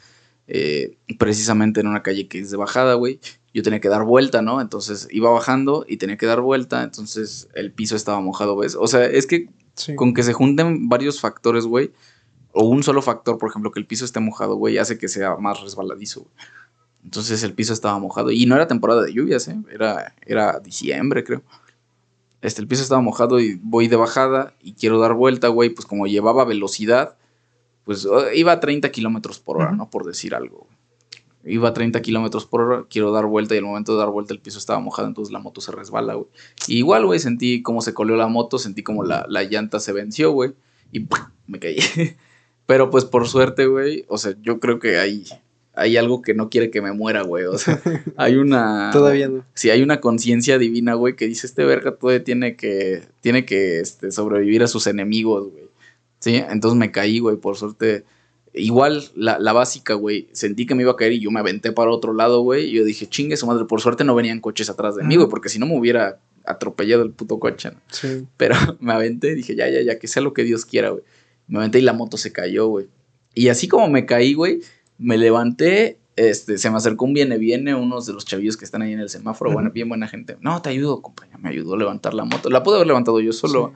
eh, 0.47 0.97
precisamente 1.17 1.79
en 1.79 1.87
una 1.87 2.03
calle 2.03 2.27
que 2.27 2.39
es 2.39 2.51
de 2.51 2.57
bajada, 2.57 2.95
güey. 2.95 3.19
Yo 3.53 3.63
tenía 3.63 3.79
que 3.79 3.89
dar 3.89 4.03
vuelta, 4.03 4.41
¿no? 4.41 4.61
Entonces 4.61 5.07
iba 5.11 5.29
bajando 5.29 5.85
y 5.87 5.97
tenía 5.97 6.17
que 6.17 6.25
dar 6.25 6.41
vuelta, 6.41 6.83
entonces 6.83 7.49
el 7.53 7.71
piso 7.71 7.95
estaba 7.95 8.19
mojado, 8.19 8.57
¿ves? 8.57 8.75
O 8.75 8.87
sea, 8.87 9.05
es 9.05 9.27
que 9.27 9.49
con 9.95 10.13
que 10.13 10.23
se 10.23 10.33
junten 10.33 10.89
varios 10.89 11.19
factores, 11.19 11.65
güey, 11.65 11.91
o 12.51 12.65
un 12.65 12.83
solo 12.83 13.01
factor, 13.01 13.37
por 13.37 13.49
ejemplo, 13.49 13.71
que 13.71 13.79
el 13.79 13.87
piso 13.87 14.05
esté 14.05 14.19
mojado, 14.19 14.55
güey, 14.55 14.77
hace 14.77 14.97
que 14.97 15.07
sea 15.07 15.35
más 15.37 15.61
resbaladizo, 15.61 16.21
güey. 16.21 16.33
Entonces 17.03 17.43
el 17.43 17.53
piso 17.53 17.73
estaba 17.73 17.99
mojado 17.99 18.31
y 18.31 18.45
no 18.45 18.55
era 18.55 18.67
temporada 18.67 19.03
de 19.03 19.13
lluvias, 19.13 19.47
¿eh? 19.47 19.57
Era, 19.71 20.15
era 20.25 20.59
diciembre, 20.59 21.23
creo. 21.23 21.43
este, 22.41 22.61
el 22.61 22.67
piso 22.67 22.81
estaba 22.81 23.01
mojado 23.01 23.39
y 23.39 23.59
voy 23.61 23.87
de 23.87 23.95
bajada 23.97 24.53
y 24.61 24.73
quiero 24.73 24.99
dar 24.99 25.13
vuelta, 25.13 25.49
güey, 25.49 25.69
pues 25.69 25.85
como 25.85 26.07
llevaba 26.07 26.45
velocidad, 26.45 27.17
pues 27.83 28.07
iba 28.33 28.51
a 28.51 28.59
30 28.59 28.91
kilómetros 28.91 29.39
por 29.39 29.57
hora, 29.57 29.71
¿no? 29.71 29.89
Por 29.89 30.05
decir 30.05 30.35
algo. 30.35 30.67
Iba 31.45 31.69
a 31.69 31.73
30 31.73 32.01
kilómetros 32.01 32.45
por 32.45 32.61
hora, 32.61 32.85
quiero 32.89 33.11
dar 33.11 33.25
vuelta 33.25 33.53
y 33.53 33.57
al 33.57 33.65
momento 33.65 33.93
de 33.93 33.99
dar 33.99 34.09
vuelta 34.09 34.33
el 34.33 34.39
piso 34.39 34.57
estaba 34.57 34.79
mojado, 34.79 35.09
entonces 35.09 35.33
la 35.33 35.39
moto 35.39 35.59
se 35.59 35.73
resbala, 35.73 36.13
güey. 36.13 36.27
Y 36.67 36.77
igual, 36.77 37.05
güey, 37.05 37.19
sentí 37.19 37.61
cómo 37.61 37.81
se 37.81 37.93
coleó 37.93 38.15
la 38.15 38.27
moto, 38.27 38.57
sentí 38.57 38.81
como 38.81 39.03
la, 39.03 39.25
la 39.27 39.43
llanta 39.43 39.81
se 39.81 39.91
venció, 39.91 40.31
güey, 40.31 40.53
y 40.93 41.05
me 41.47 41.59
caí. 41.59 41.77
Pero 42.65 42.89
pues 42.89 43.03
por 43.03 43.27
suerte, 43.27 43.65
güey, 43.65 44.05
o 44.07 44.17
sea, 44.17 44.35
yo 44.41 44.59
creo 44.59 44.79
que 44.79 44.97
hay, 44.97 45.25
hay 45.73 45.97
algo 45.97 46.21
que 46.21 46.33
no 46.33 46.49
quiere 46.49 46.69
que 46.69 46.81
me 46.81 46.93
muera, 46.93 47.23
güey. 47.23 47.45
O 47.45 47.57
sea, 47.57 47.81
hay 48.17 48.35
una. 48.35 48.89
Todavía 48.93 49.27
no. 49.27 49.45
Sí, 49.53 49.69
hay 49.69 49.81
una 49.81 49.99
conciencia 49.99 50.57
divina, 50.57 50.93
güey, 50.93 51.15
que 51.15 51.27
dice: 51.27 51.47
Este 51.47 51.65
verga 51.65 51.95
todavía 51.95 52.23
tiene 52.23 52.55
que, 52.55 53.03
tiene 53.21 53.45
que 53.45 53.79
este, 53.79 54.11
sobrevivir 54.11 54.63
a 54.63 54.67
sus 54.67 54.87
enemigos, 54.87 55.51
güey. 55.51 55.62
Sí, 56.23 56.35
entonces 56.35 56.77
me 56.77 56.89
caí, 56.89 57.19
güey, 57.19 57.35
por 57.35 57.57
suerte. 57.57 58.05
Igual, 58.53 59.03
la, 59.13 59.39
la 59.39 59.51
básica, 59.51 59.95
güey, 59.95 60.29
sentí 60.31 60.65
que 60.65 60.73
me 60.73 60.83
iba 60.83 60.93
a 60.93 60.95
caer 60.95 61.11
y 61.11 61.19
yo 61.19 61.31
me 61.31 61.41
aventé 61.41 61.73
para 61.73 61.91
otro 61.91 62.13
lado, 62.13 62.39
güey. 62.39 62.69
Y 62.69 62.71
yo 62.71 62.85
dije, 62.85 63.07
chingue 63.07 63.35
su 63.35 63.45
madre, 63.45 63.65
por 63.65 63.81
suerte 63.81 64.05
no 64.05 64.15
venían 64.15 64.39
coches 64.39 64.69
atrás 64.69 64.95
de 64.95 65.03
mí, 65.03 65.17
güey, 65.17 65.27
porque 65.27 65.49
si 65.49 65.59
no 65.59 65.65
me 65.65 65.77
hubiera 65.77 66.21
atropellado 66.45 67.03
el 67.03 67.11
puto 67.11 67.41
coche, 67.41 67.71
¿no? 67.71 67.77
Sí. 67.91 68.25
Pero 68.37 68.55
me 68.79 68.93
aventé 68.93 69.31
y 69.33 69.35
dije, 69.35 69.53
ya, 69.53 69.67
ya, 69.67 69.81
ya, 69.81 69.99
que 69.99 70.07
sea 70.07 70.23
lo 70.23 70.31
que 70.31 70.45
Dios 70.45 70.65
quiera, 70.65 70.91
güey. 70.91 71.03
Me 71.47 71.57
aventé 71.57 71.79
y 71.79 71.81
la 71.81 71.91
moto 71.91 72.15
se 72.15 72.31
cayó, 72.31 72.67
güey. 72.67 72.87
Y 73.33 73.49
así 73.49 73.67
como 73.67 73.89
me 73.89 74.05
caí, 74.05 74.33
güey, 74.33 74.61
me 74.97 75.17
levanté, 75.17 75.99
este, 76.15 76.57
se 76.57 76.69
me 76.69 76.77
acercó 76.77 77.03
un 77.03 77.13
viene, 77.13 77.37
viene, 77.37 77.75
unos 77.75 78.05
de 78.05 78.13
los 78.13 78.23
chavillos 78.23 78.55
que 78.55 78.63
están 78.63 78.81
ahí 78.81 78.93
en 78.93 79.01
el 79.01 79.09
semáforo, 79.09 79.51
bueno, 79.51 79.71
bien 79.71 79.89
buena 79.89 80.07
gente. 80.07 80.37
No, 80.39 80.61
te 80.61 80.69
ayudo, 80.69 81.01
compañía, 81.01 81.37
me 81.37 81.49
ayudó 81.49 81.73
a 81.73 81.77
levantar 81.79 82.13
la 82.13 82.23
moto. 82.23 82.49
La 82.49 82.63
pude 82.63 82.75
haber 82.75 82.87
levantado 82.87 83.19
yo 83.19 83.33
solo, 83.33 83.73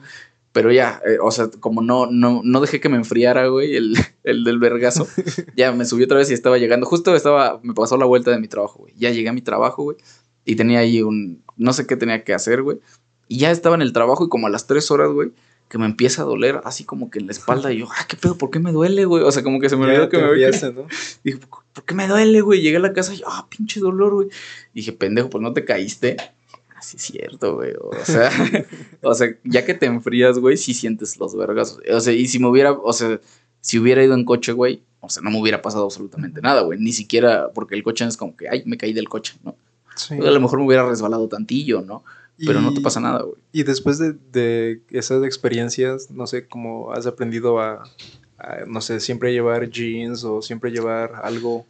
pero 0.58 0.72
ya, 0.72 1.00
eh, 1.06 1.18
o 1.22 1.30
sea, 1.30 1.48
como 1.60 1.82
no, 1.82 2.06
no, 2.10 2.40
no 2.42 2.60
dejé 2.60 2.80
que 2.80 2.88
me 2.88 2.96
enfriara, 2.96 3.46
güey, 3.46 3.76
el, 3.76 3.94
el 4.24 4.42
del 4.42 4.58
vergazo, 4.58 5.06
ya 5.56 5.70
me 5.70 5.84
subí 5.84 6.02
otra 6.02 6.18
vez 6.18 6.32
y 6.32 6.34
estaba 6.34 6.58
llegando. 6.58 6.84
Justo 6.84 7.14
estaba, 7.14 7.60
me 7.62 7.74
pasó 7.74 7.96
la 7.96 8.06
vuelta 8.06 8.32
de 8.32 8.40
mi 8.40 8.48
trabajo, 8.48 8.80
güey. 8.80 8.92
Ya 8.96 9.10
llegué 9.10 9.28
a 9.28 9.32
mi 9.32 9.40
trabajo, 9.40 9.84
güey, 9.84 9.98
y 10.44 10.56
tenía 10.56 10.80
ahí 10.80 11.00
un, 11.00 11.44
no 11.56 11.72
sé 11.72 11.86
qué 11.86 11.96
tenía 11.96 12.24
que 12.24 12.34
hacer, 12.34 12.62
güey. 12.62 12.80
Y 13.28 13.38
ya 13.38 13.52
estaba 13.52 13.76
en 13.76 13.82
el 13.82 13.92
trabajo 13.92 14.24
y 14.24 14.28
como 14.28 14.48
a 14.48 14.50
las 14.50 14.66
tres 14.66 14.90
horas, 14.90 15.12
güey, 15.12 15.30
que 15.68 15.78
me 15.78 15.86
empieza 15.86 16.22
a 16.22 16.24
doler 16.24 16.60
así 16.64 16.82
como 16.82 17.08
que 17.08 17.20
en 17.20 17.26
la 17.26 17.32
espalda. 17.32 17.72
Y 17.72 17.78
yo, 17.78 17.86
ah, 17.88 18.04
qué 18.08 18.16
pedo, 18.16 18.36
¿por 18.36 18.50
qué 18.50 18.58
me 18.58 18.72
duele, 18.72 19.04
güey? 19.04 19.22
O 19.22 19.30
sea, 19.30 19.44
como 19.44 19.60
que 19.60 19.68
se 19.68 19.76
me 19.76 19.84
olvidó 19.84 20.08
que 20.08 20.18
me 20.18 20.24
empieza, 20.24 20.72
¿no? 20.72 20.88
Dije, 21.22 21.38
¿por 21.38 21.84
qué 21.84 21.94
me 21.94 22.08
duele, 22.08 22.40
güey? 22.40 22.62
Llegué 22.62 22.78
a 22.78 22.80
la 22.80 22.92
casa 22.92 23.14
y, 23.14 23.22
ah, 23.24 23.46
pinche 23.48 23.78
dolor, 23.78 24.12
güey. 24.12 24.28
Dije, 24.74 24.90
pendejo, 24.90 25.30
pues 25.30 25.40
no 25.40 25.52
te 25.52 25.64
caíste. 25.64 26.16
Así 26.88 26.96
es 26.96 27.02
cierto, 27.02 27.56
güey. 27.56 27.74
O 27.78 28.04
sea, 28.04 28.30
o 29.02 29.12
sea, 29.12 29.28
ya 29.44 29.66
que 29.66 29.74
te 29.74 29.84
enfrías, 29.84 30.38
güey, 30.38 30.56
sí 30.56 30.72
sientes 30.72 31.18
los 31.18 31.36
vergas. 31.36 31.78
O 31.92 32.00
sea, 32.00 32.14
y 32.14 32.26
si 32.28 32.38
me 32.38 32.48
hubiera, 32.48 32.72
o 32.72 32.92
sea, 32.94 33.20
si 33.60 33.78
hubiera 33.78 34.02
ido 34.02 34.14
en 34.14 34.24
coche, 34.24 34.52
güey, 34.52 34.82
o 35.00 35.10
sea, 35.10 35.22
no 35.22 35.30
me 35.30 35.38
hubiera 35.38 35.60
pasado 35.60 35.84
absolutamente 35.84 36.40
nada, 36.40 36.62
güey. 36.62 36.78
Ni 36.78 36.92
siquiera, 36.92 37.50
porque 37.52 37.74
el 37.74 37.82
coche 37.82 38.06
es 38.06 38.16
como 38.16 38.34
que, 38.34 38.48
ay, 38.48 38.62
me 38.64 38.78
caí 38.78 38.94
del 38.94 39.06
coche, 39.06 39.34
¿no? 39.44 39.54
Sí. 39.96 40.14
A 40.14 40.30
lo 40.30 40.40
mejor 40.40 40.60
me 40.60 40.64
hubiera 40.64 40.88
resbalado 40.88 41.28
tantillo, 41.28 41.82
¿no? 41.82 42.04
Pero 42.38 42.62
no 42.62 42.72
te 42.72 42.80
pasa 42.80 43.00
nada, 43.00 43.22
güey. 43.22 43.36
Y 43.52 43.64
después 43.64 43.98
de, 43.98 44.14
de, 44.32 44.80
esas 44.90 45.22
experiencias, 45.24 46.10
no 46.10 46.26
sé, 46.26 46.46
cómo 46.48 46.92
has 46.92 47.06
aprendido 47.06 47.60
a, 47.60 47.82
a, 48.38 48.64
no 48.66 48.80
sé, 48.80 49.00
siempre 49.00 49.32
llevar 49.32 49.68
jeans 49.68 50.24
o 50.24 50.40
siempre 50.40 50.70
llevar 50.70 51.20
algo. 51.22 51.66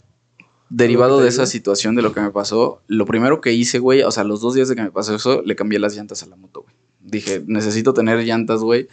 Derivado 0.71 1.21
de 1.21 1.29
esa 1.29 1.47
situación, 1.47 1.95
de 1.95 2.03
lo 2.03 2.13
que 2.13 2.21
me 2.21 2.31
pasó, 2.31 2.83
lo 2.89 3.07
primero 3.07 3.41
que 3.41 3.53
hice, 3.53 3.79
güey, 3.79 4.03
o 4.03 4.11
sea, 4.11 4.25
los 4.25 4.41
dos 4.41 4.55
días 4.55 4.69
de 4.69 4.77
que 4.77 4.83
me 4.83 4.91
pasó 4.91 5.15
eso, 5.15 5.43
le 5.43 5.57
cambié 5.57 5.79
las 5.79 5.97
llantas 5.97 6.23
a 6.23 6.27
la 6.27 6.37
moto, 6.37 6.63
güey. 6.63 6.75
Dije, 7.01 7.43
necesito 7.47 7.95
tener 7.95 8.19
llantas, 8.25 8.61
güey, 8.61 8.89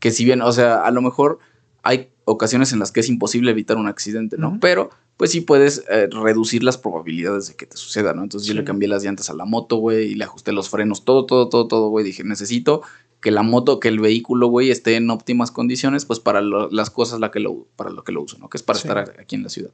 que 0.00 0.10
si 0.10 0.24
bien, 0.24 0.42
o 0.42 0.50
sea, 0.52 0.82
a 0.82 0.90
lo 0.90 1.02
mejor 1.02 1.38
hay 1.82 2.10
ocasiones 2.24 2.72
en 2.72 2.78
las 2.78 2.92
que 2.92 3.00
es 3.00 3.08
imposible 3.08 3.50
evitar 3.50 3.76
un 3.76 3.86
accidente, 3.86 4.38
¿no? 4.38 4.48
Uh 4.48 4.52
-huh. 4.54 4.60
Pero 4.60 4.90
pues 5.16 5.30
sí 5.32 5.42
puedes 5.42 5.84
eh, 5.90 6.08
reducir 6.10 6.64
las 6.64 6.78
probabilidades 6.78 7.48
de 7.48 7.54
que 7.54 7.66
te 7.66 7.76
suceda, 7.76 8.14
¿no? 8.14 8.22
Entonces 8.22 8.46
sí. 8.46 8.54
yo 8.54 8.58
le 8.58 8.64
cambié 8.64 8.88
las 8.88 9.04
llantas 9.04 9.28
a 9.28 9.34
la 9.34 9.44
moto, 9.44 9.76
güey, 9.76 10.12
y 10.12 10.14
le 10.14 10.24
ajusté 10.24 10.50
los 10.50 10.70
frenos, 10.70 11.04
todo, 11.04 11.26
todo, 11.26 11.48
todo, 11.48 11.68
todo, 11.68 11.88
güey. 11.90 12.04
Dije, 12.04 12.24
necesito 12.24 12.82
que 13.20 13.30
la 13.30 13.42
moto, 13.42 13.80
que 13.80 13.88
el 13.88 14.00
vehículo, 14.00 14.48
güey, 14.48 14.70
esté 14.70 14.96
en 14.96 15.10
óptimas 15.10 15.50
condiciones, 15.50 16.04
pues 16.04 16.20
para 16.20 16.40
lo, 16.40 16.70
las 16.70 16.90
cosas 16.90 17.20
la 17.20 17.30
que 17.30 17.40
lo, 17.40 17.66
para 17.76 17.90
lo 17.90 18.02
que 18.02 18.12
lo 18.12 18.22
uso, 18.22 18.38
¿no? 18.38 18.48
Que 18.48 18.56
es 18.56 18.62
para 18.62 18.78
sí. 18.78 18.88
estar 18.88 19.14
aquí 19.20 19.36
en 19.36 19.42
la 19.42 19.48
ciudad. 19.48 19.70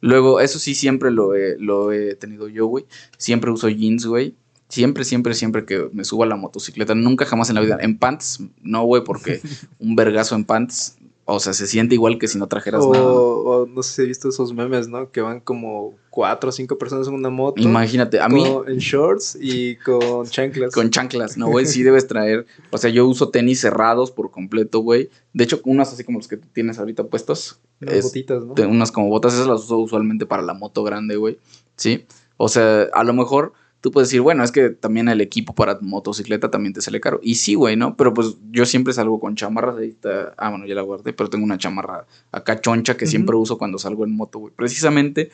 Luego, 0.00 0.40
eso 0.40 0.58
sí 0.58 0.74
siempre 0.74 1.10
lo 1.10 1.34
he, 1.34 1.56
lo 1.58 1.92
he 1.92 2.14
tenido 2.14 2.48
yo, 2.48 2.66
güey. 2.66 2.84
Siempre 3.16 3.50
uso 3.50 3.68
jeans, 3.68 4.06
güey. 4.06 4.34
Siempre, 4.68 5.04
siempre, 5.04 5.34
siempre 5.34 5.64
que 5.64 5.88
me 5.92 6.04
subo 6.04 6.22
a 6.22 6.26
la 6.26 6.36
motocicleta, 6.36 6.94
nunca 6.94 7.26
jamás 7.26 7.48
en 7.50 7.56
la 7.56 7.60
vida. 7.60 7.78
En 7.80 7.98
pants, 7.98 8.42
no, 8.62 8.84
güey, 8.84 9.04
porque 9.04 9.40
un 9.78 9.96
vergazo 9.96 10.34
en 10.34 10.44
pants 10.44 10.96
o 11.24 11.38
sea, 11.38 11.52
se 11.52 11.66
siente 11.66 11.94
igual 11.94 12.18
que 12.18 12.26
si 12.26 12.36
no 12.36 12.48
trajeras 12.48 12.82
o, 12.82 12.92
nada. 12.92 13.06
O 13.06 13.66
no 13.66 13.82
sé 13.82 13.94
si 13.94 14.02
he 14.02 14.06
visto 14.06 14.28
esos 14.28 14.52
memes, 14.52 14.88
¿no? 14.88 15.10
Que 15.12 15.20
van 15.20 15.40
como 15.40 15.94
cuatro 16.10 16.48
o 16.48 16.52
cinco 16.52 16.78
personas 16.78 17.06
en 17.06 17.14
una 17.14 17.30
moto. 17.30 17.62
Imagínate, 17.62 18.18
a 18.20 18.24
con, 18.24 18.34
mí. 18.34 18.44
En 18.66 18.78
shorts 18.78 19.38
y 19.40 19.76
con 19.76 20.26
chanclas. 20.30 20.74
Con 20.74 20.90
chanclas, 20.90 21.36
¿no, 21.36 21.48
güey? 21.48 21.66
Sí 21.66 21.84
debes 21.84 22.08
traer. 22.08 22.46
O 22.70 22.78
sea, 22.78 22.90
yo 22.90 23.06
uso 23.06 23.30
tenis 23.30 23.60
cerrados 23.60 24.10
por 24.10 24.32
completo, 24.32 24.80
güey. 24.80 25.10
De 25.32 25.44
hecho, 25.44 25.60
unas 25.64 25.92
así 25.92 26.02
como 26.02 26.18
los 26.18 26.26
que 26.26 26.38
tienes 26.38 26.80
ahorita 26.80 27.04
puestos. 27.04 27.60
Unas 27.80 27.94
es, 27.94 28.04
botitas, 28.04 28.44
¿no? 28.44 28.54
Unas 28.68 28.90
como 28.90 29.08
botas, 29.08 29.34
esas 29.34 29.46
las 29.46 29.60
uso 29.60 29.78
usualmente 29.78 30.26
para 30.26 30.42
la 30.42 30.54
moto 30.54 30.82
grande, 30.82 31.16
güey. 31.16 31.38
Sí. 31.76 32.04
O 32.36 32.48
sea, 32.48 32.88
a 32.92 33.04
lo 33.04 33.12
mejor 33.12 33.52
tú 33.82 33.90
puedes 33.90 34.08
decir, 34.08 34.20
bueno, 34.20 34.44
es 34.44 34.52
que 34.52 34.70
también 34.70 35.08
el 35.08 35.20
equipo 35.20 35.54
para 35.54 35.76
motocicleta 35.80 36.50
también 36.50 36.72
te 36.72 36.80
sale 36.80 37.00
caro. 37.00 37.18
Y 37.20 37.34
sí, 37.34 37.54
güey, 37.54 37.76
¿no? 37.76 37.96
Pero 37.96 38.14
pues 38.14 38.36
yo 38.50 38.64
siempre 38.64 38.94
salgo 38.94 39.18
con 39.18 39.34
chamarras. 39.34 39.76
Ahí 39.76 39.88
está. 39.88 40.32
Ah, 40.38 40.50
bueno, 40.50 40.66
ya 40.66 40.76
la 40.76 40.82
guardé, 40.82 41.12
pero 41.12 41.28
tengo 41.28 41.44
una 41.44 41.58
chamarra 41.58 42.06
acá 42.30 42.60
choncha 42.60 42.96
que 42.96 43.04
uh 43.04 43.08
-huh. 43.08 43.10
siempre 43.10 43.36
uso 43.36 43.58
cuando 43.58 43.78
salgo 43.78 44.04
en 44.04 44.16
moto, 44.16 44.38
güey. 44.38 44.54
Precisamente 44.54 45.30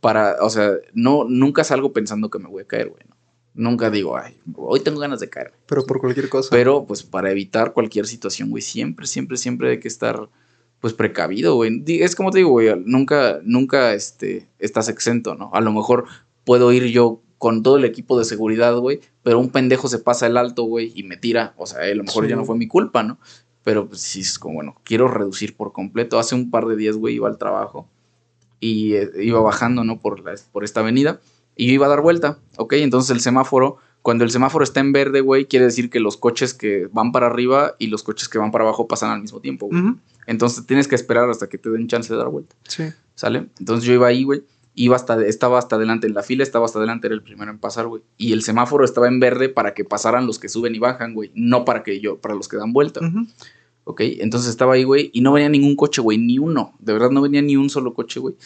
para, 0.00 0.36
o 0.40 0.50
sea, 0.50 0.72
no, 0.92 1.24
nunca 1.24 1.62
salgo 1.62 1.92
pensando 1.92 2.28
que 2.28 2.40
me 2.40 2.48
voy 2.48 2.62
a 2.62 2.66
caer, 2.66 2.88
güey. 2.88 3.04
¿no? 3.08 3.16
Nunca 3.54 3.88
digo, 3.88 4.16
ay, 4.16 4.36
hoy 4.56 4.80
tengo 4.80 4.98
ganas 4.98 5.20
de 5.20 5.30
caer. 5.30 5.52
Pero 5.66 5.86
por 5.86 6.00
cualquier 6.00 6.28
cosa. 6.28 6.48
Pero 6.50 6.84
pues 6.86 7.04
para 7.04 7.30
evitar 7.30 7.72
cualquier 7.72 8.08
situación, 8.08 8.50
güey, 8.50 8.62
siempre, 8.62 9.06
siempre, 9.06 9.36
siempre 9.36 9.70
hay 9.70 9.78
que 9.78 9.88
estar 9.88 10.28
pues 10.80 10.92
precavido, 10.92 11.54
güey. 11.54 11.84
Es 11.86 12.16
como 12.16 12.32
te 12.32 12.38
digo, 12.38 12.50
güey, 12.50 12.74
nunca, 12.84 13.38
nunca 13.44 13.94
este, 13.94 14.48
estás 14.58 14.88
exento, 14.88 15.36
¿no? 15.36 15.50
A 15.52 15.60
lo 15.60 15.70
mejor 15.70 16.06
puedo 16.44 16.72
ir 16.72 16.86
yo 16.86 17.22
con 17.42 17.64
todo 17.64 17.76
el 17.76 17.84
equipo 17.84 18.16
de 18.16 18.24
seguridad, 18.24 18.76
güey, 18.76 19.00
pero 19.24 19.40
un 19.40 19.50
pendejo 19.50 19.88
se 19.88 19.98
pasa 19.98 20.28
el 20.28 20.36
alto, 20.36 20.62
güey, 20.62 20.92
y 20.94 21.02
me 21.02 21.16
tira. 21.16 21.54
O 21.56 21.66
sea, 21.66 21.80
a 21.80 21.92
lo 21.92 22.04
mejor 22.04 22.22
sí. 22.22 22.30
ya 22.30 22.36
no 22.36 22.44
fue 22.44 22.56
mi 22.56 22.68
culpa, 22.68 23.02
¿no? 23.02 23.18
Pero 23.64 23.88
pues 23.88 24.00
sí, 24.00 24.20
es 24.20 24.38
como, 24.38 24.54
bueno, 24.54 24.76
quiero 24.84 25.08
reducir 25.08 25.56
por 25.56 25.72
completo. 25.72 26.20
Hace 26.20 26.36
un 26.36 26.52
par 26.52 26.66
de 26.66 26.76
días, 26.76 26.96
güey, 26.96 27.16
iba 27.16 27.26
al 27.26 27.38
trabajo 27.38 27.88
y 28.60 28.94
eh, 28.94 29.10
iba 29.16 29.40
bajando, 29.40 29.82
¿no? 29.82 30.00
Por, 30.00 30.20
la, 30.20 30.34
por 30.52 30.62
esta 30.62 30.78
avenida 30.78 31.18
y 31.56 31.66
yo 31.66 31.72
iba 31.72 31.86
a 31.86 31.88
dar 31.88 32.00
vuelta, 32.00 32.38
¿ok? 32.58 32.74
Entonces 32.74 33.10
el 33.10 33.18
semáforo, 33.18 33.78
cuando 34.02 34.22
el 34.22 34.30
semáforo 34.30 34.62
está 34.62 34.78
en 34.78 34.92
verde, 34.92 35.20
güey, 35.20 35.46
quiere 35.46 35.64
decir 35.64 35.90
que 35.90 35.98
los 35.98 36.16
coches 36.16 36.54
que 36.54 36.88
van 36.92 37.10
para 37.10 37.26
arriba 37.26 37.74
y 37.80 37.88
los 37.88 38.04
coches 38.04 38.28
que 38.28 38.38
van 38.38 38.52
para 38.52 38.62
abajo 38.62 38.86
pasan 38.86 39.10
al 39.10 39.20
mismo 39.20 39.40
tiempo, 39.40 39.66
güey. 39.66 39.80
Uh 39.80 39.84
-huh. 39.86 39.98
Entonces 40.28 40.64
tienes 40.64 40.86
que 40.86 40.94
esperar 40.94 41.28
hasta 41.28 41.48
que 41.48 41.58
te 41.58 41.70
den 41.70 41.88
chance 41.88 42.12
de 42.12 42.20
dar 42.20 42.28
vuelta. 42.28 42.54
Sí. 42.68 42.84
¿Sale? 43.16 43.48
Entonces 43.58 43.84
yo 43.84 43.94
iba 43.94 44.06
ahí, 44.06 44.22
güey 44.22 44.44
iba 44.74 44.96
hasta, 44.96 45.24
estaba 45.26 45.58
hasta 45.58 45.76
adelante 45.76 46.06
en 46.06 46.14
la 46.14 46.22
fila, 46.22 46.42
estaba 46.42 46.64
hasta 46.64 46.78
adelante, 46.78 47.06
era 47.06 47.14
el 47.14 47.22
primero 47.22 47.50
en 47.50 47.58
pasar, 47.58 47.86
güey. 47.86 48.02
Y 48.16 48.32
el 48.32 48.42
semáforo 48.42 48.84
estaba 48.84 49.08
en 49.08 49.20
verde 49.20 49.48
para 49.48 49.74
que 49.74 49.84
pasaran 49.84 50.26
los 50.26 50.38
que 50.38 50.48
suben 50.48 50.74
y 50.74 50.78
bajan, 50.78 51.14
güey. 51.14 51.30
No 51.34 51.64
para 51.64 51.82
que 51.82 52.00
yo, 52.00 52.18
para 52.18 52.34
los 52.34 52.48
que 52.48 52.56
dan 52.56 52.72
vuelta. 52.72 53.00
Uh 53.00 53.04
-huh. 53.04 53.28
Ok, 53.84 54.00
entonces 54.00 54.50
estaba 54.50 54.74
ahí, 54.74 54.84
güey, 54.84 55.10
y 55.12 55.22
no 55.22 55.32
venía 55.32 55.48
ningún 55.48 55.74
coche, 55.74 56.00
güey, 56.00 56.16
ni 56.16 56.38
uno. 56.38 56.74
De 56.78 56.92
verdad 56.92 57.10
no 57.10 57.20
venía 57.20 57.42
ni 57.42 57.56
un 57.56 57.68
solo 57.68 57.94
coche, 57.94 58.20
güey. 58.20 58.36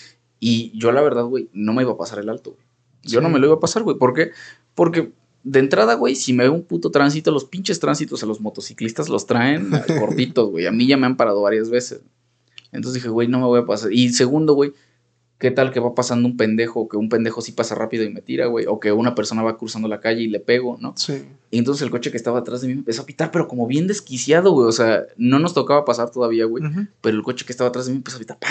Y 0.40 0.72
yo, 0.78 0.92
la 0.92 1.02
verdad, 1.02 1.24
güey, 1.24 1.50
no 1.52 1.74
me 1.74 1.82
iba 1.82 1.92
a 1.92 1.98
pasar 1.98 2.18
el 2.18 2.28
alto, 2.28 2.52
güey. 2.52 2.66
Yo 3.02 3.20
sí. 3.20 3.22
no 3.22 3.28
me 3.28 3.38
lo 3.38 3.46
iba 3.46 3.56
a 3.56 3.60
pasar, 3.60 3.82
güey. 3.82 3.98
¿Por 3.98 4.14
qué? 4.14 4.30
Porque 4.74 5.12
de 5.44 5.60
entrada, 5.60 5.94
güey, 5.94 6.16
si 6.16 6.32
me 6.32 6.42
veo 6.42 6.52
un 6.54 6.64
puto 6.64 6.90
tránsito, 6.90 7.30
los 7.30 7.44
pinches 7.44 7.78
tránsitos 7.78 8.22
a 8.22 8.26
los 8.26 8.40
motociclistas 8.40 9.08
los 9.08 9.26
traen 9.26 9.70
cortitos, 10.00 10.50
güey. 10.50 10.66
A 10.66 10.72
mí 10.72 10.86
ya 10.86 10.96
me 10.96 11.06
han 11.06 11.16
parado 11.16 11.42
varias 11.42 11.70
veces. 11.70 12.00
Entonces 12.72 12.94
dije, 12.94 13.08
güey, 13.08 13.28
no 13.28 13.38
me 13.38 13.46
voy 13.46 13.60
a 13.60 13.66
pasar. 13.66 13.92
Y 13.92 14.08
segundo, 14.08 14.54
güey, 14.54 14.72
¿Qué 15.38 15.50
tal 15.50 15.70
que 15.70 15.80
va 15.80 15.94
pasando 15.94 16.26
un 16.26 16.38
pendejo, 16.38 16.88
que 16.88 16.96
un 16.96 17.10
pendejo 17.10 17.42
sí 17.42 17.52
pasa 17.52 17.74
rápido 17.74 18.04
y 18.04 18.10
me 18.10 18.22
tira, 18.22 18.46
güey? 18.46 18.64
O 18.66 18.80
que 18.80 18.90
una 18.92 19.14
persona 19.14 19.42
va 19.42 19.58
cruzando 19.58 19.86
la 19.86 20.00
calle 20.00 20.22
y 20.22 20.28
le 20.28 20.40
pego, 20.40 20.78
¿no? 20.80 20.94
Sí. 20.96 21.24
Y 21.50 21.58
entonces 21.58 21.82
el 21.82 21.90
coche 21.90 22.10
que 22.10 22.16
estaba 22.16 22.38
atrás 22.38 22.62
de 22.62 22.68
mí 22.68 22.74
me 22.74 22.80
empezó 22.80 23.02
a 23.02 23.06
pitar, 23.06 23.30
pero 23.30 23.46
como 23.46 23.66
bien 23.66 23.86
desquiciado, 23.86 24.52
güey. 24.52 24.66
O 24.66 24.72
sea, 24.72 25.02
no 25.18 25.38
nos 25.38 25.52
tocaba 25.52 25.84
pasar 25.84 26.10
todavía, 26.10 26.46
güey. 26.46 26.64
Uh 26.64 26.68
-huh. 26.68 26.88
Pero 27.02 27.16
el 27.18 27.22
coche 27.22 27.44
que 27.44 27.52
estaba 27.52 27.68
atrás 27.68 27.84
de 27.84 27.92
mí 27.92 27.96
me 27.96 28.00
empezó 28.00 28.16
a 28.16 28.20
pitar. 28.20 28.38
¡pah! 28.38 28.48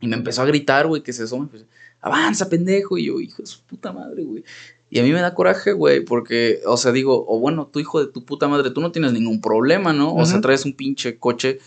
Y 0.00 0.08
me 0.08 0.16
empezó 0.16 0.42
a 0.42 0.46
gritar, 0.46 0.86
güey, 0.88 1.02
que 1.02 1.12
se 1.12 1.22
asoma. 1.22 1.48
Pues, 1.50 1.64
Avanza, 2.02 2.50
pendejo. 2.50 2.98
Y 2.98 3.06
yo, 3.06 3.18
hijo 3.20 3.42
de 3.42 3.46
su 3.46 3.62
puta 3.62 3.92
madre, 3.92 4.24
güey. 4.24 4.44
Y 4.90 4.98
a 4.98 5.02
mí 5.04 5.10
me 5.10 5.22
da 5.22 5.34
coraje, 5.34 5.72
güey, 5.72 6.04
porque, 6.04 6.60
o 6.66 6.76
sea, 6.76 6.92
digo, 6.92 7.24
o 7.26 7.38
bueno, 7.38 7.66
tu 7.72 7.80
hijo 7.80 8.04
de 8.04 8.12
tu 8.12 8.26
puta 8.26 8.46
madre, 8.46 8.72
tú 8.72 8.82
no 8.82 8.92
tienes 8.92 9.14
ningún 9.14 9.40
problema, 9.40 9.94
¿no? 9.94 10.10
O 10.10 10.16
uh 10.16 10.20
-huh. 10.20 10.26
sea, 10.26 10.42
traes 10.42 10.66
un 10.66 10.74
pinche 10.74 11.18
coche 11.18 11.60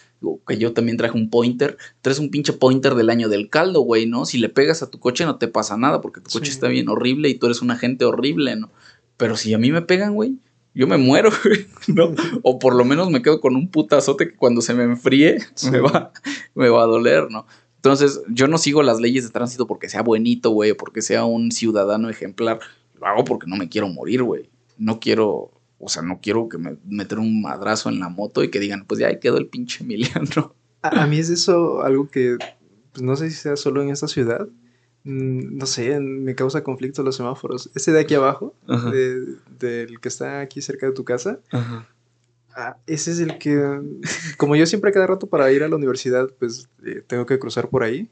que 0.47 0.57
yo 0.57 0.73
también 0.73 0.97
traje 0.97 1.17
un 1.17 1.29
pointer, 1.29 1.77
traes 2.01 2.19
un 2.19 2.29
pinche 2.29 2.53
pointer 2.53 2.95
del 2.95 3.09
año 3.09 3.29
del 3.29 3.49
caldo, 3.49 3.81
güey, 3.81 4.05
¿no? 4.05 4.25
Si 4.25 4.37
le 4.37 4.49
pegas 4.49 4.81
a 4.81 4.89
tu 4.89 4.99
coche 4.99 5.25
no 5.25 5.37
te 5.37 5.47
pasa 5.47 5.77
nada 5.77 6.01
porque 6.01 6.21
tu 6.21 6.31
coche 6.31 6.47
sí. 6.47 6.51
está 6.51 6.67
bien 6.67 6.89
horrible 6.89 7.29
y 7.29 7.35
tú 7.35 7.45
eres 7.45 7.61
un 7.61 7.71
agente 7.71 8.05
horrible, 8.05 8.55
¿no? 8.55 8.71
Pero 9.17 9.37
si 9.37 9.53
a 9.53 9.57
mí 9.57 9.71
me 9.71 9.81
pegan, 9.81 10.13
güey, 10.13 10.35
yo 10.73 10.87
me 10.87 10.97
muero, 10.97 11.31
güey, 11.43 11.67
¿no? 11.87 12.13
O 12.43 12.59
por 12.59 12.75
lo 12.75 12.85
menos 12.85 13.09
me 13.09 13.21
quedo 13.21 13.39
con 13.39 13.55
un 13.55 13.69
putazote 13.69 14.29
que 14.29 14.35
cuando 14.35 14.61
se 14.61 14.73
me 14.73 14.83
enfríe 14.83 15.39
me, 15.71 15.79
va, 15.79 16.11
me 16.53 16.69
va 16.69 16.83
a 16.83 16.87
doler, 16.87 17.29
¿no? 17.29 17.45
Entonces, 17.77 18.21
yo 18.29 18.47
no 18.47 18.57
sigo 18.57 18.81
las 18.81 18.99
leyes 18.99 19.25
de 19.25 19.29
tránsito 19.29 19.67
porque 19.67 19.89
sea 19.89 20.01
buenito, 20.01 20.49
güey, 20.49 20.73
porque 20.73 21.03
sea 21.03 21.25
un 21.25 21.51
ciudadano 21.51 22.09
ejemplar. 22.09 22.59
Lo 22.99 23.05
hago 23.05 23.23
porque 23.23 23.45
no 23.47 23.57
me 23.57 23.69
quiero 23.69 23.87
morir, 23.89 24.23
güey. 24.23 24.49
No 24.77 24.99
quiero, 24.99 25.51
o 25.80 25.89
sea, 25.89 26.02
no 26.02 26.19
quiero 26.22 26.49
que 26.49 26.57
me 26.57 26.77
meter 26.85 27.19
un 27.19 27.41
madrazo 27.41 27.89
en 27.89 27.99
la 27.99 28.10
moto 28.10 28.43
y 28.43 28.49
que 28.49 28.60
digan, 28.60 28.85
pues 28.85 28.99
ya 28.99 29.07
ahí 29.07 29.19
quedó 29.19 29.38
el 29.38 29.47
pinche 29.47 29.84
Emiliano. 29.84 30.56
A, 30.81 31.03
a 31.03 31.07
mí 31.07 31.18
es 31.18 31.30
eso 31.30 31.81
algo 31.81 32.10
que, 32.10 32.38
pues 32.91 33.03
no 33.03 33.15
sé 33.15 33.30
si 33.30 33.35
sea 33.35 33.56
solo 33.56 33.81
en 33.81 33.89
esta 33.89 34.07
ciudad, 34.07 34.47
Mm, 35.06 35.57
no 35.57 35.68
sé, 35.68 35.99
me 35.99 36.34
causa 36.34 36.64
conflicto 36.64 37.03
los 37.03 37.15
semáforos. 37.15 37.69
Ese 37.76 37.91
de 37.91 37.99
aquí 37.99 38.15
abajo, 38.15 38.56
del 38.68 39.99
que 40.02 40.07
está 40.07 40.41
aquí 40.41 40.61
cerca 40.61 40.88
de 40.88 40.93
tu 40.93 41.06
casa, 41.06 41.39
ah, 42.56 42.77
ese 42.88 43.11
es 43.11 43.19
el 43.19 43.38
que, 43.38 43.81
como 44.38 44.56
yo 44.56 44.65
siempre 44.65 44.91
cada 44.91 45.06
rato 45.07 45.27
para 45.27 45.52
ir 45.52 45.64
a 45.64 45.69
la 45.69 45.76
universidad, 45.76 46.27
pues 46.39 46.68
eh, 46.84 47.03
tengo 47.06 47.27
que 47.27 47.38
cruzar 47.38 47.69
por 47.69 47.84
ahí. 47.84 48.10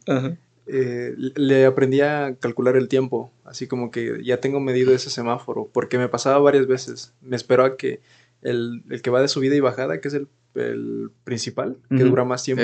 Eh, 0.67 1.13
le 1.17 1.65
aprendí 1.65 2.01
a 2.01 2.35
calcular 2.39 2.75
el 2.77 2.87
tiempo, 2.87 3.31
así 3.43 3.67
como 3.67 3.91
que 3.91 4.23
ya 4.23 4.39
tengo 4.39 4.59
medido 4.59 4.93
ese 4.93 5.09
semáforo, 5.09 5.69
porque 5.71 5.97
me 5.97 6.09
pasaba 6.09 6.37
varias 6.39 6.67
veces. 6.67 7.13
Me 7.21 7.35
espero 7.35 7.65
a 7.65 7.77
que 7.77 7.99
el, 8.41 8.83
el 8.89 9.01
que 9.01 9.09
va 9.09 9.21
de 9.21 9.27
subida 9.27 9.55
y 9.55 9.59
bajada, 9.59 9.99
que 9.99 10.07
es 10.07 10.13
el 10.13 10.27
el 10.55 11.11
principal, 11.23 11.77
que 11.89 12.03
dura 12.03 12.23
más 12.23 12.43
tiempo. 12.43 12.63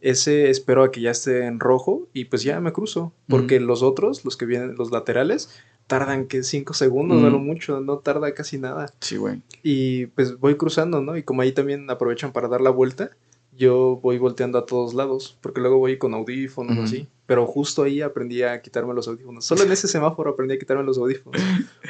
Ese, 0.00 0.50
espero 0.50 0.84
a 0.84 0.90
que 0.90 1.00
ya 1.00 1.10
esté 1.10 1.46
en 1.46 1.60
rojo 1.60 2.08
y 2.12 2.26
pues 2.26 2.42
ya 2.42 2.60
me 2.60 2.72
cruzo. 2.72 3.12
Porque 3.28 3.60
los 3.60 3.82
otros, 3.82 4.24
los 4.24 4.36
que 4.36 4.46
vienen, 4.46 4.76
los 4.76 4.90
laterales, 4.90 5.50
tardan 5.86 6.26
que 6.26 6.42
cinco 6.42 6.74
segundos, 6.74 7.20
no 7.20 7.30
lo 7.30 7.38
mucho, 7.38 7.80
no 7.80 7.98
tarda 7.98 8.32
casi 8.34 8.58
nada. 8.58 8.92
Sí, 9.00 9.16
güey. 9.16 9.42
Y 9.62 10.06
pues 10.06 10.38
voy 10.38 10.56
cruzando, 10.56 11.00
¿no? 11.00 11.16
Y 11.16 11.22
como 11.22 11.42
ahí 11.42 11.52
también 11.52 11.90
aprovechan 11.90 12.32
para 12.32 12.48
dar 12.48 12.60
la 12.60 12.70
vuelta, 12.70 13.10
yo 13.56 13.98
voy 14.02 14.18
volteando 14.18 14.58
a 14.58 14.66
todos 14.66 14.94
lados, 14.94 15.38
porque 15.40 15.60
luego 15.60 15.78
voy 15.78 15.98
con 15.98 16.14
audífonos 16.14 16.78
así. 16.78 17.08
Pero 17.26 17.46
justo 17.46 17.82
ahí 17.82 18.02
aprendí 18.02 18.42
a 18.42 18.60
quitarme 18.62 18.94
los 18.94 19.08
audífonos. 19.08 19.44
Solo 19.44 19.64
en 19.64 19.72
ese 19.72 19.88
semáforo 19.88 20.30
aprendí 20.30 20.54
a 20.54 20.58
quitarme 20.58 20.84
los 20.84 20.98
audífonos. 20.98 21.40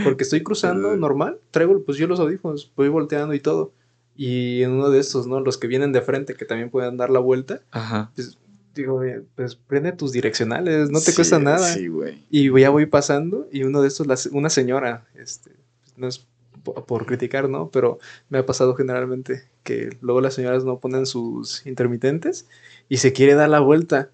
Porque 0.04 0.24
estoy 0.24 0.42
cruzando 0.42 0.96
normal, 0.96 1.38
traigo 1.50 1.82
pues 1.82 1.98
yo 1.98 2.06
los 2.06 2.20
audífonos, 2.20 2.72
voy 2.76 2.88
volteando 2.88 3.34
y 3.34 3.40
todo. 3.40 3.72
Y 4.16 4.62
en 4.62 4.72
uno 4.72 4.88
de 4.88 4.98
estos, 4.98 5.26
¿no? 5.26 5.40
Los 5.40 5.58
que 5.58 5.66
vienen 5.66 5.92
de 5.92 6.00
frente, 6.00 6.34
que 6.34 6.46
también 6.46 6.70
pueden 6.70 6.96
dar 6.96 7.10
la 7.10 7.18
vuelta. 7.18 7.60
Ajá. 7.70 8.10
Pues 8.14 8.38
digo, 8.74 9.02
pues 9.34 9.56
prende 9.56 9.92
tus 9.92 10.12
direccionales, 10.12 10.90
no 10.90 11.00
te 11.00 11.14
cuesta 11.14 11.38
nada. 11.38 11.72
Sí, 11.74 11.88
güey. 11.88 12.24
Y 12.30 12.50
ya 12.58 12.70
voy 12.70 12.86
pasando 12.86 13.48
y 13.50 13.64
uno 13.64 13.82
de 13.82 13.88
estos, 13.88 14.26
una 14.32 14.50
señora, 14.50 15.06
este, 15.14 15.50
no 15.96 16.06
es 16.06 16.26
por 16.74 17.06
criticar, 17.06 17.48
¿no? 17.48 17.70
Pero 17.70 17.98
me 18.28 18.38
ha 18.38 18.46
pasado 18.46 18.74
generalmente 18.74 19.44
que 19.62 19.96
luego 20.00 20.20
las 20.20 20.34
señoras 20.34 20.64
no 20.64 20.78
ponen 20.78 21.06
sus 21.06 21.64
intermitentes 21.66 22.46
y 22.88 22.98
se 22.98 23.12
quiere 23.12 23.34
dar 23.34 23.48
la 23.48 23.60
vuelta. 23.60 24.10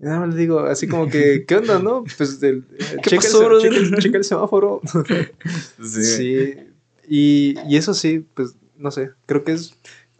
Y 0.00 0.04
nada 0.04 0.20
más 0.20 0.34
le 0.34 0.40
digo, 0.40 0.60
así 0.60 0.88
como 0.88 1.08
que, 1.08 1.44
¿qué 1.48 1.56
onda, 1.56 1.78
no? 1.78 2.04
Pues, 2.16 2.40
del, 2.40 2.64
¿Qué 3.02 3.18
checa, 3.18 3.26
el, 3.26 3.96
checa, 3.98 4.18
el, 4.18 4.24
semáforo. 4.24 4.80
sí. 5.82 6.04
sí. 6.04 6.54
Y, 7.08 7.54
y, 7.68 7.76
eso 7.76 7.92
sí, 7.92 8.24
pues 8.34 8.54
no 8.76 8.90
sé, 8.90 9.10
creo 9.26 9.44
que 9.44 9.52
es 9.52 9.74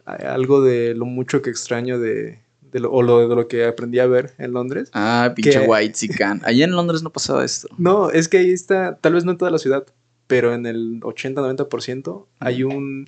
algo 0.05 0.61
de 0.61 0.93
lo 0.93 1.05
mucho 1.05 1.41
que 1.41 1.49
extraño 1.49 1.99
de, 1.99 2.39
lo, 2.73 2.91
o 2.91 3.01
lo, 3.01 3.27
de 3.27 3.35
lo 3.35 3.47
que 3.47 3.65
aprendí 3.65 3.99
a 3.99 4.07
ver 4.07 4.33
en 4.37 4.51
Londres. 4.51 4.89
Ah, 4.93 5.33
pinche 5.35 5.59
white 5.67 6.07
can. 6.09 6.41
Allá 6.43 6.65
en 6.65 6.71
Londres 6.71 7.03
no 7.03 7.11
pasaba 7.11 7.43
esto. 7.43 7.67
No, 7.77 8.11
es 8.11 8.27
que 8.27 8.37
ahí 8.37 8.51
está, 8.51 8.97
tal 8.97 9.13
vez 9.13 9.25
no 9.25 9.31
en 9.31 9.37
toda 9.37 9.51
la 9.51 9.57
ciudad, 9.57 9.85
pero 10.31 10.53
en 10.53 10.65
el 10.65 11.01
80-90% 11.01 12.25
hay 12.39 12.63
un 12.63 13.05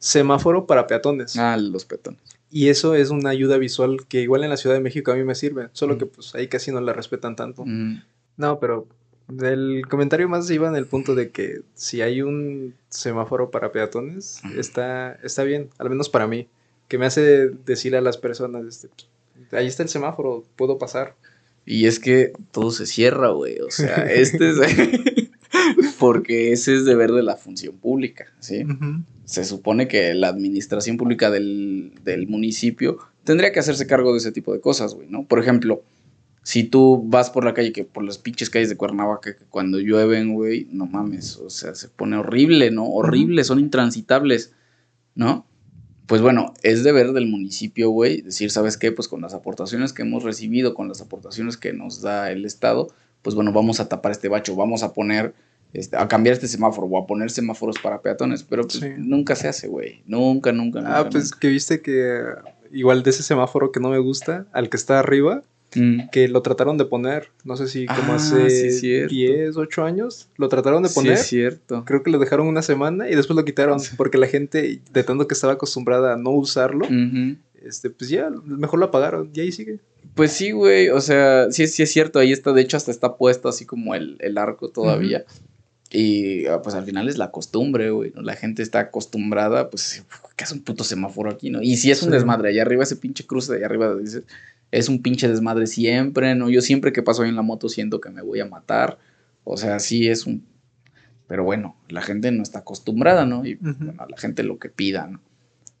semáforo 0.00 0.66
para 0.66 0.88
peatones. 0.88 1.36
Ah, 1.36 1.56
los 1.56 1.84
peatones. 1.84 2.20
Y 2.50 2.70
eso 2.70 2.96
es 2.96 3.10
una 3.10 3.30
ayuda 3.30 3.56
visual 3.56 4.04
que 4.08 4.20
igual 4.22 4.42
en 4.42 4.50
la 4.50 4.56
Ciudad 4.56 4.74
de 4.74 4.80
México 4.80 5.12
a 5.12 5.14
mí 5.14 5.22
me 5.22 5.36
sirve, 5.36 5.68
solo 5.74 5.96
que 5.96 6.06
pues 6.06 6.34
ahí 6.34 6.48
casi 6.48 6.72
no 6.72 6.80
la 6.80 6.92
respetan 6.92 7.36
tanto. 7.36 7.64
No, 8.36 8.58
pero 8.58 8.88
el 9.40 9.86
comentario 9.88 10.28
más 10.28 10.50
iba 10.50 10.66
en 10.66 10.74
el 10.74 10.86
punto 10.86 11.14
de 11.14 11.30
que 11.30 11.60
si 11.74 12.02
hay 12.02 12.20
un 12.20 12.74
semáforo 12.88 13.52
para 13.52 13.70
peatones, 13.70 14.40
está, 14.58 15.12
está 15.22 15.44
bien, 15.44 15.70
al 15.78 15.88
menos 15.88 16.08
para 16.08 16.26
mí, 16.26 16.48
que 16.88 16.98
me 16.98 17.06
hace 17.06 17.50
decir 17.64 17.94
a 17.94 18.00
las 18.00 18.16
personas, 18.16 18.66
este, 18.66 18.88
ahí 19.52 19.68
está 19.68 19.84
el 19.84 19.88
semáforo, 19.88 20.42
puedo 20.56 20.78
pasar. 20.78 21.14
Y 21.64 21.86
es 21.86 22.00
que 22.00 22.32
todo 22.50 22.72
se 22.72 22.86
cierra, 22.86 23.28
güey, 23.28 23.60
o 23.60 23.70
sea, 23.70 24.10
este 24.10 24.50
es... 24.50 24.56
porque 25.98 26.52
ese 26.52 26.74
es 26.74 26.84
deber 26.84 27.12
de 27.12 27.22
la 27.22 27.36
función 27.36 27.76
pública, 27.76 28.26
¿sí? 28.40 28.64
Se 29.24 29.44
supone 29.44 29.88
que 29.88 30.14
la 30.14 30.28
administración 30.28 30.96
pública 30.96 31.30
del, 31.30 31.92
del 32.04 32.28
municipio 32.28 32.98
tendría 33.24 33.52
que 33.52 33.58
hacerse 33.58 33.86
cargo 33.86 34.12
de 34.12 34.18
ese 34.18 34.32
tipo 34.32 34.52
de 34.52 34.60
cosas, 34.60 34.94
güey, 34.94 35.08
¿no? 35.08 35.24
Por 35.24 35.38
ejemplo, 35.38 35.82
si 36.46 36.62
tú 36.62 37.02
vas 37.04 37.30
por 37.30 37.44
la 37.44 37.54
calle, 37.54 37.72
que 37.72 37.82
por 37.82 38.04
las 38.04 38.18
pinches 38.18 38.50
calles 38.50 38.68
de 38.68 38.76
Cuernavaca, 38.76 39.36
que 39.36 39.44
cuando 39.46 39.80
llueven, 39.80 40.32
güey, 40.32 40.68
no 40.70 40.86
mames, 40.86 41.38
o 41.38 41.50
sea, 41.50 41.74
se 41.74 41.88
pone 41.88 42.16
horrible, 42.16 42.70
¿no? 42.70 42.86
Horrible, 42.88 43.42
son 43.42 43.58
intransitables, 43.58 44.52
¿no? 45.16 45.44
Pues 46.06 46.22
bueno, 46.22 46.54
es 46.62 46.84
deber 46.84 47.12
del 47.12 47.26
municipio, 47.26 47.90
güey, 47.90 48.22
decir, 48.22 48.52
¿sabes 48.52 48.76
qué? 48.76 48.92
Pues 48.92 49.08
con 49.08 49.22
las 49.22 49.34
aportaciones 49.34 49.92
que 49.92 50.02
hemos 50.02 50.22
recibido, 50.22 50.72
con 50.72 50.86
las 50.86 51.00
aportaciones 51.00 51.56
que 51.56 51.72
nos 51.72 52.00
da 52.00 52.30
el 52.30 52.44
Estado, 52.44 52.94
pues 53.22 53.34
bueno, 53.34 53.52
vamos 53.52 53.80
a 53.80 53.88
tapar 53.88 54.12
este 54.12 54.28
bacho, 54.28 54.54
vamos 54.54 54.84
a 54.84 54.92
poner, 54.92 55.34
este, 55.72 55.96
a 55.96 56.08
cambiar 56.08 56.34
este 56.34 56.48
semáforo 56.48 56.86
o 56.86 56.98
a 56.98 57.06
poner 57.06 57.30
semáforos 57.30 57.76
para 57.78 58.00
peatones, 58.00 58.42
pero 58.42 58.62
pues 58.62 58.80
nunca 58.98 59.34
se 59.34 59.48
hace, 59.48 59.68
güey, 59.68 60.02
nunca, 60.06 60.52
nunca, 60.52 60.80
nunca. 60.80 60.98
Ah, 60.98 61.08
pues 61.08 61.32
que 61.32 61.48
viste 61.48 61.80
que 61.80 62.22
igual 62.72 63.02
de 63.02 63.10
ese 63.10 63.22
semáforo 63.22 63.72
que 63.72 63.80
no 63.80 63.90
me 63.90 63.98
gusta, 63.98 64.46
al 64.52 64.68
que 64.68 64.76
está 64.76 64.98
arriba, 64.98 65.42
Mm. 65.74 66.08
que 66.10 66.28
lo 66.28 66.42
trataron 66.42 66.78
de 66.78 66.84
poner, 66.84 67.28
no 67.44 67.56
sé 67.56 67.66
si 67.66 67.86
como 67.86 68.12
ah, 68.12 68.16
hace 68.16 69.06
10, 69.08 69.56
8 69.56 69.84
años, 69.84 70.28
lo 70.36 70.48
trataron 70.48 70.82
de 70.82 70.88
poner. 70.88 71.14
es 71.14 71.26
cierto. 71.26 71.84
Creo 71.84 72.02
que 72.02 72.10
lo 72.10 72.18
dejaron 72.18 72.46
una 72.46 72.62
semana 72.62 73.10
y 73.10 73.14
después 73.14 73.36
lo 73.36 73.44
quitaron 73.44 73.80
porque 73.96 74.18
la 74.18 74.26
gente, 74.26 74.80
de 74.90 75.04
tanto 75.04 75.26
que 75.26 75.34
estaba 75.34 75.54
acostumbrada 75.54 76.14
a 76.14 76.16
no 76.16 76.30
usarlo, 76.30 76.86
este, 77.62 77.90
pues 77.90 78.10
ya, 78.10 78.30
mejor 78.44 78.78
lo 78.78 78.86
apagaron 78.86 79.30
y 79.34 79.40
ahí 79.40 79.52
sigue. 79.52 79.80
Pues 80.14 80.32
sí, 80.32 80.52
güey, 80.52 80.88
o 80.88 81.00
sea, 81.00 81.50
sí, 81.50 81.66
sí 81.66 81.82
es 81.82 81.92
cierto, 81.92 82.18
ahí 82.18 82.32
está, 82.32 82.52
de 82.52 82.62
hecho 82.62 82.76
hasta 82.76 82.90
está 82.90 83.16
puesto 83.16 83.48
así 83.48 83.66
como 83.66 83.94
el, 83.94 84.38
arco 84.38 84.70
todavía. 84.70 85.24
Y 85.90 86.46
ah, 86.46 86.60
pues 86.62 86.74
al 86.74 86.84
final 86.84 87.08
es 87.08 87.16
la 87.16 87.30
costumbre, 87.30 87.90
güey, 87.90 88.12
¿no? 88.14 88.22
La 88.22 88.34
gente 88.34 88.62
está 88.62 88.80
acostumbrada, 88.80 89.70
pues, 89.70 90.04
que 90.34 90.44
es 90.44 90.52
un 90.52 90.62
puto 90.62 90.84
semáforo 90.84 91.30
aquí, 91.30 91.50
¿no? 91.50 91.62
Y 91.62 91.76
si 91.76 91.90
es 91.90 92.02
un 92.02 92.10
desmadre, 92.10 92.48
allá 92.48 92.62
arriba 92.62 92.82
ese 92.82 92.96
pinche 92.96 93.24
cruce 93.24 93.52
de 93.52 93.58
allá 93.58 93.66
arriba, 93.66 93.94
dices, 93.94 94.24
es 94.72 94.88
un 94.88 95.00
pinche 95.00 95.28
desmadre 95.28 95.66
siempre, 95.66 96.34
¿no? 96.34 96.50
Yo 96.50 96.60
siempre 96.60 96.92
que 96.92 97.02
paso 97.02 97.22
ahí 97.22 97.28
en 97.28 97.36
la 97.36 97.42
moto 97.42 97.68
siento 97.68 98.00
que 98.00 98.10
me 98.10 98.22
voy 98.22 98.40
a 98.40 98.46
matar. 98.46 98.98
O 99.44 99.56
sea, 99.56 99.78
sí 99.78 100.08
es 100.08 100.26
un... 100.26 100.44
Pero 101.28 101.44
bueno, 101.44 101.76
la 101.88 102.02
gente 102.02 102.30
no 102.30 102.42
está 102.42 102.60
acostumbrada, 102.60 103.26
¿no? 103.26 103.44
Y 103.44 103.54
bueno, 103.54 103.94
la 104.08 104.16
gente 104.16 104.42
lo 104.42 104.58
que 104.58 104.68
pida, 104.68 105.06
¿no? 105.06 105.20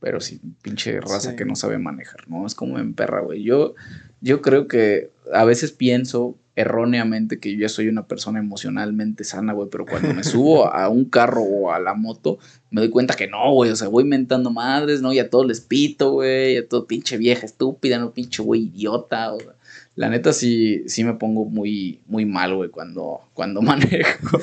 Pero 0.00 0.20
sí, 0.20 0.40
pinche 0.62 1.00
raza 1.00 1.36
que 1.36 1.44
no 1.44 1.56
sabe 1.56 1.78
manejar, 1.78 2.28
¿no? 2.28 2.46
Es 2.46 2.54
como 2.54 2.78
en 2.78 2.94
perra, 2.94 3.20
güey. 3.20 3.42
Yo, 3.42 3.74
yo 4.20 4.40
creo 4.40 4.68
que 4.68 5.10
a 5.32 5.44
veces 5.44 5.72
pienso 5.72 6.36
erróneamente 6.56 7.38
que 7.38 7.52
yo 7.52 7.60
ya 7.60 7.68
soy 7.68 7.88
una 7.88 8.06
persona 8.06 8.38
emocionalmente 8.38 9.24
sana, 9.24 9.52
güey, 9.52 9.68
pero 9.70 9.84
cuando 9.84 10.14
me 10.14 10.24
subo 10.24 10.66
a 10.74 10.88
un 10.88 11.04
carro 11.04 11.42
o 11.42 11.70
a 11.70 11.78
la 11.78 11.94
moto, 11.94 12.38
me 12.70 12.80
doy 12.80 12.90
cuenta 12.90 13.14
que 13.14 13.28
no, 13.28 13.52
güey, 13.52 13.70
o 13.70 13.76
sea, 13.76 13.88
voy 13.88 14.04
mentando 14.04 14.50
madres, 14.50 15.02
¿no? 15.02 15.12
Y 15.12 15.18
a 15.18 15.28
todos 15.28 15.46
les 15.46 15.60
pito, 15.60 16.12
güey, 16.12 16.56
a 16.56 16.66
todo 16.66 16.86
pinche 16.86 17.18
vieja 17.18 17.44
estúpida, 17.44 17.98
no 17.98 18.12
pinche 18.12 18.42
güey 18.42 18.64
idiota, 18.64 19.34
o 19.34 19.38
sea, 19.38 19.52
la 19.96 20.08
neta 20.08 20.32
sí, 20.32 20.82
sí 20.86 21.04
me 21.04 21.14
pongo 21.14 21.44
muy, 21.44 22.00
muy 22.06 22.24
mal, 22.24 22.54
güey, 22.54 22.70
cuando, 22.70 23.20
cuando 23.34 23.60
manejo. 23.62 24.38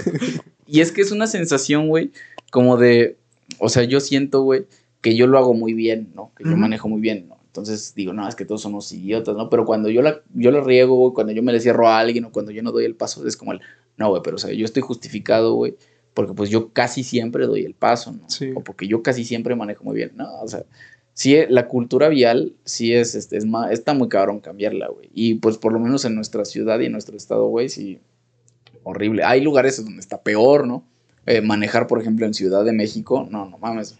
y 0.68 0.81
es 0.81 0.91
que 0.91 1.02
es 1.02 1.11
una 1.11 1.26
sensación, 1.26 1.90
güey, 1.90 2.11
como 2.52 2.77
de, 2.77 3.18
o 3.57 3.69
sea, 3.69 3.84
yo 3.84 3.99
siento, 3.99 4.44
güey, 4.44 4.65
que 5.02 5.15
yo 5.15 5.26
lo 5.26 5.40
hago 5.40 5.56
muy 5.56 5.73
bien, 5.73 6.11
¿no? 6.15 6.31
Que 6.38 6.44
yo 6.44 6.56
manejo 6.56 6.88
muy 6.88 7.02
bien, 7.02 7.27
¿no? 7.27 7.38
Entonces 7.54 7.94
digo, 7.94 8.14
no, 8.14 8.28
es 8.28 8.34
que 8.34 8.46
todos 8.46 8.64
somos 8.64 8.92
idiotas, 8.92 9.36
¿no? 9.36 9.48
Pero 9.48 9.64
cuando 9.64 9.88
yo 9.88 10.02
la, 10.02 10.22
yo 10.34 10.50
la 10.50 10.62
riego, 10.62 10.96
güey, 10.96 11.14
cuando 11.14 11.34
yo 11.34 11.44
me 11.44 11.52
le 11.52 11.60
cierro 11.60 11.88
a 11.88 12.00
alguien 12.00 12.26
o 12.26 12.32
cuando 12.32 12.52
yo 12.52 12.64
no 12.64 12.72
doy 12.72 12.84
el 12.84 12.96
paso, 12.96 13.28
es 13.28 13.38
como 13.38 13.52
el, 13.52 13.62
no, 13.96 14.10
güey, 14.10 14.24
pero 14.24 14.38
o 14.38 14.40
sea, 14.40 14.52
yo 14.52 14.66
estoy 14.66 14.82
justificado, 14.82 15.54
güey, 15.54 15.76
porque 16.16 16.34
pues 16.34 16.50
yo 16.50 16.70
casi 16.74 17.04
siempre 17.04 17.46
doy 17.46 17.64
el 17.64 17.76
paso, 17.76 18.12
¿no? 18.12 18.28
Sí. 18.28 18.54
O 18.56 18.62
porque 18.62 18.88
yo 18.88 19.04
casi 19.04 19.24
siempre 19.24 19.56
manejo 19.56 19.84
muy 19.84 19.96
bien, 19.96 20.14
¿no? 20.16 20.34
O 20.42 20.48
sea, 20.48 20.64
sí, 21.14 21.38
la 21.48 21.68
cultura 21.68 22.10
vial 22.10 22.56
sí 22.64 22.92
es, 22.92 23.14
este, 23.14 23.38
es 23.38 23.46
más, 23.46 23.70
está 23.70 23.94
muy 23.94 24.10
cabrón 24.10 24.40
cambiarla, 24.40 24.88
güey. 24.88 25.12
Y 25.14 25.36
pues 25.36 25.60
por 25.60 25.74
lo 25.74 25.80
menos 25.80 26.06
en 26.06 26.16
nuestra 26.16 26.46
ciudad 26.46 26.80
y 26.80 26.88
en 26.88 26.92
nuestro 26.92 27.16
estado, 27.16 27.46
güey, 27.50 27.70
sí, 27.70 28.00
horrible. 28.82 29.26
Hay 29.26 29.42
lugares 29.42 29.84
donde 29.86 30.00
está 30.00 30.24
peor, 30.24 30.66
¿no? 30.66 30.84
Eh, 31.28 31.42
manejar, 31.42 31.86
por 31.86 32.02
ejemplo, 32.02 32.26
en 32.26 32.34
Ciudad 32.34 32.66
de 32.66 32.74
México, 32.74 33.28
no, 33.30 33.48
no 33.48 33.60
mames. 33.60 33.96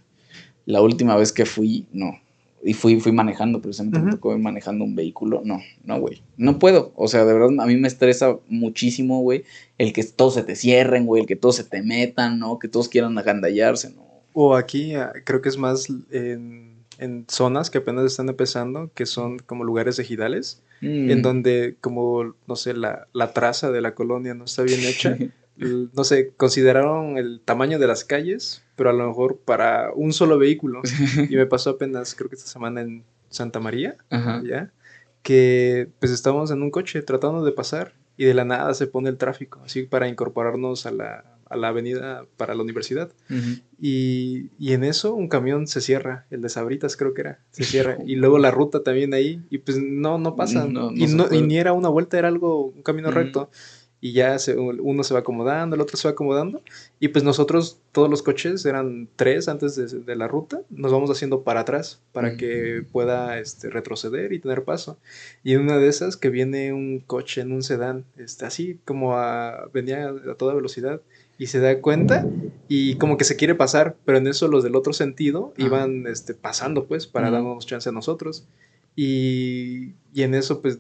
La 0.66 0.82
última 0.82 1.16
vez 1.16 1.32
que 1.32 1.46
fui, 1.46 1.86
no, 1.94 2.18
y 2.64 2.74
fui, 2.74 3.00
fui 3.00 3.12
manejando, 3.12 3.62
precisamente 3.62 4.00
me 4.00 4.12
tocó 4.12 4.38
manejando 4.38 4.86
un 4.86 4.96
vehículo. 4.96 5.42
No, 5.44 5.60
no, 5.84 6.00
güey. 6.00 6.22
No 6.38 6.60
puedo. 6.60 6.94
O 6.96 7.08
sea, 7.08 7.26
de 7.26 7.34
verdad, 7.34 7.50
a 7.60 7.66
mí 7.66 7.76
me 7.78 7.88
estresa 7.88 8.38
muchísimo, 8.48 9.22
güey, 9.22 9.44
el 9.78 9.92
que 9.94 10.04
todos 10.04 10.36
se 10.36 10.44
te 10.44 10.56
cierren, 10.56 11.06
güey, 11.06 11.22
el 11.22 11.28
que 11.28 11.36
todos 11.36 11.56
se 11.58 11.64
te 11.64 11.82
metan, 11.82 12.40
¿no? 12.40 12.60
Que 12.60 12.68
todos 12.68 12.90
quieran 12.90 13.18
agandallarse, 13.18 13.90
¿no? 13.92 14.04
O 14.34 14.56
aquí, 14.56 14.96
ah, 14.96 15.12
creo 15.26 15.42
que 15.42 15.50
es 15.50 15.58
más 15.58 15.88
en, 16.12 16.76
en 17.00 17.26
zonas 17.28 17.70
que 17.70 17.80
apenas 17.80 18.06
están 18.06 18.30
empezando, 18.30 18.90
que 18.96 19.06
son 19.06 19.40
como 19.40 19.64
lugares 19.64 20.00
ejidales, 20.00 20.62
en 20.82 21.20
Mm. 21.20 21.22
donde 21.22 21.76
como, 21.80 22.36
no 22.46 22.56
sé, 22.58 22.74
la, 22.74 23.08
la 23.14 23.32
traza 23.32 23.72
de 23.72 23.80
la 23.80 23.96
colonia 23.96 24.34
no 24.34 24.46
está 24.46 24.64
bien 24.64 24.82
hecha. 24.84 25.18
No 25.58 26.04
sé, 26.04 26.32
consideraron 26.36 27.18
el 27.18 27.40
tamaño 27.44 27.78
de 27.80 27.88
las 27.88 28.04
calles, 28.04 28.64
pero 28.76 28.90
a 28.90 28.94
lo 28.94 29.08
mejor 29.08 29.38
para 29.38 29.92
un 29.94 30.12
solo 30.14 30.38
vehículo. 30.38 30.82
Y 31.30 31.36
me 31.36 31.46
pasó 31.46 31.72
apenas, 31.72 32.16
creo 32.16 32.30
que 32.30 32.36
esta 32.36 32.50
semana 32.50 32.82
en 32.82 33.04
Santa 33.30 33.60
María, 33.60 33.96
Ajá. 34.10 34.42
¿ya? 34.46 34.72
Que 35.22 35.90
pues 36.00 36.12
estábamos 36.12 36.52
en 36.52 36.62
un 36.62 36.72
coche 36.72 37.02
tratando 37.02 37.46
de 37.46 37.52
pasar 37.52 37.94
y 38.18 38.26
de 38.26 38.34
la 38.34 38.46
nada 38.46 38.74
se 38.74 38.88
pone 38.88 39.10
el 39.10 39.18
tráfico, 39.18 39.62
así 39.64 39.84
para 39.84 40.08
incorporarnos 40.08 40.86
a 40.86 40.92
la, 40.92 41.24
a 41.50 41.56
la 41.56 41.70
avenida 41.70 42.26
para 42.38 42.56
la 42.56 42.62
universidad. 42.64 43.12
Y, 43.80 44.50
y 44.60 44.74
en 44.74 44.84
eso 44.84 45.14
un 45.14 45.28
camión 45.28 45.68
se 45.68 45.82
cierra, 45.82 46.26
el 46.30 46.42
de 46.42 46.50
Sabritas 46.50 46.96
creo 46.98 47.14
que 47.14 47.22
era, 47.22 47.40
se 47.52 47.64
cierra. 47.64 47.98
Y 48.06 48.16
luego 48.16 48.38
la 48.38 48.52
ruta 48.52 48.84
también 48.84 49.14
ahí, 49.14 49.42
y 49.50 49.60
pues 49.60 49.78
no, 49.82 50.18
no 50.18 50.36
pasa. 50.36 50.66
No, 50.66 50.92
no 50.92 50.98
y, 50.98 51.08
no- 51.08 51.28
y 51.34 51.42
ni 51.42 51.58
era 51.58 51.74
una 51.74 51.90
vuelta, 51.90 52.18
era 52.20 52.28
algo, 52.28 52.66
un 52.66 52.82
camino 52.84 53.10
recto. 53.12 53.50
Y 54.06 54.12
ya 54.12 54.38
se- 54.38 54.58
uno 54.58 55.02
se 55.06 55.14
va 55.14 55.22
acomodando, 55.22 55.78
el 55.78 55.82
otro 55.82 55.96
se 55.96 56.10
va 56.10 56.12
acomodando. 56.12 56.62
Y 57.00 57.08
pues 57.08 57.24
nosotros, 57.24 57.80
todos 57.94 58.10
los 58.10 58.22
coches, 58.22 58.66
eran 58.66 59.08
tres 59.16 59.48
antes 59.48 59.78
de, 59.78 59.88
de 59.88 60.16
la 60.18 60.28
ruta, 60.28 60.60
nos 60.70 60.92
vamos 60.92 61.10
haciendo 61.10 61.44
para 61.44 61.62
atrás 61.62 62.02
para 62.12 62.28
Ujú. 62.28 62.38
que 62.38 62.86
pueda 62.92 63.40
este, 63.40 63.70
retroceder 63.70 64.34
y 64.34 64.40
tener 64.40 64.66
paso. 64.66 64.98
Y 65.42 65.54
en 65.54 65.62
una 65.62 65.78
de 65.78 65.88
esas 65.88 66.18
que 66.18 66.30
viene 66.30 66.74
un 66.74 67.00
coche 67.00 67.40
en 67.40 67.54
un 67.54 67.64
sedán, 67.64 68.04
este, 68.18 68.44
así 68.46 68.78
como 68.84 69.16
a, 69.18 69.70
venía 69.74 70.10
a 70.10 70.36
toda 70.36 70.54
velocidad 70.54 71.00
y 71.38 71.48
se 71.48 71.62
da 71.62 71.80
cuenta 71.80 72.28
y 72.68 72.96
como 72.98 73.16
que 73.16 73.24
se 73.24 73.38
quiere 73.38 73.56
pasar, 73.56 73.96
pero 74.04 74.18
en 74.18 74.28
eso 74.28 74.50
los 74.50 74.66
del 74.66 74.76
otro 74.76 74.92
sentido 74.92 75.54
Ajá. 75.58 75.66
iban 75.66 76.08
este, 76.08 76.34
pasando 76.34 76.88
pues 76.88 77.08
para 77.08 77.32
darnos 77.32 77.66
chance 77.66 77.88
a 77.88 77.94
nosotros. 77.94 78.46
Y, 78.98 79.94
y 80.14 80.24
en 80.24 80.34
eso 80.34 80.62
pues 80.62 80.78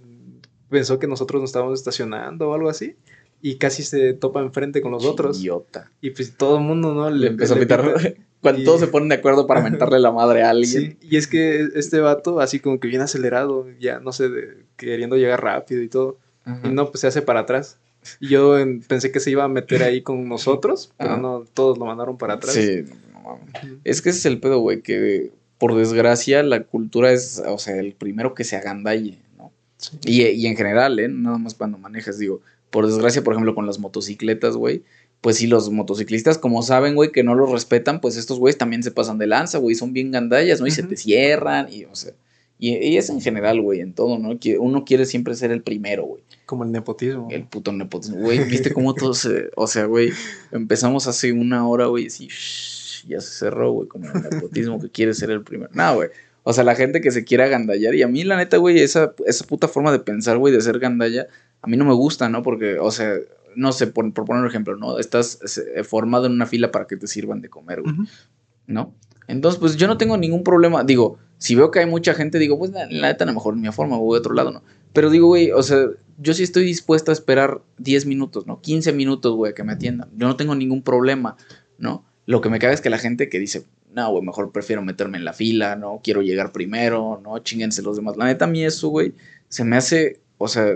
pensó 0.70 0.98
que 1.00 1.08
nosotros 1.08 1.40
nos 1.40 1.50
estábamos 1.52 1.80
estacionando 1.80 2.50
o 2.50 2.54
algo 2.56 2.68
así 2.68 2.95
y 3.44 3.57
casi 3.57 3.84
se 3.84 4.14
topa 4.14 4.41
enfrente 4.41 4.82
con 4.82 4.91
los 4.94 5.03
otros. 5.06 5.40
Idiota. 5.40 5.91
Y 6.02 6.10
pues 6.11 6.36
todo 6.36 6.57
el 6.57 6.64
mundo, 6.64 6.94
¿no? 6.95 7.10
Le 7.11 7.28
empezó 7.28 7.53
a 7.53 7.57
le 7.57 7.64
pitar. 7.64 7.94
pita. 7.94 8.14
Cuando 8.41 8.61
Y- 8.61 8.65
todos 8.65 8.80
se 8.80 8.88
ponen 8.88 9.10
de 9.10 9.15
acuerdo 9.15 9.45
para 9.48 9.61
mentarle 9.61 9.99
la 9.99 10.11
madre 10.11 10.44
a 10.44 10.49
alguien. 10.49 10.68
Sí, 10.68 10.98
y 11.02 11.18
es 11.18 11.28
que 11.28 11.68
este 11.76 11.99
vato 11.99 12.40
así 12.40 12.60
como 12.60 12.80
que 12.80 12.88
bien 12.88 13.02
acelerado, 13.02 13.68
ya 13.80 13.99
no 13.99 14.11
sé, 14.14 14.30
de- 14.30 14.64
queriendo 14.78 15.15
llegar 15.18 15.44
rápido 15.44 15.82
y 15.84 15.90
todo. 15.90 16.18
Y 16.64 16.70
no, 16.70 16.90
pues 16.90 17.02
se 17.02 17.07
hace 17.07 17.22
para 17.22 17.41
atrás. 17.41 17.78
Y 18.20 18.30
yo 18.30 18.57
en- 18.60 18.82
pensé 18.82 19.11
que 19.11 19.20
se 19.22 19.30
iba 19.32 19.44
a 19.44 19.48
meter 19.49 19.84
ahí 19.84 20.02
con 20.02 20.28
nosotros, 20.28 20.91
pero 20.98 21.11
Ajá. 21.11 21.22
no, 21.22 21.45
todos 21.53 21.78
lo 21.78 21.86
mandaron 21.86 22.18
para 22.18 22.34
atrás. 22.36 22.53
Sí, 22.56 22.84
no 23.14 23.22
mames. 23.22 23.80
Es 23.84 24.02
que 24.02 24.10
ese 24.10 24.20
es 24.20 24.26
el 24.26 24.40
pedo, 24.40 24.60
güey, 24.60 24.82
que 24.82 25.32
por 25.57 25.76
desgracia 25.76 26.44
la 26.44 26.64
cultura 26.64 27.11
es, 27.14 27.41
o 27.45 27.57
sea, 27.57 27.78
el 27.78 27.94
primero 27.94 28.34
que 28.34 28.44
se 28.45 28.56
agandalle, 28.57 29.20
¿no? 29.38 29.52
Sí. 29.78 29.98
Y, 30.06 30.22
y 30.28 30.48
en 30.48 30.57
general, 30.57 30.99
¿eh? 30.99 31.07
Nada 31.07 31.38
más 31.38 31.53
cuando 31.56 31.78
manejas, 31.78 32.20
digo, 32.20 32.41
por 32.74 32.88
desgracia, 32.88 33.24
por 33.24 33.34
ejemplo, 33.34 33.54
con 33.54 33.68
las 33.68 33.78
motocicletas, 33.78 34.58
güey, 34.58 34.82
pues 35.22 35.38
sí, 35.38 35.45
los 35.45 35.70
motociclistas, 35.70 36.40
como 36.40 36.64
saben, 36.64 36.95
güey, 36.95 37.12
que 37.12 37.24
no 37.24 37.36
los 37.36 37.52
respetan, 37.52 38.02
pues 38.02 38.18
estos 38.18 38.40
güeyes 38.40 38.58
también 38.58 38.82
se 38.82 38.90
pasan 38.90 39.20
de 39.20 39.28
lanza, 39.28 39.60
güey, 39.60 39.76
son 39.76 39.94
bien 39.94 40.10
gandallas, 40.10 40.60
¿no? 40.60 40.66
Y 40.66 40.72
se 40.72 40.82
te 40.82 40.98
cierran, 40.98 41.72
y, 41.72 41.86
o 41.86 41.95
sea, 41.95 42.14
y, 42.58 42.76
y 42.76 42.98
es 42.98 43.12
en 43.12 43.22
general, 43.22 43.62
güey, 43.62 43.82
en 43.82 43.94
todo, 43.94 44.18
¿no? 44.18 44.40
Uno 44.60 44.86
quiere 44.86 45.06
siempre 45.06 45.36
ser 45.36 45.52
el 45.52 45.62
primero, 45.62 46.04
güey. 46.04 46.24
Como 46.48 46.64
el 46.64 46.72
nepotismo. 46.72 47.28
El 47.30 47.44
puto 47.44 47.72
nepotismo, 47.72 48.18
güey, 48.18 48.44
¿viste 48.45 48.74
cómo 48.74 48.95
todo 48.95 49.14
se, 49.14 49.52
o 49.56 49.68
sea, 49.68 49.86
güey, 49.86 50.10
empezamos 50.52 51.06
hace 51.06 51.32
una 51.32 51.68
hora, 51.68 51.86
güey, 51.86 52.08
así, 52.08 52.28
shh, 52.28 53.06
ya 53.08 53.22
se 53.22 53.38
cerró, 53.38 53.72
güey, 53.72 53.88
como 53.88 54.08
el 54.08 54.24
nepotismo 54.24 54.82
que 54.82 54.90
quiere 54.90 55.14
ser 55.14 55.30
el 55.30 55.44
primero. 55.44 55.70
No, 55.76 55.94
güey. 55.94 56.10
O 56.41 56.52
sea, 56.54 56.64
la 56.64 56.76
gente 56.76 57.02
que 57.02 57.12
se 57.12 57.24
quiere 57.24 57.44
agandallar. 57.44 57.95
Y 57.95 58.02
a 58.02 58.08
mí, 58.08 58.24
la 58.24 58.36
neta, 58.36 58.58
güey, 58.58 58.80
esa, 58.80 59.14
esa 59.26 59.45
puta 59.45 59.70
forma 59.70 59.91
de 59.91 60.00
pensar, 60.00 60.38
güey, 60.38 60.54
de 60.54 60.60
ser 60.60 60.80
gandalla, 60.80 61.28
a 61.64 61.68
mí 61.68 61.77
no 61.77 61.85
me 61.85 61.94
gusta, 61.94 62.30
¿no? 62.30 62.44
Porque, 62.44 62.77
o 62.77 62.91
sea, 62.91 63.15
no 63.56 63.72
sé, 63.72 63.88
por, 63.88 64.14
por 64.14 64.26
poner 64.26 64.44
un 64.44 64.49
ejemplo, 64.49 64.76
¿no? 64.77 64.99
Estás 64.99 65.40
eh, 65.57 65.84
formado 65.84 66.26
en 66.26 66.34
una 66.34 66.45
fila 66.45 66.72
para 66.72 66.85
que 66.85 66.98
te 66.98 67.07
sirvan 67.07 67.41
de 67.41 67.49
comer, 67.49 67.81
güey. 67.81 67.95
¿no? 68.68 68.94
Entonces, 69.27 69.60
pues 69.60 69.77
yo 69.77 69.88
no 69.88 69.98
tengo 69.98 70.18
ningún 70.18 70.44
problema. 70.44 70.84
Digo, 70.84 71.18
si 71.38 71.56
veo 71.56 71.72
que 71.72 71.80
hay 71.80 71.85
mucha 71.85 72.14
gente, 72.14 72.38
digo, 72.40 72.60
pues 72.60 72.72
la, 72.72 72.88
neta, 72.88 73.23
a 73.23 73.27
lo 73.27 73.34
mejor 73.34 73.56
mi 73.56 73.72
forma, 73.72 73.98
voy 73.98 74.18
a 74.18 74.19
otro 74.19 74.34
lado, 74.34 74.52
¿no? 74.52 74.64
Pero 74.91 75.10
digo, 75.10 75.27
güey, 75.27 75.52
o 75.52 75.64
sea, 75.64 75.88
yo 76.18 76.34
sí 76.34 76.44
estoy 76.44 76.65
dispuesto 76.65 77.11
a 77.11 77.14
esperar 77.14 77.61
10 77.77 78.06
minutos, 78.06 78.45
¿no? 78.45 78.61
15 78.61 78.91
minutos, 78.94 79.34
güey, 79.35 79.53
que 79.53 79.64
me 79.64 79.73
atiendan. 79.73 80.10
Yo 80.15 80.27
no 80.27 80.35
tengo 80.35 80.56
ningún 80.56 80.84
problema, 80.84 81.38
¿no? 81.77 82.06
Lo 82.26 82.41
que 82.41 82.49
me 82.49 82.60
caga 82.60 82.73
es 82.73 82.81
que 82.81 82.90
la 82.90 82.98
gente 82.98 83.30
que 83.30 83.40
dice, 83.40 83.65
no, 83.94 84.11
güey, 84.11 84.23
mejor 84.23 84.52
prefiero 84.52 84.81
meterme 84.81 85.18
en 85.18 85.26
la 85.26 85.34
fila, 85.34 85.76
¿no? 85.76 86.02
Quiero 86.03 86.22
llegar 86.22 86.52
primero, 86.52 87.22
¿no? 87.23 87.40
Chinguense 87.40 87.81
los 87.81 87.95
demás. 87.95 88.18
La 88.18 88.26
neta, 88.26 88.45
a 88.45 88.48
mí 88.48 88.64
eso, 88.64 88.90
güey, 88.90 89.14
se 89.49 89.64
me 89.64 89.77
hace, 89.77 90.19
o 90.38 90.48
sea, 90.48 90.76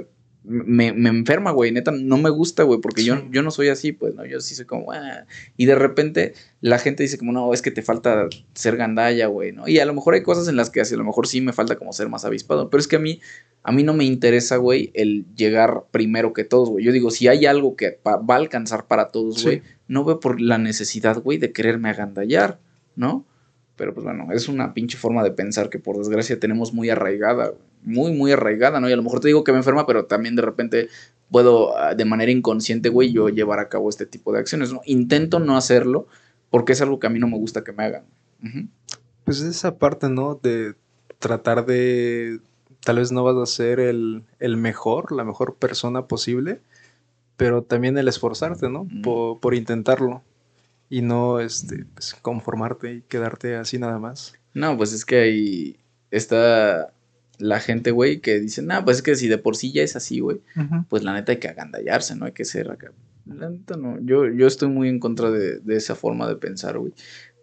me, 0.49 0.94
me 0.94 1.10
enferma, 1.10 1.52
güey, 1.52 1.72
neta, 1.74 1.91
no 1.91 2.18
me 2.18 2.30
gusta, 2.30 2.64
güey, 2.64 2.80
porque 2.80 3.03
yo, 3.03 3.18
Sí. 3.18 3.24
yo 3.32 3.44
no 3.44 3.52
soy 3.52 3.68
así, 3.68 3.91
pues, 3.91 4.15
¿no? 4.15 4.26
Yo 4.26 4.40
sí 4.40 4.56
soy 4.56 4.65
como, 4.65 4.91
ah. 4.94 5.26
Y 5.57 5.65
de 5.65 5.76
repente 5.76 6.34
la 6.61 6.80
gente 6.80 7.03
dice 7.03 7.18
como, 7.18 7.34
no, 7.34 7.53
es 7.53 7.61
que 7.61 7.69
te 7.69 7.82
falta 7.82 8.28
ser 8.53 8.78
gandalla, 8.78 9.28
güey, 9.28 9.52
¿no? 9.52 9.68
Y 9.68 9.80
a 9.80 9.86
lo 9.86 9.94
mejor 9.94 10.14
hay 10.14 10.24
cosas 10.24 10.48
en 10.48 10.56
las 10.56 10.69
que 10.69 10.80
así, 10.82 10.94
a 10.95 10.98
lo 10.98 11.03
mejor 11.03 11.28
sí 11.28 11.41
me 11.41 11.52
falta 11.53 11.76
como 11.76 11.91
ser 11.91 12.07
más 12.10 12.24
avispado, 12.24 12.69
pero 12.69 12.80
es 12.80 12.88
que 12.88 12.95
a 12.95 12.99
mí, 12.99 13.19
a 13.64 13.72
mí 13.74 13.84
no 13.84 13.94
me 13.94 14.06
interesa, 14.06 14.56
güey, 14.56 14.91
el 14.94 15.26
llegar 15.36 15.84
primero 15.91 16.32
que 16.32 16.45
todos, 16.45 16.69
güey. 16.69 16.86
Yo 16.86 16.91
digo, 16.94 17.11
si 17.11 17.28
hay 17.28 17.45
algo 17.45 17.76
que 17.76 17.99
va 18.07 18.22
a 18.34 18.38
alcanzar 18.38 18.88
para 18.88 19.10
todos, 19.10 19.36
Sí. 19.40 19.44
güey, 19.44 19.61
no 19.90 20.06
veo 20.06 20.19
por 20.22 20.40
la 20.40 20.57
necesidad, 20.57 21.22
güey, 21.22 21.38
de 21.38 21.52
quererme 21.52 21.90
agandallar, 21.90 22.60
¿no? 22.95 23.26
Pero 23.76 23.94
pues 23.94 24.06
bueno, 24.06 24.28
es 24.32 24.48
una 24.48 24.74
pinche 24.74 24.98
forma 24.98 25.24
de 25.24 25.32
pensar 25.32 25.69
que 25.69 25.78
por 25.78 25.98
desgracia 25.98 26.40
tenemos 26.40 26.74
muy 26.74 26.90
arraigada, 26.90 27.49
güey. 27.49 27.61
Muy, 27.83 28.11
muy 28.13 28.31
arraigada, 28.31 28.79
¿no? 28.79 28.89
Y 28.89 28.93
a 28.93 28.95
lo 28.95 29.03
mejor 29.03 29.19
te 29.19 29.27
digo 29.27 29.43
que 29.43 29.51
me 29.51 29.59
enferma, 29.59 29.85
pero 29.85 30.05
también 30.05 30.35
de 30.35 30.41
repente 30.41 30.89
puedo, 31.31 31.77
ah, 31.77 31.95
de 31.95 32.05
manera 32.05 32.31
inconsciente, 32.31 32.89
güey, 32.89 33.11
yo 33.11 33.29
llevar 33.29 33.59
a 33.59 33.69
cabo 33.69 33.89
este 33.89 34.05
tipo 34.05 34.33
de 34.33 34.39
acciones, 34.39 34.73
¿no? 34.73 34.81
Intento 34.85 35.39
no 35.39 35.57
hacerlo 35.57 36.07
porque 36.49 36.73
es 36.73 36.81
algo 36.81 36.99
que 36.99 37.07
a 37.07 37.09
mí 37.09 37.19
no 37.19 37.27
me 37.27 37.37
gusta 37.37 37.63
que 37.63 37.73
me 37.73 37.83
hagan. 37.83 38.05
Ujú. 38.43 38.67
Pues 39.23 39.41
esa 39.41 39.77
parte, 39.77 40.09
¿no? 40.09 40.39
De 40.41 40.75
tratar 41.19 41.65
de. 41.65 42.39
Tal 42.81 42.97
vez 42.97 43.11
no 43.11 43.23
vas 43.23 43.35
a 43.35 43.45
ser 43.45 43.79
el, 43.79 44.23
el 44.39 44.55
mejor, 44.55 45.11
la 45.11 45.25
mejor 45.25 45.55
persona 45.55 46.07
posible, 46.07 46.61
pero 47.35 47.63
también 47.63 47.97
el 47.97 48.07
esforzarte, 48.07 48.69
¿no? 48.69 48.85
Mm. 48.85 49.01
Por, 49.01 49.39
por 49.39 49.53
intentarlo 49.53 50.23
y 50.89 51.01
no 51.01 51.39
este, 51.39 51.85
pues, 51.93 52.15
conformarte 52.21 52.93
y 52.93 53.01
quedarte 53.01 53.55
así 53.55 53.77
nada 53.77 53.99
más. 53.99 54.33
No, 54.53 54.77
pues 54.77 54.93
es 54.93 55.05
que 55.05 55.19
ahí 55.19 55.77
está 56.11 56.93
la 57.38 57.59
gente, 57.59 57.91
güey, 57.91 58.19
que 58.19 58.39
dice, 58.39 58.61
no, 58.61 58.84
pues 58.84 58.97
es 58.97 59.03
que 59.03 59.15
si 59.15 59.27
de 59.27 59.38
por 59.38 59.55
sí 59.55 59.72
ya 59.72 59.84
es 59.84 59.95
así, 59.95 60.19
güey, 60.19 60.41
pues 60.89 61.03
la 61.03 61.14
neta 61.14 61.34
hay 61.34 61.38
que 61.39 61.47
agandallarse, 61.47 62.15
no 62.15 62.26
hay 62.26 62.31
que 62.31 62.45
ser 62.45 62.72
acá. 62.72 62.91
La 63.26 63.49
neta 63.49 63.77
no, 63.77 63.99
yo, 64.01 64.27
yo 64.30 64.47
estoy 64.47 64.69
muy 64.69 64.89
en 64.89 64.99
contra 64.99 65.30
de, 65.31 65.59
de 65.59 65.76
esa 65.76 65.95
forma 65.95 66.27
de 66.27 66.35
pensar, 66.35 66.77
güey. 66.77 66.93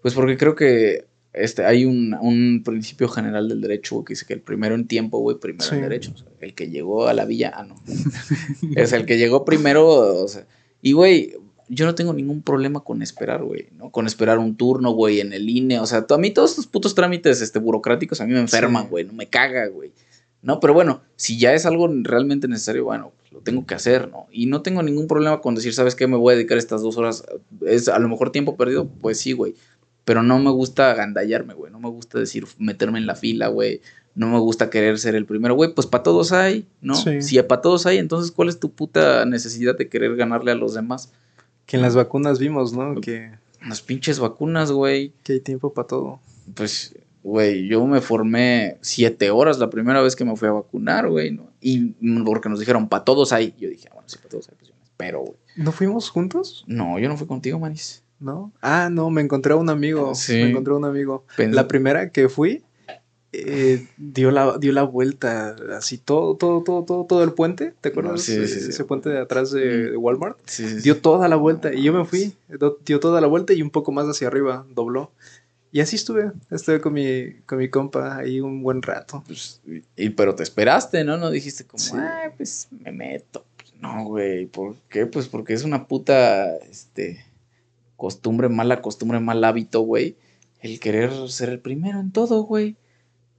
Pues 0.03 0.15
porque 0.15 0.37
creo 0.37 0.55
que 0.55 1.07
este, 1.35 1.65
hay 1.65 1.85
un, 1.85 2.15
un 2.21 2.63
principio 2.65 3.09
general 3.09 3.49
del 3.49 3.61
derecho, 3.61 3.97
güey, 3.97 4.05
que 4.05 4.13
dice 4.13 4.25
que 4.25 4.35
el 4.35 4.41
primero 4.41 4.75
en 4.75 4.87
tiempo, 4.87 5.19
güey, 5.19 5.39
primero 5.39 5.69
en 5.73 5.83
derecho. 5.83 6.13
O 6.15 6.17
sea, 6.17 6.29
el 6.41 6.55
que 6.55 6.71
llegó 6.71 7.09
a 7.09 7.13
la 7.13 7.25
villa, 7.25 7.53
ah, 7.55 7.65
no. 7.65 7.75
es 8.77 8.93
el 8.93 9.05
que 9.05 9.19
llegó 9.19 9.45
primero, 9.45 9.87
o 9.89 10.29
sea. 10.29 10.47
Y, 10.81 10.93
güey, 10.93 11.35
yo 11.69 11.87
no 11.87 11.95
tengo 11.95 12.13
ningún 12.13 12.43
problema 12.43 12.81
con 12.81 13.03
esperar, 13.03 13.43
güey, 13.45 13.69
¿no? 13.77 13.91
Con 13.91 14.07
esperar 14.07 14.39
un 14.39 14.57
turno, 14.57 14.91
güey, 14.93 15.21
en 15.21 15.33
el 15.33 15.49
INE. 15.49 15.81
O 15.81 15.87
sea, 15.87 16.07
a 16.09 16.19
mí 16.19 16.31
todos 16.31 16.51
estos 16.51 16.67
putos 16.67 16.95
trámites 16.95 17.41
este, 17.41 17.59
burocráticos 17.59 18.21
a 18.21 18.27
mí 18.27 18.33
me 18.33 18.41
enferman, 18.41 18.85
Sí. 18.85 18.89
güey, 18.91 19.05
no 19.05 19.13
me 19.13 19.29
caga, 19.29 19.67
güey. 19.69 19.93
No, 20.43 20.61
pero 20.61 20.75
bueno, 20.75 21.01
si 21.17 21.39
ya 21.39 21.55
es 21.55 21.65
algo 21.65 21.89
realmente 22.03 22.49
necesario, 22.49 22.85
bueno, 22.85 23.13
pues 23.19 23.33
lo 23.33 23.41
tengo 23.41 23.65
que 23.65 23.75
hacer, 23.75 24.11
¿no? 24.11 24.27
Y 24.31 24.45
no 24.47 24.61
tengo 24.61 24.83
ningún 24.83 25.07
problema 25.09 25.41
con 25.41 25.55
decir, 25.55 25.73
¿sabes 25.73 25.95
qué? 25.95 26.07
Me 26.07 26.19
voy 26.19 26.35
a 26.35 26.37
dedicar 26.37 26.59
estas 26.59 26.83
dos 26.83 26.99
horas. 26.99 27.25
Es 27.67 27.89
a 27.89 27.99
lo 27.99 28.09
mejor 28.09 28.31
tiempo 28.31 28.57
perdido, 28.57 28.87
pues 28.87 29.19
sí, 29.19 29.33
güey. 29.33 29.55
Pero 30.05 30.23
no 30.23 30.39
me 30.39 30.51
gusta 30.51 30.91
agandallarme, 30.91 31.55
güey. 31.55 31.73
No 31.73 31.81
me 31.81 31.89
gusta 31.89 32.19
decir 32.19 32.45
meterme 32.59 32.99
en 32.99 33.07
la 33.07 33.15
fila, 33.15 33.49
güey. 33.49 33.81
No 34.15 34.29
me 34.29 34.39
gusta 34.39 34.69
querer 34.69 34.99
ser 34.99 35.15
el 35.15 35.25
primero, 35.25 35.55
güey. 35.55 35.73
Pues 35.75 35.87
para 35.87 36.03
todos 36.03 36.31
hay, 36.33 36.67
¿no? 36.83 36.95
Sí. 36.95 37.23
Si 37.23 37.43
para 37.43 37.63
todos 37.63 37.87
hay, 37.87 37.97
entonces 37.97 38.31
¿cuál 38.31 38.51
es 38.51 38.61
tu 38.61 38.71
puta 38.71 39.25
necesidad 39.25 39.79
de 39.79 39.89
querer 39.89 40.15
ganarle 40.15 40.51
a 40.51 40.57
los 40.57 40.75
demás? 40.75 41.11
Que 41.67 41.77
en 41.77 41.83
las 41.83 41.95
vacunas 41.95 42.39
vimos, 42.39 42.73
¿no? 42.73 43.01
Que, 43.01 43.33
Las 43.67 43.83
pinches 43.83 44.19
vacunas, 44.19 44.71
güey. 44.73 45.13
que 45.23 45.35
hay 45.35 45.41
tiempo 45.41 45.73
para 45.73 45.89
todo. 45.89 46.21
Pues, 46.55 46.95
güey, 47.23 47.67
yo 47.67 47.87
me 47.87 48.01
formé 48.01 48.79
siete 48.83 49.31
horas 49.31 49.59
la 49.59 49.71
primera 49.71 50.03
vez 50.03 50.15
que 50.15 50.25
me 50.25 50.37
fui 50.37 50.49
a 50.49 50.53
vacunar, 50.53 51.09
güey, 51.09 51.31
¿no? 51.33 51.49
Y 51.61 51.95
porque 52.25 52.49
nos 52.49 52.61
dijeron, 52.61 52.89
para 52.89 53.05
todos 53.05 53.33
hay. 53.33 53.55
Yo 53.59 53.69
dije, 53.69 53.89
ah, 53.91 53.95
bueno, 53.95 54.09
sí, 54.09 54.19
para 54.19 54.29
todos 54.29 54.49
hay, 54.49 54.57
pues 54.59 54.73
espero, 54.85 55.21
güey. 55.21 55.39
¿No 55.57 55.73
fuimos 55.73 56.11
juntos? 56.11 56.65
No, 56.67 56.99
yo 56.99 57.09
no 57.09 57.17
fui 57.17 57.27
contigo, 57.27 57.59
manis. 57.59 58.03
¿No? 58.21 58.53
Ah, 58.63 58.89
no, 58.91 59.11
me 59.11 59.23
encontré 59.23 59.53
a 59.53 59.57
un 59.57 59.69
amigo. 59.69 60.15
Sí. 60.15 60.35
Me 60.35 60.51
encontré 60.51 60.73
a 60.73 60.77
un 60.77 60.85
amigo. 60.85 61.25
La 61.37 61.69
primera 61.69 62.11
que 62.11 62.29
fui, 62.29 62.63
eh, 63.47 63.87
dio, 63.97 64.31
la, 64.31 64.59
dio 64.59 64.73
la 64.73 64.83
vuelta, 64.83 65.57
así 65.77 65.99
todo, 65.99 66.37
todo, 66.37 66.63
todo, 66.63 66.85
todo, 66.85 67.05
todo 67.05 67.25
el 67.25 67.33
puente, 67.33 67.75
¿te 67.81 67.89
acuerdas? 67.91 68.23
sí, 68.23 68.47
sí, 68.47 68.61
sí. 68.61 68.71
Ese 68.71 68.85
puente 68.85 69.09
de 69.09 69.19
atrás 69.19 69.51
de, 69.51 69.91
de 69.91 69.97
Walmart. 69.97 70.39
Dio 70.83 71.01
toda 71.01 71.29
la 71.29 71.37
vuelta 71.37 71.73
y 71.73 71.83
yo 71.83 71.93
me 71.93 72.05
fui, 72.05 72.35
dio 72.85 73.01
toda 73.01 73.21
la 73.21 73.27
vuelta 73.27 73.53
y 73.53 73.63
un 73.63 73.71
poco 73.71 73.93
más 73.93 74.07
hacia 74.07 74.29
arriba, 74.29 74.67
dobló. 74.75 75.11
Y 75.75 75.81
así 75.81 75.97
estuve, 75.97 76.31
estuve 76.53 76.81
con 76.81 76.93
mi, 76.93 77.33
con 77.47 77.59
mi 77.59 77.69
compa 77.69 78.19
ahí 78.19 78.41
un 78.41 78.63
buen 78.63 78.81
rato. 78.81 79.25
Pues, 79.27 79.61
y, 79.97 80.11
pero 80.11 80.37
te 80.37 80.45
esperaste, 80.45 81.03
¿no? 81.03 81.17
No 81.17 81.33
dijiste 81.33 81.65
como, 81.65 81.83
ay, 81.95 82.31
pues 82.37 82.69
me 82.71 82.93
meto. 82.93 83.45
Pues, 83.57 83.75
no, 83.81 84.05
güey. 84.05 84.47
¿Por 84.47 84.77
qué? 84.89 85.07
Pues 85.07 85.27
porque 85.27 85.53
es 85.53 85.65
una 85.65 85.89
puta, 85.89 86.55
este, 86.59 87.25
costumbre, 87.97 88.49
mala 88.49 88.81
costumbre, 88.83 89.19
mal 89.19 89.43
hábito, 89.43 89.81
güey. 89.81 90.15
El 90.61 90.79
querer 90.79 91.11
ser 91.29 91.49
el 91.49 91.59
primero 91.59 91.99
en 91.99 92.13
todo, 92.13 92.45
güey. 92.45 92.77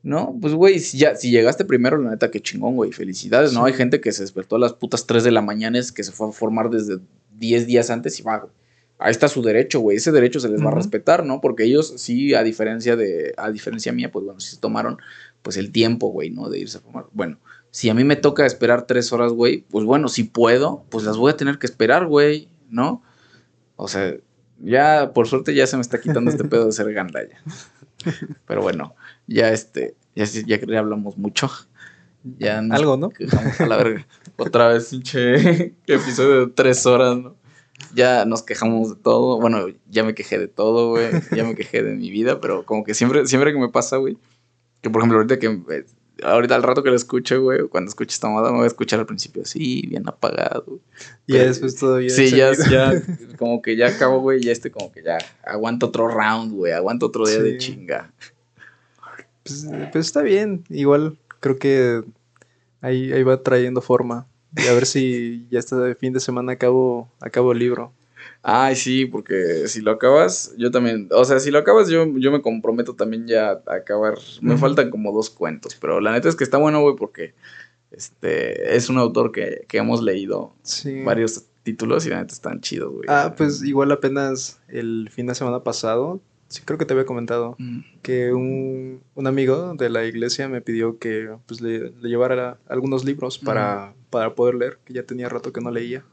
¿No? 0.06 0.38
Pues, 0.40 0.54
güey, 0.54 0.80
si, 0.80 1.00
ya, 1.00 1.16
si 1.16 1.32
llegaste 1.32 1.66
primero, 1.66 1.98
la 1.98 2.12
neta, 2.12 2.30
qué 2.30 2.40
chingón, 2.40 2.76
güey. 2.76 2.92
Felicidades, 2.92 3.54
¿no? 3.54 3.62
Sí. 3.62 3.72
Hay 3.72 3.74
gente 3.74 4.02
que 4.02 4.12
se 4.12 4.22
despertó 4.22 4.58
a 4.58 4.60
las 4.60 4.74
putas 4.74 5.08
3 5.08 5.24
de 5.24 5.32
la 5.32 5.42
mañana, 5.42 5.80
es 5.80 5.92
que 5.92 6.04
se 6.04 6.12
fue 6.12 6.30
a 6.30 6.32
formar 6.32 6.70
desde 6.70 7.00
10 7.40 7.66
días 7.66 7.90
antes 7.90 8.20
y 8.20 8.24
va, 8.24 8.38
güey. 8.38 8.52
Ahí 9.00 9.10
está 9.10 9.28
su 9.28 9.42
derecho, 9.42 9.80
güey. 9.80 9.98
Ese 9.98 10.12
derecho 10.12 10.40
se 10.40 10.48
les 10.48 10.64
va 10.64 10.70
a 10.70 10.76
respetar, 10.76 11.26
¿no? 11.26 11.42
Porque 11.42 11.64
ellos 11.64 11.96
sí, 11.98 12.36
a 12.36 12.44
diferencia 12.44 12.96
de, 12.96 13.34
a 13.36 13.50
diferencia 13.50 13.92
mía, 13.92 14.12
pues 14.12 14.24
bueno, 14.24 14.40
sí 14.40 14.52
se 14.52 14.62
tomaron 14.62 15.00
pues 15.42 15.58
el 15.58 15.72
tiempo, 15.72 16.10
güey, 16.10 16.30
¿no? 16.30 16.50
De 16.50 16.60
irse 16.60 16.78
a 16.78 16.82
formar. 16.82 17.08
Bueno, 17.12 17.40
si 17.72 17.90
a 17.90 17.96
mí 17.96 18.04
me 18.04 18.16
toca 18.16 18.46
esperar 18.46 18.86
tres 18.86 19.12
horas, 19.12 19.34
güey, 19.34 19.66
pues 19.70 19.86
bueno, 19.86 20.08
si 20.08 20.24
puedo, 20.24 20.86
pues 20.90 21.04
las 21.04 21.18
voy 21.18 21.32
a 21.32 21.36
tener 21.36 21.58
que 21.58 21.66
esperar, 21.66 22.06
güey, 22.06 22.48
¿no? 22.70 23.02
O 23.76 23.88
sea, 23.88 24.16
ya, 24.60 25.12
por 25.14 25.28
suerte 25.28 25.54
ya 25.54 25.68
se 25.68 25.76
me 25.76 25.82
está 25.82 26.00
quitando 26.00 26.32
este 26.32 26.46
pedo 26.46 26.68
de 26.68 26.72
ser 26.72 26.94
gandalla. 26.94 27.42
Pero 28.48 28.62
bueno, 28.62 28.96
ya 29.28 29.52
este, 29.52 29.96
ya, 30.16 30.26
ya, 30.26 30.60
ya 30.60 30.80
hablamos 30.80 31.18
mucho. 31.18 31.50
Ya 32.40 32.62
nos 32.62 32.80
Algo, 32.80 32.98
¿no? 32.98 33.10
quejamos 33.10 33.60
a 33.62 33.68
la 33.68 33.78
verga. 33.78 34.08
Otra 34.38 34.70
vez, 34.70 34.90
pinche 34.90 35.76
episodio 35.88 36.48
de 36.48 36.52
tres 36.52 36.86
horas, 36.86 37.18
¿no? 37.18 37.36
Ya 37.94 38.26
nos 38.26 38.42
quejamos 38.42 38.96
de 38.96 39.02
todo. 39.02 39.40
Bueno, 39.40 39.68
ya 39.90 40.04
me 40.04 40.16
quejé 40.16 40.40
de 40.40 40.48
todo, 40.48 40.90
güey. 40.90 41.10
Ya 41.36 41.44
me 41.44 41.56
quejé 41.56 41.84
de 41.84 41.94
mi 41.94 42.10
vida, 42.10 42.42
pero 42.42 42.66
como 42.66 42.84
que 42.84 42.94
siempre, 42.94 43.28
siempre 43.28 43.54
que 43.54 43.60
me 43.60 43.70
pasa, 43.70 43.98
güey, 43.98 44.18
que 44.82 44.90
por 44.90 45.02
ejemplo, 45.02 45.18
ahorita 45.18 45.40
que 45.40 45.48
eh, 45.48 45.86
ahorita 46.24 46.56
al 46.56 46.64
rato 46.64 46.84
que 46.84 46.90
lo 46.90 46.96
escuche, 46.96 47.38
güey, 47.38 47.68
cuando 47.68 47.90
escuche 47.90 48.14
esta 48.14 48.28
moda, 48.28 48.52
me 48.52 48.58
voy 48.58 48.64
a 48.66 48.68
escuchar 48.68 49.00
al 49.00 49.06
principio 49.06 49.44
así, 49.44 49.86
bien 49.88 50.08
apagado. 50.08 50.80
Y 51.28 51.34
después 51.34 51.76
todavía. 51.76 52.10
Sí, 52.10 52.32
ya, 52.32 52.52
ya, 52.70 52.94
como 53.38 53.62
que 53.62 53.76
ya 53.76 53.88
acabo, 53.88 54.20
güey, 54.20 54.42
ya 54.42 54.52
este 54.52 54.72
como 54.72 54.92
que 54.92 55.04
ya 55.04 55.18
aguanto 55.44 55.88
otro 55.88 56.08
round, 56.08 56.54
güey, 56.54 56.74
aguanto 56.74 57.08
otro 57.08 57.26
día 57.26 57.40
de 57.40 57.58
chinga. 57.58 58.12
Pues, 59.44 59.68
pues 59.92 60.06
está 60.08 60.22
bien, 60.22 60.64
igual 60.70 61.18
creo 61.40 61.58
que 61.58 62.04
ahí, 62.82 63.12
ahí 63.12 63.24
va 63.24 63.42
trayendo 63.42 63.82
forma. 63.82 64.28
Y 64.58 64.68
a 64.68 64.74
ver 64.74 64.86
si 64.86 65.48
ya 65.52 65.60
este 65.60 65.96
fin 65.96 66.14
de 66.14 66.20
semana 66.20 66.54
acabo, 66.54 67.10
acabo 67.20 67.52
el 67.52 67.60
libro. 67.60 67.92
Ay, 68.48 68.76
sí, 68.76 69.08
porque 69.08 69.68
si 69.68 69.82
lo 69.82 69.90
acabas, 69.90 70.54
yo 70.56 70.70
también, 70.70 71.10
o 71.12 71.26
sea, 71.26 71.40
si 71.40 71.50
lo 71.50 71.58
acabas, 71.58 71.90
yo, 71.90 72.06
yo 72.18 72.32
me 72.32 72.44
comprometo 72.44 72.94
también 72.94 73.26
ya 73.26 73.60
a 73.66 73.74
acabar. 73.74 74.20
Me 74.42 74.56
faltan 74.56 74.92
como 74.92 75.12
dos 75.12 75.32
cuentos, 75.32 75.76
pero 75.82 76.00
la 76.00 76.12
neta 76.12 76.30
es 76.30 76.36
que 76.36 76.44
está 76.44 76.58
bueno, 76.58 76.80
güey, 76.82 76.96
porque 76.96 77.34
este 77.92 78.76
es 78.76 78.90
un 78.90 78.98
autor 78.98 79.32
que, 79.32 79.66
que 79.68 79.78
hemos 79.80 80.02
leído 80.04 80.54
Sí. 80.64 81.02
varios 81.04 81.46
títulos 81.64 82.06
y 82.06 82.10
la 82.10 82.20
neta 82.20 82.34
están 82.34 82.62
chidos, 82.62 82.92
güey. 82.94 83.06
Ah, 83.08 83.34
pues 83.36 83.64
igual 83.64 83.92
apenas 83.92 84.60
el 84.68 85.10
fin 85.12 85.26
de 85.26 85.34
semana 85.36 85.64
pasado, 85.64 86.20
sí 86.48 86.62
creo 86.64 86.78
que 86.78 86.86
te 86.86 86.94
había 86.94 87.06
comentado, 87.08 87.56
Mm. 87.58 87.80
que 88.04 88.32
un, 88.34 89.02
un 89.16 89.26
amigo 89.28 89.74
de 89.76 89.90
la 89.90 90.06
iglesia 90.06 90.48
me 90.50 90.62
pidió 90.62 91.00
que 91.00 91.30
pues, 91.48 91.62
le, 91.62 91.90
le 91.92 92.10
llevara 92.10 92.60
algunos 92.68 93.04
libros 93.06 93.40
para, 93.40 93.96
para 94.12 94.36
poder 94.36 94.54
leer, 94.56 94.78
que 94.86 94.94
ya 94.94 95.04
tenía 95.04 95.30
rato 95.30 95.52
que 95.52 95.62
no 95.62 95.72
leía. 95.72 96.04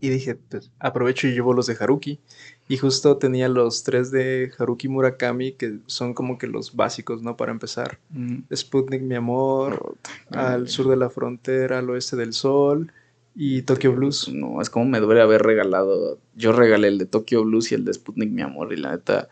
Y 0.00 0.08
dije, 0.08 0.36
pues 0.36 0.70
aprovecho 0.78 1.28
y 1.28 1.32
llevo 1.32 1.54
los 1.54 1.66
de 1.66 1.76
Haruki. 1.78 2.20
Y 2.68 2.76
justo 2.76 3.16
tenía 3.16 3.48
los 3.48 3.82
tres 3.82 4.10
de 4.10 4.52
Haruki 4.58 4.88
Murakami, 4.88 5.52
que 5.52 5.78
son 5.86 6.14
como 6.14 6.36
que 6.38 6.46
los 6.46 6.76
básicos, 6.76 7.22
¿no? 7.22 7.36
Para 7.36 7.52
empezar. 7.52 7.98
Mm. 8.10 8.40
Sputnik, 8.54 9.02
mi 9.02 9.14
amor, 9.14 9.96
al 10.30 10.68
sur 10.68 10.88
de 10.88 10.96
la 10.96 11.08
frontera, 11.08 11.78
al 11.78 11.88
oeste 11.90 12.16
del 12.16 12.32
sol 12.32 12.92
y 13.40 13.62
Tokyo 13.62 13.92
Blues. 13.92 14.28
No, 14.28 14.60
es 14.60 14.68
como 14.68 14.84
me 14.86 15.00
debería 15.00 15.22
haber 15.22 15.42
regalado. 15.42 16.18
Yo 16.34 16.52
regalé 16.52 16.88
el 16.88 16.98
de 16.98 17.06
Tokyo 17.06 17.44
Blues 17.44 17.70
y 17.70 17.76
el 17.76 17.84
de 17.84 17.94
Sputnik, 17.94 18.30
mi 18.30 18.42
amor, 18.42 18.72
y 18.72 18.76
la 18.76 18.90
neta, 18.90 19.28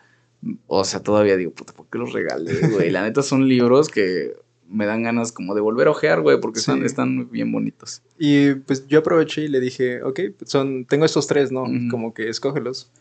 o 0.65 0.85
sea, 0.85 1.01
todavía 1.03 1.35
digo, 1.35 1.51
puta, 1.51 1.73
¿por 1.73 1.87
qué 1.87 1.97
los 1.97 2.13
regalé, 2.13 2.69
güey? 2.69 2.89
La 2.89 3.03
neta 3.03 3.21
son 3.21 3.47
libros 3.49 3.89
que 3.89 4.33
me 4.69 4.85
dan 4.85 5.03
ganas 5.03 5.31
como 5.31 5.55
de 5.55 5.61
volver 5.61 5.87
a 5.87 5.91
ojear, 5.91 6.21
güey, 6.21 6.39
porque 6.41 6.59
están, 6.59 6.79
Sí. 6.79 6.85
están 6.85 7.29
bien 7.31 7.51
bonitos. 7.51 8.01
Y 8.19 8.55
pues 8.55 8.87
yo 8.87 8.99
aproveché 8.99 9.43
y 9.43 9.47
le 9.47 9.59
dije, 9.59 10.03
ok, 10.03 10.19
son, 10.45 10.85
tengo 10.85 11.05
estos 11.05 11.27
tres, 11.27 11.51
¿no? 11.51 11.65
Como 11.89 12.13
que 12.13 12.29
escógelos. 12.29 12.91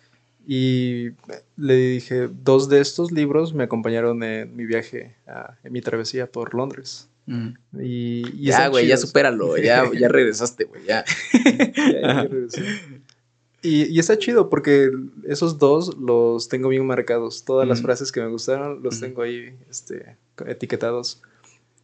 Y 0.46 1.08
le 1.56 1.74
dije, 1.76 2.28
dos 2.44 2.68
de 2.68 2.80
estos 2.80 3.10
libros 3.10 3.52
me 3.52 3.64
acompañaron 3.64 4.22
en 4.22 4.54
mi 4.54 4.64
viaje, 4.64 5.16
a- 5.26 5.56
en 5.64 5.72
mi 5.72 5.80
travesía 5.80 6.30
por 6.30 6.54
Londres. 6.54 7.08
Y, 7.26 8.22
y 8.32 8.44
ya, 8.44 8.52
están 8.52 8.70
güey, 8.70 8.86
ya 8.86 8.96
supéralo, 8.96 9.56
ya, 9.58 9.90
ya 9.92 10.06
regresaste, 10.08 10.62
güey, 10.64 10.84
ya. 10.84 11.04
Ya, 11.34 12.00
ya 12.00 12.22
regresé. 12.22 12.62
Y, 13.62 13.86
y 13.92 13.98
está 13.98 14.16
chido 14.16 14.48
porque 14.48 14.92
esos 15.26 15.58
dos 15.58 15.96
los 15.98 16.48
tengo 16.48 16.68
bien 16.68 16.86
marcados. 16.86 17.44
Todas 17.44 17.66
las 17.66 17.82
frases 17.82 18.12
que 18.12 18.20
me 18.20 18.28
gustaron 18.28 18.80
los 18.84 19.00
tengo 19.00 19.22
ahí 19.22 19.56
este, 19.68 20.16
etiquetados. 20.46 21.20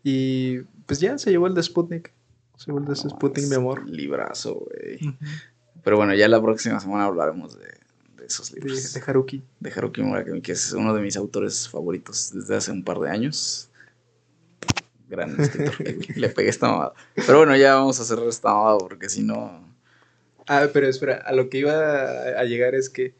Y 0.03 0.61
pues 0.87 1.01
ya 1.01 1.16
se 1.19 1.31
llevó 1.31 1.47
el 1.47 1.55
de 1.55 1.62
Sputnik. 1.62 2.12
Se 2.57 2.66
llevó 2.66 2.79
el 2.79 2.85
de 2.85 2.91
No, 2.91 2.97
Sputnik, 2.97 3.47
mi 3.47 3.55
amor. 3.55 3.89
Librazo, 3.89 4.55
güey. 4.66 4.99
Pero 5.85 5.97
bueno, 5.97 6.15
ya 6.15 6.29
la 6.29 6.41
próxima 6.41 6.79
semana 6.81 7.05
hablaremos 7.05 7.59
de, 7.59 7.66
de 8.16 8.27
esos 8.27 8.53
libros. 8.53 8.93
de 8.93 9.03
Haruki. 9.07 9.43
de 9.61 9.70
Haruki 9.73 10.03
Murakami, 10.03 10.41
que 10.41 10.53
es 10.53 10.73
uno 10.73 10.95
de 10.95 11.01
mis 11.03 11.16
autores 11.16 11.69
favoritos 11.69 12.31
desde 12.35 12.57
hace 12.57 12.70
un 12.73 12.85
par 12.85 12.99
de 13.01 13.11
años. 13.11 13.69
Gran 15.09 15.39
escritor. 15.41 15.74
Le 16.16 16.29
pegué 16.31 16.49
esta 16.49 16.69
mamada. 16.69 16.95
Pero 17.15 17.39
bueno, 17.39 17.57
ya 17.57 17.74
vamos 17.74 18.01
a 18.01 18.05
cerrar 18.05 18.27
esta 18.29 18.53
mamada 18.53 18.79
porque 18.79 19.09
si 19.09 19.23
no. 19.23 19.70
Ah, 20.47 20.66
pero 20.73 20.89
espera, 20.89 21.16
a 21.16 21.33
lo 21.33 21.49
que 21.49 21.59
iba 21.59 21.73
a 21.73 22.45
llegar 22.45 22.74
es 22.74 22.91
que 22.91 23.15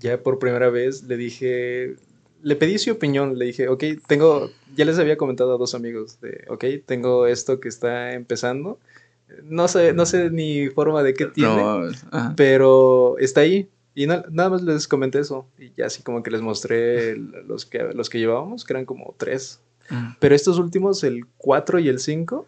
ya 0.00 0.22
por 0.22 0.38
primera 0.38 0.70
vez 0.70 1.04
le 1.04 1.16
dije, 1.16 1.96
le 2.44 2.56
pedí 2.56 2.78
su 2.78 2.92
opinión, 2.92 3.38
le 3.38 3.46
dije, 3.46 3.68
ok, 3.68 3.82
tengo, 4.06 4.50
ya 4.76 4.84
les 4.84 4.98
había 4.98 5.16
comentado 5.16 5.54
a 5.54 5.58
dos 5.58 5.74
amigos 5.74 6.20
de, 6.20 6.44
ok, 6.48 6.64
tengo 6.86 7.26
esto 7.26 7.58
que 7.58 7.68
está 7.68 8.12
empezando, 8.12 8.78
no 9.42 9.66
sé, 9.66 9.92
no 9.94 10.06
sé 10.06 10.30
ni 10.30 10.68
forma 10.68 11.02
de 11.02 11.14
qué 11.14 11.26
tiene, 11.26 11.56
No, 12.12 12.34
pero 12.36 13.16
está 13.18 13.40
ahí. 13.40 13.68
Y 13.96 14.06
na- 14.06 14.24
nada 14.30 14.50
más 14.50 14.62
les 14.62 14.86
comenté 14.88 15.20
eso. 15.20 15.46
Y 15.58 15.72
ya 15.76 15.86
así 15.86 16.02
como 16.02 16.22
que 16.22 16.30
les 16.30 16.40
mostré 16.42 17.16
los 17.16 17.64
que, 17.64 17.78
los 17.94 18.10
que 18.10 18.18
llevábamos, 18.18 18.64
que 18.64 18.72
eran 18.72 18.84
como 18.84 19.14
tres. 19.16 19.60
Pero 20.20 20.34
estos 20.34 20.58
últimos, 20.58 21.02
el 21.04 21.26
4 21.38 21.78
y 21.78 21.88
el 21.88 21.98
5, 22.00 22.46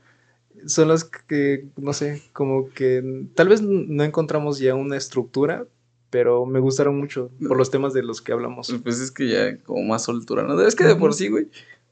son 0.66 0.88
los 0.88 1.04
que, 1.04 1.64
no 1.76 1.92
sé, 1.92 2.22
como 2.32 2.68
que 2.70 3.26
tal 3.34 3.48
vez 3.48 3.62
no 3.62 4.02
encontramos 4.04 4.58
ya 4.58 4.74
una 4.74 4.96
estructura, 4.96 5.66
pero 6.16 6.46
me 6.46 6.60
gustaron 6.60 6.98
mucho 6.98 7.30
por 7.46 7.58
los 7.58 7.70
temas 7.70 7.92
de 7.92 8.02
los 8.02 8.22
que 8.22 8.32
hablamos. 8.32 8.74
Pues 8.82 9.00
es 9.00 9.10
que 9.10 9.28
ya 9.28 9.58
como 9.58 9.82
más 9.82 10.04
soltura, 10.04 10.44
¿no? 10.44 10.58
Es 10.62 10.74
que 10.74 10.84
de 10.84 10.96
por 10.96 11.12
sí, 11.12 11.28
güey, 11.28 11.48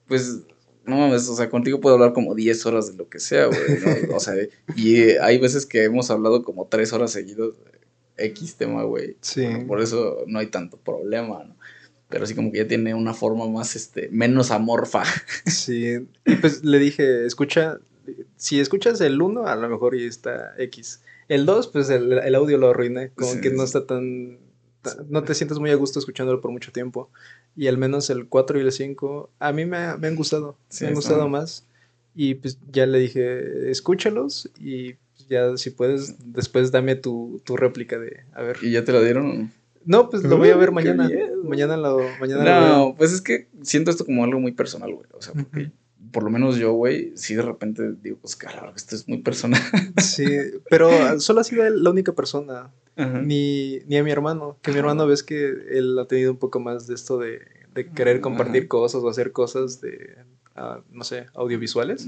pues 0.08 0.44
no 0.86 0.96
mames, 0.96 1.28
o 1.28 1.36
sea, 1.36 1.50
contigo 1.50 1.78
puedo 1.78 1.96
hablar 1.96 2.14
como 2.14 2.34
10 2.34 2.64
horas 2.64 2.86
de 2.86 2.94
lo 2.94 3.06
que 3.06 3.20
sea, 3.20 3.44
güey, 3.44 3.58
¿no? 4.08 4.16
O 4.16 4.20
sea, 4.20 4.32
y 4.76 4.96
eh, 4.96 5.18
hay 5.20 5.36
veces 5.36 5.66
que 5.66 5.84
hemos 5.84 6.10
hablado 6.10 6.42
como 6.42 6.68
3 6.68 6.90
horas 6.94 7.12
seguidos 7.12 7.56
de 8.16 8.24
X 8.28 8.56
tema, 8.56 8.84
güey. 8.84 9.18
Sí. 9.20 9.42
Bueno, 9.42 9.66
por 9.66 9.82
eso 9.82 10.24
no 10.26 10.38
hay 10.38 10.46
tanto 10.46 10.78
problema, 10.78 11.44
¿no? 11.44 11.54
Pero 12.08 12.24
sí 12.24 12.34
como 12.34 12.50
que 12.50 12.56
ya 12.56 12.66
tiene 12.66 12.94
una 12.94 13.12
forma 13.12 13.46
más, 13.46 13.76
este, 13.76 14.08
menos 14.08 14.50
amorfa. 14.50 15.02
Sí. 15.44 15.98
Y 16.24 16.36
pues 16.36 16.64
le 16.64 16.78
dije, 16.78 17.26
escucha, 17.26 17.78
si 18.38 18.58
escuchas 18.58 19.02
el 19.02 19.20
1, 19.20 19.46
a 19.46 19.54
lo 19.54 19.68
mejor 19.68 19.94
y 19.94 20.06
está 20.06 20.54
X. 20.56 21.02
El 21.28 21.46
2, 21.46 21.68
pues 21.68 21.90
el, 21.90 22.12
el 22.12 22.34
audio 22.34 22.58
lo 22.58 22.70
arruiné, 22.70 23.10
como 23.10 23.32
Sí, 23.32 23.40
que 23.40 23.50
no 23.50 23.62
está 23.64 23.86
tan... 23.86 24.38
ta- 24.82 24.96
No 25.08 25.22
te 25.24 25.34
sientes 25.34 25.58
muy 25.58 25.70
a 25.70 25.74
gusto 25.76 25.98
escuchándolo 25.98 26.40
por 26.40 26.50
mucho 26.50 26.72
tiempo. 26.72 27.10
Y 27.56 27.66
al 27.68 27.78
menos 27.78 28.10
el 28.10 28.26
4 28.28 28.58
y 28.58 28.62
el 28.62 28.72
5, 28.72 29.30
a 29.38 29.52
mí 29.52 29.64
me, 29.64 29.96
me 29.96 30.08
han 30.08 30.16
gustado. 30.16 30.56
Sí, 30.68 30.84
me 30.84 30.88
han 30.88 30.94
gustado 30.94 31.28
más. 31.28 31.66
Y 32.14 32.34
pues 32.36 32.58
ya 32.70 32.86
le 32.86 32.98
dije, 32.98 33.70
escúchalos 33.70 34.50
y 34.60 34.94
ya 35.28 35.56
si 35.56 35.70
puedes, 35.70 36.16
después 36.32 36.70
dame 36.70 36.94
tu, 36.96 37.40
tu 37.44 37.56
réplica 37.56 37.98
de, 37.98 38.24
a 38.34 38.42
ver. 38.42 38.58
¿Y 38.62 38.70
ya 38.72 38.84
te 38.84 38.92
la 38.92 39.00
dieron? 39.00 39.38
no? 39.44 39.50
No, 39.86 40.08
pues 40.10 40.22
lo 40.22 40.38
voy 40.38 40.48
a 40.50 40.56
ver 40.56 40.72
mañana. 40.72 41.10
Mañana 41.42 41.76
lo, 41.76 41.98
mañana 42.20 42.38
lo 42.44 42.66
veo. 42.66 42.76
No, 42.78 42.94
pues 42.96 43.12
es 43.12 43.20
que 43.20 43.48
siento 43.62 43.90
esto 43.90 44.04
como 44.06 44.24
algo 44.24 44.40
muy 44.40 44.52
personal, 44.52 44.94
güey. 44.94 45.06
O 45.12 45.20
sea, 45.20 45.34
porque. 45.34 45.70
Por 46.14 46.22
lo 46.22 46.30
menos 46.30 46.56
yo, 46.56 46.72
güey, 46.72 47.12
sí 47.16 47.34
de 47.34 47.42
repente 47.42 47.92
digo, 48.00 48.18
pues 48.22 48.36
claro, 48.36 48.72
esto 48.74 48.94
es 48.94 49.08
muy 49.08 49.18
personal. 49.18 49.60
Sí, 50.00 50.24
pero 50.70 51.20
solo 51.20 51.40
ha 51.40 51.44
sido 51.44 51.68
la 51.68 51.90
única 51.90 52.12
persona. 52.12 52.70
Ajá. 52.96 53.20
Ni, 53.20 53.80
ni 53.86 53.96
a 53.96 54.04
mi 54.04 54.12
hermano. 54.12 54.56
Que 54.62 54.70
mi 54.70 54.78
hermano 54.78 55.08
ves 55.08 55.24
que 55.24 55.48
él 55.70 55.98
ha 55.98 56.06
tenido 56.06 56.30
un 56.30 56.38
poco 56.38 56.60
más 56.60 56.86
de 56.86 56.94
esto 56.94 57.18
de, 57.18 57.40
de 57.74 57.90
querer 57.90 58.20
compartir 58.20 58.62
Ajá. 58.62 58.68
cosas 58.68 59.02
o 59.02 59.08
hacer 59.08 59.32
cosas 59.32 59.80
de, 59.80 60.16
ah, 60.54 60.80
no 60.92 61.02
sé, 61.02 61.26
audiovisuales. 61.34 62.06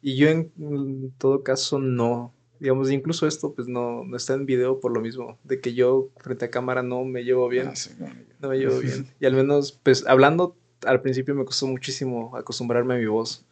Y 0.00 0.16
yo 0.16 0.28
en, 0.28 1.12
todo 1.18 1.42
caso 1.42 1.78
no. 1.78 2.32
Digamos, 2.60 2.90
incluso 2.90 3.26
esto 3.26 3.52
pues 3.52 3.68
no, 3.68 4.04
no, 4.04 4.16
está 4.16 4.32
en 4.32 4.46
video 4.46 4.80
por 4.80 4.94
lo 4.94 5.02
mismo, 5.02 5.38
de 5.44 5.60
que 5.60 5.74
yo 5.74 6.08
frente 6.16 6.46
a 6.46 6.50
cámara 6.50 6.82
no 6.82 7.04
me 7.04 7.24
llevo 7.24 7.46
bien. 7.48 7.68
Ah, 7.68 8.14
no 8.40 8.48
me 8.48 8.58
llevo 8.58 8.78
bien. 8.78 9.06
Y 9.20 9.26
al 9.26 9.34
menos, 9.34 9.78
pues 9.82 10.06
hablando 10.06 10.56
al 10.86 11.00
principio 11.00 11.34
me 11.34 11.44
costó 11.44 11.66
muchísimo 11.66 12.36
acostumbrarme 12.36 12.94
a 12.94 12.98
mi 12.98 13.06
voz, 13.06 13.44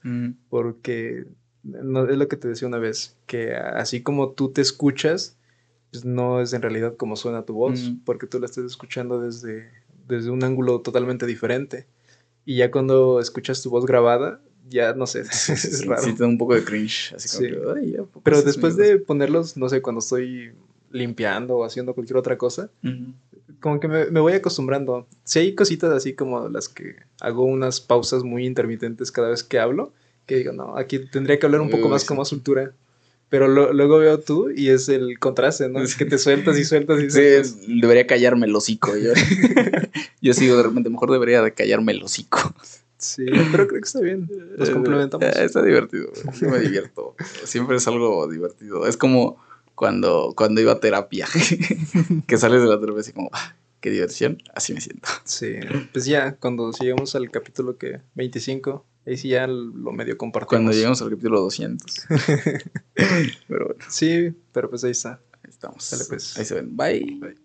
porque 0.48 1.26
no, 1.62 2.08
es 2.08 2.16
lo 2.16 2.28
que 2.28 2.36
te 2.36 2.48
decía 2.48 2.68
una 2.68 2.78
vez, 2.78 3.16
que 3.26 3.54
así 3.54 4.02
como 4.02 4.30
tú 4.30 4.50
te 4.50 4.60
escuchas, 4.60 5.36
pues 5.90 6.04
no 6.04 6.40
es 6.40 6.52
en 6.52 6.62
realidad 6.62 6.96
como 6.96 7.16
suena 7.16 7.44
tu 7.44 7.54
voz, 7.54 7.92
porque 8.04 8.26
tú 8.26 8.40
la 8.40 8.46
estás 8.46 8.64
escuchando 8.64 9.20
desde, 9.20 9.70
desde 10.08 10.30
un 10.30 10.42
ángulo 10.44 10.80
totalmente 10.80 11.26
diferente. 11.26 11.86
Y 12.44 12.56
ya 12.56 12.70
cuando 12.70 13.20
escuchas 13.20 13.62
tu 13.62 13.70
voz 13.70 13.86
grabada, 13.86 14.40
ya 14.68 14.94
no 14.94 15.06
sé, 15.06 15.20
es 15.30 15.86
raro. 15.86 16.02
Sí, 16.02 16.14
un 16.22 16.38
poco 16.38 16.54
de 16.54 16.64
cringe. 16.64 17.12
Así 17.14 17.28
como 17.28 17.74
que, 17.74 18.04
Pero 18.24 18.42
después 18.42 18.76
de 18.76 18.98
ponerlos, 18.98 19.56
no 19.56 19.68
sé, 19.68 19.82
cuando 19.82 20.00
estoy 20.00 20.52
limpiando 20.90 21.56
o 21.56 21.64
haciendo 21.64 21.94
cualquier 21.94 22.16
otra 22.16 22.36
cosa, 22.36 22.70
como 23.62 23.80
que 23.80 23.88
me, 23.88 24.06
me, 24.06 24.20
voy 24.20 24.34
acostumbrando. 24.34 25.06
Si 25.24 25.38
hay 25.38 25.54
cositas 25.54 25.90
así 25.92 26.12
como 26.12 26.48
las 26.50 26.68
que 26.68 26.96
hago 27.20 27.44
unas 27.44 27.80
pausas 27.80 28.24
muy 28.24 28.44
intermitentes 28.44 29.10
cada 29.10 29.30
vez 29.30 29.42
que 29.42 29.58
hablo, 29.58 29.92
que 30.26 30.36
digo, 30.36 30.52
no, 30.52 30.76
aquí 30.76 30.98
tendría 30.98 31.38
que 31.38 31.46
hablar 31.46 31.62
un 31.62 31.70
poco 31.70 31.88
más 31.88 32.04
como 32.04 32.24
soltura. 32.24 32.72
Pero 33.28 33.48
luego 33.48 33.96
veo 33.96 34.20
tú 34.20 34.50
y 34.50 34.68
es 34.68 34.90
el 34.90 35.18
contraste, 35.18 35.66
¿no? 35.70 35.80
Es 35.80 35.96
que 35.96 36.04
te 36.04 36.18
sueltas 36.18 36.58
y 36.58 36.66
sueltas 36.66 37.02
y 37.02 37.10
sueltas. 37.10 37.48
Sí, 37.48 37.80
debería 37.80 38.06
callarme 38.06 38.44
el 38.44 38.54
hocico. 38.54 38.94
Yo, 38.94 39.12
yo 40.20 40.34
sigo 40.34 40.54
de 40.58 40.64
repente, 40.64 40.90
mejor 40.90 41.10
debería 41.10 41.40
de 41.40 41.54
callarme 41.54 41.92
el 41.92 42.02
hocico. 42.02 42.54
Sí, 42.98 43.24
pero 43.50 43.66
creo 43.66 43.80
que 43.80 43.86
está 43.86 44.00
bien. 44.00 44.28
Nos 44.58 44.68
eh, 44.68 44.72
complementamos. 44.72 45.26
Eh, 45.26 45.44
está 45.44 45.62
divertido. 45.62 46.12
Yo 46.38 46.48
me 46.50 46.60
divierto. 46.60 47.16
Siempre 47.44 47.76
es 47.76 47.88
algo 47.88 48.28
divertido. 48.28 48.86
Es 48.86 48.98
como 48.98 49.38
cuando, 49.82 50.32
cuando 50.36 50.60
iba 50.60 50.70
a 50.70 50.78
terapia, 50.78 51.26
que 52.28 52.38
sales 52.38 52.62
de 52.62 52.68
la 52.68 52.78
terapia 52.78 53.02
y 53.04 53.12
como, 53.12 53.30
ah, 53.32 53.56
qué 53.80 53.90
diversión, 53.90 54.38
así 54.54 54.72
me 54.72 54.80
siento. 54.80 55.08
Sí, 55.24 55.56
pues 55.92 56.04
ya, 56.04 56.36
cuando 56.36 56.70
lleguemos 56.70 57.16
al 57.16 57.32
capítulo 57.32 57.76
que 57.76 58.00
25, 58.14 58.86
ahí 59.04 59.16
sí 59.16 59.30
ya 59.30 59.48
lo 59.48 59.90
medio 59.90 60.16
compartimos. 60.16 60.50
Cuando 60.50 60.70
lleguemos 60.70 61.02
al 61.02 61.10
capítulo 61.10 61.40
200. 61.40 62.06
pero 63.48 63.66
bueno. 63.66 63.84
Sí, 63.88 64.32
pero 64.52 64.70
pues 64.70 64.84
ahí 64.84 64.92
está. 64.92 65.18
Ahí 65.42 65.50
estamos. 65.50 66.06
pues. 66.08 66.38
Ahí 66.38 66.44
se 66.44 66.54
ven. 66.54 66.76
Bye. 66.76 67.18
Bye. 67.20 67.41